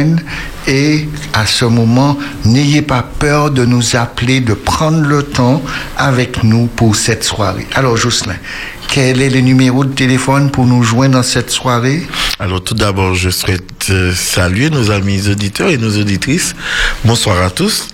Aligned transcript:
et 0.68 1.08
à 1.34 1.46
ce 1.46 1.66
moment, 1.66 2.18
n'ayez 2.44 2.82
pas 2.82 3.04
peur 3.04 3.52
de 3.52 3.66
nous 3.66 3.96
appeler, 3.96 4.40
de 4.40 4.54
prendre 4.54 5.02
le 5.02 5.24
temps 5.24 5.62
avec 5.98 6.44
nous 6.44 6.66
pour 6.68 6.96
cette 6.96 7.24
soirée. 7.24 7.68
Alors 7.76 7.98
Jocelyn, 7.98 8.36
quel 8.88 9.22
est 9.22 9.30
le 9.30 9.42
numéro 9.42 9.86
de 9.86 9.94
téléphone 9.94 10.50
pour 10.50 10.66
nous 10.66 10.82
joindre 10.84 11.16
dans 11.16 11.24
cette 11.24 11.52
soirée? 11.52 12.02
Alors 12.40 12.64
tout 12.64 12.74
d'abord, 12.74 13.14
je 13.14 13.30
souhaite 13.30 13.88
euh, 13.90 14.14
saluer 14.14 14.70
nos 14.70 14.92
amis 14.92 15.28
auditeurs 15.30 15.70
et 15.70 15.78
nos 15.78 15.98
auditrices. 16.00 16.56
Bonsoir 17.04 17.42
à 17.42 17.50
tous. 17.50 17.90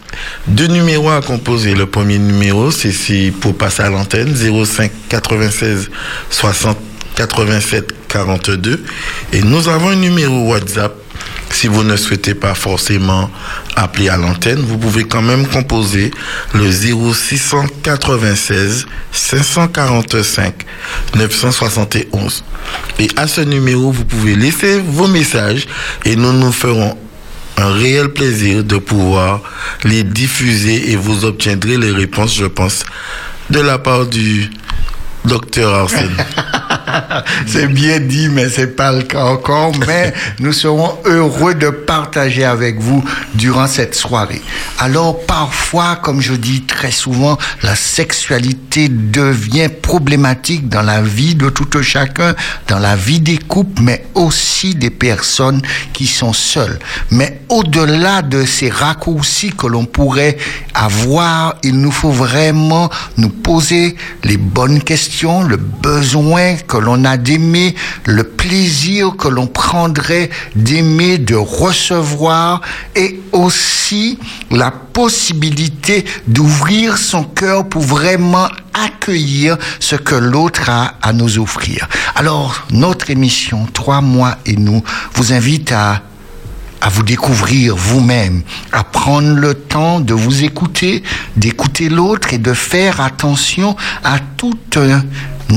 Deux 0.47 0.67
numéros 0.67 1.09
à 1.09 1.21
composer. 1.21 1.73
Le 1.73 1.85
premier 1.85 2.19
numéro, 2.19 2.71
c'est 2.71 3.33
pour 3.39 3.55
passer 3.55 3.83
à 3.83 3.89
l'antenne 3.89 4.33
05 4.35 4.91
96 5.09 5.89
60 6.29 6.77
87 7.15 7.93
42. 8.07 8.83
Et 9.33 9.41
nous 9.41 9.67
avons 9.67 9.89
un 9.89 9.95
numéro 9.95 10.49
WhatsApp 10.51 10.93
si 11.51 11.67
vous 11.67 11.83
ne 11.83 11.95
souhaitez 11.95 12.33
pas 12.33 12.53
forcément 12.53 13.29
appeler 13.75 14.09
à 14.09 14.17
l'antenne, 14.17 14.59
vous 14.59 14.77
pouvez 14.77 15.03
quand 15.03 15.21
même 15.21 15.47
composer 15.47 16.11
le 16.53 16.69
0696 16.71 18.85
545 19.11 20.53
971. 21.15 22.43
Et 22.99 23.09
à 23.17 23.27
ce 23.27 23.41
numéro, 23.41 23.91
vous 23.91 24.05
pouvez 24.05 24.35
laisser 24.35 24.79
vos 24.79 25.07
messages 25.07 25.67
et 26.05 26.15
nous 26.15 26.33
nous 26.33 26.51
ferons 26.51 26.97
un 27.57 27.73
réel 27.73 28.09
plaisir 28.09 28.63
de 28.63 28.77
pouvoir 28.77 29.41
les 29.83 30.03
diffuser 30.03 30.91
et 30.91 30.95
vous 30.95 31.25
obtiendrez 31.25 31.77
les 31.77 31.91
réponses, 31.91 32.35
je 32.35 32.45
pense, 32.45 32.85
de 33.49 33.59
la 33.59 33.77
part 33.77 34.05
du 34.05 34.49
docteur 35.25 35.73
Arsène. 35.73 36.15
c'est 37.47 37.67
bien 37.67 37.99
dit, 37.99 38.29
mais 38.29 38.49
c'est 38.49 38.75
pas 38.75 38.91
le 38.91 39.03
cas 39.03 39.25
encore. 39.25 39.71
Mais 39.87 40.13
nous 40.39 40.53
serons 40.53 40.97
heureux 41.05 41.53
de 41.53 41.69
partager 41.69 42.43
avec 42.43 42.79
vous 42.79 43.03
durant 43.35 43.67
cette 43.67 43.95
soirée. 43.95 44.41
Alors, 44.79 45.25
parfois, 45.25 45.97
comme 45.97 46.21
je 46.21 46.33
dis 46.33 46.63
très 46.63 46.91
souvent, 46.91 47.37
la 47.63 47.75
sexualité 47.75 48.89
devient 48.89 49.69
problématique 49.69 50.69
dans 50.69 50.81
la 50.81 51.01
vie 51.01 51.35
de 51.35 51.49
tout 51.49 51.69
chacun, 51.81 52.35
dans 52.67 52.79
la 52.79 52.95
vie 52.95 53.19
des 53.19 53.37
couples, 53.37 53.81
mais 53.81 54.05
aussi 54.15 54.75
des 54.75 54.89
personnes 54.89 55.61
qui 55.93 56.07
sont 56.07 56.33
seules. 56.33 56.79
Mais 57.11 57.41
au-delà 57.49 58.21
de 58.21 58.45
ces 58.45 58.69
raccourcis 58.69 59.51
que 59.51 59.67
l'on 59.67 59.85
pourrait 59.85 60.37
avoir, 60.73 61.55
il 61.63 61.79
nous 61.79 61.91
faut 61.91 62.11
vraiment 62.11 62.89
nous 63.17 63.29
poser 63.29 63.95
les 64.23 64.37
bonnes 64.37 64.81
questions, 64.81 65.10
le 65.47 65.57
besoin 65.57 66.55
que 66.55 66.77
l'on 66.77 67.03
a 67.05 67.17
d'aimer, 67.17 67.75
le 68.05 68.23
plaisir 68.23 69.15
que 69.17 69.27
l'on 69.27 69.45
prendrait 69.45 70.29
d'aimer, 70.55 71.17
de 71.17 71.35
recevoir 71.35 72.61
et 72.95 73.19
aussi 73.31 74.17
la 74.49 74.71
possibilité 74.71 76.05
d'ouvrir 76.27 76.97
son 76.97 77.23
cœur 77.23 77.67
pour 77.67 77.81
vraiment 77.81 78.47
accueillir 78.73 79.57
ce 79.79 79.95
que 79.95 80.15
l'autre 80.15 80.69
a 80.69 80.95
à 81.01 81.13
nous 81.13 81.39
offrir. 81.39 81.87
Alors, 82.15 82.65
notre 82.71 83.09
émission 83.09 83.67
Trois 83.73 84.01
mois 84.01 84.37
et 84.45 84.55
nous 84.55 84.81
vous 85.13 85.33
invite 85.33 85.71
à 85.71 86.01
à 86.81 86.89
vous 86.89 87.03
découvrir 87.03 87.75
vous-même, 87.75 88.41
à 88.71 88.83
prendre 88.83 89.35
le 89.35 89.53
temps 89.53 89.99
de 89.99 90.13
vous 90.13 90.43
écouter, 90.43 91.03
d'écouter 91.37 91.89
l'autre 91.89 92.33
et 92.33 92.39
de 92.39 92.53
faire 92.53 93.01
attention 93.01 93.75
à 94.03 94.19
tout 94.19 94.57
un 94.75 95.03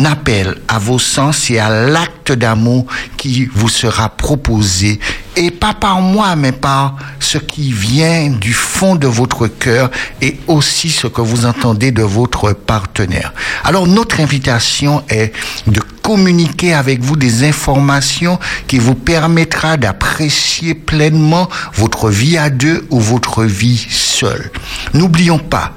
appel 0.05 0.57
à 0.67 0.79
vos 0.79 0.99
sens 0.99 1.51
et 1.51 1.59
à 1.59 1.69
l'acte 1.69 2.33
d'amour 2.33 2.87
qui 3.17 3.47
vous 3.55 3.69
sera 3.69 4.09
proposé, 4.09 4.99
et 5.37 5.51
pas 5.51 5.75
par 5.75 6.01
moi, 6.01 6.37
mais 6.37 6.53
par 6.53 6.97
ce 7.21 7.39
qui 7.39 7.73
vient 7.73 8.31
du 8.31 8.53
fond 8.53 8.97
de 8.97 9.07
votre 9.07 9.47
cœur 9.47 9.91
et 10.21 10.39
aussi 10.47 10.91
ce 10.91 11.07
que 11.07 11.21
vous 11.21 11.47
entendez 11.47 11.91
de 11.91 12.03
votre 12.03 12.53
partenaire. 12.53 13.33
Alors 13.65 13.87
notre 13.87 14.21
invitation 14.21 15.03
est 15.09 15.33
de 15.67 15.81
communiquer 16.03 16.75
avec 16.75 17.01
vous 17.01 17.17
des 17.17 17.45
informations 17.45 18.39
qui 18.67 18.79
vous 18.79 18.95
permettra 18.95 19.77
d'apprécier 19.77 20.75
pleinement 20.75 21.49
votre 21.75 22.11
vie 22.11 22.37
à 22.37 22.51
deux 22.51 22.87
ou 22.91 23.01
votre 23.01 23.45
vie 23.45 23.87
seule. 23.91 24.51
N'oublions 24.93 25.39
pas, 25.39 25.73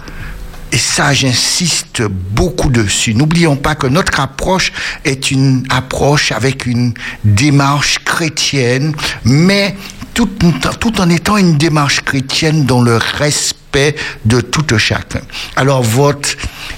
et 0.71 0.77
ça, 0.77 1.13
j'insiste 1.13 2.03
beaucoup 2.03 2.69
dessus. 2.69 3.13
N'oublions 3.13 3.55
pas 3.55 3.75
que 3.75 3.87
notre 3.87 4.19
approche 4.19 4.71
est 5.05 5.31
une 5.31 5.65
approche 5.69 6.31
avec 6.31 6.65
une 6.65 6.93
démarche 7.23 7.99
chrétienne, 7.99 8.93
mais 9.23 9.75
tout, 10.13 10.29
en 10.99 11.09
étant 11.09 11.37
une 11.37 11.57
démarche 11.57 12.01
chrétienne 12.01 12.65
dans 12.65 12.81
le 12.81 12.97
respect 12.97 13.56
de 14.25 14.41
tout 14.41 14.65
chacun. 14.77 15.21
Alors 15.55 15.83
votre 15.83 16.29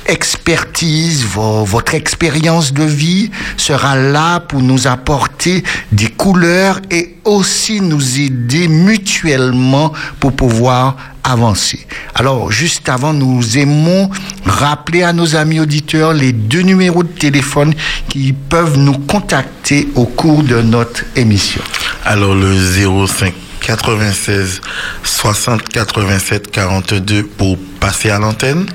expertise, 0.06 1.26
votre 1.26 1.94
expérience 1.94 2.74
de 2.74 2.84
vie 2.84 3.32
sera 3.58 3.96
là 3.96 4.40
pour 4.40 4.62
nous 4.62 4.88
apporter 4.88 5.64
des 5.92 6.08
couleurs 6.08 6.80
et 6.92 7.16
aussi 7.26 7.82
nous 7.82 8.20
aider 8.20 8.68
mutuellement 8.68 9.94
pour 10.20 10.34
pouvoir 10.36 10.96
avancer. 11.24 11.86
Alors, 12.16 12.52
juste 12.52 12.90
avant, 12.90 13.14
nous 13.14 13.58
aimons 13.58 14.10
rappeler 14.46 15.04
à 15.04 15.14
nos 15.14 15.36
amis 15.36 15.60
auditeurs 15.60 16.14
les 16.14 16.32
deux 16.32 16.62
numéros 16.62 17.04
de 17.04 17.10
téléphone 17.10 17.74
qui 18.10 18.34
peuvent 18.34 18.78
nous 18.78 18.98
contacter 18.98 19.90
au 19.96 20.06
cours 20.06 20.44
de 20.44 20.62
notre 20.62 21.04
émission. 21.16 21.62
Alors, 22.04 22.34
le 22.34 22.56
05 23.06 23.34
96 23.62 24.62
60 25.04 25.70
87 25.70 26.52
42 26.52 27.24
pour 27.24 27.58
passer 27.80 28.10
à 28.10 28.20
l'antenne 28.20 28.66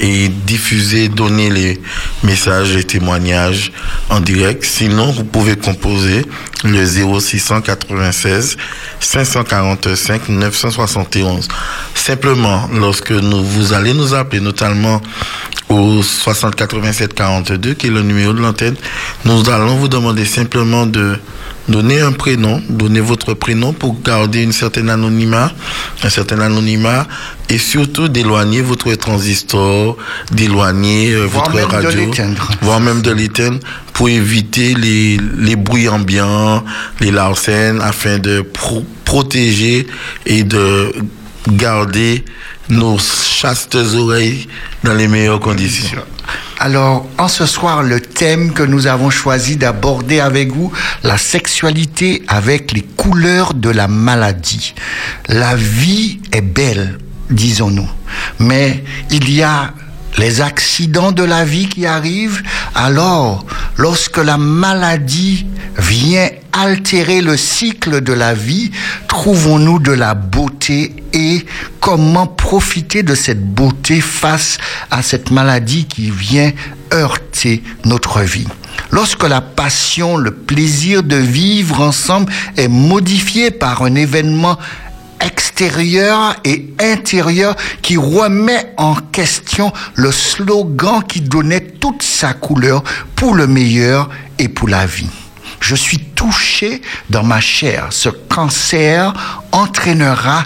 et 0.00 0.28
diffuser, 0.28 1.08
donner 1.08 1.50
les 1.50 1.80
messages 2.22 2.76
et 2.76 2.84
témoignages 2.84 3.72
en 4.08 4.20
direct. 4.20 4.64
Sinon, 4.64 5.10
vous 5.12 5.24
pouvez 5.24 5.56
composer 5.56 6.24
le 6.64 6.84
0696 6.84 8.56
545 9.00 10.28
971. 10.28 11.48
Simplement, 11.94 12.68
lorsque 12.72 13.12
nous, 13.12 13.42
vous 13.42 13.72
allez 13.72 13.94
nous 13.94 14.14
appeler, 14.14 14.40
notamment 14.40 15.00
au 15.68 16.02
60 16.02 16.54
87 16.54 17.14
42, 17.14 17.74
qui 17.74 17.86
est 17.86 17.90
le 17.90 18.02
numéro 18.02 18.32
de 18.32 18.40
l'antenne, 18.40 18.76
nous 19.24 19.48
allons 19.48 19.76
vous 19.76 19.88
demander 19.88 20.24
simplement 20.24 20.86
de 20.86 21.18
Donnez 21.68 22.00
un 22.00 22.10
prénom, 22.10 22.60
donnez 22.68 23.00
votre 23.00 23.34
prénom 23.34 23.72
pour 23.72 24.00
garder 24.02 24.42
une 24.42 24.52
certaine 24.52 24.90
anonymat, 24.90 25.52
un 26.02 26.08
certain 26.08 26.40
anonymat, 26.40 27.06
et 27.48 27.58
surtout 27.58 28.08
d'éloigner 28.08 28.51
votre 28.60 28.92
transistor, 28.94 29.96
d'éloigner 30.30 31.12
euh, 31.12 31.24
votre 31.26 31.58
radio, 31.58 32.10
voire 32.60 32.80
même 32.80 33.02
de 33.02 33.10
l'éteindre, 33.12 33.58
pour 33.92 34.08
éviter 34.08 34.74
les, 34.74 35.18
les 35.38 35.56
bruits 35.56 35.88
ambiants, 35.88 36.64
les 37.00 37.10
larcènes, 37.10 37.80
afin 37.80 38.18
de 38.18 38.44
protéger 39.04 39.86
et 40.26 40.44
de 40.44 40.92
garder 41.48 42.24
nos 42.68 42.98
chastes 42.98 43.74
oreilles 43.74 44.46
dans 44.84 44.94
les 44.94 45.08
meilleures 45.08 45.40
conditions. 45.40 46.02
Alors, 46.58 47.06
en 47.18 47.26
ce 47.28 47.44
soir, 47.44 47.82
le 47.82 48.00
thème 48.00 48.52
que 48.52 48.62
nous 48.62 48.86
avons 48.86 49.10
choisi 49.10 49.56
d'aborder 49.56 50.20
avec 50.20 50.52
vous, 50.52 50.72
la 51.02 51.18
sexualité 51.18 52.22
avec 52.28 52.72
les 52.72 52.82
couleurs 52.82 53.54
de 53.54 53.68
la 53.68 53.88
maladie. 53.88 54.74
La 55.28 55.56
vie 55.56 56.20
est 56.30 56.40
belle, 56.40 56.98
disons-nous, 57.32 57.88
mais 58.38 58.84
il 59.10 59.30
y 59.30 59.42
a 59.42 59.74
les 60.18 60.40
accidents 60.40 61.12
de 61.12 61.22
la 61.22 61.44
vie 61.44 61.68
qui 61.68 61.86
arrivent. 61.86 62.42
Alors, 62.74 63.44
lorsque 63.76 64.18
la 64.18 64.36
maladie 64.36 65.46
vient 65.78 66.28
altérer 66.52 67.22
le 67.22 67.36
cycle 67.36 68.02
de 68.02 68.12
la 68.12 68.34
vie, 68.34 68.70
trouvons-nous 69.08 69.78
de 69.78 69.92
la 69.92 70.14
beauté 70.14 70.94
et 71.12 71.44
comment 71.80 72.26
profiter 72.26 73.02
de 73.02 73.14
cette 73.14 73.42
beauté 73.42 74.00
face 74.00 74.58
à 74.90 75.02
cette 75.02 75.30
maladie 75.30 75.86
qui 75.86 76.10
vient 76.10 76.52
heurter 76.92 77.62
notre 77.84 78.20
vie? 78.20 78.48
Lorsque 78.90 79.26
la 79.26 79.40
passion, 79.40 80.16
le 80.16 80.32
plaisir 80.32 81.02
de 81.02 81.16
vivre 81.16 81.80
ensemble 81.80 82.30
est 82.56 82.68
modifié 82.68 83.50
par 83.50 83.82
un 83.82 83.94
événement 83.94 84.58
extérieur 85.24 86.36
et 86.44 86.72
intérieur 86.80 87.56
qui 87.80 87.96
remet 87.96 88.72
en 88.76 88.94
question 88.94 89.72
le 89.94 90.12
slogan 90.12 91.02
qui 91.06 91.20
donnait 91.20 91.60
toute 91.60 92.02
sa 92.02 92.32
couleur 92.34 92.82
pour 93.16 93.34
le 93.34 93.46
meilleur 93.46 94.08
et 94.38 94.48
pour 94.48 94.68
la 94.68 94.86
vie. 94.86 95.10
Je 95.60 95.76
suis 95.76 95.98
touché 95.98 96.82
dans 97.08 97.22
ma 97.22 97.40
chair. 97.40 97.88
Ce 97.90 98.08
cancer 98.08 99.12
entraînera 99.52 100.44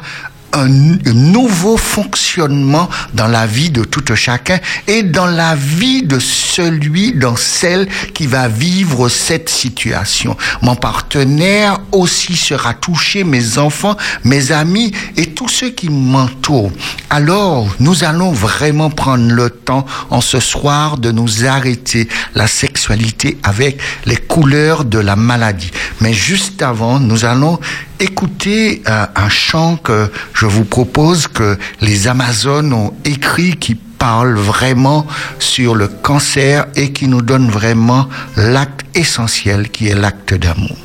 un 0.56 0.68
nouveau 1.12 1.76
fonctionnement 1.76 2.88
dans 3.14 3.28
la 3.28 3.46
vie 3.46 3.70
de 3.70 3.84
tout 3.84 4.04
chacun 4.14 4.58
et 4.86 5.02
dans 5.02 5.26
la 5.26 5.54
vie 5.54 6.02
de 6.02 6.18
celui, 6.18 7.12
dans 7.12 7.36
celle 7.36 7.88
qui 8.14 8.26
va 8.26 8.48
vivre 8.48 9.08
cette 9.08 9.48
situation. 9.48 10.36
Mon 10.62 10.76
partenaire 10.76 11.78
aussi 11.92 12.36
sera 12.36 12.74
touché, 12.74 13.24
mes 13.24 13.58
enfants, 13.58 13.96
mes 14.24 14.52
amis 14.52 14.92
et 15.16 15.26
tous 15.26 15.48
ceux 15.48 15.70
qui 15.70 15.88
m'entourent. 15.90 16.72
Alors, 17.10 17.68
nous 17.80 18.04
allons 18.04 18.32
vraiment 18.32 18.90
prendre 18.90 19.30
le 19.30 19.50
temps 19.50 19.84
en 20.10 20.20
ce 20.20 20.40
soir 20.40 20.98
de 20.98 21.10
nous 21.10 21.44
arrêter 21.44 22.08
la 22.34 22.46
sexualité 22.46 23.38
avec 23.42 23.78
les 24.06 24.16
couleurs 24.16 24.84
de 24.84 24.98
la 24.98 25.16
maladie. 25.16 25.70
Mais 26.00 26.12
juste 26.12 26.62
avant, 26.62 26.98
nous 26.98 27.24
allons 27.24 27.58
écouter 27.98 28.82
euh, 28.88 29.06
un 29.14 29.28
chant 29.28 29.76
que 29.76 30.10
je 30.34 30.45
vous 30.46 30.64
propose 30.64 31.28
que 31.28 31.58
les 31.80 32.08
Amazones 32.08 32.72
ont 32.72 32.92
écrit 33.04 33.56
qui 33.56 33.74
parle 33.74 34.34
vraiment 34.34 35.06
sur 35.38 35.74
le 35.74 35.88
cancer 35.88 36.66
et 36.76 36.92
qui 36.92 37.08
nous 37.08 37.22
donne 37.22 37.50
vraiment 37.50 38.08
l'acte 38.36 38.84
essentiel 38.94 39.70
qui 39.70 39.88
est 39.88 39.94
l'acte 39.94 40.34
d'amour. 40.34 40.76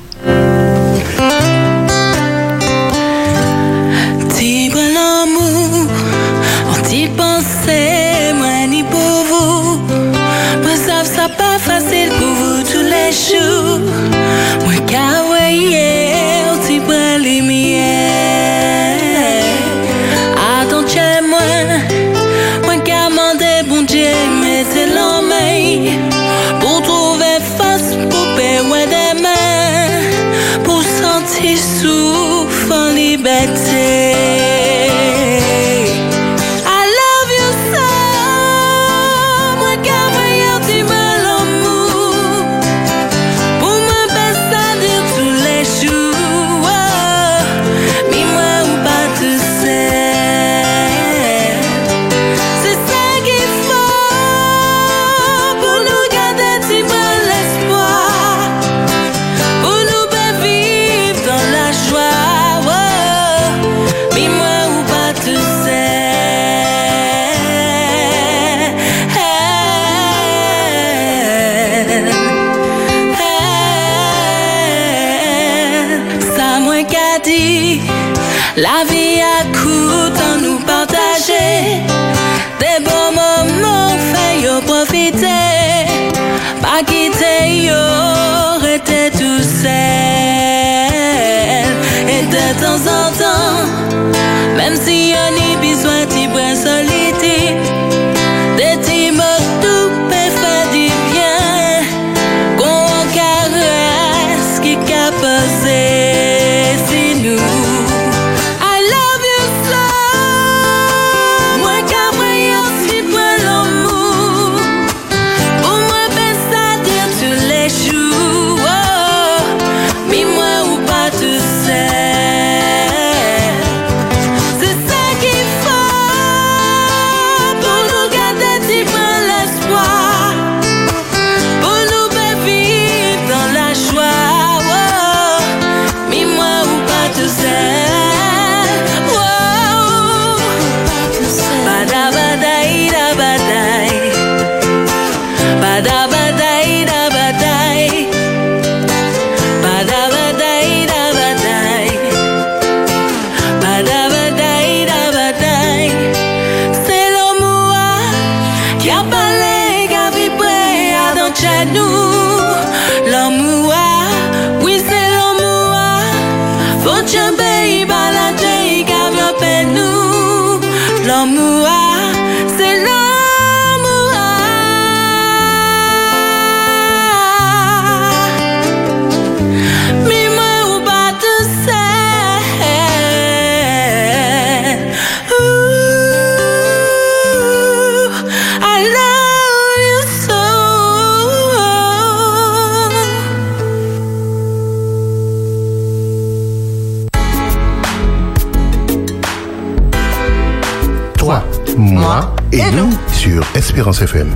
Espérance 203.91 204.01
FM. 204.01 204.36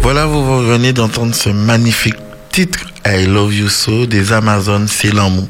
Voilà, 0.00 0.26
vous 0.26 0.66
venez 0.66 0.92
d'entendre 0.92 1.34
ce 1.34 1.50
magnifique 1.50 2.16
titre 2.50 2.78
I 3.04 3.26
Love 3.26 3.54
You 3.54 3.68
So 3.68 4.06
des 4.06 4.32
Amazones, 4.32 4.88
c'est 4.88 5.12
l'amour. 5.12 5.48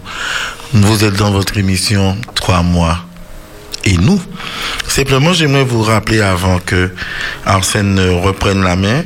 Vous 0.72 1.04
êtes 1.04 1.14
dans 1.14 1.30
votre 1.30 1.56
émission 1.56 2.16
Trois 2.34 2.62
mois 2.62 2.98
et 3.84 3.96
nous. 3.96 4.20
Simplement, 4.88 5.32
j'aimerais 5.32 5.64
vous 5.64 5.82
rappeler 5.82 6.20
avant 6.20 6.58
que 6.58 6.90
Arsène 7.44 7.94
ne 7.94 8.10
reprenne 8.10 8.62
la 8.62 8.74
main, 8.74 9.04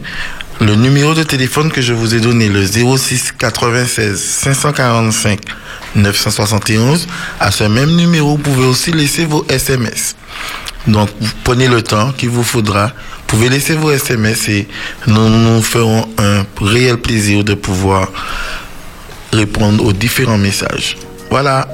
le 0.60 0.74
numéro 0.76 1.14
de 1.14 1.24
téléphone 1.24 1.70
que 1.70 1.82
je 1.82 1.92
vous 1.92 2.14
ai 2.14 2.20
donné, 2.20 2.48
le 2.48 2.64
06 2.64 3.32
96 3.38 4.18
545 4.18 5.40
971, 5.94 7.06
à 7.38 7.50
ce 7.50 7.64
même 7.64 7.90
numéro, 7.96 8.30
vous 8.30 8.42
pouvez 8.42 8.66
aussi 8.66 8.92
laisser 8.92 9.24
vos 9.24 9.44
SMS. 9.48 10.16
Donc, 10.86 11.10
vous 11.20 11.30
prenez 11.44 11.68
le 11.68 11.82
temps 11.82 12.12
qu'il 12.12 12.30
vous 12.30 12.42
faudra. 12.42 12.86
Vous 12.86 13.36
pouvez 13.36 13.48
laisser 13.48 13.74
vos 13.74 13.90
SMS 13.90 14.48
et 14.48 14.68
nous 15.06 15.28
nous 15.28 15.62
ferons 15.62 16.08
un 16.18 16.44
réel 16.60 16.96
plaisir 16.96 17.44
de 17.44 17.54
pouvoir 17.54 18.08
répondre 19.32 19.84
aux 19.84 19.92
différents 19.92 20.38
messages. 20.38 20.96
Voilà. 21.30 21.68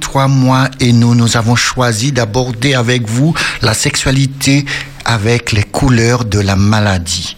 Trois 0.00 0.28
mois 0.28 0.68
et 0.80 0.92
nous, 0.92 1.14
nous 1.14 1.36
avons 1.36 1.54
choisi 1.54 2.10
d'aborder 2.10 2.72
avec 2.72 3.06
vous 3.06 3.34
la 3.60 3.74
sexualité 3.74 4.64
avec 5.04 5.52
les 5.52 5.62
couleurs 5.62 6.24
de 6.24 6.40
la 6.40 6.56
maladie. 6.56 7.36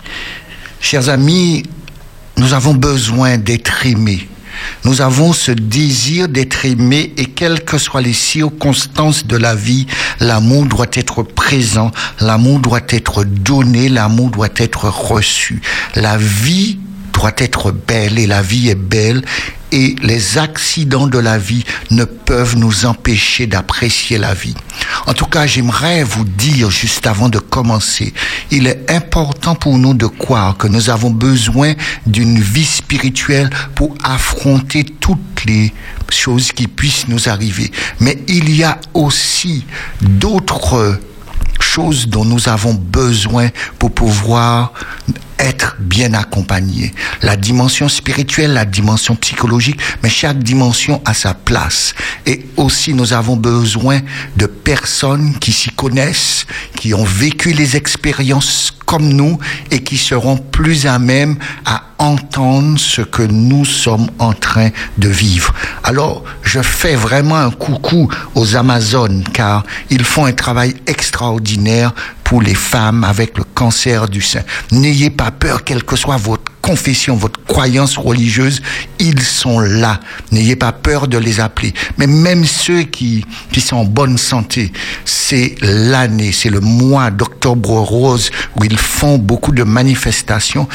Chers 0.80 1.08
amis, 1.08 1.64
nous 2.36 2.54
avons 2.54 2.74
besoin 2.74 3.36
d'être 3.36 3.84
aimés. 3.84 4.28
Nous 4.84 5.00
avons 5.00 5.32
ce 5.32 5.50
désir 5.50 6.28
d'être 6.28 6.64
aimés 6.64 7.12
et 7.16 7.26
quelles 7.26 7.64
que 7.64 7.78
soient 7.78 8.00
les 8.00 8.12
circonstances 8.12 9.26
de 9.26 9.36
la 9.36 9.56
vie, 9.56 9.86
l'amour 10.20 10.66
doit 10.66 10.86
être 10.92 11.24
présent, 11.24 11.90
l'amour 12.20 12.60
doit 12.60 12.86
être 12.90 13.24
donné, 13.24 13.88
l'amour 13.88 14.30
doit 14.30 14.54
être 14.56 14.84
reçu. 14.88 15.62
La 15.96 16.16
vie 16.16 16.78
doit 17.12 17.34
être 17.38 17.72
belle 17.72 18.20
et 18.20 18.28
la 18.28 18.40
vie 18.40 18.68
est 18.68 18.76
belle 18.76 19.24
et 19.72 19.96
les 20.02 20.38
accidents 20.38 21.06
de 21.06 21.18
la 21.18 21.38
vie 21.38 21.64
ne 21.90 22.04
peuvent 22.04 22.56
nous 22.56 22.86
empêcher 22.86 23.46
d'apprécier 23.46 24.18
la 24.18 24.34
vie. 24.34 24.54
En 25.06 25.14
tout 25.14 25.26
cas, 25.26 25.46
j'aimerais 25.46 26.02
vous 26.02 26.24
dire 26.24 26.70
juste 26.70 27.06
avant 27.06 27.28
de 27.28 27.38
commencer, 27.38 28.12
il 28.50 28.66
est 28.66 28.90
important 28.90 29.54
pour 29.54 29.78
nous 29.78 29.94
de 29.94 30.06
croire 30.06 30.56
que 30.56 30.66
nous 30.66 30.90
avons 30.90 31.10
besoin 31.10 31.74
d'une 32.06 32.40
vie 32.40 32.64
spirituelle 32.64 33.50
pour 33.74 33.94
affronter 34.02 34.84
toutes 34.84 35.44
les 35.46 35.72
choses 36.10 36.52
qui 36.52 36.66
puissent 36.66 37.08
nous 37.08 37.28
arriver. 37.28 37.70
Mais 38.00 38.18
il 38.28 38.54
y 38.54 38.64
a 38.64 38.78
aussi 38.94 39.64
d'autres 40.00 40.98
choses 41.60 42.08
dont 42.08 42.24
nous 42.24 42.48
avons 42.48 42.74
besoin 42.74 43.48
pour 43.78 43.92
pouvoir 43.92 44.72
être 45.40 45.76
bien 45.80 46.14
accompagné. 46.14 46.94
La 47.22 47.36
dimension 47.36 47.88
spirituelle, 47.88 48.52
la 48.52 48.64
dimension 48.64 49.16
psychologique, 49.16 49.80
mais 50.02 50.08
chaque 50.08 50.38
dimension 50.38 51.00
a 51.04 51.14
sa 51.14 51.34
place. 51.34 51.94
Et 52.26 52.46
aussi, 52.56 52.94
nous 52.94 53.12
avons 53.12 53.36
besoin 53.36 54.00
de 54.36 54.46
personnes 54.46 55.34
qui 55.38 55.52
s'y 55.52 55.70
connaissent, 55.70 56.46
qui 56.76 56.94
ont 56.94 57.04
vécu 57.04 57.52
les 57.52 57.76
expériences 57.76 58.72
comme 58.86 59.08
nous 59.08 59.38
et 59.70 59.82
qui 59.82 59.96
seront 59.96 60.36
plus 60.36 60.86
à 60.86 60.98
même 60.98 61.36
à 61.64 61.84
entendre 61.98 62.78
ce 62.78 63.02
que 63.02 63.22
nous 63.22 63.64
sommes 63.64 64.10
en 64.18 64.32
train 64.32 64.70
de 64.98 65.08
vivre. 65.08 65.54
Alors, 65.84 66.24
je 66.42 66.60
fais 66.60 66.96
vraiment 66.96 67.36
un 67.36 67.50
coucou 67.50 68.10
aux 68.34 68.56
Amazones 68.56 69.22
car 69.32 69.64
ils 69.90 70.04
font 70.04 70.24
un 70.24 70.32
travail 70.32 70.74
extraordinaire 70.86 71.92
pour 72.30 72.42
les 72.42 72.54
femmes 72.54 73.02
avec 73.02 73.36
le 73.36 73.42
cancer 73.42 74.08
du 74.08 74.22
sein. 74.22 74.42
N'ayez 74.70 75.10
pas 75.10 75.32
peur, 75.32 75.64
quelle 75.64 75.82
que 75.82 75.96
soit 75.96 76.16
votre 76.16 76.52
confession, 76.62 77.16
votre 77.16 77.44
croyance 77.44 77.96
religieuse, 77.96 78.62
ils 79.00 79.20
sont 79.20 79.58
là. 79.58 79.98
N'ayez 80.30 80.54
pas 80.54 80.70
peur 80.70 81.08
de 81.08 81.18
les 81.18 81.40
appeler. 81.40 81.74
Mais 81.98 82.06
même 82.06 82.44
ceux 82.44 82.82
qui, 82.82 83.26
qui 83.50 83.60
sont 83.60 83.78
en 83.78 83.84
bonne 83.84 84.16
santé, 84.16 84.70
c'est 85.04 85.56
l'année, 85.60 86.30
c'est 86.30 86.50
le 86.50 86.60
mois 86.60 87.10
d'octobre 87.10 87.70
rose 87.80 88.30
où 88.54 88.62
ils 88.62 88.78
font 88.78 89.18
beaucoup 89.18 89.50
de 89.50 89.64
manifestations 89.64 90.68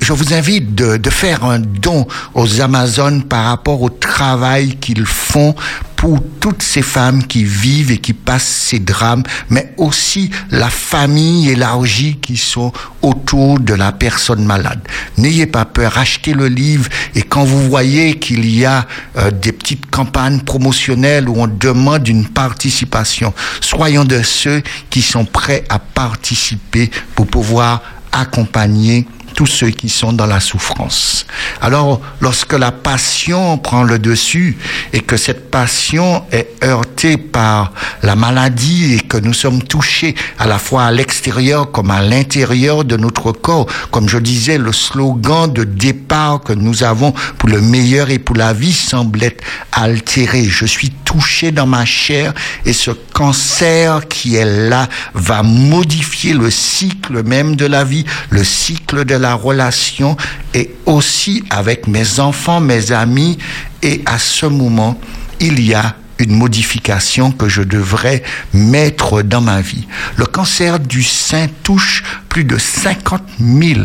je 0.00 0.12
vous 0.12 0.34
invite 0.34 0.74
de, 0.74 0.96
de, 0.96 1.10
faire 1.10 1.44
un 1.44 1.58
don 1.58 2.06
aux 2.34 2.60
Amazones 2.60 3.22
par 3.24 3.46
rapport 3.46 3.82
au 3.82 3.90
travail 3.90 4.76
qu'ils 4.76 5.06
font 5.06 5.54
pour 5.96 6.22
toutes 6.40 6.62
ces 6.62 6.82
femmes 6.82 7.26
qui 7.26 7.42
vivent 7.42 7.90
et 7.90 7.98
qui 7.98 8.12
passent 8.12 8.46
ces 8.46 8.78
drames, 8.78 9.22
mais 9.48 9.72
aussi 9.78 10.30
la 10.50 10.68
famille 10.68 11.48
élargie 11.48 12.18
qui 12.20 12.36
sont 12.36 12.72
autour 13.02 13.58
de 13.58 13.74
la 13.74 13.92
personne 13.92 14.44
malade. 14.44 14.80
N'ayez 15.16 15.46
pas 15.46 15.64
peur, 15.64 15.96
achetez 15.98 16.34
le 16.34 16.48
livre 16.48 16.88
et 17.14 17.22
quand 17.22 17.44
vous 17.44 17.68
voyez 17.68 18.18
qu'il 18.18 18.48
y 18.48 18.64
a 18.64 18.86
euh, 19.16 19.30
des 19.30 19.52
petites 19.52 19.90
campagnes 19.90 20.40
promotionnelles 20.40 21.28
où 21.28 21.34
on 21.38 21.48
demande 21.48 22.06
une 22.06 22.28
participation, 22.28 23.32
soyons 23.60 24.04
de 24.04 24.22
ceux 24.22 24.62
qui 24.90 25.02
sont 25.02 25.24
prêts 25.24 25.64
à 25.68 25.78
participer 25.78 26.90
pour 27.14 27.26
pouvoir 27.26 27.82
accompagner 28.12 29.06
tous 29.36 29.46
ceux 29.46 29.68
qui 29.68 29.90
sont 29.90 30.14
dans 30.14 30.26
la 30.26 30.40
souffrance. 30.40 31.26
Alors, 31.60 32.00
lorsque 32.22 32.54
la 32.54 32.72
passion 32.72 33.58
prend 33.58 33.82
le 33.82 33.98
dessus 33.98 34.56
et 34.94 35.00
que 35.00 35.18
cette 35.18 35.50
passion 35.50 36.24
est 36.32 36.48
heurtée 36.64 37.18
par 37.18 37.72
la 38.02 38.16
maladie 38.16 38.94
et 38.94 39.00
que 39.00 39.18
nous 39.18 39.34
sommes 39.34 39.62
touchés 39.62 40.14
à 40.38 40.46
la 40.46 40.58
fois 40.58 40.84
à 40.84 40.90
l'extérieur 40.90 41.70
comme 41.70 41.90
à 41.90 42.00
l'intérieur 42.00 42.84
de 42.84 42.96
notre 42.96 43.30
corps, 43.30 43.66
comme 43.90 44.08
je 44.08 44.16
disais, 44.16 44.56
le 44.56 44.72
slogan 44.72 45.52
de 45.52 45.64
départ 45.64 46.40
que 46.40 46.54
nous 46.54 46.82
avons 46.82 47.12
pour 47.36 47.50
le 47.50 47.60
meilleur 47.60 48.08
et 48.08 48.18
pour 48.18 48.36
la 48.36 48.54
vie 48.54 48.72
semble 48.72 49.22
être 49.22 49.44
altéré. 49.70 50.44
Je 50.44 50.64
suis 50.64 50.90
touché 51.04 51.52
dans 51.52 51.66
ma 51.66 51.84
chair 51.84 52.32
et 52.64 52.72
ce 52.72 52.90
cancer 53.12 54.08
qui 54.08 54.36
est 54.36 54.70
là 54.70 54.88
va 55.12 55.42
modifier 55.42 56.32
le 56.32 56.50
cycle 56.50 57.22
même 57.22 57.54
de 57.54 57.66
la 57.66 57.84
vie, 57.84 58.06
le 58.30 58.42
cycle 58.42 59.04
de 59.04 59.14
la 59.14 59.25
relation 59.34 60.16
et 60.54 60.74
aussi 60.86 61.44
avec 61.50 61.86
mes 61.86 62.20
enfants, 62.20 62.60
mes 62.60 62.92
amis. 62.92 63.38
Et 63.82 64.02
à 64.06 64.18
ce 64.18 64.46
moment, 64.46 64.98
il 65.40 65.60
y 65.60 65.74
a 65.74 65.96
une 66.18 66.34
modification 66.34 67.30
que 67.30 67.48
je 67.48 67.62
devrais 67.62 68.22
mettre 68.54 69.22
dans 69.22 69.40
ma 69.40 69.60
vie. 69.60 69.86
Le 70.16 70.26
cancer 70.26 70.78
du 70.80 71.02
sein 71.02 71.46
touche 71.62 72.02
plus 72.28 72.44
de 72.44 72.56
50 72.56 73.22
000 73.38 73.80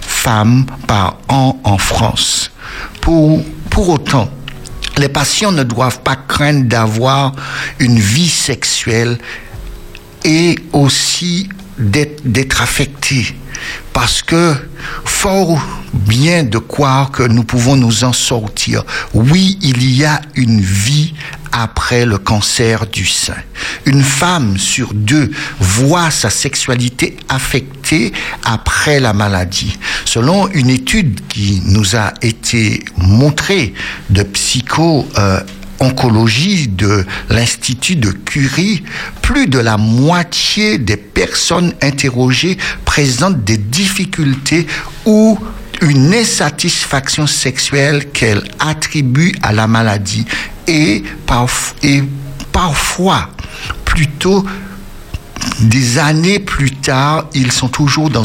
femmes 0.00 0.66
par 0.86 1.18
an 1.28 1.60
en 1.62 1.78
France. 1.78 2.50
Pour, 3.00 3.44
pour 3.70 3.88
autant, 3.90 4.28
les 4.96 5.08
patients 5.08 5.52
ne 5.52 5.62
doivent 5.62 6.00
pas 6.00 6.16
craindre 6.16 6.64
d'avoir 6.64 7.32
une 7.78 7.98
vie 7.98 8.28
sexuelle 8.28 9.18
et 10.24 10.56
aussi 10.72 11.48
d'être 11.78 12.62
affectés. 12.62 13.34
Parce 13.92 14.22
que 14.22 14.54
fort 15.04 15.60
bien 15.92 16.44
de 16.44 16.58
croire 16.58 17.10
que 17.10 17.22
nous 17.22 17.44
pouvons 17.44 17.76
nous 17.76 18.04
en 18.04 18.12
sortir. 18.12 18.84
Oui, 19.14 19.58
il 19.62 19.92
y 19.92 20.04
a 20.04 20.20
une 20.36 20.60
vie 20.60 21.14
après 21.50 22.04
le 22.04 22.18
cancer 22.18 22.86
du 22.86 23.06
sein. 23.06 23.36
Une 23.86 24.02
femme 24.02 24.58
sur 24.58 24.92
deux 24.94 25.30
voit 25.58 26.10
sa 26.10 26.30
sexualité 26.30 27.16
affectée 27.28 28.12
après 28.44 29.00
la 29.00 29.12
maladie. 29.12 29.76
Selon 30.04 30.48
une 30.48 30.70
étude 30.70 31.20
qui 31.28 31.62
nous 31.64 31.96
a 31.96 32.12
été 32.22 32.84
montrée 32.96 33.74
de 34.10 34.22
psycho 34.22 35.08
euh, 35.16 35.40
oncologie 35.80 36.68
de 36.68 37.04
l'Institut 37.30 37.96
de 37.96 38.10
Curie, 38.10 38.82
plus 39.22 39.46
de 39.46 39.58
la 39.58 39.76
moitié 39.76 40.78
des 40.78 40.96
personnes 40.96 41.74
interrogées 41.82 42.58
présentent 42.84 43.44
des 43.44 43.56
difficultés 43.56 44.66
ou 45.04 45.38
une 45.80 46.12
insatisfaction 46.12 47.26
sexuelle 47.26 48.10
qu'elles 48.10 48.42
attribuent 48.58 49.34
à 49.42 49.52
la 49.52 49.66
maladie 49.66 50.26
et, 50.66 51.04
par, 51.26 51.46
et 51.82 52.02
parfois, 52.52 53.30
plutôt 53.84 54.44
des 55.60 55.98
années 55.98 56.40
plus 56.40 56.72
tard, 56.72 57.26
ils 57.34 57.52
sont 57.52 57.68
toujours 57.68 58.10
dans 58.10 58.24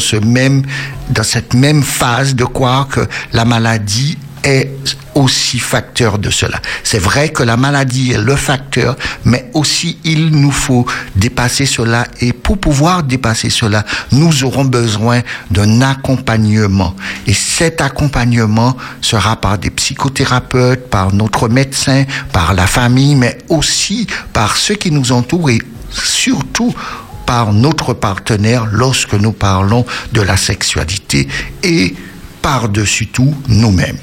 dans 1.10 1.24
cette 1.24 1.53
même 1.53 1.83
phase 1.83 2.36
de 2.36 2.43
croire 2.43 2.88
que 2.88 3.01
la 3.33 3.45
maladie 3.45 4.17
est 4.43 4.71
aussi 5.15 5.59
facteur 5.59 6.17
de 6.17 6.29
cela. 6.29 6.59
C'est 6.83 7.00
vrai 7.00 7.29
que 7.29 7.43
la 7.43 7.57
maladie 7.57 8.12
est 8.12 8.17
le 8.17 8.35
facteur, 8.35 8.95
mais 9.25 9.50
aussi 9.53 9.97
il 10.03 10.29
nous 10.29 10.51
faut 10.51 10.85
dépasser 11.15 11.65
cela 11.65 12.07
et 12.19 12.33
pour 12.33 12.57
pouvoir 12.57 13.03
dépasser 13.03 13.50
cela, 13.50 13.85
nous 14.12 14.43
aurons 14.43 14.65
besoin 14.65 15.21
d'un 15.51 15.81
accompagnement. 15.81 16.95
Et 17.27 17.33
cet 17.33 17.81
accompagnement 17.81 18.75
sera 19.01 19.35
par 19.35 19.57
des 19.57 19.69
psychothérapeutes, 19.69 20.89
par 20.89 21.13
notre 21.13 21.47
médecin, 21.47 22.05
par 22.31 22.53
la 22.53 22.67
famille, 22.67 23.15
mais 23.15 23.38
aussi 23.50 24.07
par 24.33 24.57
ceux 24.57 24.75
qui 24.75 24.91
nous 24.91 25.12
entourent 25.12 25.50
et 25.50 25.59
surtout 25.91 26.73
par 27.25 27.53
notre 27.53 27.93
partenaire 27.93 28.65
lorsque 28.71 29.13
nous 29.13 29.31
parlons 29.31 29.85
de 30.12 30.21
la 30.21 30.38
sexualité 30.38 31.27
et 31.63 31.95
par-dessus 32.43 33.07
tout 33.07 33.33
nous-mêmes. 33.47 33.97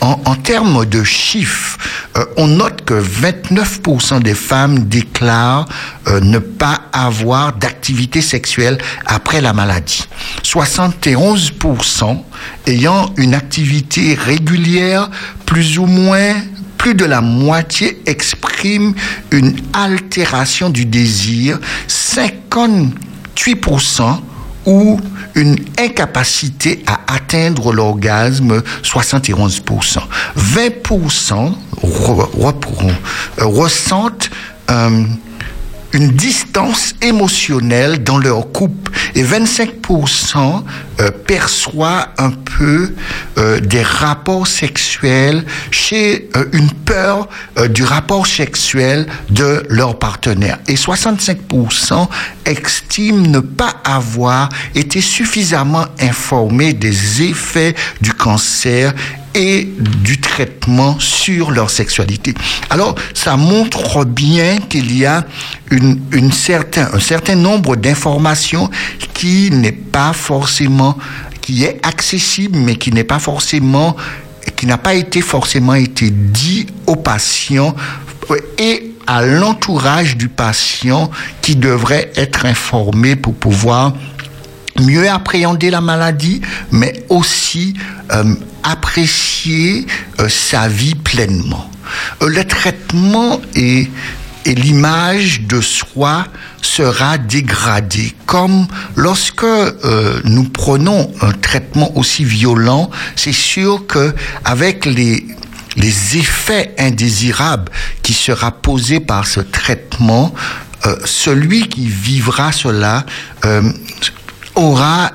En, 0.00 0.36
termes 0.36 0.86
de 0.86 1.02
chiffres, 1.02 1.76
euh, 2.16 2.24
on 2.36 2.46
note 2.46 2.84
que 2.84 2.94
29% 2.94 4.22
des 4.22 4.34
femmes 4.34 4.84
déclarent 4.84 5.66
euh, 6.06 6.20
ne 6.20 6.38
pas 6.38 6.82
avoir 6.92 7.54
d'activité 7.54 8.20
sexuelle 8.20 8.78
après 9.06 9.40
la 9.40 9.52
maladie. 9.52 10.06
71% 10.44 12.22
ayant 12.66 13.12
une 13.16 13.34
activité 13.34 14.14
régulière, 14.14 15.10
plus 15.44 15.78
ou 15.78 15.86
moins 15.86 16.34
plus 16.78 16.94
de 16.94 17.04
la 17.06 17.22
moitié 17.22 18.00
exprime 18.06 18.94
une 19.32 19.56
altération 19.72 20.70
du 20.70 20.84
désir, 20.84 21.58
58% 21.88 24.20
ou 24.66 25.00
une 25.34 25.56
incapacité 25.78 26.82
à 26.86 27.14
atteindre 27.14 27.72
l'orgasme, 27.72 28.62
71%. 28.82 29.98
20% 30.36 31.52
re, 31.82 32.28
re, 32.34 32.54
ressentent 33.38 34.30
euh, 34.70 35.04
une 35.96 36.10
distance 36.10 36.94
émotionnelle 37.00 38.04
dans 38.04 38.18
leur 38.18 38.52
couple 38.52 38.92
et 39.14 39.24
25% 39.24 40.62
euh, 41.00 41.10
perçoivent 41.10 42.08
un 42.18 42.30
peu 42.30 42.92
euh, 43.38 43.60
des 43.60 43.80
rapports 43.80 44.46
sexuels 44.46 45.46
chez 45.70 46.28
euh, 46.36 46.44
une 46.52 46.70
peur 46.70 47.28
du 47.70 47.82
rapport 47.82 48.26
sexuel 48.26 49.06
de 49.30 49.64
leur 49.70 49.98
partenaire. 49.98 50.58
Et 50.68 50.74
65% 50.74 52.08
estiment 52.44 53.26
ne 53.26 53.40
pas 53.40 53.74
avoir 53.82 54.50
été 54.74 55.00
suffisamment 55.00 55.86
informés 55.98 56.74
des 56.74 57.22
effets 57.22 57.74
du 58.02 58.12
cancer 58.12 58.92
et 59.36 59.68
du 59.78 60.18
traitement 60.18 60.98
sur 60.98 61.50
leur 61.50 61.68
sexualité. 61.68 62.32
Alors, 62.70 62.94
ça 63.12 63.36
montre 63.36 64.06
bien 64.06 64.56
qu'il 64.58 64.96
y 64.96 65.04
a 65.04 65.26
une, 65.70 66.32
certain, 66.32 66.88
un 66.92 67.00
certain 67.00 67.34
nombre 67.34 67.76
d'informations 67.76 68.70
qui 69.12 69.50
n'est 69.50 69.72
pas 69.72 70.14
forcément, 70.14 70.96
qui 71.42 71.64
est 71.64 71.78
accessible, 71.86 72.58
mais 72.58 72.76
qui 72.76 72.92
n'est 72.92 73.04
pas 73.04 73.18
forcément, 73.18 73.94
qui 74.56 74.64
n'a 74.64 74.78
pas 74.78 74.94
été 74.94 75.20
forcément 75.20 75.74
été 75.74 76.10
dit 76.10 76.66
aux 76.86 76.96
patients 76.96 77.76
et 78.58 78.92
à 79.06 79.22
l'entourage 79.22 80.16
du 80.16 80.28
patient 80.28 81.10
qui 81.42 81.56
devrait 81.56 82.10
être 82.16 82.46
informé 82.46 83.16
pour 83.16 83.34
pouvoir 83.34 83.92
mieux 84.80 85.08
appréhender 85.10 85.70
la 85.70 85.80
maladie, 85.80 86.40
mais 86.70 87.04
aussi 87.08 87.74
euh, 88.12 88.34
apprécier 88.62 89.86
euh, 90.20 90.28
sa 90.28 90.68
vie 90.68 90.94
pleinement. 90.94 91.70
Euh, 92.22 92.28
le 92.28 92.44
traitement 92.44 93.40
et, 93.54 93.90
et 94.44 94.54
l'image 94.54 95.42
de 95.42 95.60
soi 95.60 96.26
sera 96.62 97.18
dégradée. 97.18 98.14
Comme 98.26 98.66
lorsque 98.94 99.44
euh, 99.44 100.20
nous 100.24 100.44
prenons 100.44 101.12
un 101.20 101.32
traitement 101.32 101.96
aussi 101.96 102.24
violent, 102.24 102.90
c'est 103.14 103.32
sûr 103.32 103.86
que 103.86 104.14
avec 104.44 104.86
les 104.86 105.26
les 105.76 106.16
effets 106.16 106.74
indésirables 106.78 107.70
qui 108.02 108.14
sera 108.14 108.50
posés 108.50 109.00
par 109.00 109.26
ce 109.26 109.40
traitement, 109.40 110.34
euh, 110.86 110.96
celui 111.04 111.68
qui 111.68 111.86
vivra 111.86 112.52
cela 112.52 113.04
euh, 113.44 113.62
aura 114.56 115.12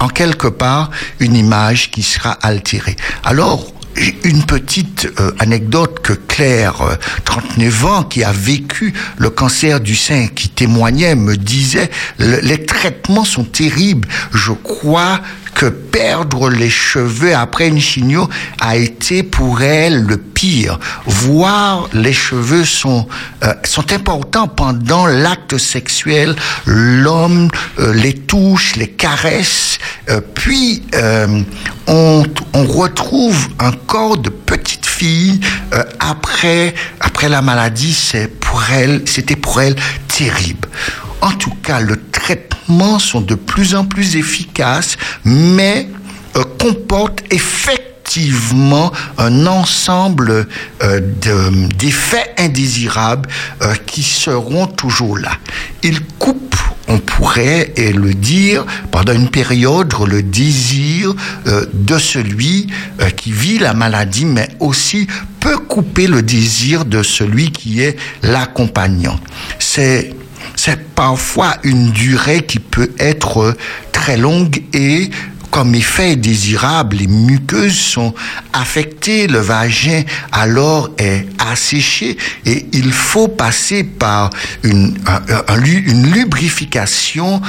en 0.00 0.08
quelque 0.08 0.48
part 0.48 0.90
une 1.20 1.36
image 1.36 1.90
qui 1.90 2.02
sera 2.02 2.32
altérée. 2.32 2.96
Alors, 3.22 3.72
une 4.24 4.44
petite 4.44 5.08
euh, 5.20 5.32
anecdote 5.40 6.00
que 6.00 6.12
Claire, 6.12 6.80
euh, 6.82 6.94
39 7.24 7.84
ans, 7.84 8.02
qui 8.04 8.24
a 8.24 8.32
vécu 8.32 8.94
le 9.18 9.30
cancer 9.30 9.80
du 9.80 9.94
sein, 9.94 10.28
qui 10.28 10.48
témoignait, 10.48 11.14
me 11.14 11.36
disait, 11.36 11.90
les 12.18 12.64
traitements 12.64 13.24
sont 13.24 13.44
terribles. 13.44 14.08
Je 14.32 14.52
crois 14.52 15.20
que 15.54 15.66
perdre 15.66 16.48
les 16.48 16.70
cheveux 16.70 17.34
après 17.34 17.68
une 17.68 17.80
chigno 17.80 18.28
a 18.60 18.76
été 18.76 19.22
pour 19.22 19.62
elle 19.62 20.02
le 20.02 20.16
pire. 20.16 20.78
Voir 21.06 21.88
les 21.92 22.12
cheveux 22.12 22.64
sont 22.64 23.06
euh, 23.44 23.52
sont 23.64 23.92
importants 23.92 24.48
pendant 24.48 25.06
l'acte 25.06 25.58
sexuel. 25.58 26.34
L'homme 26.66 27.50
euh, 27.78 27.92
les 27.94 28.14
touche, 28.14 28.76
les 28.76 28.88
caresse, 28.88 29.78
euh, 30.08 30.20
puis 30.34 30.82
on, 31.86 32.22
on 32.54 32.64
retrouve 32.64 33.48
un 33.58 33.72
corps 33.72 34.18
de 34.18 34.30
petite 34.30 34.86
fille 34.86 35.40
après 35.98 36.74
après 37.00 37.28
la 37.28 37.42
maladie. 37.42 37.92
C'est 37.92 38.28
pour 38.28 38.62
elle, 38.72 39.02
c'était 39.06 39.36
pour 39.36 39.60
elle 39.60 39.76
terrible. 40.08 40.68
En 41.20 41.32
tout 41.32 41.54
cas, 41.62 41.80
le 41.80 42.00
traitement 42.10 42.98
sont 42.98 43.20
de 43.20 43.34
plus 43.34 43.74
en 43.74 43.84
plus 43.84 44.16
efficaces, 44.16 44.96
mais 45.24 45.88
euh, 46.36 46.44
comportent 46.58 47.22
effectivement 47.30 48.92
un 49.18 49.46
ensemble 49.46 50.46
euh, 50.82 51.00
d'effets 51.78 52.34
indésirables 52.38 53.28
euh, 53.62 53.74
qui 53.86 54.02
seront 54.02 54.66
toujours 54.66 55.18
là. 55.18 55.32
Ils 55.82 56.00
coupent 56.18 56.40
on 56.90 56.98
pourrait 56.98 57.72
et 57.76 57.92
le 57.92 58.14
dire 58.14 58.66
pendant 58.90 59.12
une 59.12 59.30
période 59.30 59.94
le 60.06 60.22
désir 60.22 61.14
euh, 61.46 61.64
de 61.72 61.98
celui 61.98 62.66
euh, 63.00 63.10
qui 63.10 63.30
vit 63.30 63.58
la 63.58 63.74
maladie, 63.74 64.24
mais 64.24 64.48
aussi 64.58 65.06
peut 65.38 65.58
couper 65.58 66.08
le 66.08 66.22
désir 66.22 66.84
de 66.84 67.02
celui 67.02 67.52
qui 67.52 67.80
est 67.80 67.96
l'accompagnant. 68.22 69.18
C'est 69.58 70.14
c'est 70.56 70.94
parfois 70.94 71.56
une 71.62 71.90
durée 71.90 72.42
qui 72.42 72.58
peut 72.58 72.90
être 72.98 73.56
très 73.92 74.16
longue 74.16 74.62
et 74.72 75.10
comme 75.50 75.74
effet 75.74 76.16
désirable, 76.16 76.96
les 76.96 77.08
muqueuses 77.08 77.76
sont 77.76 78.14
affectées, 78.52 79.26
le 79.26 79.40
vagin 79.40 80.02
alors 80.30 80.90
est 80.96 81.26
asséché 81.38 82.16
et 82.46 82.66
il 82.72 82.92
faut 82.92 83.28
passer 83.28 83.82
par 83.82 84.30
une, 84.62 84.96
une 85.64 86.12
lubrification 86.12 87.42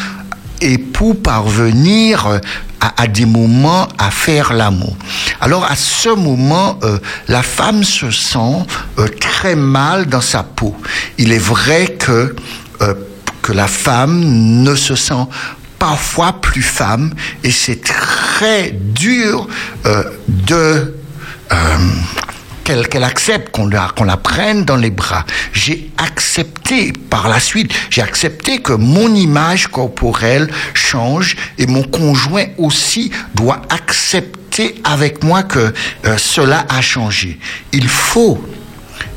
et 0.62 0.77
pour 0.77 1.21
parvenir 1.21 2.39
à, 2.80 3.04
à, 3.04 3.08
des 3.08 3.25
moments 3.25 3.88
à 3.97 4.12
faire 4.12 4.54
l'amour. 4.54 4.95
Alors 5.39 5.65
à 5.65 5.75
ce 5.75 6.10
moment, 6.10 6.80
euh, 6.84 6.97
la 7.27 7.43
femme 7.43 7.84
se 7.84 8.12
sent 8.12 8.65
euh, 8.97 9.08
très 9.19 9.56
mal 9.56 10.06
dans 10.08 10.21
sa 10.21 10.43
peau. 10.43 10.75
Il 11.17 11.32
est 11.32 11.39
vrai 11.39 11.88
que 11.88 12.36
euh, 12.82 12.94
que 13.41 13.54
la 13.54 13.67
femme 13.67 14.22
ne 14.63 14.76
se 14.76 14.96
sent 14.96 15.26
parfois 15.80 16.34
plus 16.34 16.62
femme 16.62 17.12
et 17.44 17.50
c'est 17.50 17.84
très 17.84 18.70
dur 18.72 19.48
euh, 19.88 20.04
de 20.28 20.96
euh, 21.52 21.78
qu'elle 22.63 22.88
qu 22.88 22.98
accepte 22.98 23.52
qu'on 23.52 23.65
la, 23.67 24.17
prenne 24.17 24.63
dans 24.63 24.76
les 24.76 24.91
bras. 24.91 25.26
J'ai 25.54 25.89
accepté 25.98 26.94
par 27.10 27.30
la 27.30 27.39
suite, 27.39 27.74
j'ai 27.89 28.04
accepté 28.04 28.60
que 28.60 28.74
mon 28.74 29.15
image 29.15 29.67
corporelle 29.67 30.48
change 30.76 31.36
et 31.58 31.65
mon 31.65 31.82
conjoint 31.82 32.46
aussi 32.60 33.12
doit 33.34 33.63
accepter 33.70 34.80
avec 34.84 35.24
moi 35.24 35.41
que 35.41 35.74
cela 36.17 36.67
a 36.70 36.82
changé. 36.82 37.39
Il 37.74 37.88
faut 37.88 38.39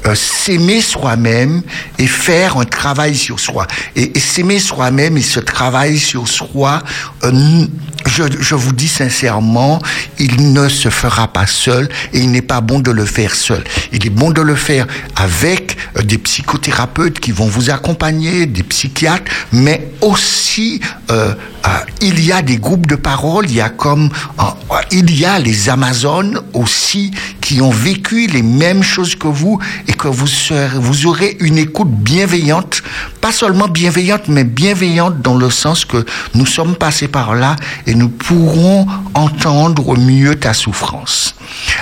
euh, 0.06 0.14
s'aimer 0.14 0.82
soi-même 0.82 1.62
et 1.98 2.06
faire 2.06 2.58
un 2.58 2.66
travail 2.66 3.14
sur 3.14 3.40
soi. 3.40 3.66
Et, 3.96 4.18
s'aimer 4.18 4.58
soi-même 4.58 5.16
et 5.16 5.22
ce 5.22 5.40
travail 5.40 5.98
sur 5.98 6.28
soi, 6.28 6.82
euh, 7.22 7.66
je, 8.06 8.24
je 8.38 8.54
vous 8.54 8.74
dis 8.74 8.88
sincèrement, 8.88 9.80
il 10.18 10.52
ne 10.52 10.68
se 10.68 10.90
fera 10.90 11.28
pas 11.28 11.46
seul 11.46 11.88
et 12.12 12.18
il 12.18 12.30
n'est 12.30 12.42
pas 12.42 12.60
bon 12.60 12.80
de 12.80 12.90
le 12.90 13.06
faire 13.06 13.34
seul. 13.34 13.64
Il 13.92 14.06
est 14.06 14.10
bon 14.10 14.30
de 14.30 14.42
le 14.42 14.54
faire 14.54 14.86
avec 15.16 15.78
euh, 15.96 16.02
des 16.02 16.18
psychothérapeutes 16.18 17.18
qui 17.18 17.32
vont 17.32 17.46
vous 17.46 17.70
accompagner, 17.70 18.44
des 18.44 18.62
psychiatres, 18.62 19.30
mais 19.52 19.88
aussi 20.02 20.80
il 22.00 22.24
y 22.24 22.32
a 22.32 22.42
des 22.42 22.58
groupes 22.58 22.86
de 22.86 22.96
parole, 22.96 23.46
il 23.48 23.54
y 23.54 23.60
a 23.60 23.70
comme 23.70 24.10
il 24.90 25.18
y 25.18 25.24
a 25.24 25.38
les 25.38 25.68
Amazones 25.68 26.40
aussi 26.52 27.10
qui 27.44 27.60
ont 27.60 27.70
vécu 27.70 28.26
les 28.26 28.40
mêmes 28.40 28.82
choses 28.82 29.16
que 29.16 29.28
vous 29.28 29.58
et 29.86 29.92
que 29.92 30.08
vous 30.08 31.06
aurez 31.06 31.36
une 31.40 31.58
écoute 31.58 31.90
bienveillante, 31.90 32.82
pas 33.20 33.32
seulement 33.32 33.68
bienveillante, 33.68 34.28
mais 34.28 34.44
bienveillante 34.44 35.20
dans 35.20 35.36
le 35.36 35.50
sens 35.50 35.84
que 35.84 36.06
nous 36.32 36.46
sommes 36.46 36.74
passés 36.74 37.06
par 37.06 37.34
là 37.34 37.56
et 37.86 37.94
nous 37.94 38.08
pourrons 38.08 38.86
entendre 39.12 39.94
mieux 39.98 40.36
ta 40.36 40.54
souffrance. 40.54 41.34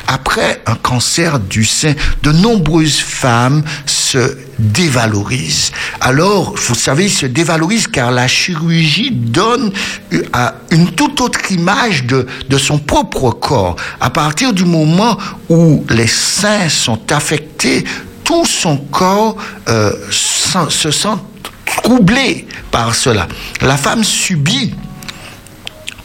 Après 0.09 0.61
un 0.67 0.75
cancer 0.75 1.39
du 1.39 1.65
sein, 1.65 1.95
de 2.25 2.33
nombreuses 2.33 2.99
femmes 2.99 3.63
se 4.13 4.37
dévalorisent. 4.59 5.73
Alors, 6.01 6.55
vous 6.57 6.75
savez, 6.75 7.07
ils 7.07 7.11
se 7.11 7.27
dévalorisent 7.27 7.87
car 7.87 8.11
la 8.11 8.29
chirurgie 8.29 9.11
donne 9.11 9.73
une 10.71 10.91
toute 10.93 11.21
autre 11.21 11.51
image 11.51 12.05
de, 12.05 12.27
de 12.49 12.59
son 12.59 12.79
propre 12.79 13.31
corps. 13.31 13.77
À 14.01 14.11
partir 14.11 14.53
du 14.53 14.65
moment 14.65 15.17
où 15.49 15.85
les 15.89 16.07
seins 16.07 16.69
sont 16.69 17.13
affectés, 17.13 17.85
tout 18.25 18.45
son 18.45 18.77
corps 18.77 19.37
euh, 19.69 19.93
se 20.11 20.91
sent 20.91 21.19
troublé 21.83 22.47
par 22.71 22.95
cela. 22.95 23.27
La 23.61 23.77
femme 23.77 24.05
subit 24.05 24.75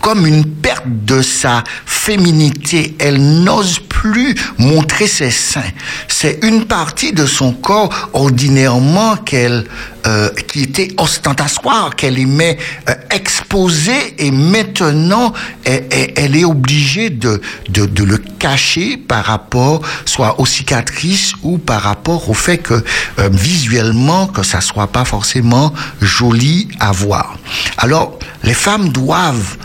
comme 0.01 0.25
une 0.25 0.45
perte 0.45 0.85
de 0.87 1.21
sa 1.21 1.63
féminité. 1.85 2.95
Elle 2.99 3.43
n'ose 3.43 3.79
plus 3.79 4.35
montrer 4.57 5.07
ses 5.07 5.31
seins. 5.31 5.71
C'est 6.07 6.39
une 6.43 6.65
partie 6.65 7.13
de 7.13 7.25
son 7.25 7.51
corps 7.51 8.09
ordinairement 8.13 9.17
qu'elle, 9.17 9.65
euh, 10.05 10.29
qui 10.47 10.63
était 10.63 10.89
ostentatoire, 10.97 11.95
qu'elle 11.95 12.19
aimait 12.19 12.57
euh, 12.87 12.93
exposer 13.11 14.15
et 14.19 14.31
maintenant 14.31 15.33
elle, 15.65 16.35
est 16.35 16.45
obligée 16.45 17.09
de, 17.09 17.41
de, 17.69 17.85
de 17.85 18.03
le 18.03 18.17
cacher 18.17 18.97
par 18.97 19.25
rapport 19.25 19.81
soit 20.05 20.39
aux 20.39 20.45
cicatrices 20.45 21.33
ou 21.43 21.57
par 21.57 21.81
rapport 21.81 22.29
au 22.29 22.33
fait 22.33 22.57
que 22.59 22.75
euh, 23.19 23.29
visuellement 23.31 24.27
que 24.27 24.43
ça 24.43 24.61
soit 24.61 24.87
pas 24.87 25.05
forcément 25.05 25.73
joli 26.01 26.69
à 26.79 26.91
voir. 26.91 27.37
Alors 27.77 28.17
les 28.47 28.53
femmes 28.55 28.89
doivent 28.89 29.57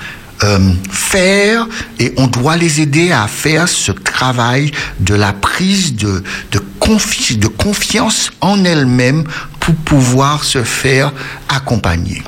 euh, 0.42 0.72
faire 0.90 1.68
et 2.00 2.12
on 2.16 2.26
doit 2.26 2.56
les 2.56 2.80
aider 2.80 3.12
à 3.12 3.28
faire 3.28 3.68
ce 3.68 3.92
travail 3.92 4.72
de 4.98 5.14
la 5.14 5.32
prise 5.32 5.94
de, 5.94 6.22
de, 6.50 6.60
confi- 6.80 7.38
de 7.38 7.46
confiance 7.46 8.30
en 8.40 8.64
elles-mêmes 8.64 9.24
pour 9.60 9.74
pouvoir 9.76 10.42
se 10.42 10.64
faire 10.64 11.12
accompagner. 11.48 12.20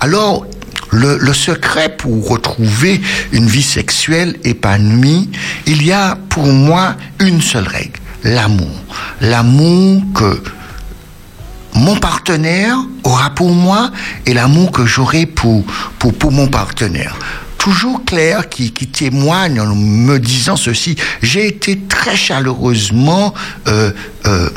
Alors, 0.00 0.44
le, 0.90 1.16
le 1.16 1.32
secret 1.32 1.96
pour 1.96 2.28
retrouver 2.28 3.00
une 3.32 3.46
vie 3.46 3.62
sexuelle 3.62 4.36
épanouie, 4.44 5.30
il 5.66 5.82
y 5.82 5.92
a 5.92 6.18
pour 6.28 6.44
moi 6.46 6.96
une 7.20 7.40
seule 7.40 7.66
règle, 7.66 7.98
l'amour. 8.22 8.76
L'amour 9.22 10.02
que 10.14 10.42
mon 11.74 11.96
partenaire 11.96 12.76
aura 13.04 13.30
pour 13.30 13.50
moi 13.50 13.90
et 14.26 14.34
l'amour 14.34 14.70
que 14.72 14.84
j'aurai 14.84 15.26
pour, 15.26 15.64
pour, 15.98 16.12
pour 16.14 16.32
mon 16.32 16.48
partenaire. 16.48 17.16
Toujours 17.58 18.04
Claire 18.04 18.48
qui, 18.48 18.72
qui 18.72 18.88
témoigne 18.88 19.60
en 19.60 19.74
me 19.74 20.18
disant 20.18 20.56
ceci, 20.56 20.96
j'ai 21.22 21.46
été 21.46 21.78
très 21.88 22.16
chaleureusement 22.16 23.32
euh, 23.68 23.92
euh, 24.26 24.50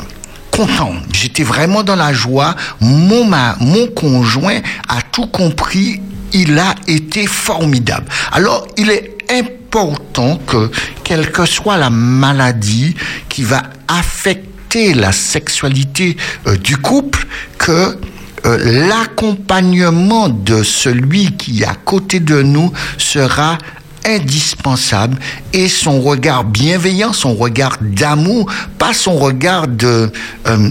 content. 0.50 0.92
J'étais 1.12 1.44
vraiment 1.44 1.84
dans 1.84 1.96
la 1.96 2.12
joie. 2.12 2.56
Mon, 2.80 3.24
ma, 3.24 3.56
mon 3.60 3.86
conjoint 3.86 4.58
a 4.88 5.02
tout 5.12 5.26
compris. 5.26 6.00
Il 6.32 6.58
a 6.58 6.74
été 6.88 7.26
formidable. 7.26 8.06
Alors, 8.32 8.66
il 8.76 8.90
est 8.90 9.16
important 9.30 10.36
que, 10.46 10.70
quelle 11.04 11.30
que 11.30 11.46
soit 11.46 11.76
la 11.76 11.90
maladie 11.90 12.96
qui 13.28 13.44
va 13.44 13.62
affecter 13.86 14.55
la 14.94 15.12
sexualité 15.12 16.16
euh, 16.46 16.56
du 16.56 16.76
couple, 16.76 17.26
que 17.58 17.98
euh, 18.44 18.86
l'accompagnement 18.88 20.28
de 20.28 20.62
celui 20.62 21.36
qui 21.36 21.62
est 21.62 21.66
à 21.66 21.74
côté 21.74 22.20
de 22.20 22.42
nous 22.42 22.72
sera 22.98 23.58
indispensable 24.04 25.18
et 25.52 25.68
son 25.68 26.00
regard 26.00 26.44
bienveillant, 26.44 27.12
son 27.12 27.34
regard 27.34 27.78
d'amour, 27.80 28.50
pas 28.78 28.92
son 28.92 29.16
regard 29.16 29.66
de... 29.66 30.12
euh, 30.46 30.70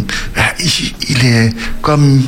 il, 1.10 1.26
est 1.26 1.54
comme... 1.82 2.22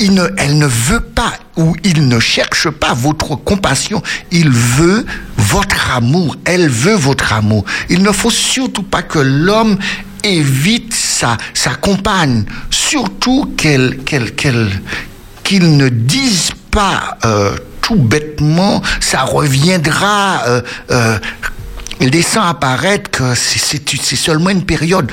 il 0.00 0.14
ne, 0.14 0.24
elle 0.38 0.58
ne 0.58 0.66
veut 0.66 1.00
pas 1.00 1.34
ou 1.56 1.76
il 1.84 2.08
ne 2.08 2.18
cherche 2.18 2.68
pas 2.68 2.94
votre 2.94 3.36
compassion, 3.36 4.02
il 4.32 4.50
veut 4.50 5.06
votre 5.36 5.92
amour, 5.92 6.36
elle 6.44 6.68
veut 6.68 6.96
votre 6.96 7.32
amour. 7.32 7.64
Il 7.88 8.02
ne 8.02 8.10
faut 8.10 8.30
surtout 8.30 8.82
pas 8.82 9.02
que 9.02 9.20
l'homme 9.20 9.78
évite 10.26 10.92
sa, 10.94 11.36
sa 11.54 11.74
compagne, 11.74 12.44
surtout 12.70 13.54
qu'il 13.56 13.98
ne 15.76 15.88
dise 15.88 16.50
pas 16.70 17.18
euh, 17.24 17.56
tout 17.80 17.96
bêtement, 17.96 18.82
ça 19.00 19.22
reviendra. 19.22 20.42
Euh, 20.46 20.62
euh, 20.90 21.18
laissant 22.00 22.42
apparaître 22.42 23.10
que 23.10 23.34
c'est 23.34 24.16
seulement 24.16 24.50
une 24.50 24.64
période. 24.64 25.10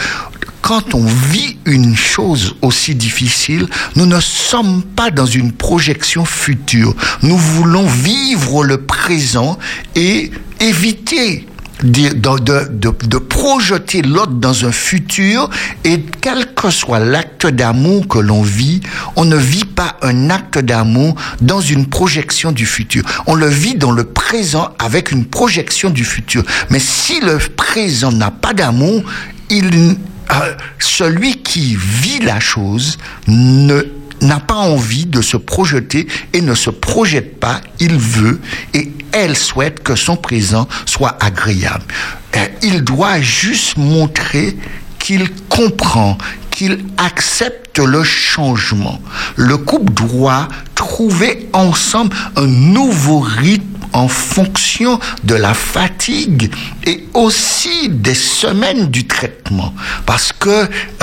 Quand 0.62 0.94
on 0.94 1.06
vit 1.06 1.58
une 1.66 1.96
chose 1.96 2.56
aussi 2.62 2.96
difficile, 2.96 3.68
nous 3.96 4.06
ne 4.06 4.20
sommes 4.20 4.82
pas 4.82 5.12
dans 5.12 5.26
une 5.26 5.52
projection 5.52 6.24
future. 6.26 6.96
Nous 7.22 7.38
voulons 7.38 7.86
vivre 7.86 8.64
le 8.64 8.78
présent 8.82 9.60
et 9.96 10.32
éviter 10.60 11.48
de, 11.82 12.10
de, 12.14 12.68
de, 12.70 12.94
de- 13.08 13.18
projeter 13.18 14.02
l'autre 14.04 14.34
dans 14.34 14.66
un 14.66 14.72
futur 14.72 15.50
et 15.84 16.02
quel 16.22 16.54
que 16.54 16.70
soit 16.70 17.00
l'acte 17.00 17.48
d'amour 17.48 18.08
que 18.08 18.20
l'on 18.20 18.42
vit, 18.42 18.82
on 19.16 19.26
ne 19.26 19.36
vit 19.36 19.66
pas 19.66 19.98
un 20.02 20.30
acte 20.30 20.60
d'amour 20.60 21.16
dans 21.42 21.60
une 21.60 21.88
projection 21.88 22.52
du 22.52 22.66
futur. 22.66 23.04
On 23.28 23.36
le 23.36 23.48
vit 23.48 23.76
dans 23.76 23.92
le 23.92 24.06
présent 24.06 24.70
avec 24.80 25.12
une 25.12 25.26
projection 25.26 25.90
du 25.90 26.06
futur. 26.06 26.44
Mais 26.70 26.80
si 26.80 27.20
le 27.20 27.38
présent 27.38 28.12
n'a 28.12 28.32
pas 28.32 28.54
d'amour, 28.54 29.04
il, 29.50 29.96
euh, 30.32 30.54
celui 30.80 31.42
qui 31.42 31.76
vit 31.76 32.20
la 32.20 32.40
chose 32.40 32.98
ne 33.28 33.82
n'a 34.24 34.40
pas 34.40 34.56
envie 34.56 35.06
de 35.06 35.22
se 35.22 35.38
projeter 35.38 36.08
et 36.34 36.42
ne 36.42 36.56
se 36.56 36.70
projette 36.70 37.40
pas, 37.40 37.62
il 37.80 37.98
veut 37.98 38.40
et 38.74 38.92
elle 39.12 39.38
souhaite 39.38 39.84
que 39.84 39.96
son 39.96 40.16
présent 40.16 40.68
soit 40.86 41.18
agréable. 41.24 41.86
Euh, 42.36 42.46
il 42.62 42.84
doit 42.84 43.22
juste 43.22 43.78
montrer 43.78 44.58
qu'il 45.00 45.30
comprend, 45.50 46.18
qu'il 46.50 46.86
accepte 46.98 47.80
le 47.80 48.04
changement. 48.04 49.02
Le 49.36 49.58
couple 49.58 49.94
doit 49.94 50.48
trouver 50.76 51.50
ensemble 51.54 52.16
un 52.36 52.48
nouveau 52.48 53.20
rythme 53.20 53.73
en 53.94 54.08
fonction 54.08 55.00
de 55.24 55.36
la 55.36 55.54
fatigue 55.54 56.54
et 56.86 57.06
aussi 57.14 57.90
des 57.90 58.16
semaines 58.16 58.88
du 58.88 59.08
traitement. 59.08 59.74
Parce 60.06 60.34
que 60.34 60.50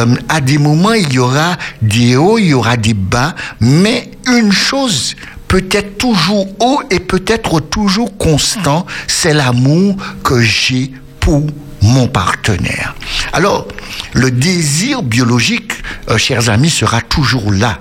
euh, 0.01 0.17
à 0.29 0.41
des 0.41 0.59
moments, 0.59 0.93
il 0.93 1.13
y 1.13 1.19
aura 1.19 1.57
des 1.81 2.17
hauts, 2.17 2.39
il 2.39 2.49
y 2.49 2.55
aura 2.55 2.77
des 2.77 2.95
bas, 2.95 3.35
mais 3.61 4.11
une 4.27 4.53
chose 4.53 5.15
peut 5.49 5.67
être 5.71 5.99
toujours 5.99 6.47
haut 6.61 6.81
et 6.91 7.01
peut 7.01 7.25
être 7.27 7.61
toujours 7.61 8.17
constant, 8.19 8.87
c'est 9.09 9.35
l'amour 9.35 9.97
que 10.23 10.41
j'ai 10.41 10.93
pour 11.19 11.47
mon 11.83 12.07
partenaire. 12.09 12.95
Alors, 13.33 13.67
le 14.13 14.31
désir 14.31 15.03
biologique, 15.03 15.73
euh, 16.09 16.19
chers 16.19 16.51
amis, 16.51 16.71
sera 16.71 17.01
toujours 17.01 17.53
là. 17.53 17.79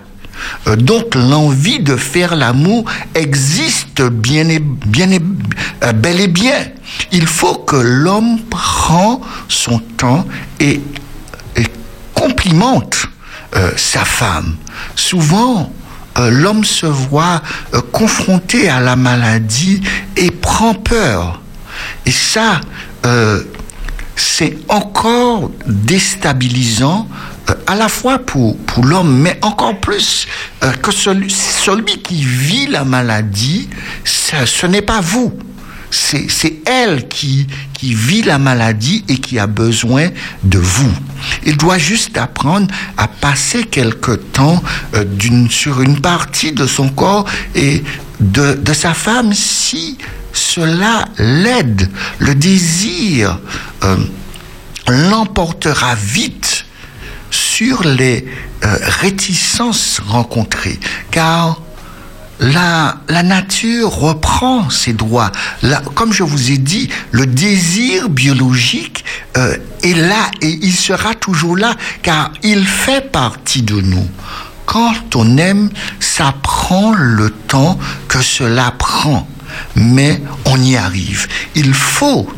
Euh, 0.68 0.76
donc 0.76 1.16
l'envie 1.16 1.80
de 1.80 1.96
faire 1.96 2.36
l'amour 2.36 2.86
existe 3.16 4.02
bien 4.02 4.50
et, 4.50 4.60
bien 4.60 5.12
et, 5.12 5.22
euh, 5.84 5.94
bel 5.94 6.20
et 6.20 6.28
bien. 6.28 6.58
Il 7.12 7.28
faut 7.28 7.56
que 7.56 7.76
l'homme 7.76 8.40
prend 8.50 9.22
son 9.48 9.80
temps 9.80 10.26
et, 10.60 10.82
complimente 12.14 13.06
euh, 13.56 13.72
sa 13.78 14.04
femme. 14.04 14.58
Souvent, 14.94 15.72
l'homme 16.18 16.66
se 16.66 16.86
voit 16.86 17.42
confronté 17.94 18.68
à 18.68 18.82
la 18.82 18.98
maladie 18.98 19.82
et 20.18 20.30
prend 20.30 20.74
peur. 20.74 21.40
Et 22.06 22.12
ça, 22.12 22.60
c'est 24.18 24.58
encore 24.68 25.50
déstabilisant 25.66 27.08
à 27.68 27.76
la 27.76 27.90
fois 27.90 28.20
pour, 28.20 28.58
pour 28.58 28.86
l'homme, 28.86 29.20
mais 29.20 29.38
encore 29.42 29.80
plus 29.80 30.28
euh, 30.64 30.72
que 30.74 30.92
celui, 30.92 31.30
celui 31.30 32.02
qui 32.02 32.24
vit 32.24 32.68
la 32.68 32.84
maladie, 32.84 33.70
ce, 34.04 34.46
ce 34.46 34.66
n'est 34.66 34.82
pas 34.82 35.02
vous. 35.02 35.34
C'est 35.92 36.30
c'est 36.30 36.58
elle 36.68 37.08
qui, 37.08 37.48
qui 37.74 37.96
vit 37.96 38.22
la 38.22 38.38
maladie 38.38 39.04
et 39.08 39.18
qui 39.18 39.40
a 39.40 39.48
besoin 39.48 40.10
de 40.44 40.60
vous. 40.60 40.92
Il 41.46 41.58
doit 41.58 41.80
juste 41.80 42.16
apprendre 42.18 42.68
à 42.96 43.08
passer 43.08 43.64
quelque 43.64 44.12
temps 44.12 44.62
euh, 44.94 45.04
d'une, 45.04 45.50
sur 45.50 45.82
une 45.82 46.00
partie 46.00 46.52
de 46.52 46.68
son 46.68 46.90
corps 46.90 47.26
et 47.56 47.84
de, 48.20 48.54
de 48.54 48.74
sa 48.74 48.94
femme 48.94 49.34
si 49.34 49.98
cela 50.34 51.06
l'aide. 51.18 51.90
Le 52.20 52.36
désir 52.36 53.40
euh, 53.84 53.98
l'emportera 54.88 55.96
vite 55.96 56.59
sur 57.32 57.84
les 57.84 58.26
euh, 58.64 58.78
réticences 59.02 60.02
rencontrées, 60.06 60.80
car 61.12 61.62
la, 62.40 62.98
la 63.10 63.24
nature 63.24 63.90
reprend 63.90 64.70
ses 64.70 64.94
droits. 64.94 65.32
Comme 65.94 66.14
je 66.14 66.24
vous 66.24 66.52
ai 66.52 66.58
dit, 66.58 66.90
le 67.12 67.26
désir 67.26 68.10
biologique 68.10 69.04
euh, 69.38 69.58
est 69.84 69.94
là 69.94 70.32
et 70.42 70.58
il 70.62 70.74
sera 70.74 71.16
toujours 71.16 71.58
là, 71.58 71.76
car 72.02 72.32
il 72.44 72.66
fait 72.66 73.12
partie 73.12 73.62
de 73.62 73.82
nous. 73.82 74.08
Quand 74.66 75.16
on 75.16 75.38
aime, 75.38 75.70
ça 76.00 76.34
prend 76.44 76.94
le 76.94 77.30
temps 77.30 77.78
que 78.08 78.22
cela 78.22 78.72
prend, 78.78 79.28
mais 79.76 80.22
on 80.46 80.62
y 80.62 80.78
arrive. 80.78 81.28
Il 81.56 81.74
faut, 81.74 82.30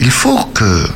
il 0.00 0.10
faut 0.10 0.42
que 0.54 0.88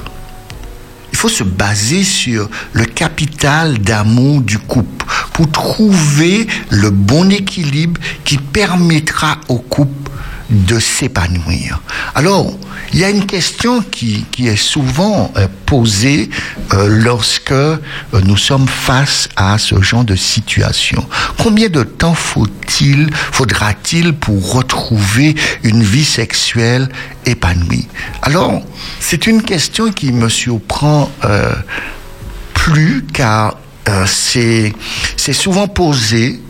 faut 1.25 1.31
se 1.31 1.43
baser 1.43 2.05
sur 2.05 2.51
le 2.75 2.85
capital 2.85 3.79
d'amour 3.79 4.43
du 4.43 4.59
couple 4.59 5.07
pour 5.33 5.51
trouver 5.51 6.47
le 6.69 6.91
bon 6.91 7.31
équilibre 7.31 7.99
qui 8.25 8.37
permettra 8.37 9.39
au 9.49 9.57
couple 9.57 10.04
de 10.51 10.79
s'épanouir. 10.79 11.81
Alors, 12.15 12.53
il 12.93 13.01
y 13.01 13.05
a 13.05 13.11
une 13.11 13.27
question 13.27 13.83
qui, 13.83 14.25
qui 14.31 14.47
est 14.47 14.57
souvent 14.57 15.33
euh, 15.37 15.49
posée 15.67 16.31
euh, 16.73 16.87
lorsque 16.89 17.51
euh, 17.51 17.79
nous 18.25 18.37
sommes 18.37 18.69
face 18.69 19.29
à 19.37 19.59
ce 19.59 19.81
genre 19.83 20.05
de 20.05 20.15
situation. 20.15 21.05
Combien 21.43 21.69
de 21.69 21.83
temps 21.83 22.15
faut-il, 22.15 23.11
faudra-t-il 23.13 24.13
pour 24.13 24.53
retrouver 24.53 25.35
une 25.63 25.83
vie 25.83 26.05
sexuelle 26.05 26.89
épanouie? 27.27 27.89
Alors, 28.23 28.63
c'est 29.01 29.27
une 29.27 29.43
question 29.43 29.91
qui 29.91 30.13
me 30.13 30.29
surprend 30.29 31.11
euh, 31.25 31.53
plus 32.53 33.05
car 33.13 33.59
c'est 34.07 34.73
souvent 35.33 35.69
posé 35.69 36.41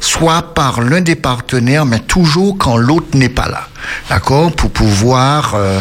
soit 0.00 0.54
par 0.54 0.80
l'un 0.80 1.00
des 1.00 1.14
partenaires, 1.14 1.86
mais 1.86 2.00
toujours 2.00 2.56
quand 2.58 2.76
l'autre 2.76 3.08
n'est 3.14 3.28
pas 3.28 3.48
là. 3.48 3.68
D'accord? 4.08 4.52
Pour 4.52 4.70
pouvoir 4.70 5.54
euh, 5.54 5.80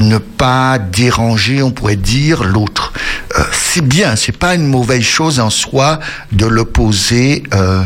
ne 0.00 0.18
pas 0.18 0.78
déranger, 0.78 1.62
on 1.62 1.70
pourrait 1.70 1.96
dire, 1.96 2.44
l'autre. 2.44 2.92
Euh, 3.38 3.42
c'est 3.52 3.84
bien, 3.84 4.16
c'est 4.16 4.36
pas 4.36 4.54
une 4.54 4.66
mauvaise 4.66 5.02
chose 5.02 5.40
en 5.40 5.50
soi 5.50 5.98
de 6.32 6.46
le 6.46 6.64
poser 6.64 7.42
euh, 7.54 7.84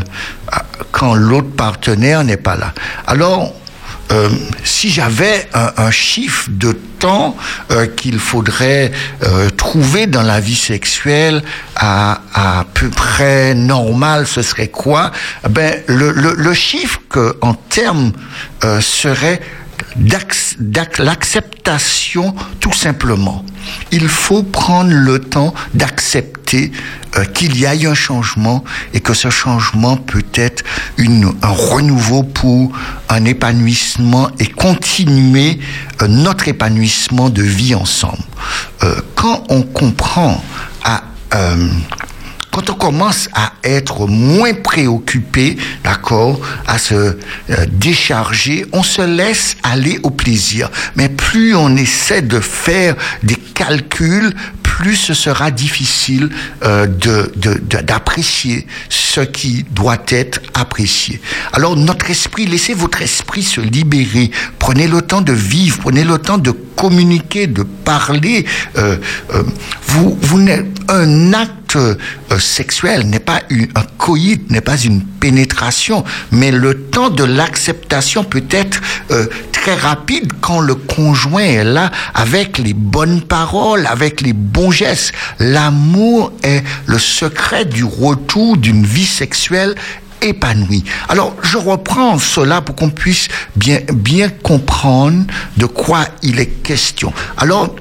quand 0.91 1.15
l'autre 1.15 1.51
partenaire 1.51 2.23
n'est 2.23 2.37
pas 2.37 2.55
là. 2.55 2.73
Alors, 3.05 3.53
euh, 4.11 4.29
si 4.63 4.89
j'avais 4.89 5.47
un, 5.53 5.71
un 5.77 5.91
chiffre 5.91 6.45
de 6.49 6.71
temps 6.99 7.35
euh, 7.71 7.85
qu'il 7.87 8.19
faudrait 8.19 8.91
euh, 9.23 9.49
trouver 9.49 10.07
dans 10.07 10.23
la 10.23 10.39
vie 10.39 10.55
sexuelle 10.55 11.43
à, 11.75 12.21
à 12.33 12.65
peu 12.73 12.89
près 12.89 13.53
normal, 13.53 14.25
ce 14.25 14.41
serait 14.41 14.69
quoi? 14.69 15.11
Ben 15.49 15.81
le, 15.87 16.11
le, 16.11 16.33
le 16.35 16.53
chiffre 16.53 16.99
que 17.09 17.37
en 17.41 17.53
termes 17.53 18.11
euh, 18.63 18.81
serait 18.81 19.41
l'acceptation 20.99 22.35
tout 22.59 22.73
simplement. 22.73 23.43
Il 23.91 24.07
faut 24.07 24.43
prendre 24.43 24.91
le 24.91 25.19
temps 25.19 25.53
d'accepter 25.73 26.71
euh, 27.17 27.25
qu'il 27.25 27.57
y 27.57 27.65
ait 27.65 27.85
un 27.85 27.93
changement 27.93 28.63
et 28.93 28.99
que 29.01 29.13
ce 29.13 29.29
changement 29.29 29.97
peut 29.97 30.23
être 30.33 30.63
une, 30.97 31.33
un 31.41 31.49
renouveau 31.49 32.23
pour 32.23 32.71
un 33.09 33.25
épanouissement 33.25 34.29
et 34.39 34.47
continuer 34.47 35.59
euh, 36.01 36.07
notre 36.07 36.47
épanouissement 36.47 37.29
de 37.29 37.43
vie 37.43 37.75
ensemble. 37.75 38.23
Euh, 38.83 39.01
quand 39.15 39.43
on 39.49 39.63
comprend 39.63 40.41
à 40.83 41.03
quand 42.57 42.71
on 42.71 42.73
commence 42.73 43.29
à 43.35 43.53
être 43.63 44.07
moins 44.07 44.55
préoccupé, 44.55 45.57
d'accord, 45.83 46.41
à 46.65 46.79
se 46.79 46.95
euh, 46.95 47.15
décharger, 47.71 48.65
on 48.71 48.81
se 48.81 49.03
laisse 49.03 49.57
aller 49.61 49.99
au 50.01 50.09
plaisir. 50.09 50.71
Mais 50.95 51.07
plus 51.07 51.53
on 51.53 51.75
essaie 51.75 52.23
de 52.23 52.39
faire 52.39 52.95
des 53.21 53.35
calculs, 53.35 54.33
plus 54.63 54.95
ce 54.95 55.13
sera 55.13 55.51
difficile 55.51 56.29
euh, 56.63 56.87
d'apprécier 57.83 58.65
ce 58.89 59.21
qui 59.21 59.63
doit 59.69 60.01
être 60.07 60.39
apprécié. 60.55 61.21
Alors 61.53 61.75
notre 61.75 62.09
esprit, 62.09 62.47
laissez 62.47 62.73
votre 62.73 63.03
esprit 63.03 63.43
se 63.43 63.61
libérer. 63.61 64.31
Prenez 64.57 64.87
le 64.87 65.03
temps 65.03 65.21
de 65.21 65.33
vivre, 65.33 65.77
prenez 65.79 66.03
le 66.03 66.17
temps 66.17 66.39
de 66.39 66.49
communiquer, 66.49 67.45
de 67.45 67.61
parler. 67.61 68.45
Euh, 68.77 68.97
vous, 69.89 70.17
vous 70.19 70.39
n'êtes 70.39 70.65
un 70.89 71.33
acte 71.33 71.56
euh, 71.75 71.95
sexuel 72.39 73.07
n'est 73.07 73.19
pas 73.19 73.41
une- 73.49 73.67
un 73.75 73.83
coït, 73.97 74.49
n'est 74.49 74.61
pas 74.61 74.77
une 74.77 75.01
pénétration, 75.03 76.03
mais 76.31 76.51
le 76.51 76.83
temps 76.85 77.09
de 77.09 77.23
l'acceptation 77.23 78.23
peut 78.23 78.45
être 78.51 78.79
euh, 79.11 79.25
très 79.51 79.75
rapide 79.75 80.31
quand 80.39 80.61
le 80.61 80.75
conjoint 80.75 81.43
est 81.43 81.63
là 81.63 81.91
avec 82.13 82.57
les 82.57 82.73
bonnes 82.73 83.21
paroles, 83.21 83.85
avec 83.87 84.21
les 84.21 84.33
bons 84.33 84.71
gestes. 84.71 85.11
L'amour 85.39 86.31
est 86.43 86.63
le 86.85 86.97
secret 86.99 87.65
du 87.65 87.83
retour 87.83 88.57
d'une 88.57 88.85
vie 88.85 89.05
sexuelle 89.05 89.75
épanouie. 90.21 90.83
Alors, 91.09 91.35
je 91.43 91.57
reprends 91.57 92.17
cela 92.17 92.61
pour 92.61 92.75
qu'on 92.75 92.89
puisse 92.89 93.27
bien, 93.55 93.79
bien 93.93 94.29
comprendre 94.29 95.25
de 95.57 95.65
quoi 95.67 96.05
il 96.23 96.39
est 96.39 96.47
question. 96.63 97.13
Alors, 97.37 97.75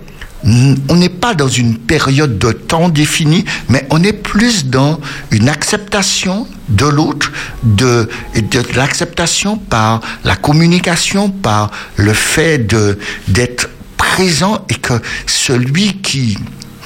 on 0.47 0.97
n'est 0.97 1.09
pas 1.09 1.35
dans 1.35 1.49
une 1.49 1.77
période 1.77 2.39
de 2.39 2.53
temps 2.53 2.89
définie, 2.89 3.45
mais 3.69 3.87
on 3.91 4.03
est 4.03 4.13
plus 4.13 4.67
dans 4.67 5.01
une 5.31 5.49
acceptation 5.49 6.47
de 6.69 6.87
l'autre, 6.87 7.33
de, 7.65 8.09
de 8.35 8.63
l'acceptation 8.77 9.57
par 9.57 10.01
la 10.25 10.37
communication, 10.37 11.31
par 11.31 11.71
le 11.97 12.13
fait 12.13 12.59
de 12.59 12.99
d'être 13.29 13.69
présent 13.97 14.65
et 14.69 14.75
que 14.75 14.95
celui 15.27 15.95
qui 16.01 16.39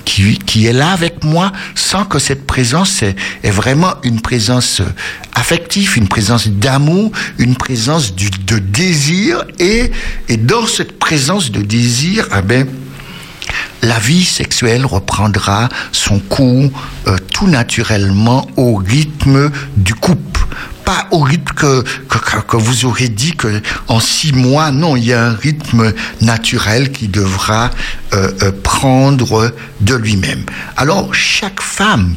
qui, 0.04 0.38
qui 0.38 0.66
est 0.66 0.72
là 0.72 0.90
avec 0.90 1.22
moi 1.22 1.52
sans 1.74 2.04
que 2.04 2.18
cette 2.18 2.46
présence 2.46 3.02
est, 3.02 3.14
est 3.44 3.50
vraiment 3.50 3.94
une 4.02 4.20
présence 4.20 4.82
affective, 5.34 5.96
une 5.96 6.08
présence 6.08 6.48
d'amour, 6.48 7.12
une 7.38 7.54
présence 7.54 8.14
du, 8.14 8.30
de 8.30 8.58
désir 8.58 9.44
et, 9.60 9.92
et 10.28 10.36
dans 10.36 10.66
cette 10.66 10.98
présence 10.98 11.52
de 11.52 11.62
désir, 11.62 12.26
eh 12.36 12.42
ben, 12.42 12.66
la 13.82 13.98
vie 13.98 14.24
sexuelle 14.24 14.84
reprendra 14.86 15.68
son 15.92 16.18
cours 16.18 16.70
euh, 17.06 17.16
tout 17.32 17.46
naturellement 17.46 18.46
au 18.56 18.76
rythme 18.76 19.50
du 19.76 19.94
couple. 19.94 20.40
Pas 20.84 21.06
au 21.12 21.20
rythme 21.20 21.54
que, 21.54 21.82
que, 22.08 22.18
que- 22.40 22.56
vous 22.56 22.84
aurez 22.84 23.08
dit 23.08 23.32
que 23.36 23.62
en 23.88 24.00
six 24.00 24.32
mois, 24.32 24.70
non, 24.72 24.96
il 24.96 25.04
y 25.04 25.12
a 25.12 25.24
un 25.26 25.34
rythme 25.34 25.92
naturel 26.20 26.90
qui 26.92 27.08
devra 27.08 27.70
euh, 28.12 28.30
euh, 28.42 28.52
prendre 28.62 29.52
de 29.80 29.94
lui-même. 29.94 30.42
Alors, 30.76 31.14
chaque 31.14 31.60
femme 31.60 32.14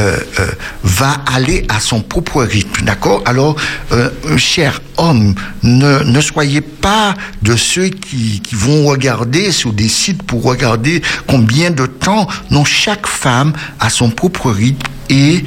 euh, 0.00 0.16
euh, 0.40 0.46
va 0.82 1.16
aller 1.32 1.64
à 1.68 1.80
son 1.80 2.00
propre 2.00 2.42
rythme, 2.42 2.84
d'accord? 2.84 3.22
Alors, 3.26 3.56
euh, 3.92 4.10
cher 4.36 4.80
homme, 4.96 5.34
ne, 5.62 6.02
ne 6.02 6.20
soyez 6.20 6.60
pas 6.60 7.14
de 7.42 7.56
ceux 7.56 7.88
qui, 7.88 8.40
qui 8.40 8.54
vont 8.54 8.86
regarder 8.86 9.52
sur 9.52 9.72
des 9.72 9.88
sites 9.88 10.22
pour 10.22 10.42
regarder 10.42 11.02
combien 11.26 11.70
de 11.70 11.86
temps. 11.86 12.26
Non, 12.50 12.64
chaque 12.64 13.06
femme 13.06 13.52
a 13.80 13.90
son 13.90 14.10
propre 14.10 14.50
rythme 14.50 14.86
et 15.10 15.44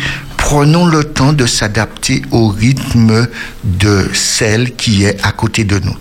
prenons 0.48 0.86
le 0.86 1.04
temps 1.04 1.34
de 1.34 1.46
s'adapter 1.46 2.22
au 2.32 2.48
rythme 2.48 3.28
de 3.66 4.10
celle 4.14 4.78
qui 4.78 5.04
est 5.04 5.18
à 5.22 5.34
côté 5.34 5.66
de 5.66 5.78
nous. 5.80 5.94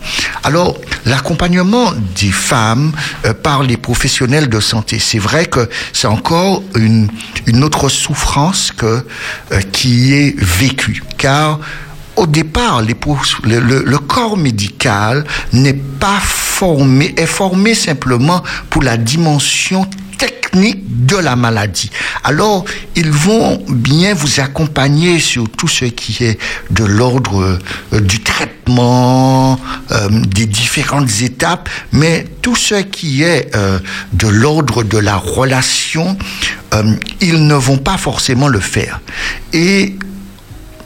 Alors, 0.45 0.79
l'accompagnement 1.05 1.91
des 2.15 2.31
femmes 2.31 2.93
euh, 3.25 3.35
par 3.35 3.65
les 3.65 3.77
professionnels 3.77 4.49
de 4.49 4.61
santé, 4.61 5.01
c'est 5.01 5.19
vrai 5.19 5.47
que 5.47 5.69
c'est 5.93 6.07
encore 6.07 6.63
une, 6.77 7.09
une 7.49 7.65
autre 7.65 7.89
souffrance 7.89 8.71
que, 8.71 9.05
euh, 9.51 9.61
qui 9.73 10.15
est 10.15 10.37
vécue, 10.39 11.03
car 11.19 11.59
au 12.15 12.29
départ, 12.29 12.83
les, 12.83 12.95
le- 13.43 13.83
le 13.85 13.99
corps 13.99 14.37
médical 14.37 15.25
n'est 15.53 15.75
pas 15.99 16.21
formé, 16.23 17.13
est 17.17 17.27
formé 17.27 17.75
simplement 17.75 18.45
pour 18.71 18.85
la 18.85 18.97
dimension 18.97 19.89
de 20.57 21.17
la 21.17 21.37
maladie. 21.37 21.91
Alors, 22.25 22.65
ils 22.95 23.11
vont 23.11 23.63
bien 23.69 24.15
vous 24.15 24.41
accompagner 24.41 25.19
sur 25.19 25.49
tout 25.49 25.69
ce 25.69 25.85
qui 25.85 26.25
est 26.25 26.39
de 26.71 26.85
l'ordre 26.85 27.59
euh, 27.93 28.01
du 28.01 28.23
traitement, 28.23 29.59
euh, 29.91 30.09
des 30.11 30.47
différentes 30.47 31.23
étapes, 31.23 31.69
mais 31.93 32.27
tout 32.43 32.57
ce 32.57 32.77
qui 32.77 33.23
est 33.23 33.55
euh, 33.55 33.79
de 34.13 34.29
l'ordre 34.29 34.83
de 34.83 34.99
la 34.99 35.17
relation, 35.17 36.17
ils 37.23 37.47
ne 37.47 37.55
vont 37.55 37.79
pas 37.79 37.97
forcément 37.97 38.49
le 38.49 38.61
faire. 38.61 39.01
Et 39.55 39.97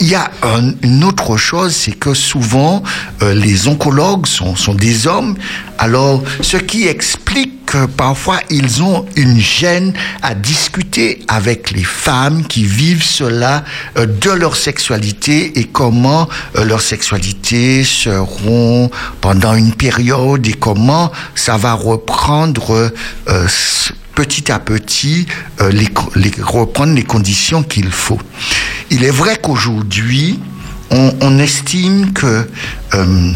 il 0.00 0.08
y 0.08 0.14
a 0.14 0.30
un- 0.42 0.72
une 0.82 1.04
autre 1.04 1.36
chose, 1.36 1.74
c'est 1.74 1.92
que 1.92 2.14
souvent 2.14 2.82
euh, 3.22 3.34
les 3.34 3.68
oncologues 3.68 4.26
sont, 4.26 4.56
sont 4.56 4.74
des 4.74 5.06
hommes, 5.06 5.36
alors 5.78 6.22
ce 6.40 6.56
qui 6.56 6.86
explique 6.88 7.66
que 7.66 7.86
parfois 7.86 8.40
ils 8.50 8.82
ont 8.82 9.06
une 9.14 9.38
gêne 9.38 9.92
à 10.22 10.34
discuter 10.34 11.20
avec 11.28 11.70
les 11.70 11.84
femmes 11.84 12.44
qui 12.46 12.64
vivent 12.64 13.04
cela 13.04 13.64
euh, 13.96 14.06
de 14.06 14.30
leur 14.30 14.56
sexualité 14.56 15.58
et 15.60 15.64
comment 15.64 16.28
euh, 16.56 16.64
leur 16.64 16.80
sexualité 16.80 17.84
seront 17.84 18.90
pendant 19.20 19.54
une 19.54 19.72
période 19.74 20.46
et 20.48 20.54
comment 20.54 21.12
ça 21.36 21.56
va 21.58 21.74
reprendre 21.74 22.90
euh, 23.28 23.46
petit 24.14 24.50
à 24.52 24.58
petit 24.58 25.26
euh, 25.60 25.70
les, 25.70 25.88
les- 26.16 26.32
reprendre 26.42 26.94
les 26.94 27.04
conditions 27.04 27.62
qu'il 27.62 27.90
faut. 27.90 28.20
Il 28.90 29.04
est 29.04 29.10
vrai 29.10 29.38
qu'aujourd'hui, 29.42 30.38
on, 30.90 31.14
on 31.20 31.38
estime 31.38 32.12
que 32.12 32.48
euh, 32.94 33.32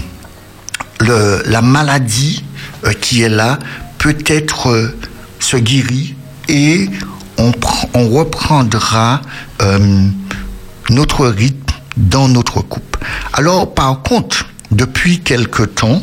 le- 1.00 1.42
la 1.46 1.62
maladie 1.62 2.44
euh, 2.84 2.92
qui 2.92 3.22
est 3.22 3.28
là 3.28 3.58
peut 3.98 4.16
être 4.26 4.68
euh, 4.70 4.96
se 5.40 5.56
guérit 5.56 6.14
et 6.48 6.88
on, 7.38 7.52
on 7.94 8.08
reprendra 8.10 9.22
euh, 9.62 10.06
notre 10.90 11.26
rythme 11.26 11.60
dans 11.96 12.28
notre 12.28 12.60
couple. 12.60 12.98
Alors, 13.32 13.72
par 13.74 14.02
contre, 14.02 14.46
depuis 14.74 15.20
quelque 15.20 15.62
temps, 15.62 16.02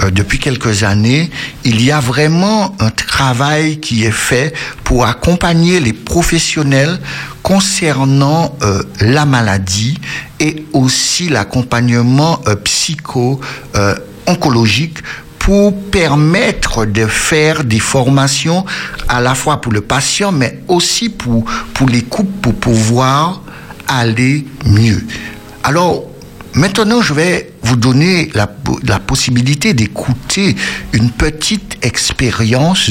euh, 0.00 0.10
depuis 0.10 0.38
quelques 0.38 0.84
années, 0.84 1.30
il 1.64 1.82
y 1.82 1.90
a 1.90 2.00
vraiment 2.00 2.74
un 2.80 2.90
travail 2.90 3.80
qui 3.80 4.04
est 4.04 4.10
fait 4.10 4.54
pour 4.84 5.06
accompagner 5.06 5.80
les 5.80 5.92
professionnels 5.92 6.98
concernant 7.42 8.56
euh, 8.62 8.82
la 9.00 9.26
maladie 9.26 9.98
et 10.38 10.64
aussi 10.72 11.28
l'accompagnement 11.28 12.40
euh, 12.46 12.56
psycho 12.56 13.40
euh, 13.76 13.94
oncologique 14.26 14.98
pour 15.38 15.74
permettre 15.90 16.84
de 16.84 17.06
faire 17.06 17.64
des 17.64 17.80
formations 17.80 18.64
à 19.08 19.20
la 19.20 19.34
fois 19.34 19.60
pour 19.60 19.72
le 19.72 19.80
patient 19.80 20.32
mais 20.32 20.60
aussi 20.68 21.08
pour, 21.08 21.44
pour 21.74 21.88
les 21.88 22.02
couples 22.02 22.38
pour 22.42 22.54
pouvoir 22.54 23.42
aller 23.88 24.46
mieux. 24.66 25.04
Alors, 25.64 26.04
maintenant, 26.54 27.02
je 27.02 27.12
vais 27.12 27.49
vous 27.62 27.76
donner 27.76 28.30
la, 28.34 28.46
possibilité 28.98 29.74
d'écouter 29.74 30.56
une 30.92 31.10
petite 31.10 31.78
expérience 31.82 32.90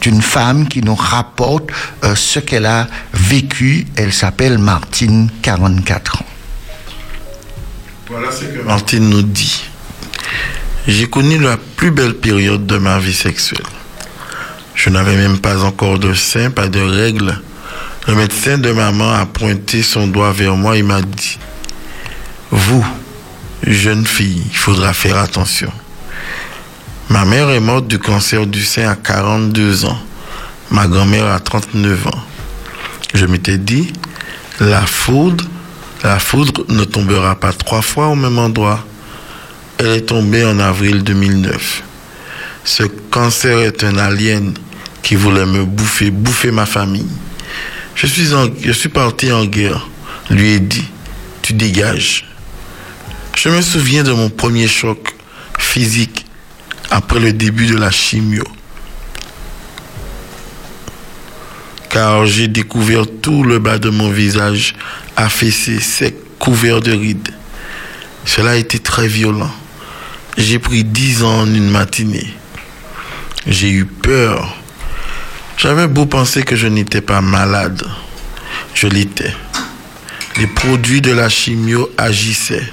d'une 0.00 0.22
femme 0.22 0.68
qui 0.68 0.82
nous 0.82 0.94
rapporte 0.94 1.70
euh, 2.02 2.14
ce 2.14 2.38
qu'elle 2.38 2.66
a 2.66 2.88
vécu. 3.12 3.86
Elle 3.96 4.12
s'appelle 4.12 4.58
Martine, 4.58 5.30
44 5.42 6.22
ans. 6.22 6.26
Voilà 8.08 8.30
ce 8.30 8.44
que 8.44 8.62
Martine 8.62 9.08
nous 9.08 9.22
dit. 9.22 9.64
J'ai 10.86 11.06
connu 11.06 11.38
la 11.38 11.56
plus 11.56 11.90
belle 11.90 12.14
période 12.14 12.66
de 12.66 12.76
ma 12.76 12.98
vie 12.98 13.14
sexuelle. 13.14 13.62
Je 14.74 14.90
n'avais 14.90 15.16
même 15.16 15.38
pas 15.38 15.64
encore 15.64 15.98
de 15.98 16.12
sein, 16.14 16.50
pas 16.50 16.68
de 16.68 16.80
règles. 16.80 17.40
Le 18.06 18.14
médecin 18.14 18.58
de 18.58 18.70
maman 18.70 19.12
a 19.12 19.24
pointé 19.24 19.82
son 19.82 20.06
doigt 20.06 20.32
vers 20.32 20.56
moi 20.56 20.76
et 20.76 20.82
m'a 20.82 21.00
dit 21.00 21.38
Vous, 22.50 22.84
jeune 23.66 24.04
fille, 24.06 24.42
il 24.50 24.56
faudra 24.56 24.92
faire 24.92 25.16
attention. 25.18 25.72
Ma 27.08 27.24
mère 27.24 27.50
est 27.50 27.60
morte 27.60 27.86
du 27.86 27.98
cancer 27.98 28.46
du 28.46 28.62
sein 28.64 28.88
à 28.90 28.96
42 28.96 29.84
ans. 29.84 29.98
Ma 30.70 30.86
grand-mère 30.86 31.26
a 31.26 31.38
39 31.40 32.06
ans. 32.08 32.22
Je 33.14 33.26
m'étais 33.26 33.58
dit 33.58 33.92
La 34.60 34.82
foudre, 34.86 35.44
la 36.02 36.18
foudre 36.18 36.64
ne 36.68 36.84
tombera 36.84 37.34
pas 37.38 37.52
trois 37.52 37.82
fois 37.82 38.08
au 38.08 38.14
même 38.14 38.38
endroit. 38.38 38.84
Elle 39.78 39.88
est 39.88 40.06
tombée 40.06 40.44
en 40.44 40.58
avril 40.58 41.02
2009. 41.02 41.82
Ce 42.64 42.84
cancer 43.10 43.58
est 43.58 43.84
un 43.84 43.98
alien 43.98 44.54
qui 45.02 45.14
voulait 45.16 45.44
me 45.46 45.64
bouffer, 45.64 46.10
bouffer 46.10 46.50
ma 46.50 46.64
famille. 46.64 47.06
Je 47.94 48.06
suis, 48.06 48.32
en- 48.32 48.48
je 48.60 48.72
suis 48.72 48.88
parti 48.88 49.30
en 49.30 49.44
guerre. 49.44 49.86
Lui 50.30 50.52
ai 50.52 50.60
dit, 50.60 50.88
tu 51.42 51.52
dégages. 51.52 52.24
Je 53.36 53.48
me 53.48 53.60
souviens 53.60 54.02
de 54.02 54.12
mon 54.12 54.30
premier 54.30 54.68
choc 54.68 55.14
physique 55.58 56.24
après 56.90 57.20
le 57.20 57.32
début 57.32 57.66
de 57.66 57.76
la 57.76 57.90
chimio. 57.90 58.44
Car 61.90 62.26
j'ai 62.26 62.48
découvert 62.48 63.04
tout 63.22 63.42
le 63.42 63.58
bas 63.58 63.78
de 63.78 63.90
mon 63.90 64.10
visage 64.10 64.74
affaissé, 65.16 65.80
sec, 65.80 66.14
couvert 66.38 66.80
de 66.80 66.92
rides. 66.92 67.34
Cela 68.24 68.52
a 68.52 68.56
été 68.56 68.78
très 68.78 69.08
violent. 69.08 69.52
J'ai 70.36 70.58
pris 70.58 70.82
dix 70.82 71.22
ans 71.22 71.40
en 71.42 71.46
une 71.46 71.70
matinée. 71.70 72.32
J'ai 73.46 73.70
eu 73.70 73.84
peur. 73.84 74.56
J'avais 75.56 75.86
beau 75.86 76.06
penser 76.06 76.42
que 76.42 76.56
je 76.56 76.66
n'étais 76.66 77.00
pas 77.00 77.20
malade. 77.20 77.86
Je 78.74 78.86
l'étais. 78.86 79.34
Les 80.38 80.46
produits 80.46 81.00
de 81.00 81.12
la 81.12 81.28
chimio 81.28 81.90
agissaient. 81.96 82.72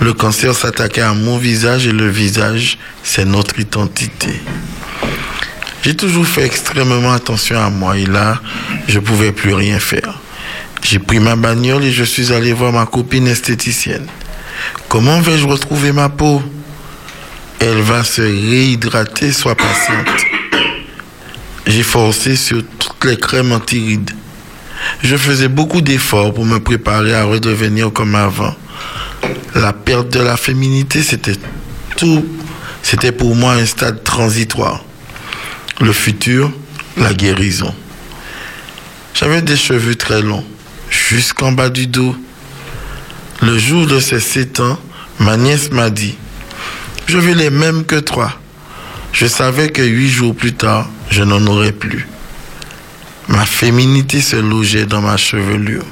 Le 0.00 0.12
cancer 0.12 0.54
s'attaquait 0.54 1.02
à 1.02 1.14
mon 1.14 1.38
visage 1.38 1.86
et 1.86 1.92
le 1.92 2.08
visage, 2.08 2.78
c'est 3.02 3.24
notre 3.24 3.58
identité. 3.58 4.40
J'ai 5.82 5.96
toujours 5.96 6.26
fait 6.26 6.44
extrêmement 6.44 7.12
attention 7.12 7.58
à 7.58 7.68
moi 7.68 7.96
et 7.96 8.06
là, 8.06 8.40
je 8.88 8.98
pouvais 8.98 9.32
plus 9.32 9.54
rien 9.54 9.78
faire. 9.78 10.20
J'ai 10.82 10.98
pris 10.98 11.20
ma 11.20 11.36
bagnole 11.36 11.84
et 11.84 11.92
je 11.92 12.04
suis 12.04 12.32
allé 12.32 12.52
voir 12.52 12.72
ma 12.72 12.86
copine 12.86 13.26
esthéticienne. 13.26 14.06
Comment 14.88 15.20
vais-je 15.20 15.46
retrouver 15.46 15.92
ma 15.92 16.08
peau? 16.08 16.42
Elle 17.58 17.80
va 17.80 18.02
se 18.04 18.22
réhydrater, 18.22 19.32
sois 19.32 19.54
patiente. 19.54 20.26
J'ai 21.66 21.84
forcé 21.84 22.36
sur 22.36 22.62
toutes 22.78 23.04
les 23.04 23.16
crèmes 23.16 23.52
anti-rides. 23.52 24.10
Je 25.02 25.16
faisais 25.16 25.48
beaucoup 25.48 25.80
d'efforts 25.80 26.34
pour 26.34 26.44
me 26.44 26.58
préparer 26.58 27.14
à 27.14 27.24
redevenir 27.24 27.92
comme 27.92 28.14
avant. 28.14 28.54
La 29.54 29.72
perte 29.72 30.08
de 30.08 30.20
la 30.20 30.36
féminité, 30.36 31.02
c'était 31.02 31.36
tout. 31.96 32.24
C'était 32.82 33.12
pour 33.12 33.34
moi 33.36 33.52
un 33.52 33.66
stade 33.66 34.02
transitoire. 34.02 34.84
Le 35.80 35.92
futur, 35.92 36.50
la 36.96 37.12
guérison. 37.14 37.74
J'avais 39.14 39.42
des 39.42 39.56
cheveux 39.56 39.94
très 39.94 40.22
longs, 40.22 40.44
jusqu'en 40.90 41.52
bas 41.52 41.68
du 41.68 41.86
dos. 41.86 42.16
Le 43.40 43.58
jour 43.58 43.86
de 43.86 44.00
ces 44.00 44.20
sept 44.20 44.60
ans, 44.60 44.78
ma 45.18 45.36
nièce 45.36 45.70
m'a 45.70 45.90
dit, 45.90 46.16
je 47.06 47.18
veux 47.18 47.34
les 47.34 47.50
mêmes 47.50 47.84
que 47.84 47.96
toi. 47.96 48.32
Je 49.12 49.26
savais 49.26 49.68
que 49.68 49.82
huit 49.82 50.08
jours 50.08 50.34
plus 50.34 50.54
tard, 50.54 50.88
je 51.10 51.22
n'en 51.22 51.46
aurais 51.46 51.72
plus. 51.72 52.08
Ma 53.28 53.44
féminité 53.44 54.20
se 54.20 54.36
logeait 54.36 54.86
dans 54.86 55.02
ma 55.02 55.16
chevelure. 55.16 55.84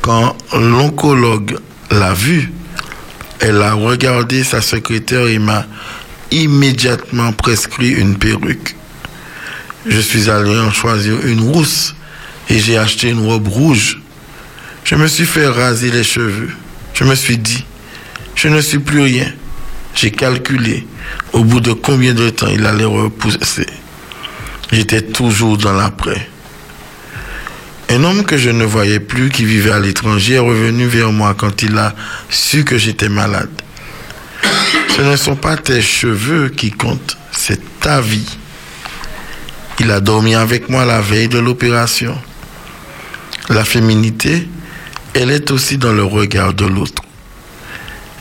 Quand 0.00 0.36
l'oncologue 0.54 1.58
l'a 1.98 2.14
vue, 2.14 2.52
elle 3.40 3.60
a 3.62 3.74
regardé 3.74 4.44
sa 4.44 4.60
secrétaire 4.60 5.26
et 5.26 5.38
m'a 5.38 5.66
immédiatement 6.30 7.32
prescrit 7.32 7.90
une 7.90 8.16
perruque. 8.16 8.76
Je 9.86 10.00
suis 10.00 10.30
allé 10.30 10.58
en 10.58 10.70
choisir 10.70 11.24
une 11.26 11.40
rousse 11.40 11.94
et 12.48 12.58
j'ai 12.58 12.78
acheté 12.78 13.10
une 13.10 13.26
robe 13.26 13.48
rouge. 13.48 14.00
Je 14.84 14.94
me 14.94 15.06
suis 15.06 15.26
fait 15.26 15.46
raser 15.46 15.90
les 15.90 16.04
cheveux. 16.04 16.50
Je 16.94 17.04
me 17.04 17.14
suis 17.14 17.38
dit, 17.38 17.64
je 18.34 18.48
ne 18.48 18.60
suis 18.60 18.78
plus 18.78 19.00
rien. 19.00 19.32
J'ai 19.94 20.10
calculé 20.10 20.86
au 21.32 21.44
bout 21.44 21.60
de 21.60 21.72
combien 21.72 22.14
de 22.14 22.30
temps 22.30 22.48
il 22.48 22.66
allait 22.66 22.84
repousser. 22.84 23.66
J'étais 24.72 25.02
toujours 25.02 25.56
dans 25.56 25.72
l'après. 25.72 26.28
Un 27.90 28.02
homme 28.02 28.24
que 28.24 28.36
je 28.36 28.50
ne 28.50 28.64
voyais 28.64 29.00
plus, 29.00 29.28
qui 29.28 29.44
vivait 29.44 29.70
à 29.70 29.78
l'étranger, 29.78 30.34
est 30.34 30.38
revenu 30.38 30.86
vers 30.86 31.12
moi 31.12 31.34
quand 31.36 31.62
il 31.62 31.76
a 31.78 31.94
su 32.30 32.64
que 32.64 32.78
j'étais 32.78 33.08
malade. 33.08 33.50
Ce 34.96 35.02
ne 35.02 35.16
sont 35.16 35.36
pas 35.36 35.56
tes 35.56 35.82
cheveux 35.82 36.48
qui 36.48 36.70
comptent, 36.70 37.16
c'est 37.32 37.60
ta 37.80 38.00
vie. 38.00 38.38
Il 39.80 39.90
a 39.90 40.00
dormi 40.00 40.34
avec 40.34 40.68
moi 40.68 40.84
la 40.84 41.00
veille 41.00 41.28
de 41.28 41.38
l'opération. 41.38 42.16
La 43.48 43.64
féminité, 43.64 44.48
elle 45.14 45.30
est 45.30 45.50
aussi 45.50 45.78
dans 45.78 45.92
le 45.92 46.04
regard 46.04 46.54
de 46.54 46.64
l'autre. 46.64 47.02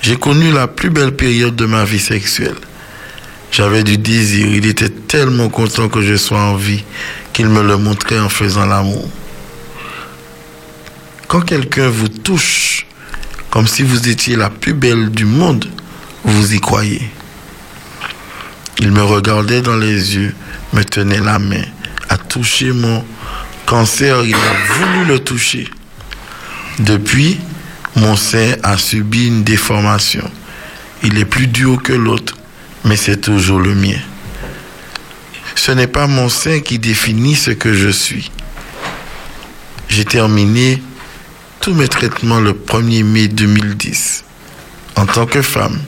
J'ai 0.02 0.18
connu 0.18 0.52
la 0.52 0.68
plus 0.68 0.90
belle 0.90 1.16
période 1.16 1.56
de 1.56 1.66
ma 1.66 1.86
vie 1.86 2.00
sexuelle. 2.00 2.58
J'avais 3.52 3.84
du 3.84 3.98
désir. 3.98 4.48
Il 4.48 4.66
était 4.66 4.90
tellement 4.90 5.48
content 5.48 5.88
que 5.88 6.02
je 6.02 6.16
sois 6.16 6.42
en 6.42 6.56
vie 6.56 6.84
qu'il 7.34 7.48
me 7.48 7.62
le 7.62 7.78
montrait 7.78 8.20
en 8.20 8.30
faisant 8.30 8.66
l'amour. 8.66 9.08
Quand 11.34 11.42
quelqu'un 11.42 11.90
vous 11.90 12.10
touche 12.10 12.86
comme 13.50 13.66
si 13.66 13.82
vous 13.82 14.08
étiez 14.08 14.36
la 14.36 14.52
plus 14.52 14.76
belle 14.76 15.10
du 15.10 15.26
monde, 15.26 15.68
vous 16.24 16.54
y 16.54 16.60
croyez. 16.60 17.10
Il 18.78 18.92
me 18.92 19.02
regardait 19.02 19.64
dans 19.64 19.76
les 19.76 20.16
yeux, 20.16 20.36
me 20.74 20.84
tenait 20.84 21.20
la 21.20 21.40
main, 21.40 21.64
a 22.10 22.20
touché 22.20 22.72
mon 22.72 23.04
cancer, 23.66 24.24
il 24.24 24.36
a 24.36 24.74
voulu 24.76 25.06
le 25.06 25.24
toucher. 25.24 25.68
Depuis, 26.78 27.40
mon 27.96 28.16
sein 28.16 28.54
a 28.62 28.78
subi 28.78 29.26
une 29.26 29.44
déformation. 29.44 30.30
Il 31.02 31.18
est 31.18 31.26
plus 31.26 31.48
dur 31.48 31.82
que 31.82 31.94
l'autre, 31.94 32.38
mais 32.86 32.96
c'est 32.96 33.22
toujours 33.22 33.60
le 33.60 33.74
mien. 33.74 34.00
Ce 35.56 35.72
n'est 35.72 35.88
pas 35.88 36.06
mon 36.06 36.30
sein 36.30 36.60
qui 36.60 36.78
définit 36.78 37.34
ce 37.34 37.50
que 37.50 37.74
je 37.74 37.90
suis. 37.90 38.30
J'ai 39.90 40.06
terminé 40.06 40.80
tous 41.64 41.74
mes 41.74 41.88
traitements 41.88 42.42
le 42.42 42.52
1er 42.52 43.06
mai 43.06 43.30
2010 43.30 44.26
en 44.98 45.06
tant 45.06 45.26
que 45.26 45.42
femme. 45.42 45.80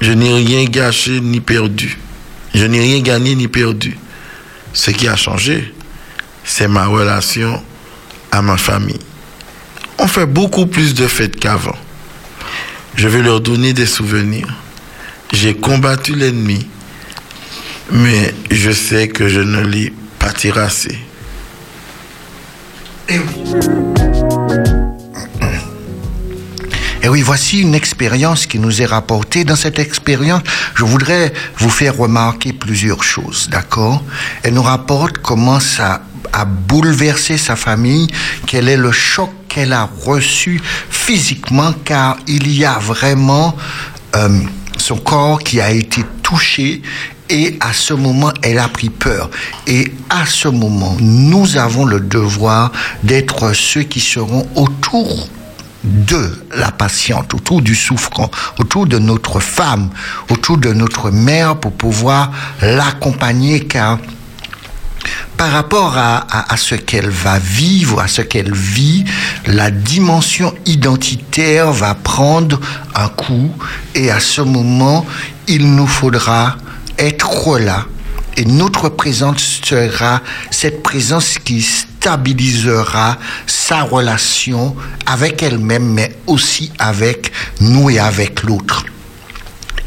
Je 0.00 0.10
n'ai 0.10 0.34
rien 0.34 0.64
gâché 0.64 1.20
ni 1.20 1.38
perdu. 1.38 1.96
Je 2.52 2.64
n'ai 2.64 2.80
rien 2.80 3.00
gagné 3.00 3.36
ni 3.36 3.46
perdu. 3.46 3.96
Ce 4.72 4.90
qui 4.90 5.06
a 5.06 5.14
changé, 5.14 5.72
c'est 6.42 6.66
ma 6.66 6.86
relation 6.86 7.62
à 8.32 8.42
ma 8.42 8.56
famille. 8.56 8.98
On 9.98 10.08
fait 10.08 10.26
beaucoup 10.26 10.66
plus 10.66 10.94
de 10.94 11.06
fêtes 11.06 11.38
qu'avant. 11.38 11.78
Je 12.96 13.06
vais 13.06 13.22
leur 13.22 13.40
donner 13.40 13.72
des 13.72 13.86
souvenirs. 13.86 14.52
J'ai 15.32 15.54
combattu 15.54 16.16
l'ennemi, 16.16 16.66
mais 17.92 18.34
je 18.50 18.72
sais 18.72 19.06
que 19.06 19.28
je 19.28 19.38
ne 19.38 19.60
l'ai 19.60 19.92
pas 20.18 20.32
terrassé. 20.32 20.98
Et 23.08 23.18
oui. 23.18 23.24
Et 27.04 27.08
oui, 27.08 27.20
voici 27.20 27.60
une 27.60 27.74
expérience 27.74 28.46
qui 28.46 28.58
nous 28.58 28.80
est 28.80 28.86
rapportée. 28.86 29.44
Dans 29.44 29.56
cette 29.56 29.78
expérience, 29.78 30.40
je 30.74 30.84
voudrais 30.84 31.34
vous 31.58 31.68
faire 31.68 31.98
remarquer 31.98 32.54
plusieurs 32.54 33.04
choses, 33.04 33.50
d'accord? 33.50 34.02
Elle 34.42 34.54
nous 34.54 34.62
rapporte 34.62 35.18
comment 35.18 35.60
ça 35.60 36.00
a 36.32 36.46
bouleversé 36.46 37.36
sa 37.36 37.56
famille, 37.56 38.08
quel 38.46 38.70
est 38.70 38.78
le 38.78 38.90
choc 38.90 39.30
qu'elle 39.50 39.74
a 39.74 39.86
reçu 40.04 40.62
physiquement, 40.88 41.74
car 41.84 42.16
il 42.26 42.50
y 42.50 42.64
a 42.64 42.78
vraiment 42.78 43.54
euh, 44.16 44.40
son 44.78 44.96
corps 44.96 45.40
qui 45.40 45.60
a 45.60 45.70
été 45.70 46.02
touché 46.22 46.80
et 47.34 47.56
à 47.60 47.72
ce 47.72 47.92
moment, 47.92 48.32
elle 48.42 48.58
a 48.60 48.68
pris 48.68 48.90
peur. 48.90 49.28
Et 49.66 49.92
à 50.08 50.24
ce 50.24 50.46
moment, 50.46 50.96
nous 51.00 51.56
avons 51.56 51.84
le 51.84 51.98
devoir 51.98 52.70
d'être 53.02 53.52
ceux 53.52 53.82
qui 53.82 53.98
seront 53.98 54.46
autour 54.54 55.28
de 55.82 56.44
la 56.56 56.70
patiente, 56.70 57.34
autour 57.34 57.60
du 57.60 57.74
souffrant, 57.74 58.30
autour 58.58 58.86
de 58.86 58.98
notre 58.98 59.40
femme, 59.40 59.90
autour 60.30 60.58
de 60.58 60.72
notre 60.72 61.10
mère 61.10 61.56
pour 61.56 61.72
pouvoir 61.72 62.30
l'accompagner 62.62 63.60
car 63.60 63.98
par 65.36 65.50
rapport 65.50 65.98
à, 65.98 66.56
ce 66.56 66.76
qu'elle 66.76 67.10
va 67.10 67.38
vivre, 67.38 68.00
à 68.00 68.06
ce 68.06 68.22
qu'elle 68.22 68.54
vit, 68.54 69.04
la 69.46 69.70
dimension 69.70 70.54
identitaire 70.64 71.72
va 71.72 71.94
prendre 71.94 72.60
un 72.94 73.08
coup 73.08 73.50
et 73.94 74.10
à 74.10 74.20
ce 74.20 74.40
moment, 74.40 75.04
il 75.48 75.74
nous 75.74 75.88
faudra 75.88 76.56
être 76.98 77.58
là 77.58 77.86
et 78.36 78.44
notre 78.44 78.88
présence 78.88 79.60
sera 79.64 80.20
cette 80.50 80.82
présence 80.82 81.38
qui 81.38 81.62
stabilisera 81.62 83.18
sa 83.46 83.82
relation 83.82 84.74
avec 85.06 85.42
elle-même, 85.42 85.86
mais 85.86 86.16
aussi 86.26 86.72
avec 86.78 87.32
nous 87.60 87.90
et 87.90 87.98
avec 87.98 88.42
l'autre. 88.42 88.84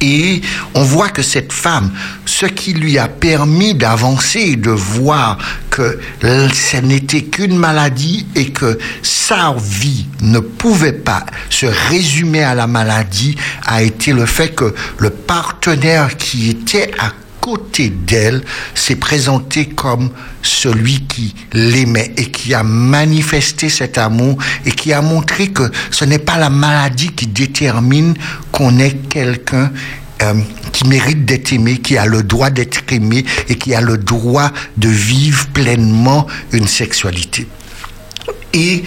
Et 0.02 0.42
on 0.76 0.84
voit 0.84 1.10
que 1.10 1.22
cette 1.22 1.52
femme, 1.52 1.92
ce 2.26 2.46
qui 2.46 2.74
lui 2.74 2.98
a 2.98 3.08
permis 3.08 3.74
d'avancer 3.74 4.56
de 4.56 4.70
voir 4.70 5.38
que 5.70 6.00
ce 6.22 6.78
n'était 6.78 7.24
qu'une 7.24 7.58
maladie 7.58 8.28
et 8.36 8.52
que 8.52 8.78
sa 9.02 9.56
vie 9.60 10.06
ne 10.22 10.40
pouvait 10.40 10.94
pas 10.94 11.26
se 11.50 11.66
résumer 11.90 12.44
à 12.44 12.56
la 12.56 12.68
maladie, 12.68 13.36
a 13.66 13.82
été 13.82 14.14
le 14.14 14.26
fait 14.26 14.50
que 14.50 14.74
le 14.98 15.10
partenaire 15.10 16.18
qui 16.18 16.50
était 16.50 16.92
à 17.00 17.12
côté 17.48 17.88
d'elle 17.88 18.44
s'est 18.76 18.98
présenté 18.98 19.68
comme 19.68 20.10
celui 20.42 21.04
qui 21.04 21.34
l'aimait 21.54 22.12
et 22.18 22.26
qui 22.30 22.54
a 22.54 22.62
manifesté 22.62 23.70
cet 23.70 23.98
amour 23.98 24.38
et 24.66 24.72
qui 24.72 24.92
a 24.92 25.02
montré 25.02 25.48
que 25.48 25.72
ce 25.90 26.04
n'est 26.04 26.20
pas 26.20 26.38
la 26.38 26.50
maladie 26.50 27.08
qui 27.08 27.26
détermine 27.26 28.16
qu'on 28.52 28.78
est 28.80 28.98
quelqu'un 29.08 29.72
euh, 30.24 30.34
qui 30.74 30.90
mérite 30.90 31.24
d'être 31.24 31.54
aimé, 31.54 31.78
qui 31.78 31.98
a 31.98 32.06
le 32.06 32.22
droit 32.22 32.50
d'être 32.50 32.82
aimé 32.92 33.24
et 33.48 33.56
qui 33.56 33.74
a 33.74 33.80
le 33.80 33.98
droit 33.98 34.52
de 34.76 34.90
vivre 34.90 35.48
pleinement 35.54 36.28
une 36.52 36.68
sexualité. 36.68 37.48
Et 38.52 38.84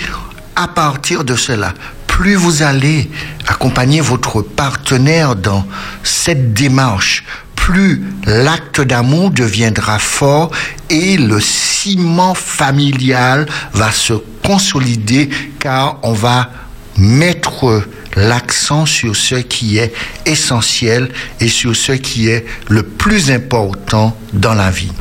à 0.54 0.68
partir 0.68 1.24
de 1.24 1.34
cela, 1.34 1.72
plus 2.20 2.34
vous 2.34 2.62
allez 2.62 3.08
accompagner 3.46 4.02
votre 4.02 4.42
partenaire 4.42 5.34
dans 5.34 5.64
cette 6.02 6.52
démarche, 6.52 7.24
plus 7.70 8.02
l'acte 8.26 8.80
d'amour 8.80 9.30
deviendra 9.30 10.00
fort 10.00 10.50
et 10.88 11.16
le 11.16 11.38
ciment 11.40 12.34
familial 12.34 13.46
va 13.72 13.92
se 13.92 14.14
consolider 14.44 15.28
car 15.60 15.98
on 16.02 16.12
va 16.12 16.50
mettre 16.96 17.84
l'accent 18.16 18.86
sur 18.86 19.14
ce 19.14 19.36
qui 19.36 19.78
est 19.78 19.92
essentiel 20.26 21.10
et 21.38 21.46
sur 21.46 21.76
ce 21.76 21.92
qui 21.92 22.28
est 22.28 22.44
le 22.68 22.82
plus 22.82 23.30
important 23.30 24.16
dans 24.32 24.54
la 24.54 24.72
vie. 24.72 24.92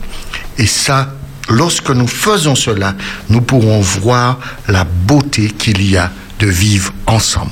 Et 0.59 0.67
ça, 0.67 1.15
lorsque 1.49 1.89
nous 1.89 2.07
faisons 2.07 2.53
cela, 2.53 2.93
nous 3.30 3.41
pourrons 3.41 3.82
voir 3.82 4.39
la 4.67 4.84
beauté 4.84 5.47
qu'il 5.47 5.89
y 5.89 5.97
a 5.97 6.11
de 6.38 6.45
vivre 6.45 6.93
ensemble. 7.07 7.51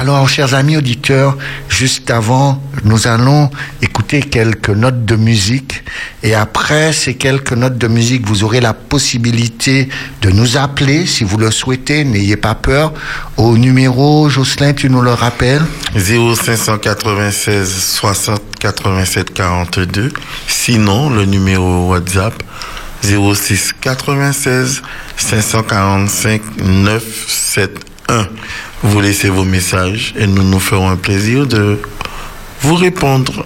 Alors, 0.00 0.28
chers 0.28 0.54
amis 0.54 0.76
auditeurs, 0.76 1.36
juste 1.68 2.08
avant, 2.12 2.62
nous 2.84 3.08
allons 3.08 3.50
écouter 3.82 4.20
quelques 4.20 4.68
notes 4.68 5.04
de 5.04 5.16
musique. 5.16 5.82
Et 6.22 6.36
après 6.36 6.92
ces 6.92 7.16
quelques 7.16 7.50
notes 7.52 7.78
de 7.78 7.88
musique, 7.88 8.24
vous 8.24 8.44
aurez 8.44 8.60
la 8.60 8.74
possibilité 8.74 9.88
de 10.22 10.30
nous 10.30 10.56
appeler 10.56 11.04
si 11.04 11.24
vous 11.24 11.36
le 11.36 11.50
souhaitez. 11.50 12.04
N'ayez 12.04 12.36
pas 12.36 12.54
peur. 12.54 12.92
Au 13.36 13.58
numéro, 13.58 14.28
Jocelyn, 14.28 14.72
tu 14.72 14.88
nous 14.88 15.02
le 15.02 15.10
rappelles? 15.10 15.64
0596 15.96 17.68
60 17.68 18.40
87 18.60 19.34
42. 19.34 20.12
Sinon, 20.46 21.10
le 21.10 21.24
numéro 21.24 21.88
WhatsApp 21.88 22.40
06 23.02 23.74
96 23.80 24.80
545 25.16 26.40
971. 28.08 28.28
Vous 28.82 29.00
laissez 29.00 29.28
vos 29.28 29.44
messages 29.44 30.14
et 30.16 30.26
nous 30.26 30.42
nous 30.42 30.60
ferons 30.60 30.88
un 30.88 30.96
plaisir 30.96 31.46
de 31.46 31.78
vous 32.62 32.74
répondre. 32.74 33.44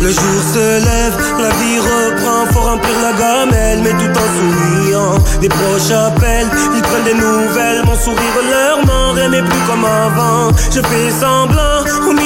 Le 0.00 0.12
jour 0.12 0.42
se 0.54 0.84
lève, 0.84 1.16
la 1.40 1.50
vie 1.50 1.78
reprend, 1.78 2.46
faut 2.52 2.60
remplir 2.60 2.94
la 3.02 3.12
gamelle, 3.18 3.80
mais 3.82 3.90
tout 3.90 4.18
en 4.18 4.28
souriant. 4.36 5.18
Des 5.40 5.48
proches 5.48 5.90
appellent, 5.90 6.50
ils 6.74 6.82
prennent 6.82 7.04
des 7.04 7.14
nouvelles, 7.14 7.82
mon 7.84 7.96
sourire 7.96 8.40
leur 8.50 9.14
rien 9.14 9.28
n'est 9.30 9.42
plus 9.42 9.60
comme 9.66 9.84
avant. 9.84 10.50
Je 10.70 10.80
fais 10.80 11.10
semblant, 11.10 11.84
au 12.08 12.12
milieu 12.12 12.25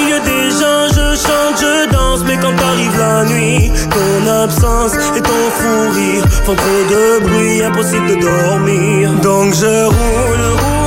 mais 2.27 2.37
quand 2.37 2.57
arrive 2.71 2.99
la 2.99 3.25
nuit, 3.25 3.71
ton 3.91 4.31
absence 4.43 4.95
et 5.17 5.21
ton 5.21 5.51
fou 5.59 5.91
rire 5.95 6.25
font 6.45 6.55
trop 6.55 6.83
de 6.91 7.21
bruit, 7.27 7.63
impossible 7.63 8.07
de 8.09 8.15
dormir. 8.21 9.13
Donc 9.23 9.55
je 9.55 9.85
roule, 9.85 10.47
roule, 10.61 10.80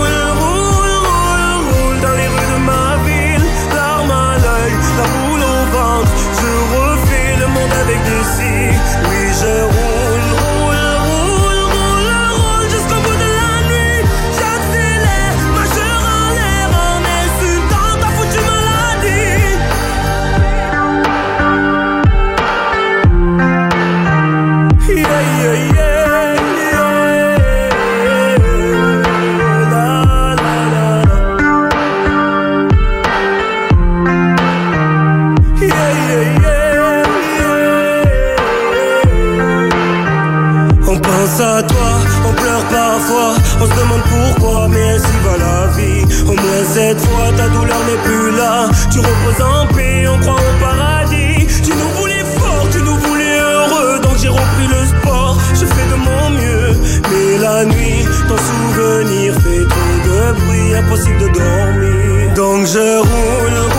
impossible 60.75 61.19
de 61.19 61.27
dormir. 61.27 62.33
Donc 62.35 62.65
je 62.65 62.99
roule, 62.99 63.72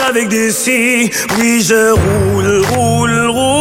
avec 0.00 0.28
des 0.28 0.50
scies. 0.50 1.10
Oui 1.38 1.60
je 1.62 1.90
roule, 1.90 2.62
roule, 2.70 3.26
roule, 3.26 3.51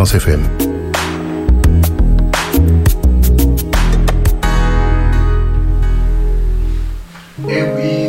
Espérance 0.00 0.14
FM. 0.14 0.48
Oui, 7.42 7.54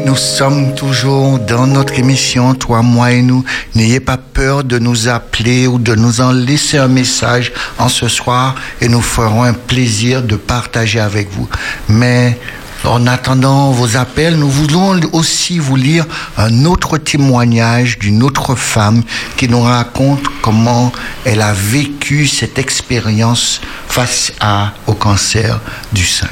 nous 0.06 0.16
sommes 0.16 0.76
toujours 0.76 1.40
dans 1.40 1.66
notre 1.66 1.98
émission, 1.98 2.54
toi, 2.54 2.84
moi 2.84 3.14
et 3.14 3.24
nous. 3.24 3.44
N'ayez 3.74 4.00
pas 4.00 4.18
peur 4.18 4.64
de 4.64 4.78
nous 4.78 5.08
appeler 5.08 5.66
ou 5.66 5.80
de 5.80 5.96
nous 5.96 6.22
en 6.22 6.32
laisser 6.32 6.78
un 6.78 6.88
message 6.88 7.52
en 7.80 7.90
ce 7.90 8.08
soir 8.08 8.54
et 8.82 8.88
nous 8.88 9.02
ferons 9.02 9.42
un 9.42 9.54
plaisir 9.54 10.22
de 10.22 10.36
partager 10.36 11.00
avec 11.00 11.32
vous. 11.32 11.50
Mais 11.88 12.38
en 12.84 13.08
attendant 13.08 13.72
vos 13.72 13.98
appels, 13.98 14.36
nous 14.36 14.50
voulons 14.50 15.00
aussi 15.12 15.58
vous 15.58 15.76
lire 15.76 16.06
un 16.38 16.66
autre 16.66 17.00
témoignage 17.00 17.98
d'une 17.98 18.22
autre 18.22 18.54
femme 18.54 19.02
qui 19.38 19.50
nous 19.50 19.62
raconte 19.62 20.22
comment 20.42 20.92
elle 21.26 21.42
a 21.42 21.54
vécu 21.54 22.28
cette 22.28 22.58
expérience 22.58 23.62
face 23.88 24.32
au 24.88 24.94
cancer 24.94 25.60
du 25.92 26.06
sein. 26.06 26.30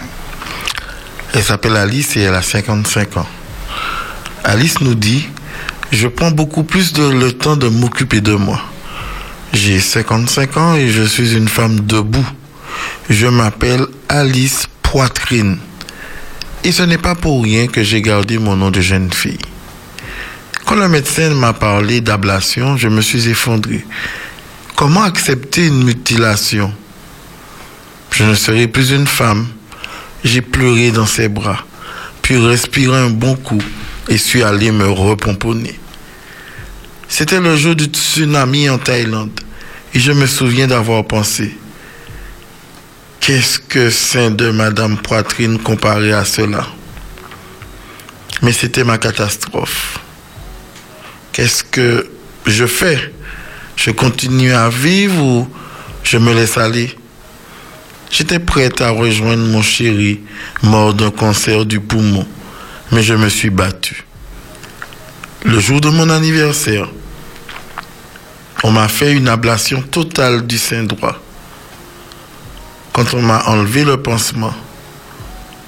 Elle 1.33 1.43
s'appelle 1.43 1.75
Alice 1.75 2.15
et 2.17 2.21
elle 2.21 2.35
a 2.35 2.41
55 2.41 3.17
ans. 3.17 3.27
Alice 4.43 4.79
nous 4.81 4.95
dit, 4.95 5.27
je 5.91 6.07
prends 6.07 6.31
beaucoup 6.31 6.63
plus 6.63 6.93
de 6.93 7.03
le 7.03 7.31
temps 7.31 7.57
de 7.57 7.67
m'occuper 7.67 8.21
de 8.21 8.33
moi. 8.33 8.61
J'ai 9.53 9.79
55 9.79 10.57
ans 10.57 10.75
et 10.75 10.89
je 10.89 11.03
suis 11.03 11.35
une 11.35 11.47
femme 11.47 11.81
debout. 11.81 12.27
Je 13.09 13.27
m'appelle 13.27 13.85
Alice 14.09 14.67
Poitrine. 14.83 15.57
Et 16.63 16.71
ce 16.71 16.83
n'est 16.83 16.97
pas 16.97 17.15
pour 17.15 17.43
rien 17.43 17.67
que 17.67 17.83
j'ai 17.83 18.01
gardé 18.01 18.37
mon 18.37 18.55
nom 18.55 18.71
de 18.71 18.81
jeune 18.81 19.11
fille. 19.11 19.37
Quand 20.67 20.75
le 20.75 20.89
médecin 20.89 21.29
m'a 21.29 21.53
parlé 21.53 22.01
d'ablation, 22.01 22.75
je 22.75 22.89
me 22.89 22.99
suis 22.99 23.29
effondré. 23.29 23.85
Comment 24.75 25.03
accepter 25.03 25.67
une 25.67 25.85
mutilation? 25.85 26.73
Je 28.11 28.25
ne 28.25 28.35
serai 28.35 28.67
plus 28.67 28.91
une 28.91 29.07
femme. 29.07 29.47
J'ai 30.25 30.41
pleuré 30.41 30.91
dans 30.91 31.05
ses 31.05 31.29
bras, 31.29 31.63
puis 32.21 32.35
respiré 32.35 32.97
un 32.97 33.09
bon 33.09 33.37
coup 33.37 33.61
et 34.09 34.17
suis 34.17 34.43
allé 34.43 34.71
me 34.73 34.89
repomponner. 34.89 35.79
C'était 37.07 37.39
le 37.39 37.55
jour 37.55 37.73
du 37.73 37.85
tsunami 37.85 38.69
en 38.69 38.77
Thaïlande 38.77 39.39
et 39.93 40.01
je 40.01 40.11
me 40.11 40.25
souviens 40.25 40.67
d'avoir 40.67 41.05
pensé 41.05 41.55
Qu'est-ce 43.21 43.59
que 43.59 43.89
sein 43.89 44.31
de 44.31 44.51
Madame 44.51 44.97
Poitrine 44.97 45.59
comparé 45.59 46.11
à 46.11 46.25
cela? 46.25 46.67
Mais 48.41 48.51
c'était 48.51 48.83
ma 48.83 48.97
catastrophe. 48.97 49.99
Qu'est-ce 51.37 51.63
que 51.63 52.09
je 52.47 52.65
fais? 52.65 53.13
Je 53.75 53.91
continue 53.91 54.53
à 54.53 54.69
vivre 54.69 55.23
ou 55.23 55.47
je 56.03 56.17
me 56.17 56.33
laisse 56.33 56.57
aller? 56.57 56.97
J'étais 58.09 58.39
prête 58.39 58.81
à 58.81 58.89
rejoindre 58.89 59.45
mon 59.45 59.61
chéri, 59.61 60.21
mort 60.63 60.95
d'un 60.95 61.11
cancer 61.11 61.63
du 61.63 61.79
poumon, 61.79 62.25
mais 62.91 63.03
je 63.03 63.13
me 63.13 63.29
suis 63.29 63.51
battue. 63.51 64.03
Le 65.45 65.59
jour 65.59 65.79
de 65.79 65.89
mon 65.89 66.09
anniversaire, 66.09 66.89
on 68.63 68.71
m'a 68.71 68.87
fait 68.87 69.13
une 69.13 69.27
ablation 69.27 69.83
totale 69.83 70.47
du 70.47 70.57
sein 70.57 70.85
droit. 70.85 71.21
Quand 72.93 73.13
on 73.13 73.21
m'a 73.21 73.43
enlevé 73.45 73.85
le 73.85 74.01
pansement, 74.01 74.55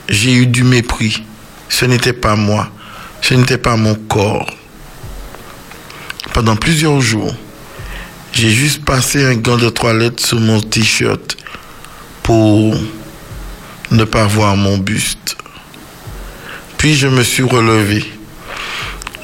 j'ai 0.10 0.34
eu 0.34 0.48
du 0.48 0.64
mépris. 0.64 1.24
Ce 1.70 1.86
n'était 1.86 2.14
pas 2.14 2.36
moi, 2.36 2.72
ce 3.22 3.36
n'était 3.36 3.60
pas 3.60 3.78
mon 3.78 3.94
corps. 3.94 4.56
Pendant 6.34 6.56
plusieurs 6.56 7.02
jours, 7.02 7.34
j'ai 8.32 8.52
juste 8.52 8.86
passé 8.86 9.26
un 9.26 9.36
gant 9.36 9.58
de 9.58 9.70
toilette 9.70 10.20
sur 10.20 10.40
mon 10.40 10.62
t-shirt 10.62 11.38
pour 12.24 12.76
ne 13.92 14.04
pas 14.04 14.26
voir 14.26 14.56
mon 14.56 14.78
buste. 14.78 15.36
Puis 16.78 16.96
je 16.96 17.08
me 17.08 17.24
suis 17.24 17.44
relevé. 17.44 18.06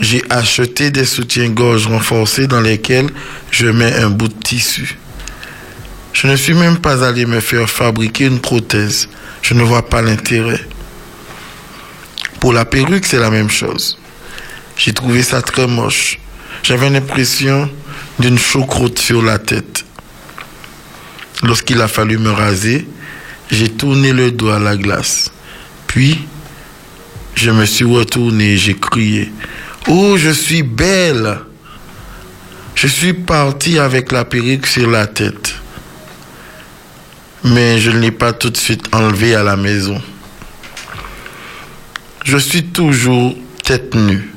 J'ai 0.01 0.23
acheté 0.29 0.91
des 0.91 1.05
soutiens-gorge 1.05 1.87
renforcés 1.87 2.47
dans 2.47 2.59
lesquels 2.59 3.09
je 3.51 3.67
mets 3.67 3.93
un 3.93 4.09
bout 4.09 4.27
de 4.27 4.33
tissu. 4.43 4.97
Je 6.11 6.27
ne 6.27 6.35
suis 6.35 6.53
même 6.53 6.77
pas 6.77 7.05
allé 7.05 7.25
me 7.25 7.39
faire 7.39 7.69
fabriquer 7.69 8.25
une 8.25 8.39
prothèse. 8.39 9.07
Je 9.41 9.53
ne 9.53 9.63
vois 9.63 9.87
pas 9.87 10.01
l'intérêt. 10.01 10.59
Pour 12.39 12.51
la 12.51 12.65
perruque, 12.65 13.05
c'est 13.05 13.19
la 13.19 13.29
même 13.29 13.49
chose. 13.49 13.97
J'ai 14.75 14.93
trouvé 14.93 15.23
ça 15.23 15.41
très 15.41 15.67
moche. 15.67 16.19
J'avais 16.67 16.89
l'impression 16.89 17.69
d'une 18.17 18.39
choucroute 18.39 18.97
sur 18.97 19.21
la 19.21 19.37
tête. 19.37 19.85
Lorsqu'il 21.43 21.79
a 21.79 21.87
fallu 21.87 22.17
me 22.17 22.31
raser, 22.31 22.87
j'ai 23.51 23.69
tourné 23.69 24.11
le 24.11 24.31
doigt 24.31 24.55
à 24.55 24.59
la 24.59 24.75
glace. 24.75 25.31
Puis, 25.85 26.25
je 27.35 27.51
me 27.51 27.65
suis 27.65 27.85
retourné 27.85 28.53
et 28.53 28.57
j'ai 28.57 28.73
crié 28.73 29.31
Oh, 29.87 30.17
je 30.17 30.31
suis 30.31 30.63
belle 30.63 31.37
Je 32.73 32.87
suis 32.87 33.13
parti 33.13 33.77
avec 33.77 34.11
la 34.11 34.25
perruque 34.25 34.65
sur 34.65 34.89
la 34.89 35.05
tête. 35.05 35.53
Mais 37.43 37.77
je 37.77 37.91
ne 37.91 37.99
l'ai 37.99 38.09
pas 38.09 38.33
tout 38.33 38.49
de 38.49 38.57
suite 38.57 38.87
enlevé 38.91 39.35
à 39.35 39.43
la 39.43 39.55
maison. 39.55 40.01
Je 42.23 42.39
suis 42.39 42.63
toujours 42.63 43.35
tête 43.63 43.93
nue. 43.93 44.34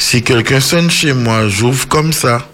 Si 0.00 0.22
quelqu'un 0.22 0.60
sonne 0.60 0.90
chez 0.90 1.12
moi, 1.12 1.46
j'ouvre 1.48 1.86
comme 1.86 2.14
ça. 2.14 2.48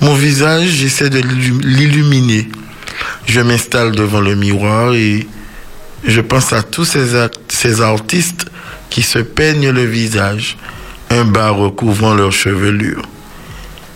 Mon 0.00 0.14
visage, 0.14 0.66
j'essaie 0.68 1.08
de 1.08 1.20
l'illu- 1.20 1.60
l'illuminer. 1.62 2.48
Je 3.26 3.40
m'installe 3.40 3.92
devant 3.92 4.20
le 4.20 4.34
miroir 4.34 4.94
et 4.94 5.28
je 6.04 6.20
pense 6.20 6.52
à 6.52 6.64
tous 6.64 6.84
ces 6.84 7.80
artistes 7.80 8.46
qui 8.90 9.02
se 9.02 9.20
peignent 9.20 9.70
le 9.70 9.84
visage, 9.84 10.56
un 11.10 11.24
bas 11.24 11.50
recouvrant 11.50 12.14
leur 12.14 12.32
chevelure. 12.32 13.02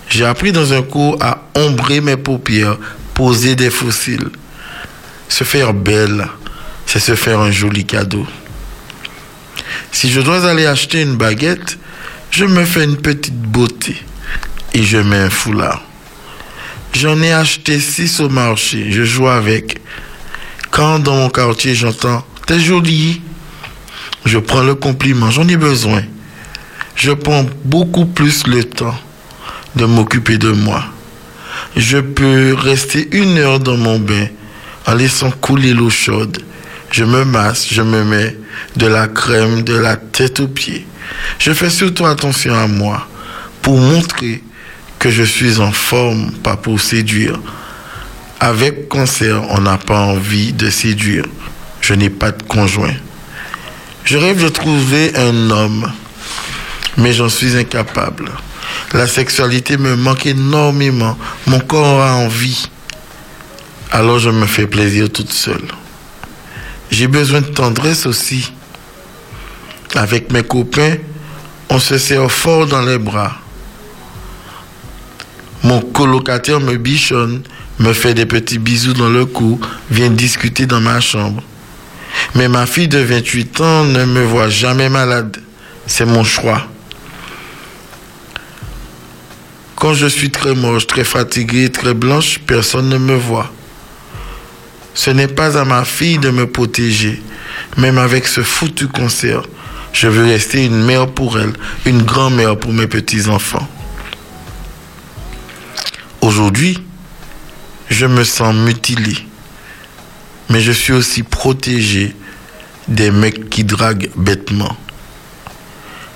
J'ai 0.09 0.25
appris 0.25 0.53
dans 0.53 0.73
un 0.73 0.83
cours 0.83 1.19
à 1.21 1.43
ombrer 1.57 2.01
mes 2.01 2.17
paupières, 2.17 2.77
poser 3.15 3.57
des 3.57 3.71
fossiles. 3.71 4.29
Se 5.29 5.43
faire 5.43 5.75
belle, 5.75 6.29
c'est 6.87 7.01
se 7.01 7.17
faire 7.17 7.41
un 7.41 7.51
joli 7.51 7.85
cadeau. 7.85 8.25
Si 9.91 10.09
je 10.13 10.21
dois 10.21 10.49
aller 10.49 10.67
acheter 10.67 11.03
une 11.03 11.17
baguette, 11.17 11.79
je 12.37 12.45
me 12.45 12.65
fais 12.65 12.83
une 12.83 12.97
petite 12.97 13.41
beauté 13.41 13.95
et 14.73 14.83
je 14.83 14.97
mets 14.99 15.19
un 15.19 15.31
foulard. 15.31 15.81
J'en 16.93 17.23
ai 17.23 17.33
acheté 17.33 17.79
six 17.79 18.19
au 18.19 18.29
marché, 18.29 18.91
je 18.91 19.05
joue 19.05 19.29
avec. 19.29 19.81
Quand 20.73 20.99
dans 20.99 21.15
mon 21.15 21.31
quartier 21.31 21.77
j'entends 21.77 22.25
T'es 22.45 22.59
jolie, 22.59 23.23
je 24.25 24.39
prends 24.39 24.65
le 24.65 24.75
compliment, 24.75 25.31
j'en 25.31 25.47
ai 25.47 25.57
besoin. 25.57 26.03
Je 26.97 27.13
prends 27.13 27.47
beaucoup 27.65 28.05
plus 28.05 28.49
le 28.49 28.65
temps 28.65 28.99
de 29.77 29.85
m'occuper 29.85 30.37
de 30.37 30.51
moi. 30.51 30.83
Je 31.77 31.99
peux 31.99 32.53
rester 32.59 33.17
une 33.17 33.39
heure 33.39 33.61
dans 33.61 33.77
mon 33.77 34.01
bain 34.01 34.27
en 34.89 34.95
laissant 34.95 35.31
couler 35.31 35.73
l'eau 35.73 35.89
chaude. 35.89 36.43
Je 36.91 37.05
me 37.05 37.25
masse, 37.25 37.69
je 37.73 37.83
me 37.83 38.03
mets 38.03 38.37
de 38.77 38.87
la 38.89 39.07
crème 39.07 39.63
de 39.63 39.75
la 39.75 39.97
tête 39.97 40.41
aux 40.41 40.49
pieds. 40.49 40.85
Je 41.39 41.53
fais 41.53 41.71
surtout 41.71 42.07
attention 42.07 42.55
à 42.55 42.67
moi 42.67 43.07
pour 43.63 43.79
montrer 43.79 44.43
que 44.99 45.11
je 45.11 45.23
suis 45.23 45.59
en 45.59 45.73
forme, 45.73 46.33
pas 46.43 46.57
pour 46.57 46.81
séduire. 46.81 47.39
Avec 48.41 48.89
cancer, 48.89 49.43
on 49.51 49.61
n'a 49.61 49.79
pas 49.79 50.01
envie 50.01 50.53
de 50.53 50.71
séduire. 50.71 51.25
Je 51.81 51.95
n'ai 51.95 52.11
pas 52.11 52.31
de 52.31 52.43
conjoint. 52.43 52.95
Je 54.05 54.19
rêve 54.19 54.43
de 54.43 54.49
trouver 54.49 55.17
un 55.17 55.51
homme, 55.51 55.91
mais 56.97 57.13
j'en 57.13 57.29
suis 57.29 57.57
incapable. 57.57 58.31
La 58.93 59.07
sexualité 59.07 59.77
me 59.77 59.97
manque 59.97 60.27
énormément. 60.27 61.17
Mon 61.47 61.61
corps 61.61 62.03
a 62.03 62.15
envie. 62.15 62.69
Alors 63.91 64.19
je 64.19 64.31
me 64.31 64.47
fais 64.47 64.67
plaisir 64.67 65.11
toute 65.11 65.33
seule. 65.33 65.69
J'ai 66.91 67.07
besoin 67.07 67.41
de 67.41 67.47
tendresse 67.47 68.07
aussi. 68.07 68.53
Avec 69.95 70.33
mes 70.33 70.43
copains, 70.43 70.97
on 71.71 71.79
se 71.79 71.99
serre 71.99 72.31
fort 72.31 72.67
dans 72.67 72.83
les 72.83 72.99
bras. 72.99 73.37
Mon 75.63 75.81
colocataire 75.81 76.61
me 76.61 76.77
bichonne, 76.77 77.43
me 77.79 77.93
fait 77.93 78.13
des 78.13 78.27
petits 78.27 78.59
bisous 78.59 78.93
dans 78.93 79.09
le 79.09 79.25
cou, 79.25 79.61
vient 79.91 80.11
discuter 80.11 80.67
dans 80.67 80.81
ma 80.81 81.01
chambre. 81.01 81.43
Mais 82.35 82.49
ma 82.49 82.67
fille 82.67 82.89
de 82.89 82.99
28 82.99 83.61
ans 83.61 83.85
ne 83.85 84.05
me 84.05 84.23
voit 84.23 84.49
jamais 84.49 84.89
malade. 84.89 85.39
C'est 85.87 86.05
mon 86.05 86.25
choix. 86.25 86.67
Quand 89.77 89.95
je 89.95 90.07
suis 90.07 90.31
très 90.31 90.55
moche, 90.55 90.87
très 90.87 91.05
fatiguée, 91.05 91.71
très 91.71 91.95
blanche, 91.95 92.41
personne 92.47 92.89
ne 92.89 92.99
me 92.99 93.15
voit. 93.15 93.51
Ce 94.95 95.11
n'est 95.11 95.29
pas 95.29 95.59
à 95.59 95.65
ma 95.65 95.85
fille 95.85 96.19
de 96.19 96.31
me 96.31 96.47
protéger. 96.47 97.23
Même 97.77 97.99
avec 97.99 98.27
ce 98.27 98.43
foutu 98.43 98.89
concert, 98.89 99.43
je 99.95 100.09
veux 100.09 100.25
rester 100.25 100.67
une 100.67 100.83
mère 100.83 101.07
pour 101.07 101.39
elle, 101.39 101.53
une 101.87 102.03
grand-mère 102.03 102.59
pour 102.59 102.73
mes 102.73 102.89
petits-enfants. 102.89 103.67
Aujourd'hui, 106.21 106.79
je 107.89 108.05
me 108.05 108.25
sens 108.25 108.55
mutilé. 108.55 109.17
Mais 110.51 110.61
je 110.61 110.73
suis 110.73 110.93
aussi 110.93 111.23
protégé 111.23 112.15
des 112.89 113.13
mecs 113.13 113.49
qui 113.49 113.63
draguent 113.63 114.11
bêtement. 114.17 114.77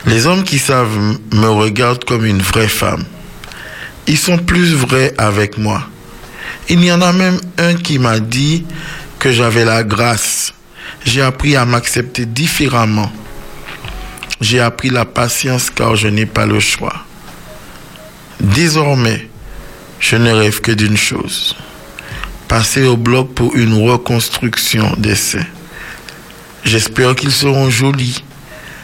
Les 0.07 0.27
hommes 0.27 0.43
qui 0.43 0.59
savent 0.59 0.99
me 1.33 1.49
regardent 1.49 2.05
comme 2.05 2.27
une 2.27 2.43
vraie 2.43 2.69
femme. 2.69 3.05
Ils 4.09 4.19
sont 4.19 4.39
plus 4.39 4.75
vrais 4.75 5.15
avec 5.19 5.57
moi. 5.57 5.83
Il 6.69 6.85
y 6.85 6.91
en 6.91 7.01
a 7.01 7.13
même 7.13 7.39
un 7.59 7.75
qui 7.75 7.99
m'a 8.01 8.19
dit 8.19 8.65
que 9.21 9.31
j'avais 9.31 9.65
la 9.65 9.85
grâce. 9.85 10.53
J'ai 11.05 11.23
appris 11.23 11.55
à 11.55 11.65
m'accepter 11.65 12.27
différemment. 12.27 13.13
J'ai 14.41 14.61
appris 14.61 14.91
la 14.91 15.05
patience 15.05 15.71
car 15.71 15.97
je 15.97 16.09
n'ai 16.09 16.27
pas 16.27 16.47
le 16.47 16.61
choix. 16.61 17.05
Désormais, 18.41 19.29
je 19.99 20.17
ne 20.17 20.31
rêve 20.31 20.61
que 20.61 20.73
d'une 20.73 20.97
chose. 20.97 21.57
Passer 22.47 22.85
au 22.85 22.97
bloc 22.97 23.35
pour 23.35 23.57
une 23.57 23.89
reconstruction 23.91 24.95
des 24.97 25.17
seins. 25.17 25.47
J'espère 26.65 27.15
qu'ils 27.17 27.33
seront 27.33 27.69
jolis. 27.69 28.23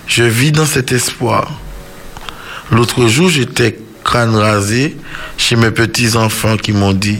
Je 0.07 0.24
vis 0.24 0.52
dans 0.52 0.66
cet 0.66 0.92
espoir. 0.92 1.52
L'autre 2.70 3.07
jour, 3.07 3.30
j'étais 3.30 3.78
crâne 4.05 4.36
rasé 4.36 4.96
chez 5.36 5.57
mes 5.57 5.70
petits-enfants 5.70 6.57
qui 6.57 6.72
m'ont 6.72 6.92
dit 6.92 7.18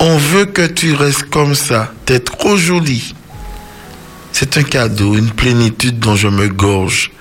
On 0.00 0.16
veut 0.16 0.46
que 0.46 0.66
tu 0.66 0.94
restes 0.94 1.30
comme 1.30 1.54
ça, 1.54 1.92
t'es 2.04 2.18
trop 2.20 2.56
jolie. 2.56 3.14
C'est 4.32 4.56
un 4.56 4.62
cadeau, 4.62 5.16
une 5.16 5.30
plénitude 5.30 5.98
dont 5.98 6.16
je 6.16 6.28
me 6.28 6.48
gorge. 6.48 7.12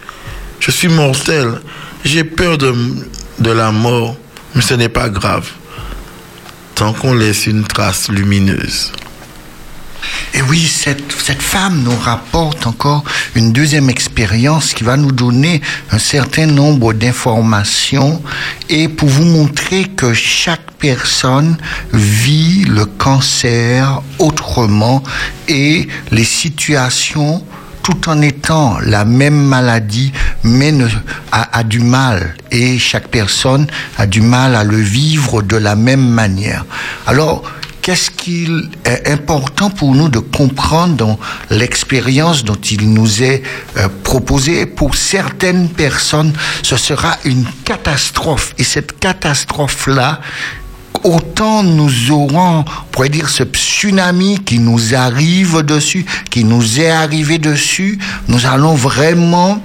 Je 0.60 0.72
suis 0.72 0.88
mortel, 0.88 1.62
j'ai 2.04 2.24
peur 2.24 2.58
de, 2.58 2.74
de 3.40 3.52
la 3.52 3.72
mort, 3.72 4.18
mais 4.56 4.62
ce 4.62 4.74
n'est 4.74 4.90
pas 4.90 5.10
grave. 5.10 5.50
Tant 6.76 6.94
qu'on 6.94 7.14
laisse 7.14 7.48
une 7.48 7.64
trace 7.64 8.10
lumineuse. 8.10 8.92
Et 10.34 10.42
oui, 10.44 10.68
cette, 10.68 11.12
cette 11.12 11.42
femme 11.42 11.82
nous 11.84 11.96
rapporte 11.96 12.68
encore 12.68 13.04
une 13.36 13.52
deuxième 13.52 13.90
expérience 13.90 14.74
qui 14.74 14.84
va 14.84 14.98
nous 14.98 15.12
donner 15.12 15.62
un 15.92 15.98
certain 15.98 16.46
nombre 16.46 16.94
d'informations 16.94 18.22
et 18.70 18.88
pour 18.88 19.10
vous 19.10 19.24
montrer 19.24 19.86
que 19.86 20.14
chaque 20.14 20.72
personne 20.80 21.58
vit 21.94 22.66
le 22.66 22.86
cancer 22.86 24.02
autrement 24.20 25.04
et 25.48 25.88
les 26.12 26.24
situations 26.24 27.44
tout 27.88 28.10
en 28.10 28.22
étant 28.22 28.80
la 28.82 29.06
même 29.06 29.42
maladie, 29.42 30.12
mais 30.44 30.74
ne, 30.74 30.90
a, 31.32 31.64
du 31.64 31.80
mal. 31.80 32.36
Et 32.52 32.78
chaque 32.80 33.08
personne 33.08 33.66
a 33.98 34.06
du 34.06 34.20
mal 34.20 34.56
à 34.56 34.66
le 34.66 34.76
vivre 34.76 35.42
de 35.42 35.56
la 35.56 35.78
même 35.78 36.06
manière. 36.06 36.66
Alors, 37.06 37.44
qu'est-ce 37.82 38.12
qu'il 38.12 38.70
est 38.84 39.10
important 39.10 39.70
pour 39.70 39.96
nous 39.96 40.10
de 40.10 40.20
comprendre 40.20 40.98
dans 40.98 41.18
l'expérience 41.50 42.44
dont 42.44 42.56
il 42.56 42.94
nous 42.94 43.24
est 43.24 43.42
euh, 43.78 43.88
proposé? 44.04 44.66
Pour 44.66 44.98
certaines 44.98 45.70
personnes, 45.70 46.34
ce 46.64 46.76
sera 46.76 47.16
une 47.24 47.46
catastrophe. 47.64 48.54
Et 48.58 48.66
cette 48.66 49.00
catastrophe-là, 49.00 50.20
autant 51.08 51.64
nous 51.64 52.12
aurons, 52.12 52.60
on 52.60 52.92
pourrait 52.92 53.10
dire, 53.10 53.30
ce 53.30 53.44
tsunami 53.44 54.40
qui 54.40 54.60
nous 54.60 54.94
arrive 54.94 55.62
dessus, 55.64 56.06
qui 56.30 56.44
nous 56.44 56.80
est 56.80 56.90
arrivé 56.90 57.38
dessus, 57.38 57.98
nous 58.28 58.46
allons 58.46 58.76
vraiment, 58.76 59.62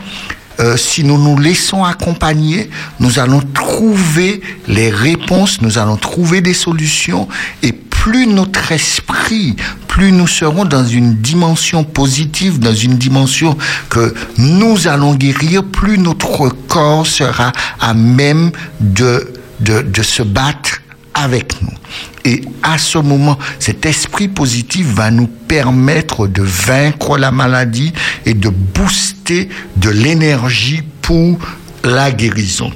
euh, 0.61 0.77
si 0.77 1.05
nous 1.05 1.19
nous 1.19 1.39
laissons 1.39 1.85
accompagner, 1.85 2.71
nous 3.01 3.19
allons 3.19 3.43
trouver 3.55 4.41
les 4.69 4.91
réponses, 4.91 5.61
nous 5.63 5.79
allons 5.79 5.97
trouver 5.97 6.41
des 6.41 6.55
solutions 6.55 7.29
et 7.63 7.73
plus 7.73 8.27
notre 8.27 8.73
esprit, 8.73 9.57
plus 9.89 10.13
nous 10.13 10.27
serons 10.27 10.65
dans 10.65 10.85
une 10.85 11.17
dimension 11.17 11.85
positive, 11.85 12.59
dans 12.59 12.75
une 12.75 12.97
dimension 12.99 13.57
que 13.91 14.15
nous 14.39 14.89
allons 14.89 15.15
guérir, 15.15 15.65
plus 15.65 15.99
notre 15.99 16.49
corps 16.69 17.07
sera 17.07 17.53
à 17.81 17.95
même 17.95 18.51
de, 18.81 19.33
de, 19.61 19.83
de 19.83 20.03
se 20.03 20.23
battre 20.23 20.82
avec 21.15 21.61
nous. 21.63 21.73
Et 22.25 22.43
à 22.63 22.79
ce 22.79 22.99
moment, 22.99 23.39
cet 23.59 23.87
esprit 23.87 24.29
positif 24.29 24.87
va 24.87 25.11
nous 25.11 25.27
permettre 25.27 26.27
de 26.27 26.43
vaincre 26.43 27.19
la 27.19 27.31
maladie 27.31 27.93
et 28.27 28.35
de 28.35 28.49
booster 28.49 29.49
de 29.77 29.91
l'énergie 29.91 30.83
pour 31.03 31.39
la 31.85 32.11
guérison. 32.11 32.73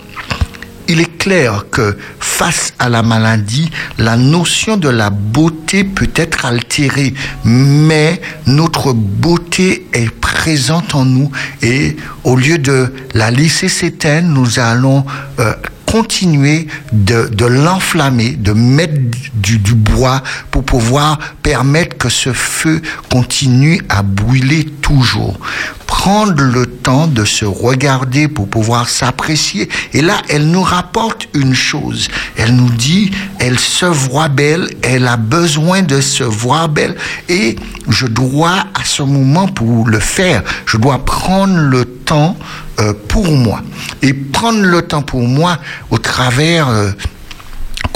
Il 0.88 1.00
est 1.00 1.18
clair 1.18 1.66
que 1.70 1.96
face 2.20 2.72
à 2.78 2.88
la 2.88 3.02
maladie, 3.02 3.70
la 3.98 4.16
notion 4.16 4.76
de 4.76 4.88
la 4.88 5.10
beauté 5.10 5.82
peut 5.82 6.10
être 6.14 6.44
altérée, 6.44 7.12
mais 7.44 8.20
notre 8.46 8.92
beauté 8.92 9.88
est 9.92 10.10
présente 10.10 10.94
en 10.94 11.04
nous 11.04 11.30
et 11.62 11.96
au 12.22 12.36
lieu 12.36 12.58
de 12.58 12.92
la 13.14 13.32
laisser 13.32 13.68
s'éteindre, 13.68 14.28
nous 14.28 14.60
allons 14.60 15.04
euh, 15.40 15.54
continuer 15.86 16.66
de, 16.92 17.46
l'enflammer, 17.46 18.32
de 18.32 18.52
mettre 18.52 18.94
du, 19.34 19.58
du 19.58 19.74
bois 19.74 20.22
pour 20.50 20.64
pouvoir 20.64 21.18
permettre 21.42 21.96
que 21.96 22.08
ce 22.08 22.32
feu 22.32 22.82
continue 23.10 23.80
à 23.88 24.02
brûler 24.02 24.64
toujours. 24.82 25.38
Prendre 25.86 26.42
le 26.42 26.65
de 26.86 27.24
se 27.24 27.44
regarder 27.44 28.28
pour 28.28 28.46
pouvoir 28.46 28.88
s'apprécier. 28.88 29.68
Et 29.92 30.02
là, 30.02 30.22
elle 30.28 30.46
nous 30.46 30.62
rapporte 30.62 31.26
une 31.34 31.52
chose. 31.52 32.08
Elle 32.36 32.54
nous 32.54 32.70
dit, 32.70 33.10
elle 33.40 33.58
se 33.58 33.86
voit 33.86 34.28
belle, 34.28 34.68
elle 34.82 35.08
a 35.08 35.16
besoin 35.16 35.82
de 35.82 36.00
se 36.00 36.22
voir 36.22 36.68
belle. 36.68 36.94
Et 37.28 37.56
je 37.88 38.06
dois, 38.06 38.66
à 38.74 38.84
ce 38.84 39.02
moment, 39.02 39.48
pour 39.48 39.88
le 39.88 39.98
faire, 39.98 40.44
je 40.64 40.76
dois 40.76 41.04
prendre 41.04 41.56
le 41.56 41.84
temps 41.84 42.36
euh, 42.78 42.92
pour 43.08 43.32
moi. 43.32 43.62
Et 44.02 44.14
prendre 44.14 44.60
le 44.60 44.82
temps 44.82 45.02
pour 45.02 45.22
moi 45.22 45.58
au 45.90 45.98
travers, 45.98 46.68
euh, 46.68 46.92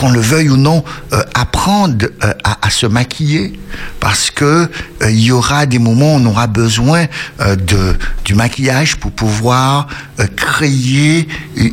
qu'on 0.01 0.11
le 0.11 0.21
veuille 0.21 0.49
ou 0.49 0.57
non, 0.57 0.83
euh, 1.13 1.23
apprendre 1.35 2.07
euh, 2.25 2.33
à, 2.43 2.67
à 2.67 2.71
se 2.71 2.87
maquiller. 2.87 3.61
Parce 4.01 4.31
que 4.31 4.45
euh, 5.03 5.11
il 5.11 5.21
y 5.21 5.31
aura 5.31 5.67
des 5.67 5.79
moments 5.79 6.15
où 6.15 6.19
on 6.21 6.25
aura 6.25 6.47
besoin 6.47 7.05
euh, 7.41 7.55
de, 7.55 7.99
du 8.25 8.35
maquillage 8.35 8.97
pour 8.97 9.11
pouvoir 9.13 9.89
euh, 10.19 10.27
créer 10.35 11.29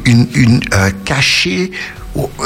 une, 0.06 0.28
une 0.36 0.60
cacher 1.06 1.72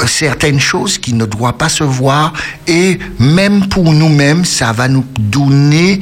certaines 0.06 0.60
choses 0.60 0.98
qui 0.98 1.14
ne 1.14 1.24
doivent 1.24 1.54
pas 1.54 1.70
se 1.70 1.82
voir 1.82 2.34
et 2.66 2.98
même 3.18 3.68
pour 3.68 3.92
nous-mêmes, 3.92 4.44
ça 4.44 4.70
va 4.72 4.86
nous 4.86 5.06
donner 5.18 5.98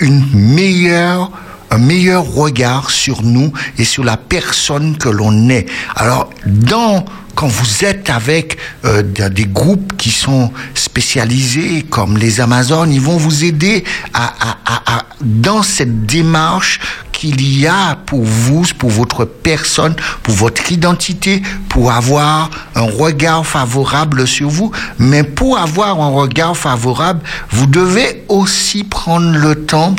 une 0.00 0.24
meilleure 0.34 1.30
un 1.70 1.78
meilleur 1.78 2.24
regard 2.24 2.90
sur 2.90 3.22
nous 3.22 3.52
et 3.78 3.84
sur 3.84 4.04
la 4.04 4.16
personne 4.16 4.96
que 4.96 5.08
l'on 5.08 5.48
est. 5.48 5.66
Alors, 5.94 6.30
dans 6.44 7.04
quand 7.34 7.48
vous 7.48 7.84
êtes 7.84 8.08
avec 8.08 8.56
euh, 8.86 9.02
des 9.02 9.44
groupes 9.44 9.94
qui 9.98 10.10
sont 10.10 10.50
spécialisés 10.74 11.82
comme 11.82 12.16
les 12.16 12.40
Amazones, 12.40 12.90
ils 12.90 13.00
vont 13.00 13.18
vous 13.18 13.44
aider 13.44 13.84
à, 14.14 14.24
à, 14.24 14.56
à, 14.64 14.96
à 14.96 15.04
dans 15.20 15.62
cette 15.62 16.06
démarche 16.06 16.80
qu'il 17.12 17.40
y 17.58 17.66
a 17.66 17.96
pour 18.06 18.22
vous, 18.22 18.64
pour 18.78 18.90
votre 18.90 19.24
personne, 19.24 19.94
pour 20.22 20.34
votre 20.34 20.70
identité, 20.72 21.42
pour 21.68 21.92
avoir 21.92 22.50
un 22.74 22.82
regard 22.82 23.46
favorable 23.46 24.26
sur 24.26 24.48
vous. 24.48 24.70
Mais 24.98 25.22
pour 25.22 25.58
avoir 25.58 26.00
un 26.00 26.10
regard 26.10 26.56
favorable, 26.56 27.20
vous 27.50 27.66
devez 27.66 28.24
aussi 28.28 28.84
prendre 28.84 29.36
le 29.36 29.66
temps 29.66 29.94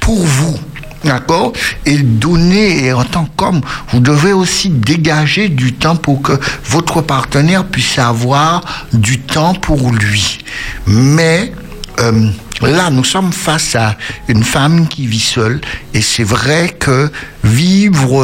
pour 0.00 0.24
vous. 0.24 0.58
D'accord 1.04 1.52
Et 1.86 1.98
donner, 1.98 2.84
et 2.84 2.92
en 2.92 3.04
tant 3.04 3.26
qu'homme, 3.36 3.62
vous 3.90 4.00
devez 4.00 4.32
aussi 4.32 4.68
dégager 4.68 5.48
du 5.48 5.72
temps 5.72 5.96
pour 5.96 6.20
que 6.20 6.38
votre 6.66 7.00
partenaire 7.00 7.64
puisse 7.64 7.98
avoir 7.98 8.62
du 8.92 9.18
temps 9.18 9.54
pour 9.54 9.92
lui. 9.92 10.38
Mais 10.86 11.52
euh, 11.98 12.30
là, 12.62 12.90
nous 12.90 13.04
sommes 13.04 13.32
face 13.32 13.74
à 13.74 13.96
une 14.28 14.44
femme 14.44 14.88
qui 14.88 15.06
vit 15.06 15.20
seule, 15.20 15.60
et 15.92 16.00
c'est 16.00 16.24
vrai 16.24 16.76
que 16.78 17.10
vivre 17.42 18.22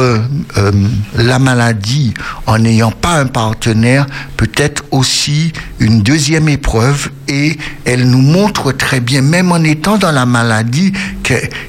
euh, 0.57 0.71
la 1.15 1.39
maladie 1.39 2.13
en 2.45 2.59
n'ayant 2.59 2.91
pas 2.91 3.19
un 3.19 3.25
partenaire 3.25 4.05
peut 4.35 4.51
être 4.57 4.83
aussi 4.91 5.51
une 5.79 6.01
deuxième 6.01 6.49
épreuve, 6.49 7.09
et 7.27 7.57
elle 7.85 8.09
nous 8.09 8.21
montre 8.21 8.71
très 8.71 8.99
bien, 8.99 9.21
même 9.21 9.51
en 9.51 9.63
étant 9.63 9.97
dans 9.97 10.11
la 10.11 10.25
maladie, 10.25 10.93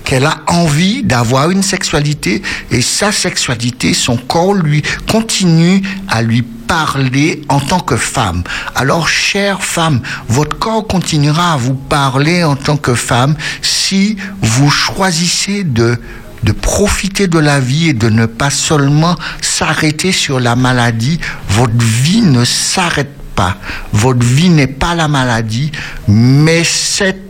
qu'elle 0.05 0.25
a 0.25 0.43
envie 0.47 1.03
d'avoir 1.03 1.51
une 1.51 1.63
sexualité, 1.63 2.43
et 2.71 2.81
sa 2.81 3.13
sexualité, 3.13 3.93
son 3.93 4.17
corps 4.17 4.55
lui 4.55 4.83
continue 5.11 5.83
à 6.09 6.23
lui 6.23 6.45
parler 6.69 7.43
en 7.49 7.59
tant 7.59 7.81
que 7.81 7.97
femme. 7.97 8.45
Alors, 8.77 9.09
chère 9.09 9.63
femme, 9.63 10.01
votre 10.29 10.57
corps 10.59 10.87
continuera 10.87 11.55
à 11.55 11.57
vous 11.57 11.75
parler 11.75 12.45
en 12.45 12.55
tant 12.55 12.77
que 12.77 12.95
femme 12.95 13.35
si 13.63 14.17
vous 14.41 14.71
choisissez 14.71 15.65
de 15.65 15.99
de 16.45 16.53
profiter 16.53 17.27
de 17.27 17.41
la 17.41 17.59
vie 17.59 17.89
et 17.89 17.95
de 17.95 18.09
ne 18.09 18.25
pas 18.25 18.51
seulement 18.51 19.17
s'arrêter 19.41 20.13
sur 20.13 20.39
la 20.39 20.55
maladie. 20.55 21.19
Votre 21.49 21.83
vie 21.83 22.21
ne 22.21 22.45
s'arrête 22.45 23.18
Votre 23.93 24.25
vie 24.25 24.51
n'est 24.51 24.67
pas 24.67 24.95
la 24.95 25.09
maladie, 25.09 25.71
mais 26.07 26.65
cette 26.65 27.29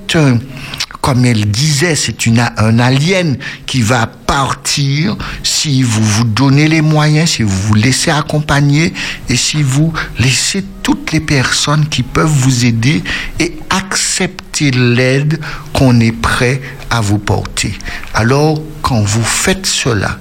comme 1.00 1.24
elle 1.24 1.50
disait, 1.50 1.94
c'est 1.94 2.26
une, 2.26 2.40
un 2.56 2.78
alien 2.78 3.36
qui 3.66 3.82
va 3.82 4.06
partir 4.06 5.16
si 5.42 5.82
vous 5.82 6.02
vous 6.02 6.24
donnez 6.24 6.68
les 6.68 6.82
moyens, 6.82 7.30
si 7.30 7.42
vous 7.42 7.56
vous 7.68 7.74
laissez 7.74 8.10
accompagner 8.10 8.92
et 9.28 9.36
si 9.36 9.62
vous 9.62 9.92
laissez 10.18 10.64
toutes 10.82 11.12
les 11.12 11.20
personnes 11.20 11.86
qui 11.88 12.02
peuvent 12.02 12.26
vous 12.26 12.64
aider 12.64 13.02
et 13.38 13.56
accepter 13.70 14.70
l'aide 14.70 15.40
qu'on 15.72 15.98
est 16.00 16.12
prêt 16.12 16.60
à 16.90 17.00
vous 17.00 17.18
porter. 17.18 17.72
Alors, 18.14 18.60
quand 18.82 19.00
vous 19.00 19.24
faites 19.24 19.66
cela, 19.66 20.18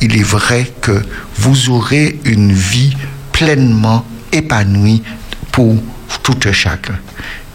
il 0.00 0.16
est 0.16 0.24
vrai 0.24 0.72
que 0.80 1.02
vous 1.36 1.70
aurez 1.70 2.18
une 2.24 2.52
vie 2.52 2.96
pleinement 3.32 4.04
épanouie 4.32 5.02
pour 5.54 5.76
tout 6.24 6.36
un 6.46 6.52
chacun. 6.52 6.98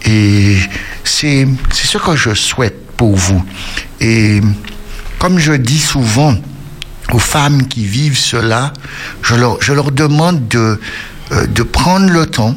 Et 0.06 0.56
c'est 1.04 1.46
ce 1.70 1.98
que 1.98 2.16
je 2.16 2.32
souhaite 2.32 2.86
pour 2.96 3.14
vous. 3.14 3.44
Et 4.00 4.40
comme 5.18 5.38
je 5.38 5.52
dis 5.52 5.78
souvent 5.78 6.34
aux 7.12 7.18
femmes 7.18 7.68
qui 7.68 7.84
vivent 7.84 8.16
cela, 8.16 8.72
je 9.22 9.34
leur, 9.34 9.60
je 9.60 9.74
leur 9.74 9.92
demande 9.92 10.48
de, 10.48 10.80
euh, 11.32 11.46
de 11.46 11.62
prendre 11.62 12.08
le 12.10 12.24
temps, 12.24 12.56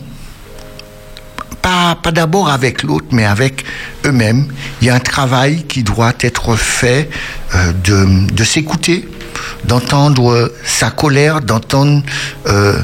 pas, 1.61 1.95
pas 1.95 2.13
d'abord 2.13 2.49
avec 2.49 2.81
l'autre, 2.83 3.07
mais 3.11 3.25
avec 3.25 3.65
eux-mêmes. 4.05 4.47
Il 4.81 4.87
y 4.87 4.89
a 4.89 4.95
un 4.95 4.99
travail 5.01 5.63
qui 5.63 5.83
doit 5.83 6.13
être 6.21 6.55
fait 6.55 7.09
euh, 7.53 7.73
de, 7.83 8.31
de 8.31 8.43
s'écouter, 8.45 9.09
d'entendre 9.65 10.53
sa 10.63 10.89
colère, 10.89 11.41
d'entendre... 11.41 12.01
Euh, 12.47 12.81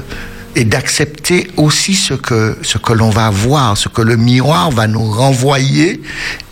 et 0.60 0.66
d'accepter 0.66 1.50
aussi 1.56 1.96
ce 1.96 2.14
que, 2.14 2.58
ce 2.64 2.78
que 2.78 2.92
l'on 2.92 3.10
va 3.10 3.30
voir, 3.30 3.78
ce 3.78 3.88
que 3.88 4.02
le 4.02 4.18
miroir 4.18 4.72
va 4.72 4.88
nous 4.88 5.10
renvoyer. 5.10 6.02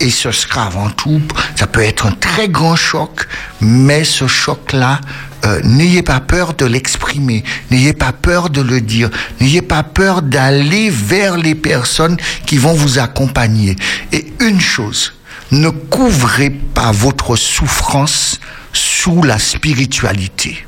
Et 0.00 0.08
ce 0.08 0.30
sera 0.30 0.64
avant 0.64 0.88
tout, 0.88 1.20
ça 1.54 1.66
peut 1.66 1.82
être 1.82 2.06
un 2.06 2.12
très 2.12 2.48
grand 2.48 2.74
choc, 2.74 3.28
mais 3.60 4.04
ce 4.04 4.26
choc-là, 4.26 5.02
euh, 5.44 5.60
n'ayez 5.62 6.02
pas 6.02 6.20
peur 6.20 6.54
de 6.54 6.64
l'exprimer, 6.64 7.44
n'ayez 7.70 7.92
pas 7.92 8.12
peur 8.12 8.48
de 8.48 8.62
le 8.62 8.80
dire, 8.80 9.10
n'ayez 9.42 9.60
pas 9.60 9.82
peur 9.82 10.22
d'aller 10.22 10.88
vers 10.88 11.36
les 11.36 11.54
personnes 11.54 12.16
qui 12.46 12.56
vont 12.56 12.72
vous 12.72 12.98
accompagner. 12.98 13.76
Et 14.12 14.32
une 14.40 14.58
chose, 14.60 15.12
ne 15.50 15.68
couvrez 15.68 16.48
pas 16.48 16.92
votre 16.92 17.36
souffrance 17.36 18.40
sous 18.72 19.22
la 19.22 19.38
spiritualité. 19.38 20.64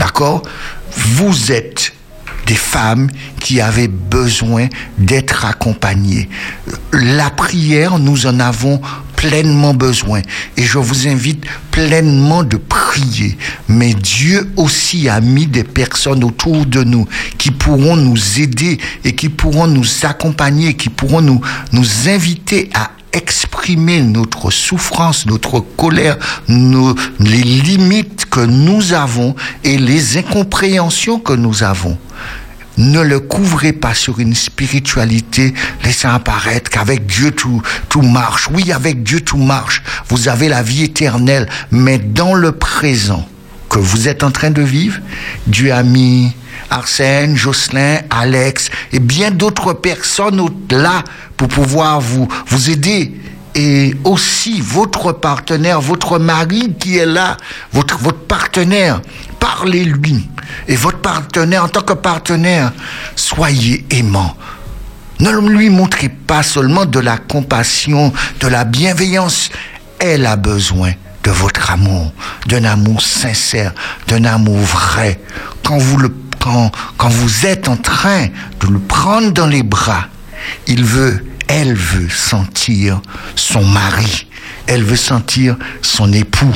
D'accord? 0.00 0.42
Vous 0.96 1.52
êtes 1.52 1.92
des 2.46 2.54
femmes 2.54 3.10
qui 3.40 3.60
avaient 3.60 3.88
besoin 3.88 4.68
d'être 4.98 5.44
accompagnées. 5.44 6.28
La 6.92 7.30
prière, 7.30 7.98
nous 7.98 8.26
en 8.26 8.40
avons 8.40 8.80
pleinement 9.16 9.72
besoin. 9.72 10.20
Et 10.56 10.64
je 10.64 10.78
vous 10.78 11.08
invite 11.08 11.44
pleinement 11.70 12.42
de 12.42 12.56
prier. 12.56 13.38
Mais 13.68 13.94
Dieu 13.94 14.50
aussi 14.56 15.08
a 15.08 15.20
mis 15.20 15.46
des 15.46 15.64
personnes 15.64 16.22
autour 16.24 16.66
de 16.66 16.84
nous 16.84 17.06
qui 17.38 17.50
pourront 17.50 17.96
nous 17.96 18.40
aider 18.40 18.78
et 19.04 19.14
qui 19.14 19.30
pourront 19.30 19.66
nous 19.66 19.86
accompagner, 20.02 20.74
qui 20.74 20.90
pourront 20.90 21.22
nous, 21.22 21.40
nous 21.72 22.08
inviter 22.08 22.68
à 22.74 22.90
exprimer 23.14 24.02
notre 24.02 24.50
souffrance, 24.50 25.26
notre 25.26 25.60
colère, 25.60 26.18
nos, 26.48 26.94
les 27.20 27.42
limites 27.42 28.26
que 28.26 28.40
nous 28.40 28.92
avons 28.92 29.34
et 29.62 29.78
les 29.78 30.18
incompréhensions 30.18 31.18
que 31.18 31.32
nous 31.32 31.62
avons. 31.62 31.96
Ne 32.76 33.00
le 33.00 33.20
couvrez 33.20 33.72
pas 33.72 33.94
sur 33.94 34.18
une 34.18 34.34
spiritualité 34.34 35.54
laissant 35.84 36.10
apparaître 36.10 36.70
qu'avec 36.70 37.06
Dieu 37.06 37.30
tout, 37.30 37.62
tout 37.88 38.02
marche. 38.02 38.48
Oui, 38.52 38.72
avec 38.72 39.04
Dieu 39.04 39.20
tout 39.20 39.38
marche. 39.38 39.82
Vous 40.08 40.28
avez 40.28 40.48
la 40.48 40.62
vie 40.62 40.82
éternelle. 40.82 41.48
Mais 41.70 41.98
dans 41.98 42.34
le 42.34 42.50
présent 42.50 43.28
que 43.74 43.80
vous 43.80 44.06
êtes 44.06 44.22
en 44.22 44.30
train 44.30 44.52
de 44.52 44.62
vivre, 44.62 45.00
Dieu 45.48 45.72
a 45.72 45.82
mis 45.82 46.32
Arsène, 46.70 47.36
Jocelyn, 47.36 47.98
Alex 48.08 48.70
et 48.92 49.00
bien 49.00 49.32
d'autres 49.32 49.72
personnes 49.72 50.40
là 50.70 51.02
pour 51.36 51.48
pouvoir 51.48 52.00
vous, 52.00 52.28
vous 52.46 52.70
aider. 52.70 53.12
Et 53.56 53.96
aussi 54.04 54.60
votre 54.60 55.10
partenaire, 55.10 55.80
votre 55.80 56.20
mari 56.20 56.72
qui 56.78 56.98
est 56.98 57.06
là, 57.06 57.36
votre, 57.72 57.98
votre 57.98 58.20
partenaire, 58.20 59.00
parlez-lui. 59.40 60.28
Et 60.68 60.76
votre 60.76 60.98
partenaire, 60.98 61.64
en 61.64 61.68
tant 61.68 61.82
que 61.82 61.94
partenaire, 61.94 62.72
soyez 63.16 63.84
aimant. 63.90 64.36
Ne 65.18 65.30
lui 65.48 65.68
montrez 65.68 66.08
pas 66.08 66.44
seulement 66.44 66.84
de 66.84 67.00
la 67.00 67.18
compassion, 67.18 68.12
de 68.38 68.46
la 68.46 68.64
bienveillance. 68.64 69.50
Elle 69.98 70.26
a 70.26 70.36
besoin 70.36 70.92
de 71.24 71.30
votre 71.30 71.70
amour, 71.70 72.12
d'un 72.46 72.64
amour 72.64 73.00
sincère, 73.02 73.72
d'un 74.06 74.24
amour 74.24 74.58
vrai. 74.58 75.20
Quand 75.64 75.78
vous 75.78 75.96
le 75.96 76.14
quand, 76.38 76.70
quand 76.98 77.08
vous 77.08 77.46
êtes 77.46 77.68
en 77.68 77.76
train 77.76 78.26
de 78.60 78.66
le 78.66 78.78
prendre 78.78 79.32
dans 79.32 79.46
les 79.46 79.62
bras, 79.62 80.08
il 80.66 80.84
veut, 80.84 81.24
elle 81.48 81.74
veut 81.74 82.10
sentir 82.10 83.00
son 83.34 83.64
mari. 83.64 84.26
Elle 84.66 84.82
veut 84.82 84.96
sentir 84.96 85.56
son 85.80 86.12
époux. 86.12 86.52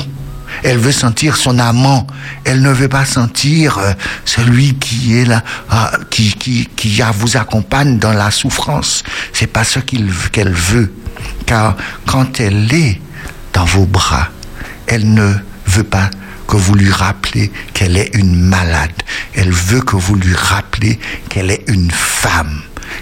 Elle 0.63 0.77
veut 0.77 0.91
sentir 0.91 1.37
son 1.37 1.57
amant. 1.57 2.05
Elle 2.43 2.61
ne 2.61 2.71
veut 2.71 2.87
pas 2.87 3.05
sentir 3.05 3.79
euh, 3.79 3.93
celui 4.25 4.75
qui 4.75 5.17
est 5.17 5.25
là, 5.25 5.43
ah, 5.69 5.91
qui, 6.09 6.33
qui, 6.33 6.67
qui 6.75 7.01
vous 7.15 7.37
accompagne 7.37 7.97
dans 7.97 8.13
la 8.13 8.29
souffrance. 8.29 9.03
C'est 9.33 9.47
pas 9.47 9.63
ce 9.63 9.79
qu'elle 9.79 10.53
veut. 10.53 10.93
Car 11.45 11.75
quand 12.05 12.39
elle 12.39 12.71
est 12.73 13.01
dans 13.53 13.65
vos 13.65 13.85
bras, 13.85 14.29
elle 14.89 15.13
ne 15.13 15.33
veut 15.67 15.83
pas 15.83 16.09
que 16.47 16.57
vous 16.57 16.73
lui 16.73 16.91
rappelez 16.91 17.51
qu'elle 17.73 17.95
est 17.95 18.15
une 18.15 18.35
malade. 18.35 18.91
Elle 19.35 19.51
veut 19.51 19.81
que 19.81 19.95
vous 19.95 20.15
lui 20.15 20.33
rappelez 20.33 20.99
qu'elle 21.29 21.51
est 21.51 21.63
une 21.67 21.91
femme 21.91 22.61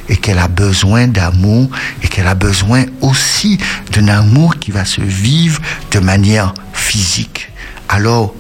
et 0.10 0.18
qu'elle 0.18 0.38
a 0.38 0.50
besoin 0.50 1.08
d'amour 1.08 1.70
et 2.04 2.10
qu'elle 2.10 2.28
a 2.28 2.36
besoin 2.36 2.84
aussi 3.00 3.58
d'un 3.94 4.10
amour 4.10 4.58
qui 4.60 4.72
va 4.72 4.84
se 4.84 5.02
vivre 5.02 5.62
de 5.92 6.00
manière 6.00 6.54
physique. 6.74 7.50
Alors, 7.88 8.36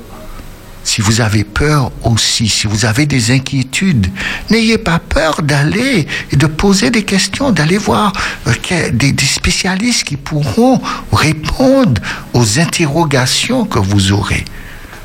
si 0.87 1.01
vous 1.01 1.19
avez 1.19 1.43
peur 1.43 1.91
aussi, 2.03 2.47
si 2.47 2.65
vous 2.65 2.85
avez 2.85 3.05
des 3.05 3.31
inquiétudes, 3.31 4.07
n'ayez 4.49 4.77
pas 4.77 4.99
peur 4.99 5.41
d'aller 5.41 6.07
et 6.31 6.35
de 6.37 6.47
poser 6.47 6.91
des 6.91 7.03
questions, 7.03 7.51
d'aller 7.51 7.77
voir 7.77 8.13
euh, 8.47 8.53
des, 8.93 9.11
des 9.11 9.25
spécialistes 9.25 10.05
qui 10.05 10.15
pourront 10.15 10.81
répondre 11.11 12.01
aux 12.33 12.59
interrogations 12.59 13.65
que 13.65 13.79
vous 13.79 14.13
aurez. 14.13 14.45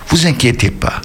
Vous 0.07 0.25
inquiétez 0.25 0.71
pas. 0.71 1.03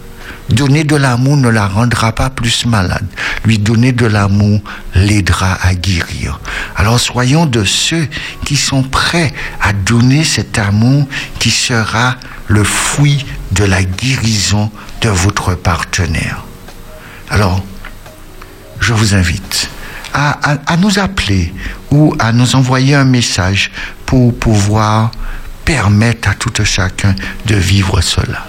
Donner 0.49 0.83
de 0.85 0.95
l'amour 0.95 1.35
ne 1.37 1.49
la 1.49 1.67
rendra 1.67 2.13
pas 2.13 2.29
plus 2.29 2.65
malade. 2.65 3.05
Lui 3.43 3.59
donner 3.59 3.91
de 3.91 4.05
l'amour 4.05 4.61
l'aidera 4.95 5.57
à 5.61 5.73
guérir. 5.75 6.39
Alors 6.75 6.99
soyons 6.99 7.45
de 7.45 7.63
ceux 7.65 8.07
qui 8.45 8.55
sont 8.55 8.83
prêts 8.83 9.33
à 9.61 9.73
donner 9.73 10.23
cet 10.23 10.57
amour 10.57 11.05
qui 11.39 11.51
sera 11.51 12.15
le 12.47 12.63
fruit 12.63 13.25
de 13.51 13.65
la 13.65 13.83
guérison 13.83 14.71
de 15.01 15.09
votre 15.09 15.53
partenaire. 15.55 16.43
Alors, 17.29 17.61
je 18.79 18.93
vous 18.93 19.15
invite 19.15 19.69
à, 20.13 20.39
à- 20.65 20.77
nous 20.77 20.97
appeler 20.97 21.53
ou 21.91 22.15
à 22.19 22.31
nous 22.31 22.55
envoyer 22.55 22.95
un 22.95 23.03
message 23.03 23.69
pour 24.05 24.33
pouvoir 24.37 25.11
permettre 25.65 26.29
à 26.29 26.33
tout 26.35 26.53
un 26.59 26.63
chacun 26.63 27.13
de 27.45 27.55
vivre 27.55 27.99
cela. 27.99 28.47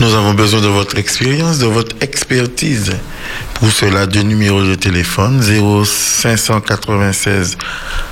Nous 0.00 0.12
avons 0.12 0.34
besoin 0.34 0.60
de 0.60 0.66
votre 0.66 0.98
expérience, 0.98 1.58
de 1.58 1.66
votre 1.66 1.94
expertise. 2.00 2.96
Pour 3.54 3.70
cela, 3.70 4.06
deux 4.06 4.22
numéros 4.22 4.64
de 4.64 4.74
téléphone 4.74 5.40
0596 5.40 7.56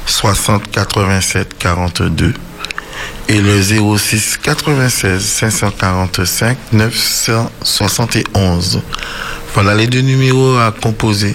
60 0.06 0.70
87 0.70 1.58
42 1.58 2.34
et 3.28 3.40
le 3.40 3.60
06 3.60 4.38
96 4.42 5.24
545 5.24 6.56
971. 6.72 8.80
Voilà 9.54 9.74
les 9.74 9.88
deux 9.88 10.02
numéros 10.02 10.56
à 10.58 10.70
composer. 10.72 11.34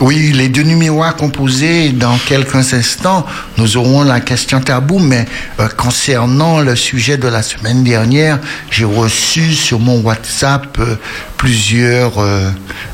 Oui, 0.00 0.30
les 0.32 0.48
deux 0.48 0.62
numéros 0.62 1.02
à 1.02 1.12
composer, 1.12 1.88
dans 1.88 2.16
quelques 2.18 2.72
instants, 2.72 3.26
nous 3.56 3.76
aurons 3.76 4.04
la 4.04 4.20
question 4.20 4.60
tabou, 4.60 5.00
mais 5.00 5.26
euh, 5.58 5.66
concernant 5.76 6.60
le 6.60 6.76
sujet 6.76 7.16
de 7.16 7.26
la 7.26 7.42
semaine 7.42 7.82
dernière, 7.82 8.38
j'ai 8.70 8.84
reçu 8.84 9.52
sur 9.54 9.80
mon 9.80 10.00
WhatsApp 10.00 10.78
euh, 10.78 10.94
plusieurs 11.36 12.20
euh, 12.20 12.48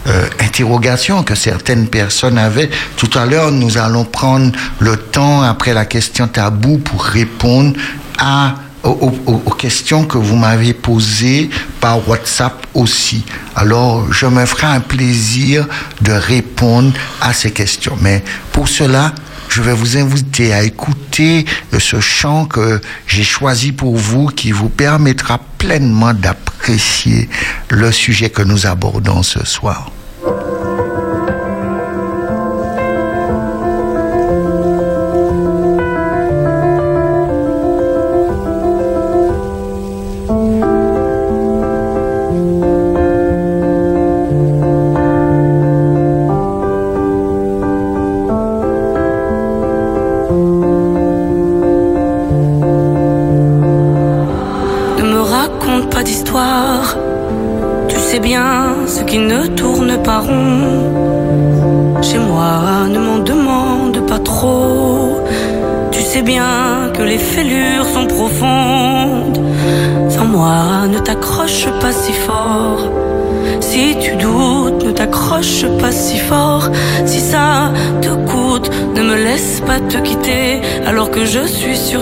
euh, 0.06 0.26
interrogations 0.40 1.22
que 1.22 1.34
certaines 1.34 1.88
personnes 1.88 2.38
avaient. 2.38 2.70
Tout 2.96 3.10
à 3.18 3.26
l'heure, 3.26 3.50
nous 3.50 3.76
allons 3.76 4.06
prendre 4.06 4.52
le 4.78 4.96
temps 4.96 5.42
après 5.42 5.74
la 5.74 5.84
question 5.84 6.26
tabou 6.26 6.78
pour 6.78 7.04
répondre 7.04 7.74
à 8.18 8.54
aux, 8.84 9.10
questions 9.56 10.04
que 10.04 10.18
vous 10.18 10.36
m'avez 10.36 10.74
posées 10.74 11.48
par 11.80 12.06
WhatsApp 12.08 12.66
aussi. 12.74 13.24
Alors, 13.56 14.12
je 14.12 14.26
me 14.26 14.44
ferai 14.44 14.66
un 14.66 14.80
plaisir 14.80 15.66
de 16.00 16.12
répondre 16.12 16.92
à 17.20 17.32
ces 17.32 17.50
questions. 17.50 17.96
Mais 18.00 18.22
pour 18.52 18.68
cela, 18.68 19.14
je 19.48 19.62
vais 19.62 19.72
vous 19.72 19.96
inviter 19.96 20.52
à 20.52 20.62
écouter 20.64 21.44
euh, 21.72 21.78
ce 21.78 22.00
chant 22.00 22.44
que 22.46 22.80
j'ai 23.06 23.22
choisi 23.22 23.72
pour 23.72 23.96
vous 23.96 24.26
qui 24.26 24.50
vous 24.52 24.68
permettra 24.68 25.40
pleinement 25.58 26.12
d'apprécier 26.12 27.28
le 27.68 27.92
sujet 27.92 28.30
que 28.30 28.42
nous 28.42 28.66
abordons 28.66 29.22
ce 29.22 29.44
soir. 29.44 29.90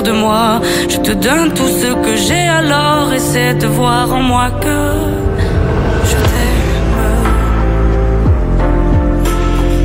De 0.00 0.12
moi, 0.12 0.60
je 0.88 0.96
te 0.96 1.12
donne 1.12 1.52
tout 1.52 1.68
ce 1.68 1.92
que 2.04 2.16
j'ai. 2.16 2.48
Alors 2.48 3.12
essaie 3.12 3.54
de 3.54 3.66
voir 3.66 4.10
en 4.12 4.22
moi 4.22 4.48
que 4.64 4.78
je 6.10 6.16
t'aime. 6.30 7.00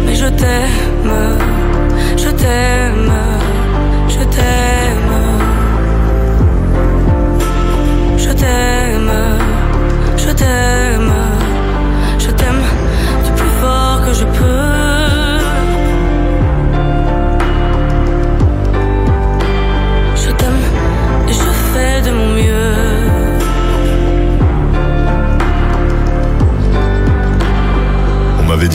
Mais 0.05 0.15
je 0.15 0.27
t'aime, 0.41 1.15
je 2.23 2.29
t'aime, 2.41 3.11
je 4.07 4.23
t'aime. 4.35 5.15
Je 8.17 8.31
t'aime, 8.31 9.11
je 10.17 10.31
t'aime, 10.31 11.13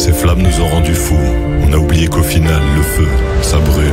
Ces 0.00 0.14
flammes 0.14 0.40
nous 0.40 0.62
ont 0.62 0.68
rendus 0.68 0.94
fous. 0.94 1.20
On 1.60 1.70
a 1.74 1.76
oublié 1.76 2.08
qu'au 2.08 2.22
final, 2.22 2.62
le 2.74 2.80
feu, 2.80 3.08
ça 3.42 3.58
brûle. 3.58 3.92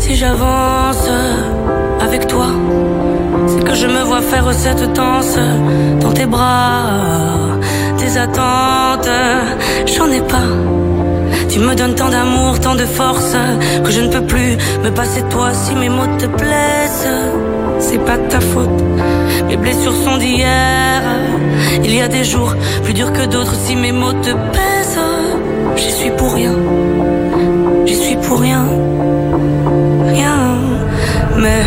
Si 0.00 0.16
j'avance 0.16 1.08
avec 2.00 2.26
toi, 2.26 2.46
c'est 3.46 3.64
que 3.64 3.74
je 3.74 3.86
me 3.86 4.02
vois 4.02 4.22
faire 4.22 4.52
cette 4.52 4.92
danse 4.92 5.38
dans 6.00 6.12
tes 6.12 6.26
bras 6.26 7.20
tes 8.00 8.18
attentes, 8.18 9.10
j'en 9.86 10.10
ai 10.10 10.20
pas. 10.20 10.48
Tu 11.48 11.58
me 11.58 11.74
donnes 11.74 11.94
tant 11.94 12.08
d'amour, 12.08 12.58
tant 12.60 12.74
de 12.74 12.86
force, 12.86 13.36
que 13.84 13.90
je 13.90 14.00
ne 14.00 14.08
peux 14.08 14.24
plus 14.26 14.56
me 14.82 14.90
passer 14.90 15.22
de 15.22 15.28
toi 15.28 15.52
si 15.52 15.74
mes 15.74 15.88
mots 15.88 16.12
te 16.18 16.26
plaisent. 16.26 17.08
C'est 17.78 17.98
pas 17.98 18.16
ta 18.16 18.40
faute, 18.40 18.82
mes 19.48 19.56
blessures 19.56 19.94
sont 20.04 20.16
d'hier. 20.16 21.02
Il 21.84 21.94
y 21.94 22.00
a 22.00 22.08
des 22.08 22.24
jours 22.24 22.54
plus 22.84 22.94
durs 22.94 23.12
que 23.12 23.26
d'autres 23.26 23.54
si 23.54 23.76
mes 23.76 23.92
mots 23.92 24.12
te 24.12 24.32
pèsent. 24.54 25.06
J'y 25.76 25.92
suis 25.92 26.10
pour 26.10 26.34
rien, 26.34 26.54
j'y 27.86 27.96
suis 27.96 28.16
pour 28.16 28.40
rien. 28.40 28.64
Mais 31.40 31.64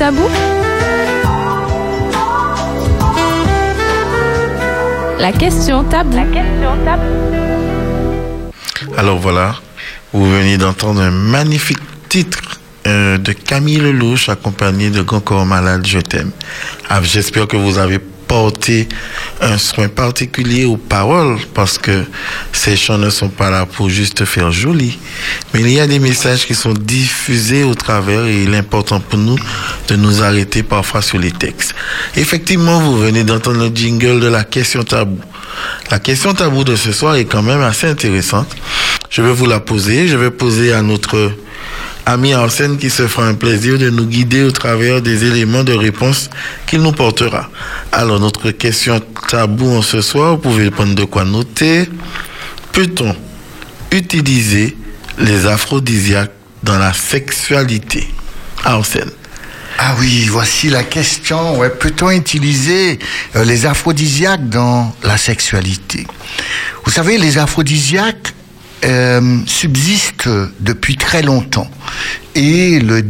La 0.00 0.12
question 5.32 5.82
tabou. 5.82 6.14
La 6.14 6.22
question 6.22 6.78
tabou. 6.84 7.02
Alors 8.96 9.18
voilà, 9.18 9.56
vous 10.12 10.30
venez 10.30 10.56
d'entendre 10.56 11.00
un 11.00 11.10
magnifique 11.10 11.80
titre 12.08 12.60
euh, 12.86 13.18
de 13.18 13.32
Camille 13.32 13.78
Lelouch 13.78 14.28
accompagné 14.28 14.90
de 14.90 15.02
Grand 15.02 15.20
Corps 15.20 15.44
Malade, 15.44 15.84
Je 15.84 15.98
t'aime. 15.98 16.30
Ah, 16.88 17.00
J'espère 17.02 17.48
que 17.48 17.56
vous 17.56 17.78
avez 17.78 17.98
porté 17.98 18.88
un 19.40 19.58
soin 19.58 19.88
particulier 19.88 20.64
aux 20.64 20.76
paroles 20.76 21.38
parce 21.54 21.78
que 21.78 22.04
ces 22.52 22.76
chants 22.76 22.98
ne 22.98 23.10
sont 23.10 23.28
pas 23.28 23.50
là 23.50 23.66
pour 23.66 23.88
juste 23.88 24.24
faire 24.24 24.50
joli, 24.50 24.98
mais 25.52 25.60
il 25.60 25.70
y 25.70 25.80
a 25.80 25.86
des 25.86 25.98
messages 25.98 26.46
qui 26.46 26.54
sont 26.54 26.72
diffusés 26.72 27.64
au 27.64 27.74
travers 27.74 28.24
et 28.24 28.42
il 28.42 28.54
est 28.54 28.58
important 28.58 29.00
pour 29.00 29.18
nous 29.18 29.38
de 29.88 29.96
nous 29.96 30.22
arrêter 30.22 30.62
parfois 30.62 31.02
sur 31.02 31.18
les 31.18 31.30
textes. 31.30 31.74
Effectivement, 32.16 32.80
vous 32.80 32.98
venez 32.98 33.24
d'entendre 33.24 33.58
le 33.60 33.74
jingle 33.74 34.20
de 34.20 34.28
la 34.28 34.44
question 34.44 34.82
tabou. 34.82 35.18
La 35.90 35.98
question 35.98 36.34
tabou 36.34 36.64
de 36.64 36.76
ce 36.76 36.92
soir 36.92 37.16
est 37.16 37.24
quand 37.24 37.42
même 37.42 37.62
assez 37.62 37.86
intéressante. 37.86 38.48
Je 39.10 39.22
vais 39.22 39.32
vous 39.32 39.46
la 39.46 39.60
poser. 39.60 40.08
Je 40.08 40.16
vais 40.16 40.30
poser 40.30 40.72
à 40.72 40.82
notre 40.82 41.32
ami 42.08 42.32
Arsène 42.32 42.78
qui 42.78 42.88
se 42.88 43.06
fera 43.06 43.26
un 43.26 43.34
plaisir 43.34 43.78
de 43.78 43.90
nous 43.90 44.06
guider 44.06 44.42
au 44.42 44.50
travers 44.50 45.02
des 45.02 45.26
éléments 45.26 45.62
de 45.62 45.74
réponse 45.74 46.30
qu'il 46.66 46.80
nous 46.80 46.92
portera. 46.92 47.50
Alors, 47.92 48.18
notre 48.18 48.50
question 48.50 48.98
tabou 49.28 49.76
en 49.76 49.82
ce 49.82 50.00
soir, 50.00 50.36
vous 50.36 50.38
pouvez 50.38 50.70
prendre 50.70 50.94
de 50.94 51.04
quoi 51.04 51.26
noter. 51.26 51.86
Peut-on 52.72 53.14
utiliser 53.92 54.74
les 55.18 55.46
aphrodisiaques 55.46 56.32
dans 56.62 56.78
la 56.78 56.94
sexualité 56.94 58.08
Arsène. 58.64 59.10
Ah 59.78 59.94
oui, 60.00 60.28
voici 60.30 60.70
la 60.70 60.84
question. 60.84 61.58
Ouais, 61.58 61.68
Peut-on 61.68 62.10
utiliser 62.10 62.98
euh, 63.36 63.44
les 63.44 63.66
aphrodisiaques 63.66 64.48
dans 64.48 64.94
la 65.02 65.18
sexualité? 65.18 66.06
Vous 66.86 66.90
savez, 66.90 67.18
les 67.18 67.36
aphrodisiaques 67.36 68.32
euh, 68.84 69.38
subsistent 69.46 70.28
depuis 70.60 70.96
très 70.96 71.22
longtemps. 71.22 71.70
Et 72.34 72.78
le 72.78 73.02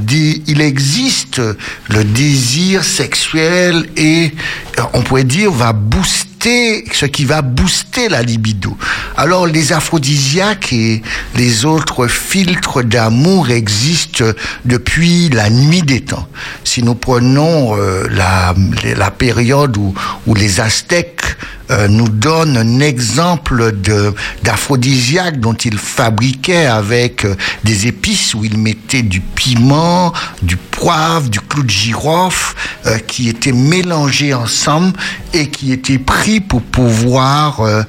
il 0.46 0.60
existe 0.62 1.42
le 1.90 2.04
désir 2.04 2.82
sexuel 2.84 3.86
et 3.96 4.32
euh, 4.78 4.82
on 4.94 5.02
pourrait 5.02 5.24
dire 5.24 5.50
va 5.50 5.74
booster 5.74 6.84
ce 6.92 7.04
qui 7.04 7.26
va 7.26 7.42
booster 7.42 8.08
la 8.08 8.22
libido. 8.22 8.74
Alors 9.16 9.46
les 9.46 9.72
aphrodisiaques 9.72 10.72
et 10.72 11.02
les 11.34 11.66
autres 11.66 12.06
filtres 12.06 12.82
d'amour 12.82 13.50
existent 13.50 14.24
depuis 14.64 15.28
la 15.28 15.50
nuit 15.50 15.82
des 15.82 16.00
temps. 16.00 16.28
Si 16.64 16.82
nous 16.82 16.94
prenons 16.94 17.76
euh, 17.76 18.06
la, 18.10 18.54
la 18.96 19.10
période 19.10 19.76
où, 19.76 19.94
où 20.26 20.34
les 20.34 20.60
Aztèques 20.60 21.36
euh, 21.70 21.88
nous 21.88 22.08
donnent 22.08 22.56
un 22.56 22.80
exemple 22.80 23.72
de 23.80 24.14
d'aphrodisiaque 24.42 25.40
dont 25.40 25.54
ils 25.54 25.78
fabriquaient 25.78 26.66
avec 26.66 27.24
euh, 27.24 27.34
des 27.64 27.86
épices 27.86 28.34
où 28.34 28.44
ils 28.44 28.58
mettaient 28.58 29.02
du 29.02 29.20
piment, 29.20 30.12
du 30.42 30.56
poivre, 30.56 31.28
du 31.28 31.40
clou 31.40 31.62
de 31.62 31.70
girofle 31.70 32.54
euh, 32.86 32.98
qui 32.98 33.28
étaient 33.28 33.52
mélangés 33.52 34.34
ensemble 34.34 34.92
et 35.32 35.48
qui 35.48 35.72
étaient 35.72 35.98
pris 35.98 36.40
pour 36.40 36.62
pouvoir 36.62 37.60
euh, 37.60 37.82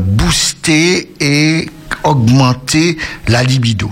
booster 0.00 1.10
et 1.20 1.68
augmenter 2.04 2.96
la 3.28 3.42
libido. 3.42 3.90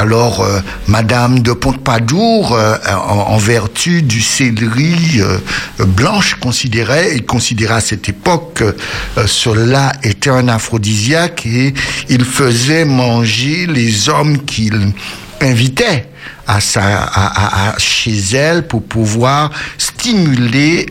Alors, 0.00 0.42
euh, 0.42 0.60
Madame 0.86 1.40
de 1.40 1.52
Pompadour, 1.52 2.52
euh, 2.52 2.76
en, 2.86 3.36
vertu 3.36 4.02
du 4.02 4.20
céleri 4.20 5.20
euh, 5.20 5.38
blanche, 5.84 6.36
considérait, 6.36 7.16
il 7.16 7.26
considérait 7.26 7.74
à 7.74 7.80
cette 7.80 8.08
époque 8.08 8.54
que 8.54 8.76
euh, 9.18 9.26
cela 9.26 9.92
était 10.04 10.30
un 10.30 10.46
aphrodisiaque 10.46 11.46
et 11.46 11.74
il 12.08 12.24
faisait 12.24 12.84
manger 12.84 13.66
les 13.66 14.08
hommes 14.08 14.44
qu'il 14.44 14.92
invitait 15.40 16.06
à 16.46 16.60
sa, 16.60 16.82
à, 16.84 17.74
chez 17.78 18.20
elle 18.34 18.68
pour 18.68 18.84
pouvoir 18.84 19.50
stimuler 19.78 20.86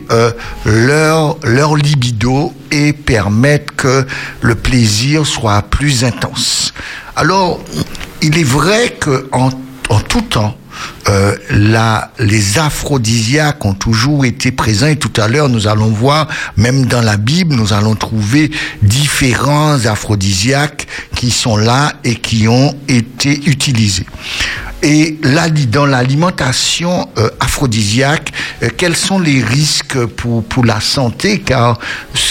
leur, 0.64 1.36
leur 1.44 1.76
libido 1.76 2.54
et 2.70 2.92
permettre 2.92 3.74
que 3.74 4.06
le 4.40 4.54
plaisir 4.54 5.26
soit 5.26 5.62
plus 5.62 6.04
intense. 6.04 6.72
Alors, 7.16 7.60
il 8.22 8.38
est 8.38 8.44
vrai 8.44 8.90
que 9.00 9.28
en, 9.32 9.50
en 9.90 10.00
tout 10.00 10.22
temps, 10.22 10.56
euh, 11.08 11.36
les 12.18 12.58
aphrodisiaques 12.58 13.64
ont 13.64 13.74
toujours 13.74 14.24
été 14.24 14.52
présents 14.52 14.86
et 14.86 14.96
tout 14.96 15.12
à 15.20 15.28
l'heure 15.28 15.48
nous 15.48 15.66
allons 15.66 15.90
voir, 15.90 16.28
même 16.56 16.86
dans 16.86 17.00
la 17.00 17.16
Bible, 17.16 17.54
nous 17.54 17.72
allons 17.72 17.94
trouver 17.94 18.50
différents 18.82 19.84
aphrodisiaques 19.86 20.86
qui 21.14 21.30
sont 21.30 21.56
là 21.56 21.92
et 22.04 22.16
qui 22.16 22.48
ont 22.48 22.74
été 22.88 23.40
utilisés. 23.48 24.06
Et 24.82 25.18
là, 25.22 25.48
dans 25.48 25.86
l'alimentation 25.86 27.08
euh, 27.18 27.30
aphrodisiaque, 27.40 28.32
euh, 28.62 28.68
quels 28.76 28.94
sont 28.94 29.18
les 29.18 29.42
risques 29.42 30.06
pour, 30.06 30.44
pour 30.44 30.64
la 30.64 30.80
santé? 30.80 31.40
Car 31.40 31.78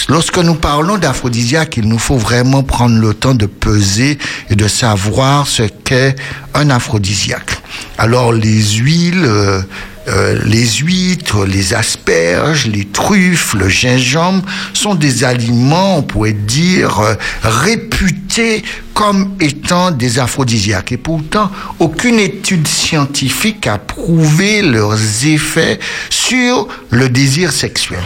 lorsque 0.08 0.38
nous 0.38 0.54
parlons 0.54 0.96
d'aphrodisiaque, 0.96 1.76
il 1.76 1.86
nous 1.86 1.98
faut 1.98 2.16
vraiment 2.16 2.62
prendre 2.62 2.98
le 2.98 3.12
temps 3.12 3.34
de 3.34 3.44
peser 3.44 4.18
et 4.48 4.56
de 4.56 4.66
savoir 4.66 5.46
ce 5.46 5.64
qu'est 5.64 6.16
un 6.54 6.70
aphrodisiaque. 6.70 7.60
Alors 7.98 8.32
les 8.32 8.62
huiles, 8.62 9.24
euh, 9.24 9.60
euh, 10.08 10.38
les 10.46 10.66
huîtres, 10.66 11.44
les 11.44 11.74
asperges, 11.74 12.66
les 12.66 12.86
truffes, 12.86 13.54
le 13.54 13.68
gingembre 13.68 14.42
sont 14.72 14.94
des 14.94 15.22
aliments, 15.24 15.98
on 15.98 16.02
pourrait 16.02 16.32
dire, 16.32 17.00
euh, 17.00 17.14
réputés 17.42 18.62
comme 18.94 19.34
étant 19.40 19.90
des 19.90 20.18
aphrodisiaques. 20.18 20.92
Et 20.92 20.96
pourtant, 20.96 21.50
aucune 21.78 22.18
étude 22.18 22.66
scientifique 22.66 23.66
a 23.66 23.78
prouvé 23.78 24.62
leurs 24.62 24.98
effets 25.26 25.78
sur 26.08 26.68
le 26.90 27.08
désir 27.10 27.52
sexuel. 27.52 28.00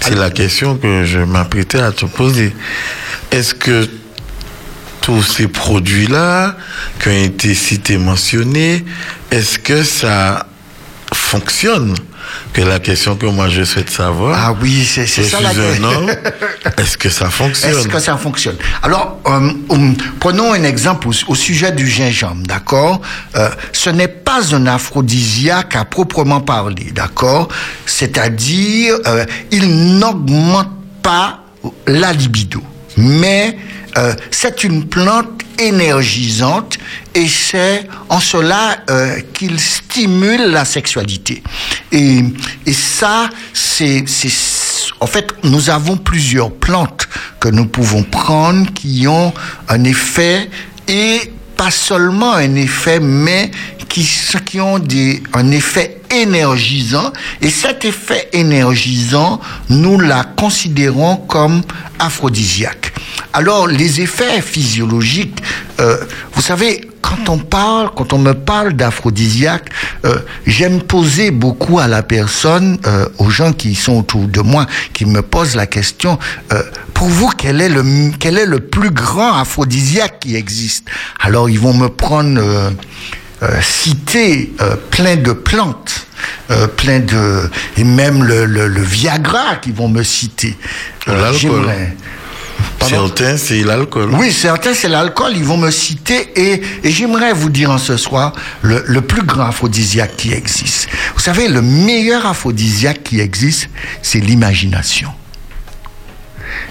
C'est 0.00 0.16
la 0.16 0.30
question 0.30 0.76
que 0.76 1.04
je 1.04 1.20
m'apprêtais 1.20 1.80
à 1.80 1.92
te 1.92 2.04
poser. 2.04 2.52
Est-ce 3.30 3.54
que 3.54 3.88
tous 5.00 5.22
ces 5.22 5.48
produits-là 5.48 6.56
qui 7.02 7.08
ont 7.08 7.24
été 7.24 7.54
cités, 7.54 7.98
mentionnés, 7.98 8.84
est-ce 9.30 9.58
que 9.58 9.82
ça 9.82 10.46
fonctionne? 11.12 11.94
Que 12.52 12.60
la 12.62 12.78
question 12.78 13.16
que 13.16 13.26
moi 13.26 13.48
je 13.48 13.64
souhaite 13.64 13.90
savoir. 13.90 14.38
Ah 14.40 14.54
oui, 14.60 14.84
c'est 14.84 15.06
ça 15.06 15.40
la 15.40 15.50
question. 15.50 16.06
Est-ce 16.78 16.96
que 16.96 17.08
ça 17.08 17.28
fonctionne? 17.28 17.70
Est-ce 17.76 17.88
que 17.88 17.98
ça 17.98 18.16
fonctionne? 18.16 18.56
Alors, 18.82 19.18
euh, 19.26 19.50
hum, 19.68 19.96
prenons 20.20 20.52
un 20.52 20.62
exemple 20.62 21.08
au, 21.08 21.12
au 21.28 21.34
sujet 21.34 21.72
du 21.72 21.88
gingembre, 21.88 22.42
d'accord? 22.46 23.00
Euh, 23.36 23.48
Ce 23.72 23.90
n'est 23.90 24.08
pas 24.08 24.54
un 24.54 24.66
aphrodisiaque 24.66 25.74
à 25.74 25.84
proprement 25.84 26.40
parler, 26.40 26.92
d'accord? 26.92 27.48
C'est-à-dire, 27.86 28.94
euh, 29.06 29.24
il 29.50 29.98
n'augmente 29.98 30.70
pas 31.02 31.40
la 31.86 32.12
libido, 32.12 32.62
mais 33.00 33.56
euh, 33.98 34.14
c'est 34.30 34.62
une 34.64 34.86
plante 34.86 35.42
énergisante 35.58 36.78
et 37.14 37.28
c'est 37.28 37.86
en 38.08 38.20
cela 38.20 38.78
euh, 38.88 39.20
qu'il 39.34 39.58
stimule 39.58 40.50
la 40.50 40.64
sexualité. 40.64 41.42
Et, 41.92 42.22
et 42.66 42.72
ça, 42.72 43.28
c'est, 43.52 44.04
en 45.00 45.06
fait, 45.06 45.34
nous 45.42 45.70
avons 45.70 45.96
plusieurs 45.96 46.52
plantes 46.52 47.08
que 47.40 47.48
nous 47.48 47.66
pouvons 47.66 48.04
prendre 48.04 48.72
qui 48.72 49.06
ont 49.08 49.32
un 49.68 49.84
effet 49.84 50.48
et 50.86 51.32
pas 51.60 51.70
seulement 51.70 52.32
un 52.32 52.54
effet, 52.54 53.00
mais 53.00 53.50
qui, 53.86 54.08
qui 54.46 54.62
ont 54.62 54.78
des, 54.78 55.22
un 55.34 55.50
effet 55.50 56.00
énergisant. 56.10 57.12
Et 57.42 57.50
cet 57.50 57.84
effet 57.84 58.30
énergisant, 58.32 59.38
nous 59.68 60.00
la 60.00 60.24
considérons 60.24 61.16
comme 61.16 61.60
aphrodisiaque. 61.98 62.94
Alors, 63.34 63.66
les 63.66 64.00
effets 64.00 64.40
physiologiques, 64.40 65.42
euh, 65.80 65.98
vous 66.32 66.40
savez, 66.40 66.88
quand 67.02 67.28
on 67.28 67.38
parle, 67.38 67.90
quand 67.94 68.14
on 68.14 68.18
me 68.18 68.32
parle 68.32 68.72
d'aphrodisiaque, 68.72 69.68
euh, 70.06 70.18
j'aime 70.46 70.80
poser 70.80 71.30
beaucoup 71.30 71.78
à 71.78 71.88
la 71.88 72.02
personne, 72.02 72.78
euh, 72.86 73.06
aux 73.18 73.28
gens 73.28 73.52
qui 73.52 73.74
sont 73.74 73.98
autour 73.98 74.28
de 74.28 74.40
moi, 74.40 74.66
qui 74.94 75.04
me 75.04 75.20
posent 75.20 75.56
la 75.56 75.66
question, 75.66 76.18
pour 77.00 77.08
vous, 77.08 77.30
quel 77.30 77.62
est 77.62 77.70
le, 77.70 77.82
quel 78.18 78.36
est 78.36 78.44
le 78.44 78.60
plus 78.60 78.90
grand 78.90 79.32
aphrodisiaque 79.38 80.20
qui 80.20 80.36
existe? 80.36 80.84
Alors, 81.18 81.48
ils 81.48 81.58
vont 81.58 81.72
me 81.72 81.88
prendre, 81.88 82.38
euh, 82.38 82.70
euh, 83.42 83.58
citer 83.62 84.52
euh, 84.60 84.76
plein 84.90 85.16
de 85.16 85.32
plantes, 85.32 86.06
euh, 86.50 86.66
plein 86.66 86.98
de, 87.00 87.48
et 87.78 87.84
même 87.84 88.22
le, 88.22 88.44
le, 88.44 88.68
le 88.68 88.82
Viagra 88.82 89.56
qui 89.62 89.72
vont 89.72 89.88
me 89.88 90.02
citer. 90.02 90.58
L'alcool. 91.06 91.32
j'aimerais- 91.38 91.96
Pardon? 92.78 93.06
Certains, 93.06 93.36
c'est 93.38 93.62
l'alcool. 93.62 94.10
oui, 94.18 94.30
certains, 94.30 94.74
c'est 94.74 94.88
l'alcool. 94.90 95.32
Ils 95.34 95.44
vont 95.44 95.56
me 95.56 95.70
citer 95.70 96.28
et, 96.36 96.60
et 96.84 96.90
j'aimerais 96.90 97.32
vous 97.32 97.48
dire 97.48 97.70
en 97.70 97.78
ce 97.78 97.96
soir 97.96 98.34
le, 98.60 98.84
le 98.86 99.00
plus 99.00 99.22
grand 99.22 99.46
aphrodisiaque 99.46 100.16
qui 100.18 100.34
existe. 100.34 100.86
Vous 101.14 101.20
savez, 101.22 101.48
le 101.48 101.62
meilleur 101.62 102.26
aphrodisiaque 102.26 103.02
qui 103.04 103.20
existe, 103.20 103.70
c'est 104.02 104.20
l'imagination. 104.20 105.10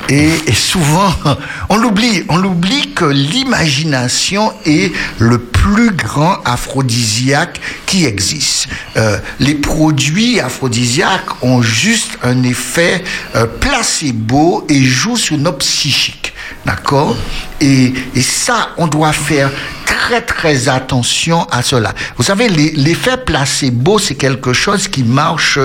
Et, 0.10 0.30
et 0.48 0.54
souvent, 0.54 1.14
on 1.70 1.78
l'oublie, 1.78 2.24
on 2.30 2.38
l'oublie 2.38 2.94
que 2.94 3.06
l'imagination 3.06 4.52
est 4.66 4.92
le 5.20 5.40
plus 5.40 5.92
grand 5.92 6.38
aphrodisiaque 6.46 7.60
qui 7.86 8.06
existe. 8.06 8.68
Euh, 8.98 9.18
les 9.40 9.56
produits 9.56 10.40
aphrodisiaques 10.40 11.44
ont 11.44 11.62
juste 11.62 12.18
un 12.24 12.44
effet 12.44 13.04
euh, 13.36 13.46
placebo 13.46 14.66
et 14.70 14.84
jouent 14.84 15.18
sur 15.18 15.38
notre 15.38 15.60
psychique. 15.60 16.34
D'accord? 16.66 17.16
Et, 17.62 17.94
et 18.16 18.22
ça, 18.22 18.70
on 18.78 18.88
doit 18.88 19.14
faire 19.14 19.52
très 19.86 20.22
très 20.22 20.70
attention 20.70 21.44
à 21.52 21.62
cela. 21.62 21.94
Vous 22.18 22.24
savez, 22.24 22.48
l'effet 22.50 23.18
placebo, 23.18 24.00
c'est 24.00 24.16
quelque 24.16 24.54
chose 24.54 24.88
qui 24.88 25.04
marche 25.04 25.60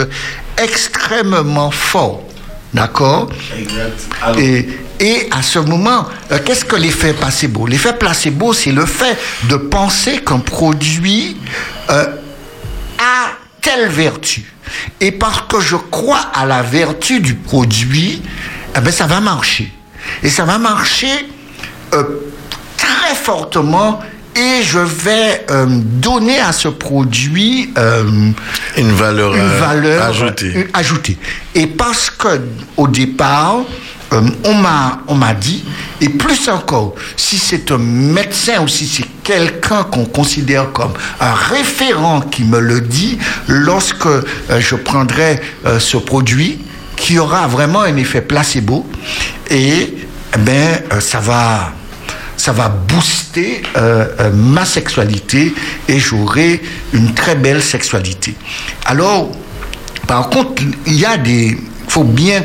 extrêmement 0.62 1.70
fort. 1.70 2.22
D'accord 2.74 3.28
et, 4.36 4.68
et 4.98 5.28
à 5.30 5.42
ce 5.42 5.60
moment, 5.60 6.06
euh, 6.32 6.38
qu'est-ce 6.44 6.64
que 6.64 6.76
l'effet 6.76 7.12
placebo? 7.12 7.66
L'effet 7.66 7.94
placebo, 7.94 8.52
c'est 8.52 8.72
le 8.72 8.84
fait 8.84 9.16
de 9.48 9.56
penser 9.56 10.18
qu'un 10.18 10.40
produit 10.40 11.36
euh, 11.90 12.06
a 12.98 13.30
telle 13.60 13.88
vertu. 13.88 14.52
Et 15.00 15.12
parce 15.12 15.42
que 15.42 15.60
je 15.60 15.76
crois 15.76 16.20
à 16.34 16.46
la 16.46 16.62
vertu 16.62 17.20
du 17.20 17.34
produit, 17.34 18.22
eh 18.76 18.80
ben, 18.80 18.90
ça 18.92 19.06
va 19.06 19.20
marcher. 19.20 19.72
Et 20.22 20.28
ça 20.28 20.44
va 20.44 20.58
marcher 20.58 21.12
euh, 21.92 22.02
très 22.76 23.14
fortement 23.14 24.00
et 24.36 24.62
je 24.62 24.78
vais 24.78 25.44
euh, 25.50 25.66
donner 25.68 26.38
à 26.40 26.52
ce 26.52 26.68
produit 26.68 27.72
euh, 27.78 28.04
Une 28.76 28.92
valeur, 28.92 29.34
une 29.34 29.40
euh, 29.42 29.60
valeur 29.60 30.02
ajoutée. 30.04 30.52
euh, 30.56 30.64
ajoutée. 30.74 31.18
Et 31.54 31.66
parce 31.66 32.10
que 32.10 32.40
au 32.76 32.88
départ, 32.88 33.58
euh, 34.12 34.20
on 34.44 34.54
m'a 34.54 35.00
on 35.08 35.14
m'a 35.14 35.34
dit, 35.34 35.64
et 36.00 36.08
plus 36.08 36.48
encore, 36.48 36.94
si 37.16 37.38
c'est 37.38 37.70
un 37.72 37.78
médecin 37.78 38.60
ou 38.62 38.68
si 38.68 38.86
c'est 38.86 39.06
quelqu'un 39.22 39.84
qu'on 39.84 40.04
considère 40.04 40.72
comme 40.72 40.92
un 41.20 41.32
référent 41.34 42.20
qui 42.20 42.44
me 42.44 42.58
le 42.60 42.80
dit, 42.80 43.18
lorsque 43.48 44.08
je 44.58 44.74
prendrai 44.76 45.40
ce 45.78 45.96
produit, 45.96 46.58
qui 46.96 47.18
aura 47.18 47.46
vraiment 47.48 47.82
un 47.82 47.96
effet 47.96 48.20
placebo, 48.20 48.86
et 49.50 49.94
eh 50.34 50.38
ben 50.38 50.80
ça 51.00 51.18
va 51.20 51.72
ça 52.36 52.52
va 52.52 52.68
booster 52.68 53.62
euh, 53.76 54.06
euh, 54.20 54.30
ma 54.32 54.64
sexualité 54.64 55.54
et 55.88 55.98
j'aurai 55.98 56.62
une 56.92 57.14
très 57.14 57.34
belle 57.36 57.62
sexualité. 57.62 58.34
Alors, 58.86 59.30
par 60.06 60.30
contre, 60.30 60.62
il 60.86 60.94
y 60.94 61.04
a 61.04 61.16
des... 61.16 61.56
Faut 61.88 62.04
bien 62.04 62.42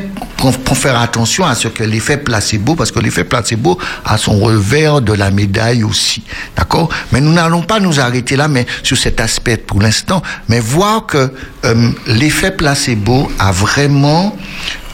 faire 0.74 1.00
attention 1.00 1.46
à 1.46 1.56
ce 1.56 1.68
que 1.68 1.84
l'effet 1.84 2.18
placebo, 2.18 2.76
parce 2.76 2.92
que 2.92 3.00
l'effet 3.00 3.24
placebo 3.24 3.78
a 4.06 4.18
son 4.18 4.40
revers 4.40 5.02
de 5.02 5.14
la 5.14 5.32
médaille 5.32 5.84
aussi. 5.84 6.24
D'accord? 6.56 6.90
Mais 7.12 7.20
nous 7.20 7.34
n'allons 7.34 7.64
pas 7.64 7.80
nous 7.80 8.00
arrêter 8.00 8.36
là, 8.36 8.48
mais 8.48 8.66
sur 8.84 8.98
cet 8.98 9.20
aspect 9.20 9.58
pour 9.58 9.82
l'instant, 9.82 10.22
mais 10.48 10.60
voir 10.60 11.06
que 11.06 11.32
euh, 11.66 11.92
l'effet 12.08 12.52
placebo 12.52 13.32
a 13.40 13.52
vraiment 13.52 14.36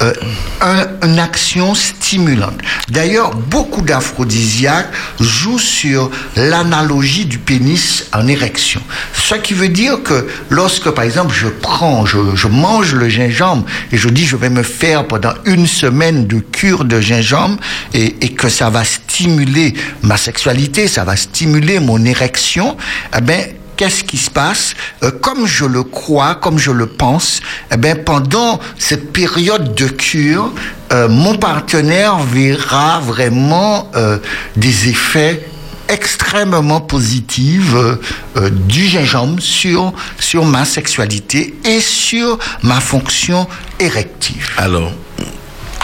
euh, 0.01 0.13
un- 0.61 0.87
une 1.07 1.19
action 1.19 1.73
stimulante. 1.75 2.57
D'ailleurs, 2.89 3.35
beaucoup 3.35 3.81
d'aphrodisiaques 3.81 4.91
jouent 5.19 5.59
sur 5.59 6.11
l'analogie 6.35 7.25
du 7.25 7.37
pénis 7.39 8.05
en 8.13 8.27
érection. 8.27 8.81
Ce 9.13 9.35
qui 9.35 9.53
veut 9.53 9.69
dire 9.69 10.03
que 10.03 10.27
lorsque, 10.49 10.89
par 10.91 11.03
exemple, 11.03 11.33
je 11.33 11.47
prends, 11.47 12.05
je, 12.05 12.17
je 12.35 12.47
mange 12.47 12.93
le 12.93 13.09
gingembre 13.09 13.65
et 13.91 13.97
je 13.97 14.09
dis 14.09 14.25
je 14.25 14.35
vais 14.35 14.49
me 14.49 14.63
faire 14.63 15.07
pendant 15.07 15.33
une 15.45 15.67
semaine 15.67 16.27
de 16.27 16.39
cure 16.39 16.85
de 16.85 16.99
gingembre 16.99 17.57
et, 17.93 18.15
et 18.25 18.29
que 18.33 18.49
ça 18.49 18.69
va 18.69 18.83
stimuler 18.83 19.73
ma 20.01 20.17
sexualité, 20.17 20.87
ça 20.87 21.03
va 21.03 21.15
stimuler 21.15 21.79
mon 21.79 22.03
érection, 22.05 22.75
eh 23.17 23.21
ben, 23.21 23.41
qu'est-ce 23.75 24.03
qui 24.03 24.17
se 24.17 24.29
passe 24.29 24.73
Euh, 25.03 25.11
Comme 25.11 25.45
je 25.45 25.65
le 25.65 25.83
crois, 25.83 26.35
comme 26.35 26.57
je 26.57 26.71
le 26.71 26.85
pense, 26.85 27.39
eh 27.71 27.77
ben, 27.77 27.95
pendant 28.03 28.59
cette 28.77 29.11
période 29.11 29.75
de 29.75 29.87
cure, 29.87 30.51
euh, 30.91 31.07
mon 31.09 31.35
partenaire 31.37 32.17
verra 32.19 32.99
vraiment 32.99 33.89
euh, 33.95 34.17
des 34.55 34.89
effets 34.89 35.45
extrêmement 35.87 36.81
positifs 36.81 37.73
euh, 37.75 37.95
euh, 38.37 38.49
du 38.49 38.85
gingembre 38.87 39.39
sur, 39.41 39.93
sur 40.19 40.43
ma 40.45 40.65
sexualité 40.65 41.53
et 41.63 41.79
sur 41.79 42.39
ma 42.63 42.79
fonction 42.79 43.47
érective. 43.79 44.49
Alors, 44.57 44.91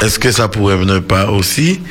est-ce 0.02 0.18
que 0.18 0.32
ça 0.32 0.48
pourrait 0.48 0.78
ne 0.78 0.98
pas 1.00 1.28
aussi 1.30 1.82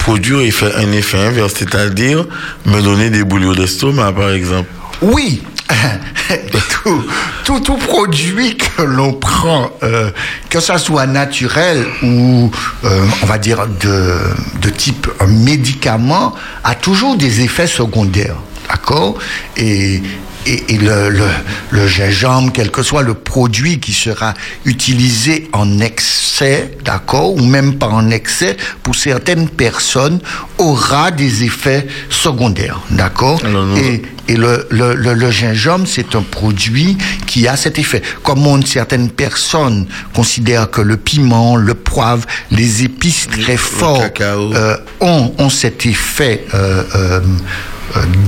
produire 0.00 0.40
un 0.76 0.92
effet 0.92 1.18
inverse, 1.18 1.54
c'est-à-dire 1.56 2.26
me 2.66 2.80
donner 2.80 3.10
des 3.10 3.22
bouillots 3.22 3.54
d'estomac, 3.54 4.12
par 4.12 4.30
exemple 4.30 4.68
Oui, 5.02 5.42
tout, 6.82 7.04
tout, 7.44 7.60
tout 7.60 7.76
produit 7.76 8.56
que 8.56 8.82
l'on 8.82 9.12
prend, 9.12 9.70
euh, 9.82 10.10
que 10.48 10.58
ça 10.58 10.78
soit 10.78 11.06
naturel 11.06 11.86
ou, 12.02 12.50
euh, 12.84 13.06
on 13.22 13.26
va 13.26 13.38
dire, 13.38 13.66
de, 13.66 14.16
de 14.60 14.70
type 14.70 15.06
médicament, 15.28 16.34
a 16.64 16.74
toujours 16.74 17.16
des 17.16 17.42
effets 17.42 17.68
secondaires. 17.68 18.36
D'accord? 18.68 19.16
Et, 19.56 20.02
et, 20.46 20.74
et 20.74 20.78
le, 20.78 21.10
le, 21.10 21.26
le 21.70 21.86
gingembre, 21.86 22.50
quel 22.52 22.70
que 22.70 22.82
soit 22.82 23.02
le 23.02 23.14
produit 23.14 23.78
qui 23.80 23.92
sera 23.92 24.34
utilisé 24.64 25.48
en 25.52 25.78
excès, 25.80 26.72
d'accord, 26.84 27.34
ou 27.34 27.44
même 27.44 27.74
pas 27.76 27.88
en 27.88 28.10
excès, 28.10 28.56
pour 28.82 28.94
certaines 28.94 29.48
personnes, 29.48 30.20
aura 30.58 31.10
des 31.10 31.44
effets 31.44 31.86
secondaires, 32.08 32.80
d'accord 32.90 33.40
Et, 33.76 34.02
et 34.28 34.36
le, 34.36 34.66
le, 34.70 34.94
le, 34.94 35.30
gingembre, 35.30 35.86
c'est 35.88 36.14
un 36.14 36.22
produit 36.22 36.96
qui 37.26 37.48
a 37.48 37.56
cet 37.56 37.78
effet. 37.78 38.00
Comme 38.22 38.46
on, 38.46 38.62
certaines 38.62 39.10
personnes 39.10 39.86
considèrent 40.14 40.70
que 40.70 40.80
le 40.80 40.96
piment, 40.96 41.56
le 41.56 41.74
poivre, 41.74 42.24
les 42.50 42.84
épices 42.84 43.26
très 43.28 43.56
forts 43.56 44.00
cacao. 44.00 44.52
euh, 44.54 44.76
ont, 45.00 45.32
ont 45.38 45.50
cet 45.50 45.84
effet 45.86 46.44
euh, 46.54 46.84
euh, 46.94 47.20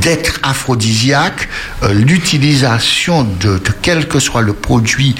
d'être 0.00 0.40
aphrodisiaque, 0.42 1.48
euh, 1.82 1.92
l'utilisation 1.92 3.22
de, 3.24 3.58
de 3.58 3.70
quel 3.82 4.08
que 4.08 4.18
soit 4.18 4.42
le 4.42 4.52
produit 4.52 5.14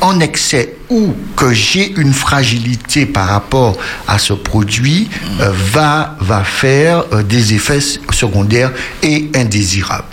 en 0.00 0.20
excès 0.20 0.74
ou 0.90 1.14
que 1.36 1.52
j'ai 1.52 1.92
une 1.98 2.12
fragilité 2.12 3.04
par 3.06 3.28
rapport 3.28 3.76
à 4.06 4.18
ce 4.18 4.32
produit 4.32 5.08
euh, 5.40 5.50
va, 5.72 6.16
va 6.20 6.44
faire 6.44 7.04
euh, 7.12 7.22
des 7.22 7.54
effets 7.54 7.80
secondaires 8.12 8.70
et 9.02 9.28
indésirables. 9.34 10.04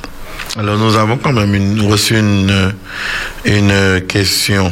Alors 0.57 0.77
nous 0.77 0.95
avons 0.95 1.17
quand 1.17 1.33
même 1.33 1.53
une- 1.53 1.81
reçu 1.91 2.17
une, 2.17 2.73
une 3.45 4.01
question 4.07 4.71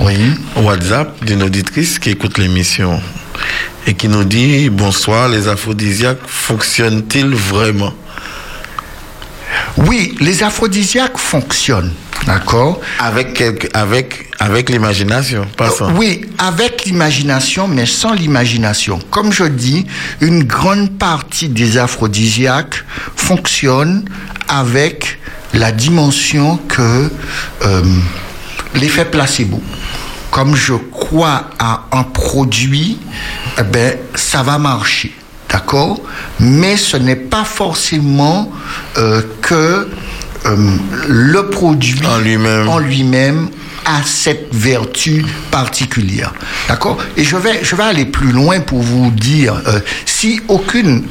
Oui. 0.00 0.16
WhatsApp 0.56 1.24
d'une 1.24 1.42
auditrice 1.42 1.98
qui 1.98 2.10
écoute 2.10 2.38
l'émission 2.38 3.00
et 3.86 3.94
qui 3.94 4.08
nous 4.08 4.24
dit 4.24 4.68
bonsoir, 4.70 5.28
les 5.28 5.48
aphrodisiaques 5.48 6.20
fonctionnent-ils 6.26 7.34
vraiment? 7.34 7.92
Oui, 9.78 10.14
les 10.20 10.42
aphrodisiaques 10.42 11.18
fonctionnent, 11.18 11.92
d'accord 12.26 12.80
avec 12.98 13.34
quelque, 13.34 13.68
avec 13.74 14.26
avec 14.38 14.70
l'imagination, 14.70 15.46
pas 15.56 15.70
sans. 15.70 15.92
Oui, 15.92 16.22
avec 16.38 16.84
l'imagination, 16.84 17.68
mais 17.68 17.86
sans 17.86 18.12
l'imagination. 18.12 18.98
Comme 19.10 19.32
je 19.32 19.44
dis, 19.44 19.86
une 20.20 20.44
grande 20.44 20.98
partie 20.98 21.48
des 21.48 21.78
aphrodisiaques 21.78 22.84
fonctionnent 23.16 24.04
avec 24.48 25.18
la 25.54 25.72
dimension 25.72 26.58
que 26.68 27.10
euh, 27.64 27.82
l'effet 28.74 29.06
placebo. 29.06 29.62
Comme 30.30 30.54
je 30.54 30.74
crois 30.74 31.50
à 31.58 31.84
un 31.92 32.02
produit, 32.02 32.98
eh 33.58 33.62
ben, 33.62 33.96
ça 34.14 34.42
va 34.42 34.58
marcher. 34.58 35.14
D'accord 35.56 36.02
Mais 36.38 36.76
ce 36.76 36.98
n'est 36.98 37.16
pas 37.16 37.44
forcément 37.44 38.52
euh, 38.98 39.22
que 39.40 39.88
euh, 40.44 40.56
le 41.08 41.48
produit 41.48 42.06
En 42.06 42.18
lui-même. 42.18 42.68
en 42.68 42.78
lui-même 42.78 43.48
a 43.86 44.02
cette 44.04 44.48
vertu 44.52 45.24
particulière. 45.50 46.34
D'accord? 46.68 46.98
Et 47.16 47.24
je 47.24 47.36
vais, 47.36 47.60
je 47.64 47.74
vais 47.74 47.84
aller 47.84 48.04
plus 48.04 48.32
loin 48.32 48.60
pour 48.60 48.82
vous 48.82 49.10
dire, 49.10 49.54
euh, 49.66 49.80
si 50.04 50.40
aucune... 50.48 51.04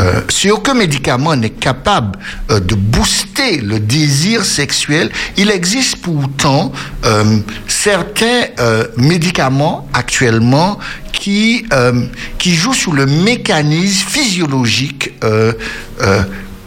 euh, 0.00 0.22
si 0.28 0.50
aucun 0.50 0.74
médicament 0.74 1.36
n'est 1.36 1.50
capable 1.50 2.18
euh, 2.50 2.60
de 2.60 2.74
booster 2.74 3.60
le 3.60 3.78
désir 3.78 4.44
sexuel, 4.44 5.10
il 5.36 5.50
existe 5.50 5.96
pourtant 5.98 6.72
euh, 7.04 7.38
certains 7.68 8.44
euh, 8.58 8.86
médicaments 8.96 9.88
actuellement 9.92 10.78
qui, 11.12 11.66
euh, 11.72 12.06
qui 12.38 12.54
jouent 12.54 12.74
sur 12.74 12.92
le 12.92 13.06
mécanisme 13.06 14.08
physiologique 14.08 15.12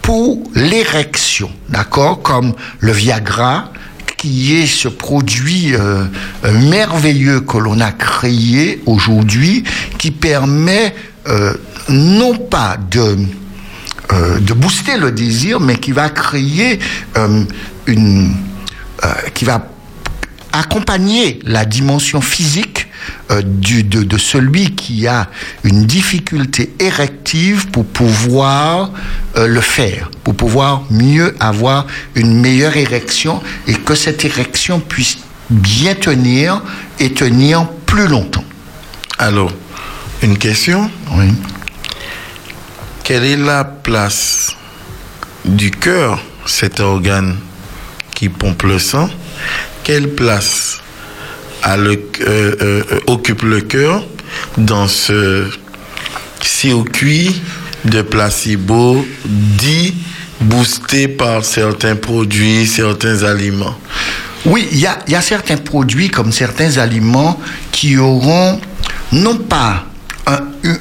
pour 0.02 0.43
l'érection, 0.53 1.49
d'accord 1.69 2.22
Comme 2.22 2.53
le 2.80 2.91
Viagra, 2.91 3.72
qui 4.18 4.56
est 4.56 4.68
ce 4.68 4.88
produit 4.88 5.73
euh, 5.76 6.06
merveilleux 6.52 7.41
que 7.41 7.57
l'on 7.57 7.80
a 7.80 7.91
créé 7.91 8.81
aujourd'hui, 8.85 9.64
qui 9.97 10.11
permet 10.11 10.95
euh, 11.27 11.53
non 11.89 12.35
pas 12.35 12.77
de, 12.91 13.17
euh, 14.11 14.39
de 14.39 14.53
booster 14.53 14.97
le 14.97 15.11
désir, 15.11 15.59
mais 15.59 15.77
qui 15.77 15.91
va 15.91 16.09
créer 16.09 16.79
euh, 17.17 17.43
une, 17.87 18.35
euh, 19.03 19.13
qui 19.33 19.45
va 19.45 19.67
accompagner 20.51 21.39
la 21.43 21.65
dimension 21.65 22.21
physique 22.21 22.87
euh, 23.29 23.41
du, 23.43 23.83
de, 23.83 24.03
de 24.03 24.17
celui 24.17 24.73
qui 24.73 25.05
a 25.05 25.29
une 25.63 25.85
difficulté 25.85 26.73
érective 26.79 27.67
pour 27.67 27.85
pouvoir 27.85 28.91
euh, 29.35 29.47
le 29.47 29.61
faire, 29.61 30.09
pour 30.23 30.33
pouvoir 30.33 30.83
mieux 30.89 31.35
avoir 31.39 31.87
une 32.15 32.39
meilleure 32.39 32.77
érection 32.77 33.41
et 33.67 33.73
que 33.73 33.95
cette 33.95 34.23
érection 34.23 34.79
puisse 34.79 35.17
bien 35.49 35.93
tenir 35.93 36.61
et 36.99 37.13
tenir 37.13 37.67
plus 37.85 38.07
longtemps. 38.07 38.45
Alors, 39.19 39.51
une 40.21 40.37
question? 40.37 40.89
Oui. 41.11 41.27
Quelle 43.06 43.23
est 43.23 43.38
la 43.38 43.64
place 43.64 44.56
du 45.45 45.69
cœur, 45.69 46.19
cet 46.48 46.80
organe 46.80 47.38
qui 48.15 48.30
pompe 48.30 48.64
le 48.64 48.80
sang? 48.80 49.07
Quelle 49.84 50.15
place 50.15 50.80
euh, 51.68 51.95
euh, 52.26 52.84
occupe 53.06 53.44
le 53.44 53.61
cœur 53.61 54.03
dans 54.57 54.88
ce 54.88 55.48
circuit 56.41 57.44
de 57.84 58.02
placebo 58.02 59.06
dit 59.23 59.94
boosté 60.41 61.07
par 61.07 61.45
certains 61.45 61.95
produits, 61.95 62.65
certains 62.65 63.22
aliments? 63.22 63.77
Oui, 64.48 64.68
il 64.72 64.80
y 64.80 65.15
a 65.15 65.22
certains 65.22 65.57
produits 65.57 66.10
comme 66.10 66.32
certains 66.32 66.80
aliments 66.80 67.40
qui 67.72 67.99
auront 67.99 68.60
non 69.11 69.38
pas 69.38 69.86
un, 70.27 70.39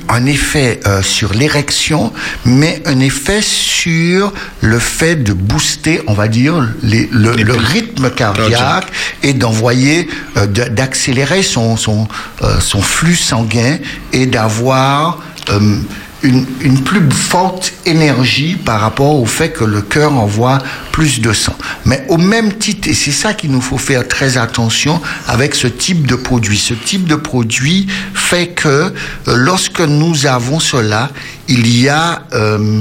un 0.09 0.27
effet 0.27 0.81
euh, 0.87 1.03
sur 1.03 1.35
l'érection, 1.35 2.13
mais 2.45 2.83
un 2.87 3.01
effet 3.01 3.41
sur 3.43 4.33
le 4.61 4.79
fait 4.79 5.17
de 5.17 5.33
booster, 5.33 6.01
on 6.07 6.15
va 6.15 6.29
dire, 6.29 6.55
les- 6.83 7.09
le, 7.13 7.33
le 7.33 7.53
rythme 7.55 8.11
cardiaque 8.11 8.87
et 9.23 9.35
d'envoyer, 9.35 10.09
euh, 10.37 10.47
d'accélérer 10.47 11.43
son, 11.43 11.77
son, 11.77 12.09
euh, 12.43 12.59
son 12.61 12.81
flux 12.81 13.17
sanguin 13.17 13.79
et 14.13 14.27
d'avoir 14.27 15.21
euh, 15.51 15.77
une, 16.25 16.83
plus 16.83 17.03
forte 17.11 17.73
énergie 17.87 18.57
par 18.57 18.81
rapport 18.81 19.21
au 19.21 19.27
fait 19.27 19.51
que 19.51 19.65
le 19.65 19.83
cœur 19.83 20.13
envoie 20.15 20.59
plus 20.91 21.21
de 21.21 21.33
sang. 21.33 21.57
Mais 21.85 22.05
au 22.09 22.17
même 22.17 22.55
titre, 22.55 22.89
et 22.89 22.95
c'est 22.95 23.13
ça 23.13 23.35
qu'il 23.35 23.51
nous 23.51 23.61
faut 23.61 23.79
faire 23.79 24.09
très 24.09 24.39
attention 24.39 25.01
avec 25.29 25.55
ce 25.55 25.67
type 25.67 26.07
de 26.07 26.17
produit. 26.17 26.59
Ce 26.59 26.75
type 26.75 27.07
de 27.07 27.17
produit 27.17 27.87
fait 28.15 28.49
que 28.49 28.69
euh, 28.69 28.91
lorsque 29.27 29.81
nous 29.81 30.27
avons 30.27 30.61
cela, 30.61 31.11
il 31.49 31.67
y 31.81 31.89
a 31.89 32.23
euh, 32.33 32.81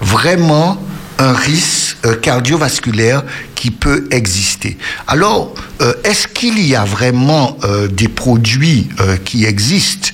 vraiment 0.00 0.80
un 1.18 1.32
risque 1.32 1.77
euh, 2.06 2.14
cardiovasculaire 2.14 3.24
qui 3.56 3.72
peut 3.72 4.06
exister. 4.12 4.78
Alors, 5.08 5.52
euh, 5.80 5.94
est-ce 6.04 6.28
qu'il 6.28 6.64
y 6.64 6.76
a 6.76 6.84
vraiment 6.84 7.58
euh, 7.64 7.88
des 7.88 8.06
produits 8.06 8.88
qui 9.24 9.44
existent 9.46 10.10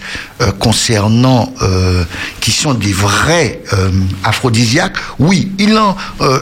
concernant, 0.59 1.53
qui 2.41 2.51
sont 2.51 2.75
des 2.75 2.93
vrais 2.93 3.63
aphrodisiaques? 4.25 4.97
Oui, 5.19 5.53
il 5.59 5.79
en, 5.79 5.97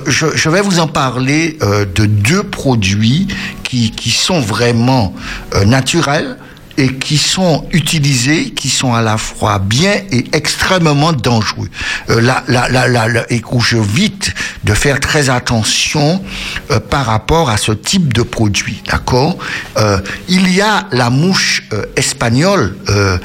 je, 0.06 0.26
je 0.34 0.48
vais 0.48 0.60
vous 0.60 0.80
en 0.80 0.88
parler 0.88 1.58
de 1.60 2.06
deux 2.06 2.42
produits 2.42 3.28
qui, 3.62 3.90
qui 3.90 4.10
sont 4.10 4.40
vraiment 4.40 5.14
naturels 5.66 6.36
et 6.76 6.94
qui 6.94 7.18
sont 7.18 7.66
utilisés, 7.72 8.50
qui 8.50 8.68
sont 8.68 8.94
à 8.94 9.02
la 9.02 9.18
fois 9.18 9.58
bien 9.58 9.94
et 10.10 10.24
extrêmement 10.32 11.12
dangereux. 11.12 11.68
Euh, 12.10 12.20
là, 12.20 12.44
là, 12.48 12.68
là, 12.68 12.88
là, 12.88 13.24
et 13.30 13.42
où 13.50 13.60
je 13.60 13.76
vite 13.76 14.32
de 14.64 14.74
faire 14.74 15.00
très 15.00 15.28
attention 15.30 16.22
euh, 16.70 16.80
par 16.80 17.06
rapport 17.06 17.50
à 17.50 17.56
ce 17.56 17.72
type 17.72 18.12
de 18.12 18.22
produit, 18.22 18.82
d'accord? 18.90 19.36
Euh, 19.76 19.98
Il 20.28 20.52
y 20.52 20.60
a 20.60 20.86
la 20.92 21.10
mouche 21.10 21.64
euh, 21.72 21.84
espagnole 21.96 22.76
euh, 22.88 23.18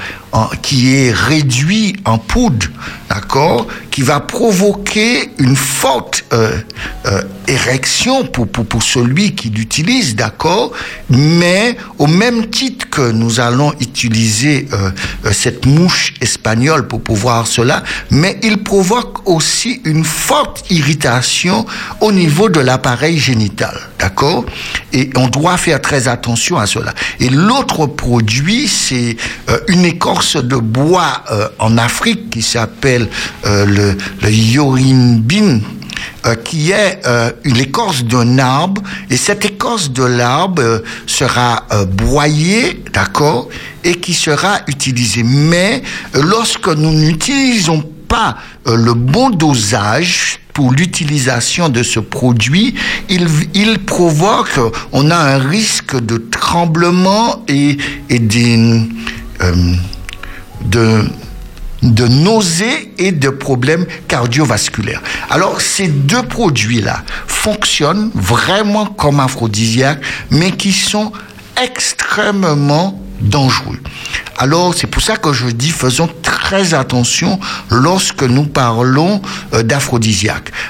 qui 0.61 0.93
est 0.95 1.11
réduite 1.11 1.97
en 2.05 2.17
poudre, 2.17 2.67
d'accord 3.09 3.67
Qui 3.91 4.01
va 4.01 4.19
provoquer 4.19 5.31
une 5.39 5.55
forte 5.55 6.23
euh, 6.33 6.57
euh, 7.05 7.21
érection 7.47 8.25
pour, 8.25 8.47
pour, 8.47 8.65
pour 8.65 8.83
celui 8.83 9.33
qui 9.33 9.49
l'utilise, 9.49 10.15
d'accord 10.15 10.71
Mais 11.09 11.77
au 11.97 12.07
même 12.07 12.47
titre 12.49 12.89
que 12.89 13.11
nous 13.11 13.39
allons 13.39 13.73
utiliser 13.79 14.67
euh, 14.73 14.91
euh, 15.25 15.31
cette 15.31 15.65
mouche 15.65 16.13
espagnole 16.21 16.87
pour 16.87 17.01
pouvoir 17.01 17.47
cela, 17.47 17.83
mais 18.11 18.39
il 18.43 18.63
provoque 18.63 19.27
aussi 19.27 19.81
une 19.85 20.03
forte 20.03 20.65
irritation 20.69 21.65
au 22.01 22.11
niveau 22.11 22.49
de 22.49 22.59
l'appareil 22.59 23.17
génital, 23.17 23.79
d'accord 23.99 24.45
Et 24.93 25.09
on 25.15 25.27
doit 25.27 25.57
faire 25.57 25.81
très 25.81 26.07
attention 26.07 26.57
à 26.57 26.65
cela. 26.65 26.93
Et 27.19 27.29
l'autre 27.29 27.85
produit, 27.85 28.67
c'est 28.67 29.17
euh, 29.49 29.59
une 29.67 29.85
écorce 29.85 30.37
de 30.37 30.55
bois 30.55 31.23
euh, 31.31 31.47
en 31.59 31.77
Afrique 31.77 32.29
qui 32.29 32.41
s'appelle 32.41 33.07
euh, 33.45 33.65
le, 33.65 33.97
le 34.21 34.31
yorinbin 34.31 35.59
euh, 36.25 36.35
qui 36.35 36.71
est 36.71 36.99
euh, 37.05 37.31
une 37.43 37.57
écorce 37.57 38.03
d'un 38.03 38.39
arbre, 38.39 38.81
et 39.09 39.17
cette 39.17 39.45
écorce 39.45 39.91
de 39.91 40.03
l'arbre 40.03 40.61
euh, 40.61 40.79
sera 41.05 41.65
broyée, 41.93 42.83
d'accord, 42.91 43.49
et 43.83 43.95
qui 43.95 44.13
sera 44.13 44.59
utilisée. 44.67 45.23
Mais 45.23 45.83
lorsque 46.13 46.67
nous 46.67 46.91
n'utilisons 46.91 47.83
pas 48.07 48.37
euh, 48.67 48.75
le 48.75 48.93
bon 48.93 49.29
dosage 49.29 50.39
pour 50.53 50.71
l'utilisation 50.71 51.69
de 51.69 51.83
ce 51.83 51.99
produit, 51.99 52.73
il, 53.09 53.79
provoque, 53.85 54.59
on 54.91 55.11
a 55.11 55.15
un 55.15 55.37
risque 55.37 55.99
de 55.99 56.17
tremblement 56.17 57.43
et, 57.47 57.77
et 58.09 58.19
euh, 59.41 59.73
de, 60.65 61.03
de 61.83 62.07
nausées 62.07 62.91
et 62.97 63.11
de 63.11 63.29
problèmes 63.29 63.85
cardiovasculaires. 64.07 65.03
Alors, 65.29 65.61
ces 65.61 65.89
deux 65.89 66.23
produits-là 66.23 67.03
fonctionnent 67.27 68.09
vraiment 68.15 68.87
comme 68.87 69.19
aphrodisiaques, 69.19 70.01
mais 70.31 70.51
qui 70.51 70.71
sont 70.71 71.11
extrêmement 71.61 72.99
dangereux. 73.21 73.79
Alors, 74.37 74.73
c'est 74.75 74.87
pour 74.87 75.01
ça 75.01 75.17
que 75.17 75.33
je 75.33 75.47
dis 75.47 75.71
faisons 75.71 76.09
très 76.21 76.73
attention 76.73 77.39
lorsque 77.69 78.23
nous 78.23 78.45
parlons 78.45 79.21
euh. 79.53 79.63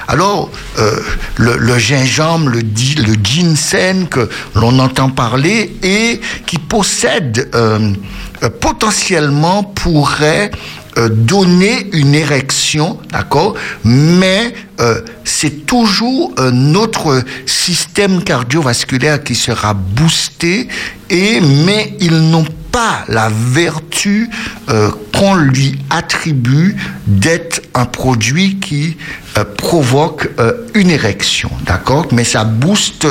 Alors, 0.07 0.49
euh, 0.79 0.99
le, 1.37 1.77
gingembre, 1.77 2.49
le, 2.49 2.61
le 2.61 3.13
ginseng 3.23 4.07
que 4.09 4.29
l'on 4.55 4.79
entend 4.79 5.09
parler 5.09 5.75
et 5.83 6.21
qui 6.45 6.57
possède 6.57 7.49
euh, 7.55 7.93
euh, 8.43 8.49
potentiellement 8.49 9.63
pourrait 9.63 10.51
euh, 10.97 11.09
donner 11.09 11.87
une 11.93 12.13
érection, 12.13 12.99
d'accord? 13.11 13.55
Mais 13.83 14.53
euh, 14.79 15.01
c'est 15.23 15.65
toujours 15.65 16.33
notre 16.51 17.23
système 17.45 18.23
cardiovasculaire 18.23 19.23
qui 19.23 19.35
sera 19.35 19.73
boosté, 19.73 20.67
et 21.09 21.39
mais 21.41 21.95
ils 21.99 22.29
n'ont 22.29 22.45
pas 22.77 23.05
la 23.07 23.31
vertu 23.31 24.29
euh, 24.69 24.91
qu'on 25.11 25.33
lui 25.33 25.79
attribue 25.89 26.75
d'être 27.07 27.63
un 27.73 27.85
produit 27.85 28.59
qui 28.59 28.97
euh, 29.35 29.43
provoque 29.57 30.29
euh, 30.39 30.53
une 30.75 30.91
érection, 30.91 31.49
d'accord? 31.65 32.05
Mais 32.11 32.23
ça 32.23 32.43
booste 32.43 33.07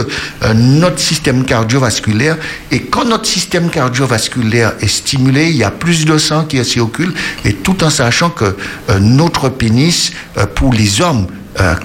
notre 0.55 1.01
système 1.01 1.45
cardiovasculaire. 1.45 2.37
Et 2.71 2.83
quand 2.83 3.07
notre 3.07 3.27
système 3.27 3.69
cardiovasculaire 3.69 4.75
est 4.81 4.87
stimulé, 5.03 5.51
il 5.51 5.57
y 5.57 5.65
a 5.65 5.73
plus 5.73 6.05
de 6.05 6.17
sang 6.17 6.45
qui 6.45 6.65
circule. 6.65 7.13
Et 7.45 7.55
tout 7.55 7.83
en 7.83 7.91
sachant 7.91 8.31
que 8.31 8.57
notre 9.01 9.49
pénis, 9.49 10.13
pour 10.55 10.73
les 10.73 11.01
hommes, 11.01 11.27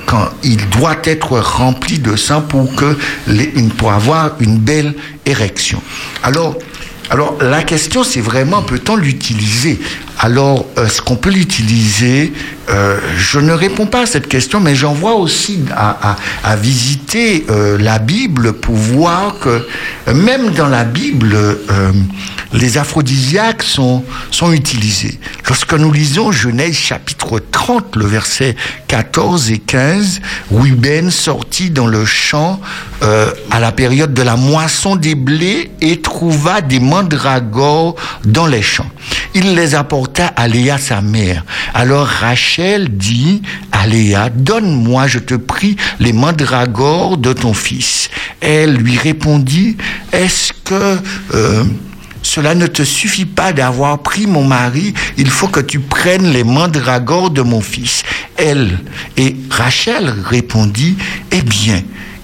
quand 0.05 0.29
il 0.43 0.69
doit 0.69 0.97
être 1.03 1.39
rempli 1.39 1.97
de 1.97 2.15
sang 2.15 2.41
pour 2.41 2.75
que 2.75 2.95
les, 3.25 3.47
pour 3.77 3.91
avoir 3.91 4.35
une 4.39 4.59
belle 4.59 4.93
érection. 5.25 5.81
Alors 6.21 6.57
alors 7.11 7.37
la 7.41 7.61
question 7.63 8.05
c'est 8.05 8.21
vraiment 8.21 8.63
peut-on 8.63 8.95
l'utiliser? 8.95 9.81
Alors 10.23 10.67
est-ce 10.77 11.01
qu'on 11.01 11.15
peut 11.15 11.31
l'utiliser? 11.31 12.31
Euh, 12.69 12.99
Je 13.17 13.39
ne 13.39 13.53
réponds 13.53 13.87
pas 13.87 14.01
à 14.01 14.05
cette 14.05 14.27
question, 14.27 14.59
mais 14.59 14.75
j'envoie 14.75 15.15
aussi 15.15 15.61
à, 15.75 16.15
visiter 16.57 17.45
euh, 17.49 17.75
la 17.79 17.97
Bible 17.97 18.53
pour 18.53 18.75
voir 18.75 19.39
que 19.39 19.65
euh, 20.07 20.13
même 20.13 20.51
dans 20.51 20.67
la 20.67 20.83
Bible, 20.83 21.33
euh, 21.33 21.91
les 22.53 22.77
aphrodisiaques 22.77 23.63
sont, 23.63 24.03
sont 24.29 24.51
utilisés. 24.51 25.19
Lorsque 25.47 25.73
nous 25.73 25.91
lisons 25.91 26.31
Genèse 26.31 26.75
chapitre 26.75 27.39
30, 27.39 27.95
le 27.95 28.05
verset 28.05 28.55
14 28.87 29.51
et 29.51 29.57
15, 29.57 30.21
Ruben 30.51 31.09
sortit 31.11 31.69
dans 31.69 31.87
le 31.87 32.05
champ 32.05 32.59
euh, 33.03 33.31
à 33.49 33.59
la 33.59 33.71
période 33.71 34.13
de 34.13 34.21
la 34.21 34.35
moisson 34.35 34.95
des 34.95 35.15
blés 35.15 35.71
et 35.81 36.01
trouva 36.01 36.61
des 36.61 36.79
mandragores 36.79 37.95
dans 38.25 38.47
les 38.47 38.61
champs. 38.61 38.89
Il 39.33 39.55
les 39.55 39.75
apporta 39.75 40.10
à 40.19 40.47
Léa 40.47 40.77
sa 40.77 41.01
mère. 41.01 41.45
Alors 41.73 42.07
Rachel 42.07 42.89
dit 42.97 43.41
à 43.71 43.87
Léa, 43.87 44.29
donne-moi, 44.29 45.07
je 45.07 45.19
te 45.19 45.35
prie, 45.35 45.77
les 45.99 46.13
mandragores 46.13 47.17
de 47.17 47.33
ton 47.33 47.53
fils. 47.53 48.09
Elle 48.39 48.75
lui 48.75 48.97
répondit, 48.97 49.77
est-ce 50.11 50.53
que... 50.65 50.97
euh, 51.33 51.63
cela 52.23 52.53
ne 52.53 52.67
te 52.67 52.83
suffit 52.83 53.25
pas 53.25 53.51
d'avoir 53.51 53.99
pris 54.03 54.27
mon 54.27 54.43
mari, 54.43 54.93
il 55.17 55.29
faut 55.29 55.47
que 55.47 55.59
tu 55.59 55.79
prennes 55.79 56.31
les 56.31 56.43
mandragores 56.43 57.31
de 57.31 57.41
mon 57.41 57.61
fils. 57.61 58.03
Elle 58.37 58.79
et 59.17 59.35
Rachel 59.49 60.13
répondit, 60.25 60.97
eh 61.31 61.41
bien, 61.41 61.81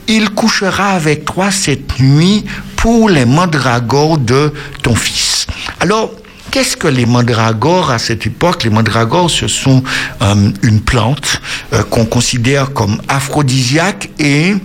il 0.07 0.30
couchera 0.30 0.91
avec 0.91 1.26
toi 1.26 1.51
cette 1.51 1.99
nuit 1.99 2.45
pour 2.76 3.09
les 3.09 3.26
mandragores 3.26 4.19
de 4.19 4.53
ton 4.84 4.95
fils. 4.95 5.47
Alors, 5.80 6.11
Qu'est-ce 6.52 6.78
que 6.78 6.88
les 6.88 7.06
mandragores 7.06 7.91
à 7.91 7.99
cette 7.99 8.26
époque 8.26 8.64
Les 8.64 8.69
mandragores, 8.69 9.30
ce 9.30 9.48
sont 9.48 9.84
euh, 10.22 10.52
une 10.64 10.82
plante 10.82 11.41
euh, 11.74 11.84
qu'on 11.84 12.06
considère 12.06 12.74
comme 12.74 13.02
aphrodisiaque 13.07 14.10
et 14.19 14.56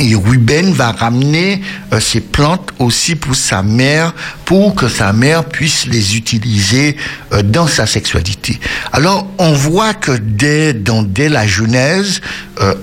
et 0.00 0.14
Ruben 0.14 0.72
va 0.72 0.90
ramener 0.90 1.60
euh, 1.92 2.00
ces 2.00 2.20
plantes 2.20 2.70
aussi 2.78 3.14
pour 3.14 3.34
sa 3.34 3.62
mère, 3.62 4.14
pour 4.46 4.74
que 4.74 4.88
sa 4.88 5.12
mère 5.12 5.44
puisse 5.44 5.84
les 5.86 6.16
utiliser 6.16 6.96
dans 7.44 7.66
sa 7.66 7.86
sexualité. 7.86 8.58
Alors, 8.92 9.26
on 9.38 9.52
voit 9.52 9.92
que 9.92 10.12
dès, 10.12 10.72
dans, 10.72 11.02
dès 11.02 11.28
la 11.28 11.46
Genèse, 11.46 12.22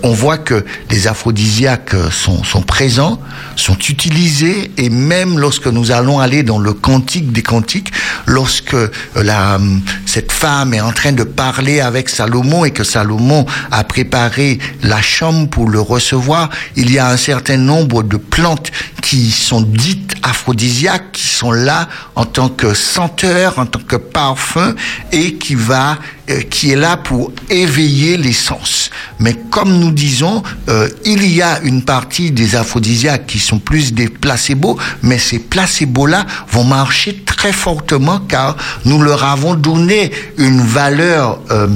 on 0.03 0.11
voit 0.11 0.37
que 0.37 0.63
les 0.91 1.07
aphrodisiaques 1.07 1.95
sont, 2.11 2.43
sont 2.43 2.61
présents, 2.61 3.19
sont 3.59 3.77
utilisés, 3.77 4.71
et 4.77 4.89
même 4.89 5.37
lorsque 5.37 5.67
nous 5.67 5.91
allons 5.91 6.19
aller 6.19 6.43
dans 6.43 6.59
le 6.59 6.73
Cantique 6.73 7.31
des 7.31 7.41
Cantiques, 7.41 7.91
lorsque 8.25 8.73
euh, 8.73 8.89
la, 9.15 9.55
hum, 9.55 9.81
cette 10.05 10.31
femme 10.31 10.73
est 10.73 10.81
en 10.81 10.91
train 10.91 11.11
de 11.11 11.23
parler 11.23 11.81
avec 11.81 12.09
Salomon 12.09 12.65
et 12.65 12.71
que 12.71 12.83
Salomon 12.83 13.45
a 13.71 13.83
préparé 13.83 14.59
la 14.81 15.01
chambre 15.01 15.49
pour 15.49 15.69
le 15.69 15.79
recevoir, 15.79 16.49
il 16.75 16.91
y 16.91 16.99
a 16.99 17.09
un 17.09 17.17
certain 17.17 17.57
nombre 17.57 18.03
de 18.03 18.17
plantes 18.17 18.71
qui 19.09 19.31
sont 19.31 19.61
dites 19.61 20.13
aphrodisiaques, 20.21 21.13
qui 21.13 21.25
sont 21.25 21.51
là 21.51 21.89
en 22.13 22.25
tant 22.25 22.47
que 22.47 22.75
senteur, 22.75 23.57
en 23.57 23.65
tant 23.65 23.79
que 23.79 23.95
parfum, 23.95 24.75
et 25.11 25.33
qui 25.33 25.55
va, 25.55 25.97
euh, 26.29 26.41
qui 26.41 26.69
est 26.69 26.75
là 26.75 26.95
pour 26.95 27.31
éveiller 27.49 28.17
les 28.17 28.33
sens. 28.33 28.91
Mais 29.17 29.33
comme 29.49 29.79
nous 29.79 29.89
disons, 29.89 30.43
euh, 30.67 30.87
il 31.05 31.25
y 31.25 31.41
a 31.41 31.59
une 31.61 31.81
partie 31.81 32.29
des 32.29 32.55
aphrodisiaques 32.55 33.25
qui 33.25 33.39
sont 33.39 33.57
plus 33.57 33.93
des 33.93 34.09
placebos, 34.09 34.77
mais 35.01 35.17
ces 35.17 35.39
placebos-là 35.39 36.27
vont 36.51 36.65
marcher 36.65 37.23
très 37.25 37.51
fortement 37.51 38.19
car 38.19 38.57
nous 38.85 39.01
leur 39.01 39.23
avons 39.23 39.55
donné 39.55 40.11
une 40.37 40.61
valeur 40.61 41.39
euh, 41.49 41.67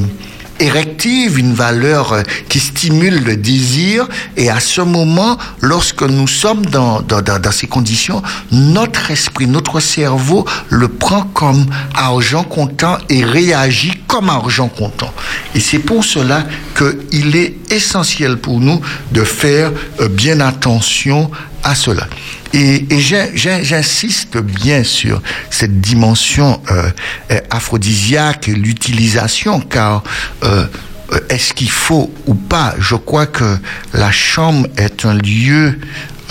érective, 0.59 1.39
une 1.39 1.53
valeur 1.53 2.13
euh, 2.13 2.21
qui 2.49 2.59
stimule 2.59 3.23
le 3.23 3.35
désir. 3.37 4.07
Et 4.37 4.49
à 4.49 4.59
ce 4.59 4.81
moment, 4.81 5.37
lorsque 5.61 6.03
nous 6.03 6.27
sommes 6.27 6.65
dans, 6.65 7.01
dans, 7.01 7.21
dans, 7.21 7.39
dans 7.39 7.51
ces 7.51 7.67
conditions, 7.67 8.21
notre 8.51 9.11
esprit, 9.11 9.47
notre 9.47 9.79
cerveau 9.79 10.45
le 10.69 10.87
prend 10.87 11.23
comme 11.23 11.65
argent 11.95 12.43
comptant 12.43 12.97
et 13.09 13.23
réagit 13.23 13.93
comme 14.07 14.29
argent 14.29 14.67
comptant. 14.67 15.13
Et 15.55 15.59
c'est 15.59 15.79
pour 15.79 16.03
cela 16.03 16.45
qu'il 16.77 17.35
est 17.35 17.55
essentiel 17.71 18.37
pour 18.37 18.59
nous 18.59 18.81
de 19.11 19.23
faire 19.23 19.71
euh, 19.99 20.07
bien 20.07 20.39
attention 20.39 21.29
à 21.63 21.75
cela. 21.75 22.07
Et, 22.53 22.85
et 22.93 22.99
j'insiste 22.99 24.37
bien 24.37 24.83
sur 24.83 25.21
cette 25.49 25.81
dimension 25.81 26.61
euh, 26.69 26.89
euh, 27.31 27.39
aphrodisiaque 27.49 28.47
l'utilisation, 28.47 29.59
car 29.59 30.03
euh, 30.43 30.65
euh, 31.11 31.19
est-ce 31.29 31.53
qu'il 31.53 31.71
faut 31.71 32.13
ou 32.25 32.35
pas? 32.35 32.75
Je 32.79 32.95
crois 32.95 33.25
que 33.25 33.57
la 33.93 34.11
chambre 34.11 34.67
est 34.77 35.05
un 35.05 35.15
lieu 35.15 35.79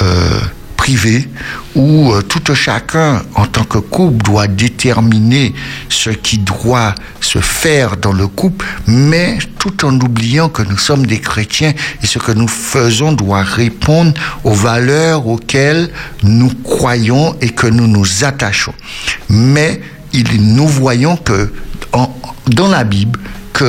euh, 0.01 0.41
privé 0.83 1.29
où 1.77 2.13
euh, 2.13 2.23
tout 2.23 2.53
chacun, 2.57 3.23
en 3.37 3.47
tant 3.47 3.63
que 3.63 3.79
couple, 3.79 4.25
doit 4.25 4.49
déterminer 4.49 5.55
ce 5.89 6.11
qui 6.11 6.39
doit 6.39 6.97
se 7.21 7.39
faire 7.39 7.97
dans 7.97 8.13
le 8.13 8.27
couple, 8.27 8.67
mais 8.89 9.39
tout 9.61 9.85
en 9.85 9.95
oubliant 10.01 10.49
que 10.49 10.63
nous 10.63 10.77
sommes 10.77 11.07
des 11.07 11.21
chrétiens 11.21 11.73
et 12.03 12.07
ce 12.07 12.19
que 12.19 12.33
nous 12.33 12.49
faisons 12.49 13.13
doit 13.13 13.45
répondre 13.45 14.13
aux 14.43 14.55
valeurs 14.55 15.29
auxquelles 15.29 15.89
nous 16.25 16.51
croyons 16.65 17.37
et 17.41 17.51
que 17.51 17.69
nous 17.69 17.87
nous 17.87 18.25
attachons. 18.25 18.75
Mais 19.29 19.81
nous 20.41 20.67
voyons 20.67 21.17
que 21.17 21.53
dans 22.49 22.69
la 22.69 22.83
Bible, 22.83 23.21
que 23.53 23.65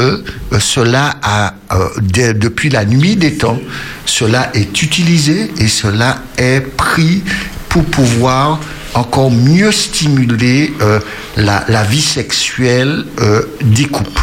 euh, 0.53 0.59
cela 0.59 1.15
a, 1.21 1.53
euh, 1.71 2.33
depuis 2.33 2.69
la 2.69 2.85
nuit 2.85 3.15
des 3.15 3.37
temps, 3.37 3.59
cela 4.05 4.49
est 4.53 4.81
utilisé 4.81 5.51
et 5.59 5.67
cela 5.67 6.19
est 6.37 6.61
pris 6.61 7.23
pour 7.69 7.83
pouvoir 7.85 8.59
encore 8.93 9.31
mieux 9.31 9.71
stimuler 9.71 10.73
euh, 10.81 10.99
la, 11.35 11.83
vie 11.83 12.01
sexuelle 12.01 13.05
des 13.61 13.85
couples. 13.85 14.21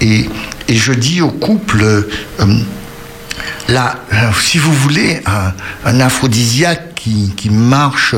Et, 0.00 0.28
et 0.68 0.74
je 0.74 0.92
dis 0.92 1.20
aux 1.20 1.30
couples, 1.30 2.06
là, 3.68 3.96
si 4.40 4.56
vous 4.56 4.72
voulez, 4.72 5.20
un, 5.26 5.52
un 5.84 6.00
aphrodisiaque 6.00 6.94
qui, 6.94 7.34
qui 7.36 7.50
marche 7.50 8.14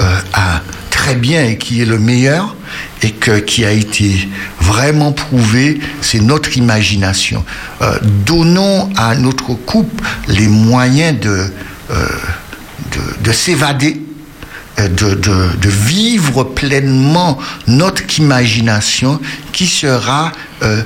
à, 0.00 0.62
très 1.06 1.14
bien 1.14 1.44
et 1.44 1.56
qui 1.56 1.80
est 1.80 1.84
le 1.84 2.00
meilleur 2.00 2.56
et 3.00 3.12
que, 3.12 3.38
qui 3.38 3.64
a 3.64 3.70
été 3.70 4.28
vraiment 4.60 5.12
prouvé, 5.12 5.78
c'est 6.00 6.18
notre 6.18 6.56
imagination. 6.56 7.44
Euh, 7.80 7.96
donnons 8.26 8.90
à 8.96 9.14
notre 9.14 9.54
couple 9.54 10.02
les 10.26 10.48
moyens 10.48 11.20
de, 11.20 11.52
euh, 11.92 12.08
de, 12.90 13.22
de 13.22 13.32
s'évader 13.32 14.02
euh, 14.80 14.88
de, 14.88 15.14
de, 15.14 15.68
vivre 15.68 16.42
pleinement 16.42 17.38
notre 17.68 18.18
imagination 18.18 19.20
qui 19.52 19.68
sera 19.68 20.32
le, 20.60 20.82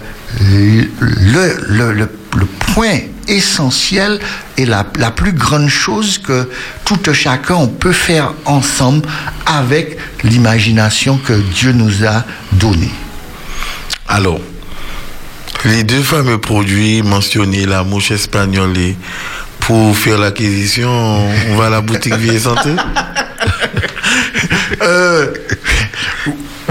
le, 1.01 1.56
le, 1.66 1.92
le, 1.92 2.47
point 2.74 2.98
essentiel 3.31 4.20
et 4.57 4.66
la, 4.66 4.85
la, 4.98 5.11
plus 5.11 5.32
grande 5.32 5.69
chose 5.69 6.19
que 6.19 6.48
tout 6.85 6.98
chacun 7.12 7.55
on 7.55 7.69
peut 7.69 7.93
faire 7.93 8.32
ensemble 8.44 9.09
avec 9.47 9.97
l'imagination 10.24 11.19
que 11.19 11.32
Dieu 11.32 11.73
nous 11.73 12.05
a 12.05 12.24
donnée. 12.52 12.93
Alors, 14.09 14.40
les 15.65 15.85
deux 15.85 16.02
fameux 16.02 16.39
produits 16.39 17.02
mentionnés, 17.02 17.66
la 17.66 17.85
mouche 17.85 18.11
espagnole 18.11 18.77
et 18.77 18.97
pour 19.61 19.97
faire 19.97 20.19
l'acquisition, 20.19 20.90
on 20.90 21.57
va 21.57 21.66
à 21.66 21.70
la 21.70 21.81
boutique 21.81 22.15
Vie 22.15 22.31
et 22.36 22.40
Santé? 22.40 22.70
Euh, 24.82 25.35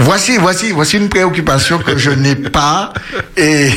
voici, 0.00 0.36
voici, 0.38 0.72
voici 0.72 0.96
une 0.96 1.08
préoccupation 1.08 1.78
que 1.78 1.96
je 1.96 2.10
n'ai 2.10 2.34
pas 2.34 2.92
et, 3.36 3.70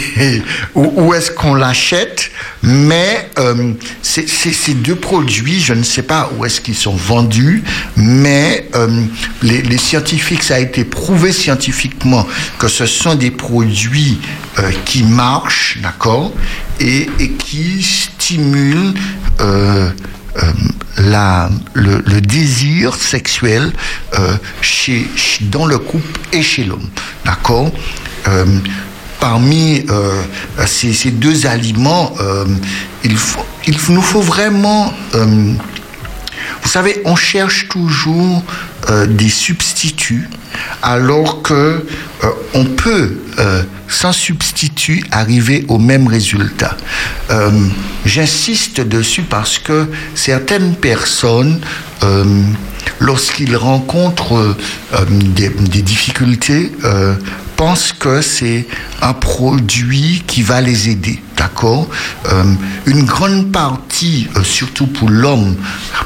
où, 0.75 1.13
est-ce 1.13 1.31
qu'on 1.31 1.55
l'achète, 1.55 2.31
mais 2.61 3.29
euh, 3.39 3.73
ces 4.01 4.73
deux 4.73 4.95
produits, 4.95 5.59
je 5.59 5.73
ne 5.73 5.83
sais 5.83 6.03
pas 6.03 6.31
où 6.35 6.45
est-ce 6.45 6.61
qu'ils 6.61 6.75
sont 6.75 6.95
vendus, 6.95 7.63
mais 7.95 8.69
euh, 8.75 9.03
les, 9.41 9.77
scientifiques, 9.77 10.43
ça 10.43 10.55
a 10.55 10.59
été 10.59 10.83
prouvé 10.85 11.31
scientifiquement 11.31 12.27
que 12.57 12.67
ce 12.67 12.85
sont 12.85 13.15
des 13.15 13.31
produits 13.31 14.19
euh, 14.59 14.71
qui 14.85 15.03
marchent, 15.03 15.79
d'accord, 15.81 16.31
et, 16.79 17.09
et, 17.19 17.31
qui 17.31 17.83
stimulent 17.83 18.93
euh, 19.41 19.89
la, 20.97 21.49
le, 21.73 22.21
désir 22.21 22.95
sexuel 22.95 23.71
euh, 24.17 24.35
chez, 24.61 25.07
dans 25.41 25.65
le 25.65 25.77
couple 25.77 26.19
et 26.31 26.41
chez 26.41 26.63
l'homme. 26.63 26.89
D'accord 27.25 27.71
euh, 28.27 28.45
Parmi 29.19 29.85
euh, 29.89 30.21
ces, 30.65 30.93
ces, 30.93 31.11
deux 31.11 31.45
aliments, 31.45 32.13
il, 33.05 33.15
faut, 33.15 33.45
il 33.67 33.77
nous 33.89 34.01
faut 34.01 34.21
vraiment... 34.21 34.93
vous 36.63 36.69
savez, 36.69 37.01
on 37.05 37.15
cherche 37.15 37.67
toujours 37.67 38.43
des 39.07 39.29
substituts 39.29 40.29
alors 40.81 41.41
que 41.41 41.85
on 42.53 42.65
peut 42.65 43.17
sans 43.93 44.11
substitut 44.11 45.03
arriver 45.11 45.65
au 45.67 45.77
même 45.77 46.07
résultat. 46.07 46.75
Euh, 47.29 47.51
J'insiste 48.05 48.81
dessus 48.81 49.21
parce 49.21 49.59
que 49.59 49.87
certaines 50.15 50.75
personnes, 50.75 51.61
euh, 52.03 52.43
lorsqu'ils 52.99 53.55
rencontrent 53.55 54.33
euh, 54.33 55.05
des, 55.09 55.81
difficultés, 55.81 56.71
pensent 57.55 57.93
que 57.93 58.21
c'est 58.21 58.67
un 59.01 59.13
produit 59.13 60.23
qui 60.27 60.41
va 60.41 60.59
les 60.59 60.89
aider. 60.89 61.21
D'accord 61.37 61.89
Une 62.85 63.03
grande 63.05 63.51
partie, 63.51 64.27
surtout 64.43 64.87
pour 64.87 65.09
l'homme, 65.09 65.55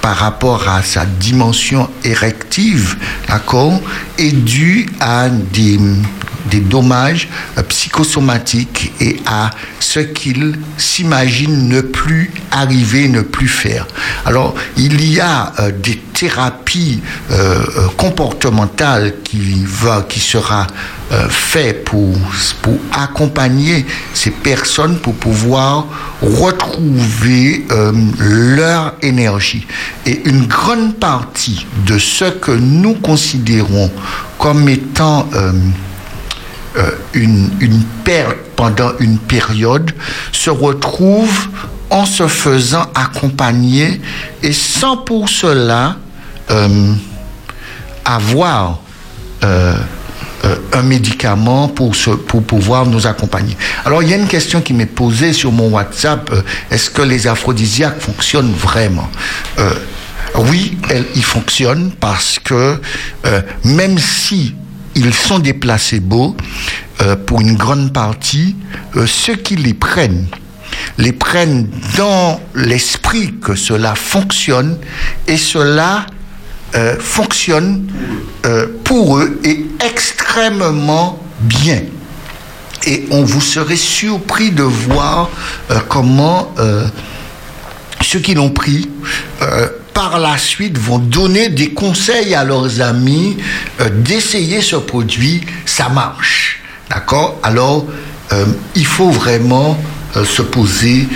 par 0.01 0.15
rapport 0.17 0.67
à 0.67 0.81
sa 0.83 1.05
dimension 1.05 1.89
érective, 2.03 2.97
d'accord, 3.27 3.79
est 4.17 4.31
due 4.31 4.87
à 4.99 5.29
des 5.29 6.59
dommages 6.59 7.27
psychosomatiques 7.67 8.91
et 8.99 9.17
à 9.25 9.49
ce 9.79 9.99
qu'il 9.99 10.57
s'imagine 10.77 11.69
ne 11.69 11.81
plus 11.81 12.31
arriver, 12.51 13.07
ne 13.07 13.21
plus 13.21 13.47
faire. 13.47 13.87
Alors, 14.25 14.55
il 14.75 15.03
y 15.09 15.19
a 15.19 15.53
euh, 15.59 15.71
des 15.71 15.97
thérapies 16.13 17.01
euh, 17.31 17.63
comportementales 17.97 19.13
qui, 19.23 19.63
va, 19.65 20.05
qui 20.07 20.19
sera 20.19 20.67
euh, 21.11 21.29
fait 21.29 21.85
pour, 21.85 22.17
pour 22.61 22.77
accompagner 22.91 23.85
ces 24.13 24.31
personnes 24.31 24.99
pour 24.99 25.13
pouvoir 25.19 25.85
retrouver 26.21 27.65
euh, 27.71 27.91
leur 28.19 28.93
énergie. 29.01 29.65
Et 30.05 30.27
une 30.27 30.45
grande 30.45 30.95
partie 30.95 31.65
de 31.85 31.97
ce 31.97 32.25
que 32.25 32.51
nous 32.51 32.95
considérons 32.95 33.91
comme 34.37 34.69
étant 34.69 35.27
euh, 35.33 35.51
une, 37.13 37.49
une 37.59 37.83
perte 38.03 38.37
pendant 38.55 38.91
une 38.99 39.17
période 39.17 39.91
se 40.31 40.49
retrouve 40.49 41.47
en 41.89 42.05
se 42.05 42.27
faisant 42.27 42.85
accompagner 42.93 44.01
et 44.43 44.51
sans 44.53 44.97
pour 44.97 45.29
cela 45.29 45.95
euh, 46.51 46.93
avoir 48.05 48.79
euh, 50.43 50.47
euh, 50.47 50.55
un 50.73 50.83
médicament 50.83 51.67
pour, 51.67 51.95
se, 51.95 52.11
pour 52.11 52.43
pouvoir 52.43 52.85
nous 52.85 53.07
accompagner. 53.07 53.57
Alors 53.85 54.03
il 54.03 54.09
y 54.09 54.13
a 54.13 54.17
une 54.17 54.27
question 54.27 54.61
qui 54.61 54.73
m'est 54.73 54.85
posée 54.85 55.33
sur 55.33 55.51
mon 55.51 55.69
WhatsApp, 55.69 56.31
est-ce 56.69 56.89
que 56.89 57.01
les 57.01 57.27
aphrodisiaques 57.27 57.99
fonctionnent 57.99 58.53
vraiment? 58.53 59.09
Oui, 60.35 60.77
elles, 60.89 61.05
ils 61.15 61.23
fonctionnent 61.23 61.91
parce 61.99 62.37
que 62.37 62.79
même 63.63 63.97
si 63.97 64.53
ils 64.97 65.13
sont 65.13 65.39
des 65.39 65.53
placebos 65.53 66.35
euh, 67.01 67.15
pour 67.15 67.41
une 67.41 67.55
grande 67.55 67.93
partie. 67.93 68.55
Euh, 68.95 69.05
ceux 69.05 69.35
qui 69.35 69.55
les 69.55 69.75
prennent, 69.75 70.25
les 70.97 71.11
prennent 71.11 71.69
dans 71.95 72.41
l'esprit 72.55 73.35
que 73.39 73.53
cela 73.53 73.93
fonctionne 73.93 74.77
et 75.27 75.37
cela 75.37 76.07
euh, 76.77 76.95
fonctionne 76.99 77.87
pour 78.85 79.17
eux 79.17 79.41
et 79.43 79.65
extrêmement 79.85 81.19
bien. 81.41 81.81
Et 82.85 83.07
on 83.11 83.23
vous 83.23 83.41
serait 83.41 83.75
surpris 83.75 84.51
de 84.51 84.63
voir 84.63 85.29
comment 85.89 86.53
ceux 88.01 88.19
qui 88.19 88.35
l'ont 88.35 88.51
pris 88.51 88.87
par 89.97 90.19
la 90.19 90.37
suite 90.37 90.77
vont 90.77 90.99
donner 90.99 91.49
des 91.49 91.69
conseils 91.69 92.35
à 92.35 92.43
leurs 92.43 92.81
amis 92.81 93.35
euh, 93.81 93.89
d'essayer 93.89 94.61
ce 94.61 94.75
produit, 94.75 95.41
ça 95.65 95.89
marche. 95.89 96.59
D'accord? 96.91 97.39
Alors, 97.41 97.87
euh, 98.31 98.45
il 98.75 98.85
faut 98.85 99.09
vraiment 99.09 99.75
euh, 100.15 100.23
se 100.23 100.43
poser, 100.43 101.07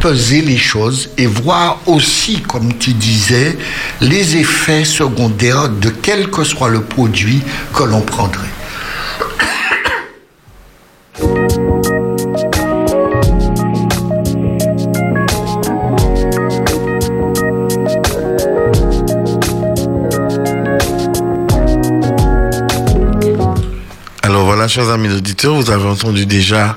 peser 0.00 0.42
les 0.42 0.56
choses 0.56 1.10
et 1.18 1.26
voir 1.26 1.78
aussi, 1.86 2.40
comme 2.42 2.76
tu 2.78 2.92
disais, 2.92 3.58
les 4.00 4.36
effets 4.36 4.84
secondaires 4.84 5.68
de 5.68 5.90
quel 5.90 6.30
que 6.30 6.44
soit 6.44 6.68
le 6.68 6.82
produit 6.82 7.42
que 7.74 7.82
l'on 7.84 8.00
prendrait. 8.00 8.48
chers 24.68 24.90
amis 24.90 25.08
auditeurs, 25.08 25.54
vous 25.54 25.70
avez 25.70 25.88
entendu 25.88 26.26
déjà 26.26 26.76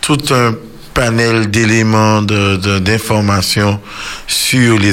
tout 0.00 0.18
un 0.30 0.54
panel 1.00 1.50
d'éléments 1.50 2.20
d'informations 2.20 3.70
de, 3.70 3.76
de, 3.76 3.80
sur 4.26 4.78
les, 4.78 4.92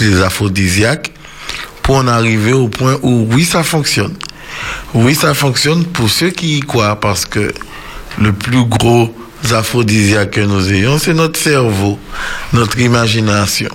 les 0.00 0.20
aphrodisiaques 0.20 1.12
pour 1.80 1.98
en 1.98 2.08
arriver 2.08 2.52
au 2.52 2.66
point 2.66 2.98
où 3.02 3.28
oui, 3.30 3.44
ça 3.44 3.62
fonctionne. 3.62 4.14
Oui, 4.94 5.14
ça 5.14 5.32
fonctionne 5.32 5.84
pour 5.84 6.10
ceux 6.10 6.30
qui 6.30 6.58
y 6.58 6.60
croient 6.60 6.98
parce 6.98 7.24
que 7.24 7.54
le 8.20 8.32
plus 8.32 8.64
gros 8.64 9.14
aphrodisiaque 9.52 10.32
que 10.32 10.40
nous 10.40 10.72
ayons, 10.72 10.98
c'est 10.98 11.14
notre 11.14 11.38
cerveau, 11.38 12.00
notre 12.52 12.80
imagination. 12.80 13.70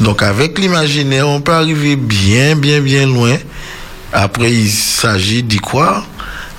Donc 0.00 0.22
avec 0.22 0.58
l'imaginaire, 0.58 1.28
on 1.28 1.42
peut 1.42 1.52
arriver 1.52 1.96
bien, 1.96 2.56
bien, 2.56 2.80
bien 2.80 3.06
loin. 3.06 3.36
Après, 4.10 4.50
il 4.50 4.70
s'agit 4.70 5.42
d'y 5.42 5.58
croire 5.58 6.06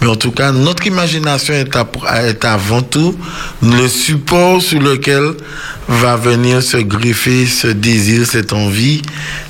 mais 0.03 0.09
en 0.09 0.15
tout 0.17 0.31
cas, 0.31 0.51
notre 0.51 0.85
imagination 0.85 1.53
est, 1.53 2.43
avant 2.43 2.81
tout 2.81 3.17
le 3.61 3.87
support 3.87 4.61
sur 4.61 4.81
lequel 4.81 5.31
va 5.87 6.17
venir 6.17 6.61
se 6.61 6.75
greffer 6.77 7.45
ce 7.45 7.67
désir, 7.67 8.25
cette 8.27 8.51
envie 8.51 9.01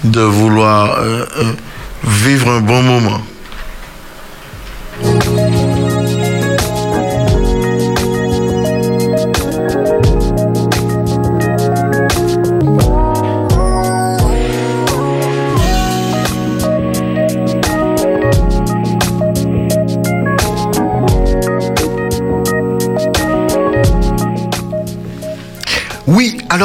de 0.04 0.22
vouloir 0.22 1.00
euh, 1.00 1.26
euh, 1.38 1.54
vivre 2.04 2.52
un 2.52 2.62
bon 2.62 2.84
moment. 2.84 3.22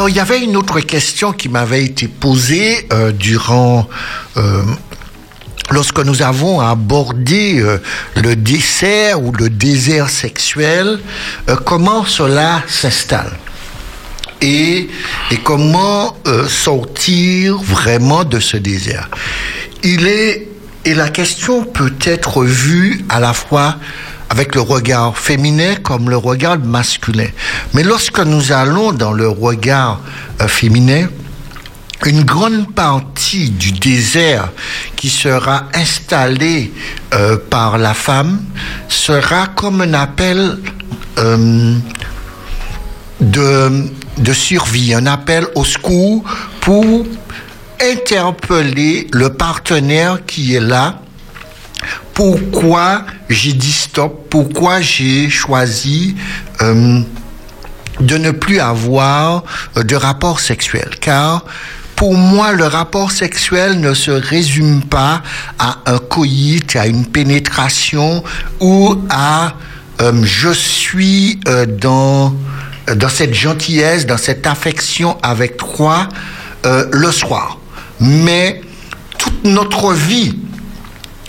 Il 0.09 0.17
y 0.17 0.21
avait 0.21 0.41
une 0.41 0.57
autre 0.57 0.81
question 0.81 1.33
qui 1.33 1.51
m'avait 1.51 1.85
été 1.85 2.09
posée 2.09 2.89
euh, 2.95 3.13
durant... 3.13 3.87
euh, 4.39 4.63
lorsque 5.71 5.99
nous 5.99 6.23
avons 6.23 6.61
abordé 6.61 7.61
euh, 7.61 7.77
le 8.17 8.35
dessert 8.35 9.23
ou 9.23 9.33
le 9.33 9.51
désert 9.51 10.09
sexuel, 10.09 10.99
comment 11.67 12.07
cela 12.07 12.63
s'installe 12.67 13.33
et, 14.41 14.89
et 15.31 15.37
comment 15.45 16.17
sortir 16.49 17.59
vraiment 17.59 18.25
de 18.25 18.41
ce 18.41 18.57
désert. 18.57 19.11
Il 19.83 20.07
est 20.07 20.49
et 20.87 20.95
la 20.95 21.11
question 21.11 21.65
peut 21.65 21.97
être 22.03 22.45
vue 22.45 23.05
à 23.11 23.21
la 23.21 23.35
fois 23.35 23.77
avec 24.31 24.55
le 24.55 24.61
regard 24.61 25.17
féminin 25.17 25.75
comme 25.77 26.11
le 26.11 26.17
regard 26.17 26.59
masculin. 26.59 27.29
Mais 27.75 27.83
lorsque 27.83 28.21
nous 28.21 28.53
allons 28.53 28.93
dans 28.93 29.13
le 29.13 29.29
regard 29.29 30.01
euh, 30.41 30.49
féminin, 30.49 31.09
une 32.07 32.23
grande 32.23 32.73
partie 32.75 33.51
du 33.51 33.73
désert 33.73 34.51
qui 34.97 35.11
sera 35.11 35.65
installé 35.75 36.73
euh, 37.15 37.37
par 37.51 37.79
la 37.79 37.95
femme 37.95 38.41
sera 38.89 39.49
comme 39.49 39.81
un 39.81 39.95
appel 39.95 40.59
euh, 41.19 41.75
de, 43.21 43.91
de 44.19 44.33
survie, 44.33 44.95
un 44.95 45.07
appel 45.07 45.47
au 45.57 45.65
secours 45.65 46.23
pour 46.61 47.05
interpeller 47.81 49.09
le 49.13 49.33
partenaire 49.33 50.25
qui 50.27 50.55
est 50.55 50.61
là. 50.61 51.01
Pourquoi 52.15 53.05
j'ai 53.29 53.53
dit 53.53 53.73
stop? 53.73 54.27
Pourquoi 54.31 54.81
j'ai 54.81 55.31
choisi 55.31 56.17
euh, 56.63 57.01
de 58.01 58.19
ne 58.19 58.31
plus 58.33 58.61
avoir 58.61 59.45
euh, 59.77 59.83
de 59.85 59.95
rapport 59.95 60.41
sexuel? 60.41 60.91
Car 61.01 61.45
pour 61.95 62.15
moi, 62.15 62.53
le 62.53 62.65
rapport 62.65 63.11
sexuel 63.11 63.81
ne 63.81 63.93
se 63.95 64.11
résume 64.11 64.83
pas 64.83 65.23
à 65.59 65.79
un 65.87 65.99
coït, 65.99 66.77
à 66.77 66.87
une 66.87 67.07
pénétration 67.07 68.23
ou 68.61 68.97
à 69.11 69.55
euh, 70.01 70.13
je 70.25 70.51
suis 70.51 71.41
dans 71.81 72.35
dans 72.97 73.09
cette 73.09 73.35
gentillesse, 73.35 74.07
dans 74.07 74.17
cette 74.17 74.47
affection 74.47 75.19
avec 75.23 75.59
toi 75.59 76.09
le 76.65 77.11
soir. 77.11 77.59
Mais 78.01 78.63
toute 79.19 79.45
notre 79.45 79.93
vie 79.93 80.39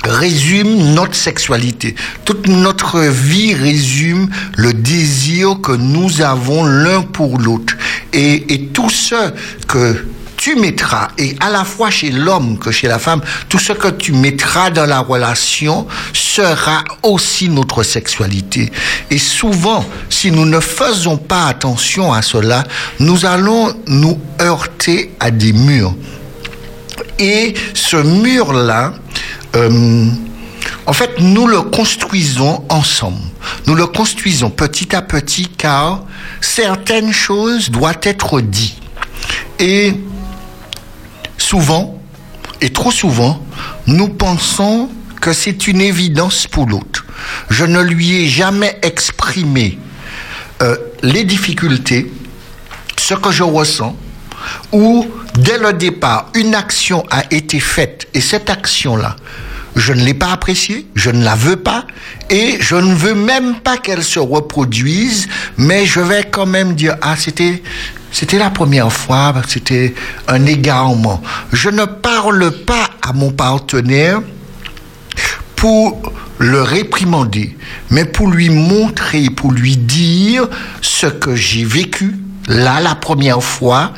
résume 0.03 0.93
notre 0.93 1.15
sexualité. 1.15 1.95
Toute 2.25 2.47
notre 2.47 2.99
vie 3.01 3.53
résume 3.53 4.29
le 4.57 4.73
désir 4.73 5.59
que 5.61 5.71
nous 5.71 6.21
avons 6.21 6.63
l'un 6.63 7.01
pour 7.01 7.39
l'autre. 7.39 7.75
Et, 8.13 8.53
et 8.53 8.65
tout 8.67 8.89
ce 8.89 9.31
que 9.67 10.05
tu 10.39 10.55
mettras, 10.55 11.09
et 11.17 11.35
à 11.41 11.49
la 11.49 11.65
fois 11.65 11.89
chez 11.89 12.11
l'homme 12.11 12.57
que 12.57 12.71
chez 12.71 12.87
la 12.87 12.97
femme, 12.97 13.21
tout 13.49 13.59
ce 13.59 13.73
que 13.73 13.89
tu 13.89 14.13
mettras 14.13 14.69
dans 14.69 14.85
la 14.85 14.99
relation 15.01 15.85
sera 16.13 16.85
aussi 17.03 17.49
notre 17.49 17.83
sexualité. 17.83 18.71
Et 19.11 19.17
souvent, 19.17 19.83
si 20.09 20.31
nous 20.31 20.45
ne 20.45 20.61
faisons 20.61 21.17
pas 21.17 21.47
attention 21.47 22.13
à 22.13 22.21
cela, 22.21 22.63
nous 22.99 23.25
allons 23.25 23.75
nous 23.87 24.17
heurter 24.41 25.11
à 25.19 25.29
des 25.29 25.51
murs. 25.51 25.93
Et 27.19 27.53
ce 27.73 27.97
mur-là, 27.97 28.93
euh, 29.55 30.05
en 30.85 30.93
fait, 30.93 31.19
nous 31.19 31.47
le 31.47 31.61
construisons 31.61 32.63
ensemble. 32.69 33.21
Nous 33.67 33.75
le 33.75 33.87
construisons 33.87 34.49
petit 34.49 34.95
à 34.95 35.01
petit 35.01 35.47
car 35.47 36.03
certaines 36.41 37.11
choses 37.11 37.69
doivent 37.69 37.99
être 38.03 38.41
dites. 38.41 38.75
Et 39.59 39.93
souvent, 41.37 41.99
et 42.61 42.71
trop 42.71 42.91
souvent, 42.91 43.43
nous 43.87 44.09
pensons 44.09 44.89
que 45.21 45.33
c'est 45.33 45.67
une 45.67 45.81
évidence 45.81 46.47
pour 46.47 46.67
l'autre. 46.67 47.05
Je 47.49 47.65
ne 47.65 47.81
lui 47.81 48.15
ai 48.15 48.27
jamais 48.27 48.77
exprimé 48.81 49.77
euh, 50.61 50.75
les 51.03 51.23
difficultés, 51.23 52.11
ce 52.97 53.13
que 53.13 53.31
je 53.31 53.43
ressens, 53.43 53.95
ou 54.71 55.07
dès 55.35 55.57
le 55.57 55.73
départ, 55.73 56.29
une 56.35 56.55
action 56.55 57.05
a 57.09 57.23
été 57.31 57.59
faite 57.59 58.07
et 58.13 58.21
cette 58.21 58.49
action-là, 58.49 59.15
je 59.75 59.93
ne 59.93 60.01
l'ai 60.03 60.13
pas 60.13 60.31
appréciée, 60.31 60.87
je 60.95 61.09
ne 61.09 61.23
la 61.23 61.35
veux 61.35 61.55
pas 61.55 61.85
et 62.29 62.57
je 62.59 62.75
ne 62.75 62.93
veux 62.93 63.15
même 63.15 63.59
pas 63.61 63.77
qu'elle 63.77 64.03
se 64.03 64.19
reproduise, 64.19 65.27
mais 65.57 65.85
je 65.85 65.99
vais 65.99 66.25
quand 66.29 66.45
même 66.45 66.75
dire 66.75 66.95
ah 67.01 67.15
c'était 67.17 67.61
c'était 68.11 68.39
la 68.39 68.49
première 68.49 68.91
fois, 68.91 69.33
c'était 69.47 69.93
un 70.27 70.45
égarement. 70.47 71.21
Je 71.53 71.69
ne 71.69 71.85
parle 71.85 72.51
pas 72.51 72.89
à 73.01 73.13
mon 73.13 73.31
partenaire 73.31 74.21
pour 75.55 76.11
le 76.39 76.61
réprimander, 76.61 77.55
mais 77.91 78.05
pour 78.05 78.29
lui 78.29 78.49
montrer, 78.49 79.29
pour 79.29 79.51
lui 79.51 79.77
dire 79.77 80.47
ce 80.81 81.05
que 81.05 81.35
j'ai 81.35 81.65
vécu 81.65 82.15
là 82.49 82.81
la 82.81 82.95
première 82.95 83.41
fois 83.41 83.93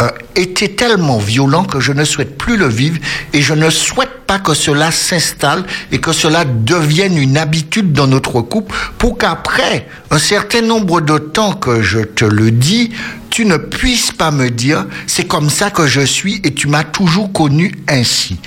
euh, 0.00 0.08
était 0.34 0.68
tellement 0.68 1.18
violent 1.18 1.64
que 1.64 1.78
je 1.78 1.92
ne 1.92 2.04
souhaite 2.04 2.38
plus 2.38 2.56
le 2.56 2.66
vivre 2.66 2.98
et 3.32 3.42
je 3.42 3.52
ne 3.52 3.68
souhaite 3.68 4.24
pas 4.26 4.38
que 4.38 4.54
cela 4.54 4.90
s'installe 4.90 5.64
et 5.92 5.98
que 5.98 6.12
cela 6.12 6.44
devienne 6.44 7.18
une 7.18 7.36
habitude 7.36 7.92
dans 7.92 8.06
notre 8.06 8.40
couple 8.40 8.74
pour 8.96 9.18
qu'après 9.18 9.86
un 10.10 10.18
certain 10.18 10.62
nombre 10.62 11.02
de 11.02 11.18
temps 11.18 11.52
que 11.52 11.82
je 11.82 12.00
te 12.00 12.24
le 12.24 12.50
dis, 12.50 12.90
tu 13.28 13.44
ne 13.44 13.58
puisses 13.58 14.12
pas 14.12 14.30
me 14.30 14.48
dire 14.48 14.86
c'est 15.06 15.26
comme 15.26 15.50
ça 15.50 15.70
que 15.70 15.86
je 15.86 16.00
suis 16.00 16.40
et 16.42 16.54
tu 16.54 16.68
m'as 16.68 16.84
toujours 16.84 17.30
connu 17.32 17.74
ainsi. 17.86 18.38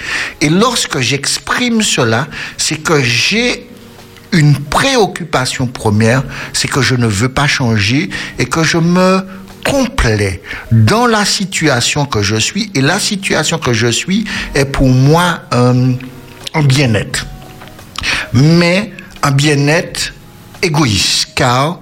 Et 0.41 0.49
lorsque 0.49 0.99
j'exprime 0.99 1.83
cela, 1.83 2.27
c'est 2.57 2.77
que 2.77 3.01
j'ai 3.03 3.69
une 4.33 4.55
préoccupation 4.55 5.67
première, 5.67 6.23
c'est 6.53 6.67
que 6.67 6.81
je 6.81 6.95
ne 6.95 7.05
veux 7.05 7.29
pas 7.29 7.47
changer 7.47 8.09
et 8.39 8.45
que 8.45 8.63
je 8.63 8.79
me 8.79 9.23
complet 9.63 10.41
dans 10.71 11.07
la 11.07 11.25
situation 11.25 12.05
que 12.05 12.21
je 12.21 12.35
suis 12.35 12.71
et 12.73 12.81
la 12.81 12.99
situation 12.99 13.57
que 13.57 13.73
je 13.73 13.87
suis 13.87 14.25
est 14.55 14.65
pour 14.65 14.89
moi 14.89 15.41
un, 15.51 15.93
bien-être. 16.63 17.25
Mais 18.33 18.91
un 19.21 19.31
bien-être 19.31 20.13
égoïste 20.61 21.29
car 21.35 21.79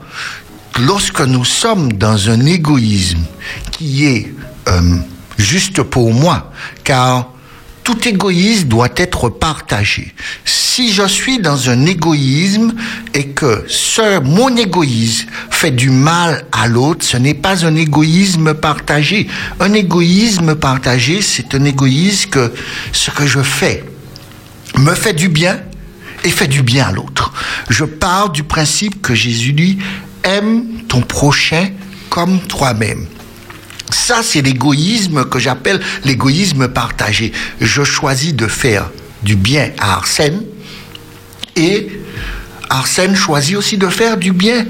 lorsque 0.79 1.21
nous 1.21 1.45
sommes 1.45 1.93
dans 1.93 2.29
un 2.29 2.45
égoïsme 2.45 3.25
qui 3.71 4.05
est 4.05 4.33
euh, 4.67 4.97
juste 5.37 5.83
pour 5.83 6.13
moi 6.13 6.51
car 6.83 7.29
tout 7.83 8.07
égoïsme 8.07 8.67
doit 8.67 8.89
être 8.95 9.29
partagé. 9.29 10.13
Si 10.73 10.93
je 10.93 11.05
suis 11.05 11.37
dans 11.39 11.69
un 11.69 11.85
égoïsme 11.85 12.73
et 13.13 13.27
que 13.27 13.65
ce, 13.67 14.21
mon 14.21 14.55
égoïsme 14.55 15.27
fait 15.49 15.71
du 15.71 15.89
mal 15.89 16.45
à 16.53 16.65
l'autre, 16.69 17.05
ce 17.05 17.17
n'est 17.17 17.33
pas 17.33 17.65
un 17.65 17.75
égoïsme 17.75 18.53
partagé. 18.53 19.27
Un 19.59 19.73
égoïsme 19.73 20.55
partagé, 20.55 21.21
c'est 21.21 21.53
un 21.55 21.65
égoïsme 21.65 22.29
que 22.29 22.53
ce 22.93 23.11
que 23.11 23.27
je 23.27 23.41
fais 23.41 23.83
me 24.77 24.95
fait 24.95 25.11
du 25.11 25.27
bien 25.27 25.59
et 26.23 26.29
fait 26.29 26.47
du 26.47 26.63
bien 26.63 26.85
à 26.87 26.91
l'autre. 26.93 27.33
Je 27.69 27.83
pars 27.83 28.29
du 28.29 28.43
principe 28.43 29.01
que 29.01 29.13
Jésus 29.13 29.51
dit, 29.51 29.77
aime 30.23 30.63
ton 30.87 31.01
prochain 31.01 31.67
comme 32.09 32.39
toi-même. 32.43 33.07
Ça, 33.89 34.21
c'est 34.23 34.41
l'égoïsme 34.41 35.25
que 35.25 35.37
j'appelle 35.37 35.81
l'égoïsme 36.05 36.69
partagé. 36.69 37.33
Je 37.59 37.83
choisis 37.83 38.33
de 38.33 38.47
faire 38.47 38.89
du 39.21 39.35
bien 39.35 39.71
à 39.77 39.95
Arsène 39.95 40.43
et 41.61 42.01
Arsène 42.69 43.15
choisit 43.15 43.55
aussi 43.55 43.77
de 43.77 43.87
faire 43.87 44.17
du 44.17 44.31
bien 44.31 44.65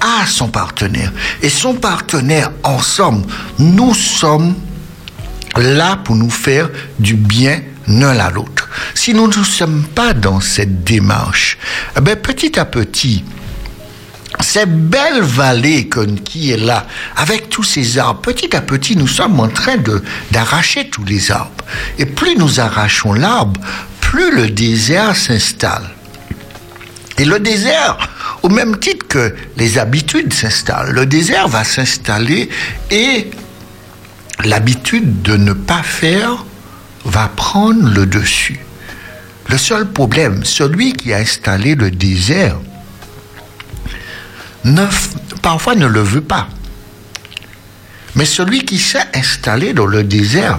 à 0.00 0.26
son 0.26 0.48
partenaire. 0.48 1.12
Et 1.42 1.48
son 1.48 1.74
partenaire, 1.74 2.50
ensemble, 2.62 3.26
nous 3.58 3.94
sommes 3.94 4.54
là 5.56 5.96
pour 5.96 6.16
nous 6.16 6.30
faire 6.30 6.68
du 6.98 7.14
bien 7.14 7.62
l'un 7.88 8.18
à 8.18 8.30
l'autre. 8.30 8.68
Si 8.94 9.14
nous 9.14 9.28
ne 9.28 9.44
sommes 9.44 9.84
pas 9.84 10.12
dans 10.12 10.40
cette 10.40 10.84
démarche, 10.84 11.56
eh 11.96 12.00
ben, 12.00 12.16
petit 12.16 12.58
à 12.58 12.64
petit, 12.64 13.24
cette 14.40 14.76
belle 14.90 15.22
vallée 15.22 15.88
qui 16.24 16.50
est 16.50 16.58
là, 16.58 16.86
avec 17.16 17.48
tous 17.48 17.62
ces 17.62 17.96
arbres, 17.96 18.20
petit 18.20 18.54
à 18.54 18.60
petit, 18.60 18.96
nous 18.96 19.08
sommes 19.08 19.40
en 19.40 19.48
train 19.48 19.76
d'arracher 20.30 20.90
tous 20.90 21.04
les 21.04 21.30
arbres. 21.30 21.64
Et 21.98 22.04
plus 22.04 22.36
nous 22.36 22.60
arrachons 22.60 23.14
l'arbre, 23.14 23.58
plus 24.00 24.34
le 24.34 24.48
désert 24.48 25.16
s'installe. 25.16 25.95
Et 27.18 27.24
le 27.24 27.40
désert, 27.40 27.96
au 28.42 28.48
même 28.48 28.78
titre 28.78 29.06
que 29.06 29.34
les 29.56 29.78
habitudes 29.78 30.32
s'installent, 30.32 30.90
le 30.90 31.06
désert 31.06 31.48
va 31.48 31.64
s'installer 31.64 32.50
et 32.90 33.30
l'habitude 34.44 35.22
de 35.22 35.36
ne 35.36 35.52
pas 35.52 35.82
faire 35.82 36.44
va 37.04 37.28
prendre 37.28 37.88
le 37.88 38.04
dessus. 38.04 38.60
Le 39.48 39.56
seul 39.56 39.90
problème, 39.90 40.44
celui 40.44 40.92
qui 40.92 41.12
a 41.12 41.18
installé 41.18 41.74
le 41.74 41.90
désert, 41.90 42.56
parfois 45.40 45.74
ne 45.74 45.86
le 45.86 46.00
veut 46.00 46.20
pas. 46.20 46.48
Mais 48.16 48.24
celui 48.24 48.64
qui 48.64 48.78
s'est 48.78 49.06
installé 49.14 49.72
dans 49.72 49.86
le 49.86 50.02
désert, 50.02 50.58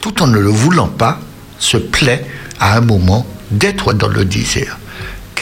tout 0.00 0.22
en 0.22 0.26
ne 0.26 0.38
le 0.38 0.50
voulant 0.50 0.88
pas, 0.88 1.18
se 1.58 1.76
plaît 1.76 2.26
à 2.60 2.76
un 2.76 2.80
moment 2.80 3.26
d'être 3.50 3.94
dans 3.94 4.08
le 4.08 4.24
désert. 4.24 4.78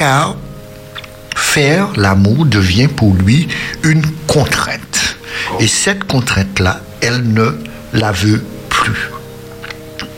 Car 0.03 0.35
faire 1.37 1.93
l'amour 1.95 2.45
devient 2.47 2.89
pour 2.89 3.15
lui 3.15 3.47
une 3.85 4.05
contrainte. 4.27 5.17
Et 5.61 5.69
cette 5.69 6.03
contrainte-là, 6.03 6.81
elle 7.01 7.23
ne 7.23 7.57
la 7.93 8.11
veut 8.11 8.43
plus. 8.69 9.11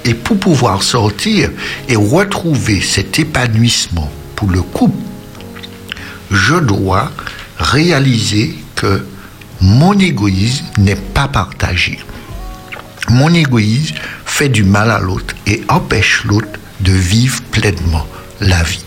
Et 0.07 0.15
pour 0.15 0.39
pouvoir 0.39 0.83
sortir 0.83 1.51
et 1.87 1.97
retrouver 1.97 2.81
cet 2.81 3.19
épanouissement 3.19 4.11
pour 4.37 4.49
le 4.49 4.63
couple, 4.63 4.97
je 6.31 6.55
dois 6.55 7.13
réaliser 7.59 8.55
que 8.77 9.05
mon 9.61 9.99
égoïsme 9.99 10.65
n'est 10.79 10.97
pas 11.13 11.29
partagé. 11.29 11.99
Mon 13.11 13.35
égoïsme 13.35 13.97
fait 14.25 14.49
du 14.49 14.65
mal 14.65 14.91
à 14.91 14.99
l'autre 14.99 15.35
et 15.47 15.63
empêche 15.69 16.25
l'autre 16.25 16.59
de 16.81 16.93
vivre 16.93 17.43
pleinement 17.51 18.07
la 18.41 18.63
vie. 18.63 18.81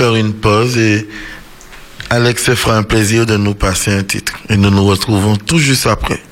Faire 0.00 0.14
une 0.14 0.32
pause 0.32 0.78
et 0.78 1.06
Alex 2.08 2.44
se 2.44 2.54
fera 2.54 2.74
un 2.78 2.82
plaisir 2.82 3.26
de 3.26 3.36
nous 3.36 3.52
passer 3.52 3.92
un 3.92 4.02
titre. 4.02 4.32
Et 4.48 4.56
nous 4.56 4.70
nous 4.70 4.86
retrouvons 4.86 5.36
tout 5.36 5.58
juste 5.58 5.86
après. 5.86 6.22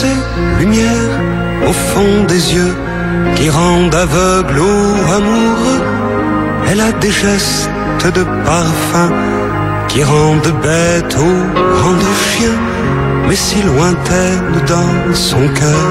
Ces 0.00 0.16
lumières 0.58 1.20
au 1.68 1.72
fond 1.72 2.24
des 2.26 2.54
yeux 2.54 2.74
qui 3.36 3.50
rendent 3.50 3.94
aveugle 3.94 4.58
ou 4.58 5.12
amoureux. 5.18 5.82
Elle 6.68 6.80
a 6.80 6.90
des 6.92 7.10
gestes 7.10 7.68
de 8.16 8.24
parfum 8.44 9.10
qui 9.94 10.02
rendent 10.02 10.54
bête 10.60 11.16
ou 11.16 11.32
rendent 11.82 12.14
chien, 12.28 12.56
mais 13.28 13.36
si 13.36 13.62
lointaine 13.62 14.56
dans 14.66 15.14
son 15.14 15.46
cœur. 15.60 15.88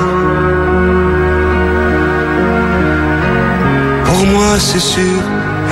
Pour 4.03 4.25
moi, 4.33 4.59
c'est 4.59 4.85
sûr, 4.95 5.21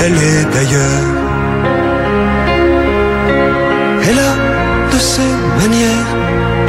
elle 0.03 0.17
est 0.31 0.45
d'ailleurs. 0.53 1.07
Elle 4.07 4.19
a 4.31 4.33
de 4.93 4.99
ces 5.11 5.33
manières 5.59 6.11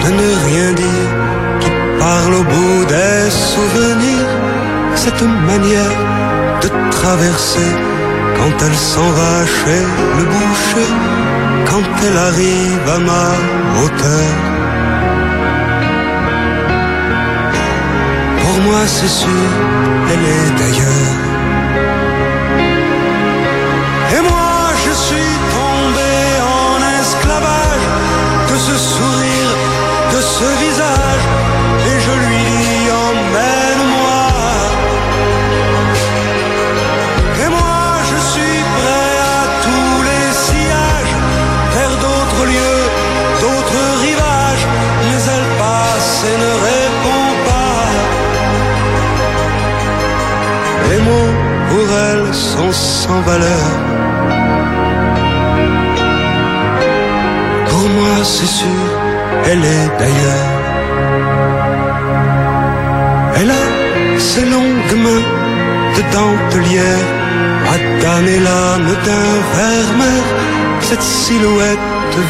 de 0.05 0.11
ne 0.21 0.29
rien 0.49 0.73
dire 0.73 1.11
qui 1.61 1.71
parle 2.01 2.35
au 2.41 2.45
bout 2.53 2.85
des 2.87 3.31
souvenirs. 3.31 4.33
Cette 4.97 5.23
manière 5.23 5.97
de 6.63 6.69
traverser 6.91 7.71
quand 8.37 8.67
elle 8.67 8.75
s'en 8.75 9.09
va 9.19 9.47
chez 9.47 9.83
le 10.19 10.25
boucher, 10.25 10.91
quand 11.69 11.87
elle 12.07 12.17
arrive 12.17 12.89
à 12.97 12.99
ma 12.99 13.27
hauteur. 13.81 14.31
Pour 18.41 18.57
moi, 18.65 18.81
c'est 18.87 19.09
sûr, 19.09 19.49
elle 20.11 20.25
est 20.37 20.51
d'ailleurs. 20.59 20.82
Sans 52.71 53.21
valeur. 53.23 53.67
Pour 57.69 57.89
moi, 57.97 58.17
c'est 58.23 58.53
sûr, 58.61 58.85
elle 59.47 59.65
est 59.65 59.89
d'ailleurs. 59.99 60.51
Elle 63.41 63.51
a 63.51 64.19
ses 64.19 64.45
longues 64.45 64.97
mains 65.05 65.27
de 65.97 66.03
dentelière 66.15 67.23
damner 68.03 68.41
l'âme 68.41 68.93
d'un 69.07 69.35
vermeer. 69.57 70.25
Cette 70.81 71.03
silhouette 71.03 71.79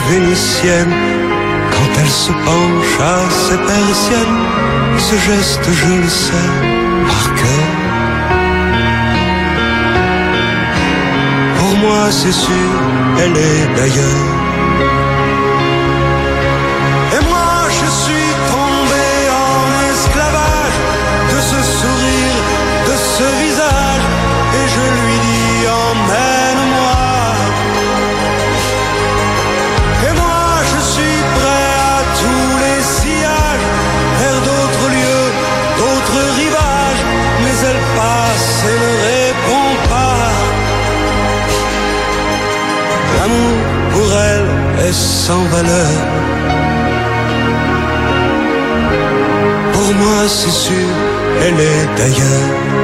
vénitienne, 0.08 0.94
quand 1.72 1.90
elle 2.00 2.14
se 2.24 2.32
penche 2.46 2.94
à 3.00 3.18
ses 3.44 3.58
persiennes, 3.72 4.40
ce 4.98 5.14
geste, 5.28 5.66
je 5.80 5.92
le 6.02 6.08
sais 6.08 6.50
moi, 11.82 12.10
c'est 12.10 12.32
sûr, 12.32 12.70
elle 13.18 13.36
est 13.36 13.76
d'ailleurs. 13.76 14.41
Sans 44.92 45.44
valeur. 45.44 45.88
Pour 49.72 49.94
moi, 49.94 50.28
c'est 50.28 50.50
sûr, 50.50 50.88
elle 51.40 51.60
est 51.60 51.86
d'ailleurs. 51.96 52.81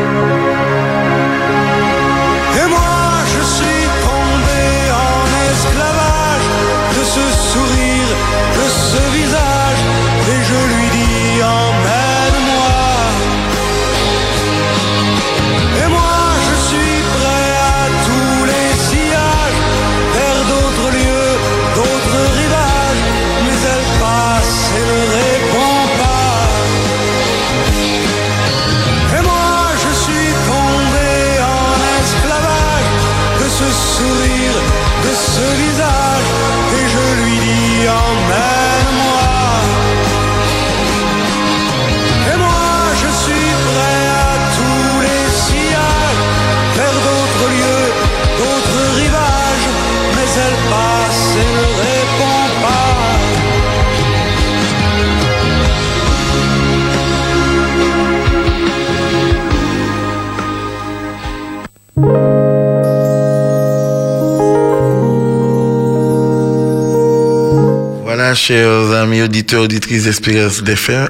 Chers 68.35 68.93
amis 68.93 69.23
auditeurs, 69.23 69.63
auditrices 69.63 70.05
d'Espérance 70.05 70.63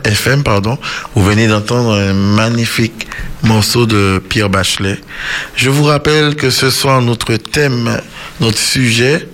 FM, 0.04 0.42
pardon, 0.44 0.78
vous 1.14 1.24
venez 1.24 1.48
d'entendre 1.48 1.94
un 1.94 2.12
magnifique 2.12 3.08
morceau 3.42 3.86
de 3.86 4.22
Pierre 4.28 4.48
Bachelet. 4.48 5.00
Je 5.56 5.68
vous 5.68 5.84
rappelle 5.84 6.36
que 6.36 6.50
ce 6.50 6.70
soir, 6.70 7.02
notre 7.02 7.36
thème, 7.36 8.00
notre 8.40 8.58
sujet, 8.58 9.26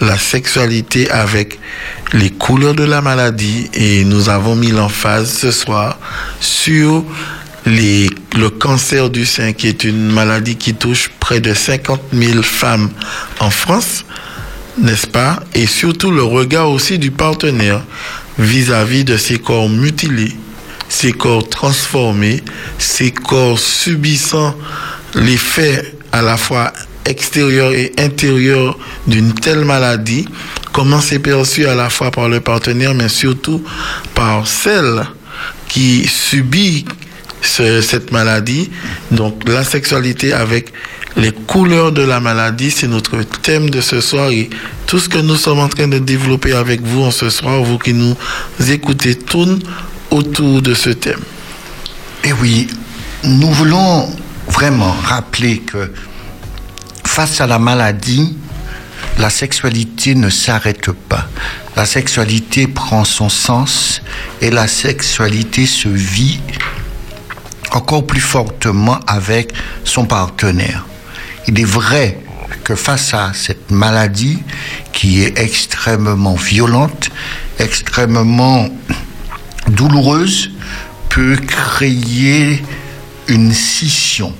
la 0.00 0.18
sexualité 0.18 1.10
avec 1.10 1.58
les 2.12 2.30
couleurs 2.30 2.74
de 2.74 2.84
la 2.84 3.00
maladie 3.00 3.68
et 3.74 4.04
nous 4.04 4.28
avons 4.28 4.54
mis 4.54 4.70
l'emphase 4.70 5.32
ce 5.32 5.50
soir 5.50 5.98
sur 6.38 7.04
le 7.64 8.48
cancer 8.48 9.10
du 9.10 9.24
sein 9.26 9.52
qui 9.52 9.68
est 9.68 9.84
une 9.84 10.10
maladie 10.12 10.56
qui 10.56 10.74
touche 10.74 11.10
près 11.18 11.40
de 11.40 11.54
50 11.54 12.00
000 12.12 12.42
femmes 12.42 12.90
en 13.40 13.50
France 13.50 14.01
n'est-ce 14.82 15.06
pas? 15.06 15.40
Et 15.54 15.66
surtout 15.66 16.10
le 16.10 16.22
regard 16.22 16.70
aussi 16.70 16.98
du 16.98 17.10
partenaire 17.10 17.82
vis-à-vis 18.38 19.04
de 19.04 19.16
ces 19.16 19.38
corps 19.38 19.68
mutilés, 19.68 20.32
ces 20.88 21.12
corps 21.12 21.48
transformés, 21.48 22.42
ces 22.78 23.10
corps 23.12 23.58
subissant 23.58 24.54
l'effet 25.14 25.94
à 26.12 26.22
la 26.22 26.36
fois 26.36 26.72
extérieur 27.04 27.72
et 27.72 27.92
intérieur 27.98 28.78
d'une 29.06 29.32
telle 29.34 29.64
maladie, 29.64 30.26
comment 30.72 31.00
c'est 31.00 31.18
perçu 31.18 31.66
à 31.66 31.74
la 31.74 31.90
fois 31.90 32.10
par 32.10 32.28
le 32.28 32.40
partenaire, 32.40 32.94
mais 32.94 33.08
surtout 33.08 33.62
par 34.14 34.46
celle 34.46 35.04
qui 35.68 36.06
subit 36.06 36.84
ce- 37.40 37.80
cette 37.80 38.12
maladie. 38.12 38.70
Donc 39.10 39.42
la 39.48 39.64
sexualité 39.64 40.32
avec 40.32 40.72
les 41.16 41.32
couleurs 41.32 41.92
de 41.92 42.02
la 42.02 42.20
maladie, 42.20 42.70
c'est 42.70 42.88
notre 42.88 43.22
thème 43.22 43.70
de 43.70 43.80
ce 43.80 44.00
soir 44.00 44.30
et 44.30 44.48
tout 44.86 44.98
ce 44.98 45.08
que 45.08 45.18
nous 45.18 45.36
sommes 45.36 45.58
en 45.58 45.68
train 45.68 45.88
de 45.88 45.98
développer 45.98 46.52
avec 46.52 46.80
vous 46.82 47.02
en 47.02 47.10
ce 47.10 47.30
soir, 47.30 47.62
vous 47.62 47.78
qui 47.78 47.92
nous 47.92 48.16
écoutez, 48.68 49.14
tourne 49.14 49.60
autour 50.10 50.62
de 50.62 50.74
ce 50.74 50.90
thème. 50.90 51.20
Et 52.24 52.32
oui, 52.32 52.68
nous 53.24 53.50
voulons 53.50 54.08
vraiment 54.48 54.92
rappeler 55.04 55.58
que 55.58 55.92
face 57.04 57.40
à 57.40 57.46
la 57.46 57.58
maladie, 57.58 58.36
la 59.18 59.30
sexualité 59.30 60.14
ne 60.14 60.30
s'arrête 60.30 60.90
pas. 61.08 61.28
La 61.76 61.84
sexualité 61.84 62.66
prend 62.66 63.04
son 63.04 63.28
sens 63.28 64.02
et 64.40 64.50
la 64.50 64.66
sexualité 64.66 65.66
se 65.66 65.88
vit 65.88 66.40
encore 67.72 68.06
plus 68.06 68.20
fortement 68.20 69.00
avec 69.06 69.52
son 69.84 70.04
partenaire. 70.04 70.84
Il 71.48 71.58
est 71.58 71.64
vrai 71.64 72.18
que 72.64 72.74
face 72.74 73.14
à 73.14 73.32
cette 73.34 73.70
maladie 73.70 74.38
qui 74.92 75.22
est 75.22 75.38
extrêmement 75.38 76.34
violente, 76.34 77.10
extrêmement 77.58 78.68
douloureuse, 79.68 80.50
peut 81.08 81.36
créer 81.36 82.62
une 83.28 83.52
scission 83.52 84.32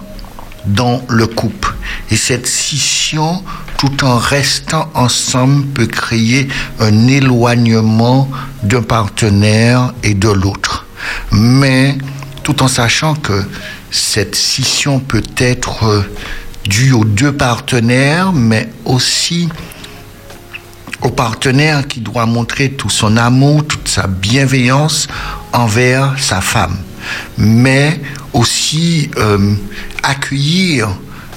dans 0.66 1.02
le 1.08 1.26
couple. 1.26 1.74
Et 2.10 2.16
cette 2.16 2.46
scission, 2.46 3.42
tout 3.78 4.04
en 4.04 4.18
restant 4.18 4.90
ensemble, 4.94 5.66
peut 5.68 5.86
créer 5.86 6.48
un 6.78 7.08
éloignement 7.08 8.30
d'un 8.62 8.82
partenaire 8.82 9.92
et 10.02 10.14
de 10.14 10.28
l'autre. 10.28 10.86
Mais 11.32 11.98
tout 12.42 12.62
en 12.62 12.68
sachant 12.68 13.14
que 13.14 13.44
cette 13.90 14.34
scission 14.34 15.00
peut 15.00 15.22
être 15.36 16.04
due 16.64 16.93
aux 16.93 17.05
deux 17.05 17.32
partenaires, 17.32 18.32
mais 18.32 18.68
aussi 18.84 19.48
au 21.02 21.10
partenaire 21.10 21.86
qui 21.86 22.01
doit 22.01 22.26
montrer 22.26 22.70
tout 22.70 22.90
son 22.90 23.16
amour, 23.16 23.66
toute 23.66 23.89
sa 23.89 24.06
bienveillance 24.06 25.09
envers 25.52 26.14
sa 26.18 26.40
femme, 26.40 26.76
mais 27.36 28.01
aussi 28.32 29.10
euh, 29.16 29.55
accueillir 30.02 30.89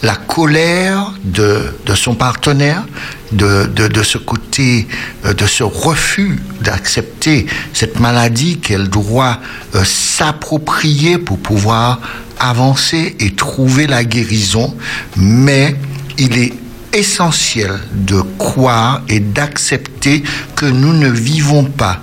la 0.05 0.15
colère 0.15 1.13
de, 1.23 1.73
son 1.95 2.13
partenaire, 2.13 2.85
de 3.31 4.03
ce 4.03 4.19
côté, 4.19 4.87
euh, 5.25 5.33
de 5.33 5.47
ce 5.47 5.63
refus 5.63 6.37
d'accepter 6.61 7.47
cette 7.73 7.99
maladie 7.99 8.59
qu'elle 8.59 8.87
doit 8.87 9.39
euh, 9.73 9.83
s'approprier 9.83 11.17
pour 11.17 11.39
pouvoir 11.39 11.99
avancer 12.39 13.15
et 13.19 13.33
trouver 13.33 13.87
la 13.87 14.03
guérison, 14.03 14.75
mais 15.17 15.75
il 16.19 16.37
est 16.37 16.53
essentiel 16.93 17.71
de 17.91 18.21
croire 18.37 19.01
et 19.09 19.19
d'accepter 19.19 20.23
que 20.55 20.67
nous 20.67 20.93
ne 20.93 21.09
vivons 21.09 21.63
pas 21.63 21.99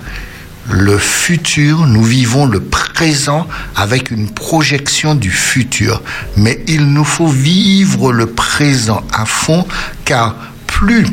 le 0.69 0.97
futur, 0.97 1.85
nous 1.85 2.03
vivons 2.03 2.45
le 2.45 2.61
présent 2.61 3.47
avec 3.75 4.11
une 4.11 4.29
projection 4.29 5.15
du 5.15 5.31
futur. 5.31 6.01
Mais 6.37 6.63
il 6.67 6.85
nous 6.87 7.03
faut 7.03 7.27
vivre 7.27 8.11
le 8.13 8.27
présent 8.27 9.03
à 9.13 9.25
fond 9.25 9.65
car 10.05 10.35
plus 10.67 11.05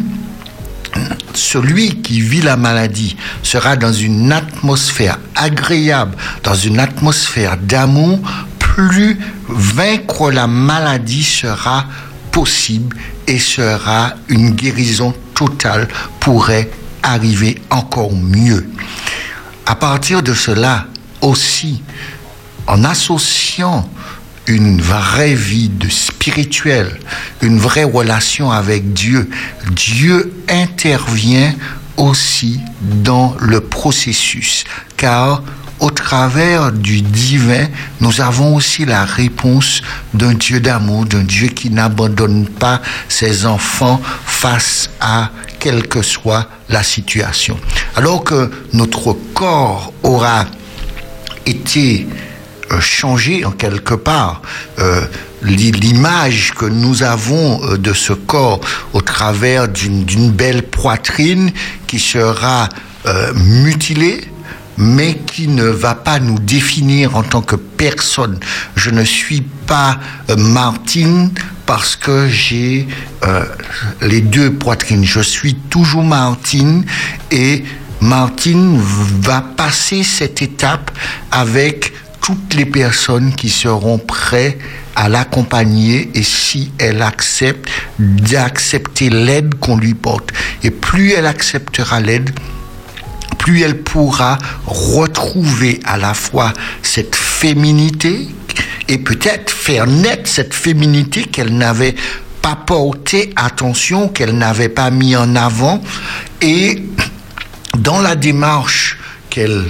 celui 1.35 2.02
qui 2.02 2.20
vit 2.20 2.43
la 2.43 2.56
maladie 2.56 3.16
sera 3.43 3.77
dans 3.77 3.93
une 3.93 4.32
atmosphère 4.32 5.18
agréable, 5.36 6.16
dans 6.43 6.55
une 6.55 6.81
atmosphère 6.81 7.56
d'amour, 7.56 8.18
plus 8.59 9.18
vaincre 9.48 10.31
la 10.31 10.47
maladie 10.47 11.22
sera 11.22 11.86
possible 12.32 12.97
et 13.27 13.39
sera 13.39 14.14
une 14.28 14.51
guérison 14.51 15.14
totale 15.35 15.89
pourrait 16.18 16.70
arriver 17.02 17.60
encore 17.70 18.14
mieux. 18.14 18.66
À 19.70 19.76
partir 19.76 20.20
de 20.24 20.34
cela 20.34 20.86
aussi, 21.20 21.80
en 22.66 22.82
associant 22.82 23.88
une 24.48 24.82
vraie 24.82 25.36
vie 25.36 25.68
de 25.68 25.88
spirituel, 25.88 26.98
une 27.40 27.56
vraie 27.56 27.84
relation 27.84 28.51
avec 28.51 28.92
Dieu, 28.92 29.30
Dieu 29.70 30.34
intervient 30.48 31.55
aussi 31.97 32.59
dans 32.80 33.36
le 33.38 33.60
processus, 33.60 34.64
car 34.97 35.40
au 35.81 35.90
travers 35.90 36.73
du 36.73 37.01
divin, 37.02 37.66
nous 38.01 38.20
avons 38.20 38.55
aussi 38.55 38.85
la 38.85 39.05
réponse 39.05 39.82
d'un 40.15 40.35
Dieu 40.35 40.61
d'amour, 40.61 41.07
d'un 41.07 41.23
Dieu 41.23 41.48
qui 41.48 41.70
n'abandonne 41.70 42.47
pas 42.47 42.81
ses 43.09 43.47
enfants 43.47 44.01
face 44.27 44.90
à 45.01 45.31
quelle 45.59 45.89
que 45.89 46.02
soit 46.02 46.48
la 46.69 46.82
situation. 46.82 47.59
Alors 47.97 48.24
que 48.24 48.51
notre 48.73 49.12
corps 49.35 49.93
aura 50.02 50.44
été 51.47 52.07
euh, 52.73 52.81
changé 52.81 53.44
en 53.44 53.51
quelque 53.51 53.94
part. 53.94 54.43
Euh, 54.78 55.02
l'i- 55.43 55.73
L'image 55.73 56.52
que 56.57 56.66
nous 56.66 57.02
avons 57.02 57.61
euh, 57.65 57.77
de 57.78 57.93
ce 57.93 58.12
corps 58.12 58.61
au 58.93 59.01
travers 59.01 59.69
d'une 59.69 60.31
belle 60.31 60.62
poitrine 60.62 61.52
qui 61.86 61.98
sera 61.98 62.69
mutilée, 63.35 64.20
mais 64.81 65.15
qui 65.27 65.47
ne 65.47 65.65
va 65.65 65.94
pas 65.94 66.19
nous 66.19 66.39
définir 66.39 67.15
en 67.15 67.23
tant 67.23 67.43
que 67.43 67.55
personne. 67.55 68.40
Je 68.77 68.89
ne 68.90 69.05
suis 69.05 69.43
pas 69.43 70.01
euh, 70.31 70.36
Martine 70.36 71.31
parce 71.66 71.97
que 71.97 72.28
j'ai 72.28 72.89
euh, 73.24 73.44
les 74.01 74.23
deux 74.23 74.52
poitrines. 74.52 75.05
Je 75.05 75.20
suis 75.20 75.55
toujours 75.55 76.02
Martine 76.02 76.85
et 77.31 77.62
Martine 78.01 78.81
va 79.20 79.43
passer 79.43 80.02
cette 80.02 80.40
étape 80.40 80.90
avec 81.31 81.93
toutes 82.23 82.55
les 82.55 82.65
personnes 82.66 83.35
qui 83.35 83.51
seront 83.51 83.98
prêtes 83.98 84.59
à 84.97 85.11
l'accompagner 85.11 86.11
et 86.15 86.23
si 86.23 86.73
elle 86.78 87.02
accepte 87.02 87.69
d'accepter 87.98 89.11
l'aide 89.11 89.55
qu'on 89.57 89.77
lui 89.77 89.94
porte. 89.94 90.32
Et 90.62 90.70
plus 90.70 91.12
elle 91.12 91.27
acceptera 91.27 92.01
l'aide, 92.01 92.31
plus 93.41 93.62
elle 93.62 93.79
pourra 93.83 94.37
retrouver 94.67 95.81
à 95.85 95.97
la 95.97 96.12
fois 96.12 96.53
cette 96.83 97.17
féminité 97.17 98.29
et 98.87 98.99
peut-être 98.99 99.51
faire 99.51 99.87
naître 99.87 100.29
cette 100.29 100.53
féminité 100.53 101.25
qu'elle 101.25 101.57
n'avait 101.57 101.95
pas 102.43 102.55
porté 102.55 103.33
attention, 103.37 104.09
qu'elle 104.09 104.37
n'avait 104.37 104.69
pas 104.69 104.91
mis 104.91 105.17
en 105.17 105.37
avant. 105.37 105.83
Et 106.43 106.83
dans 107.79 108.03
la 108.03 108.15
démarche 108.15 108.99
qu'elle 109.31 109.65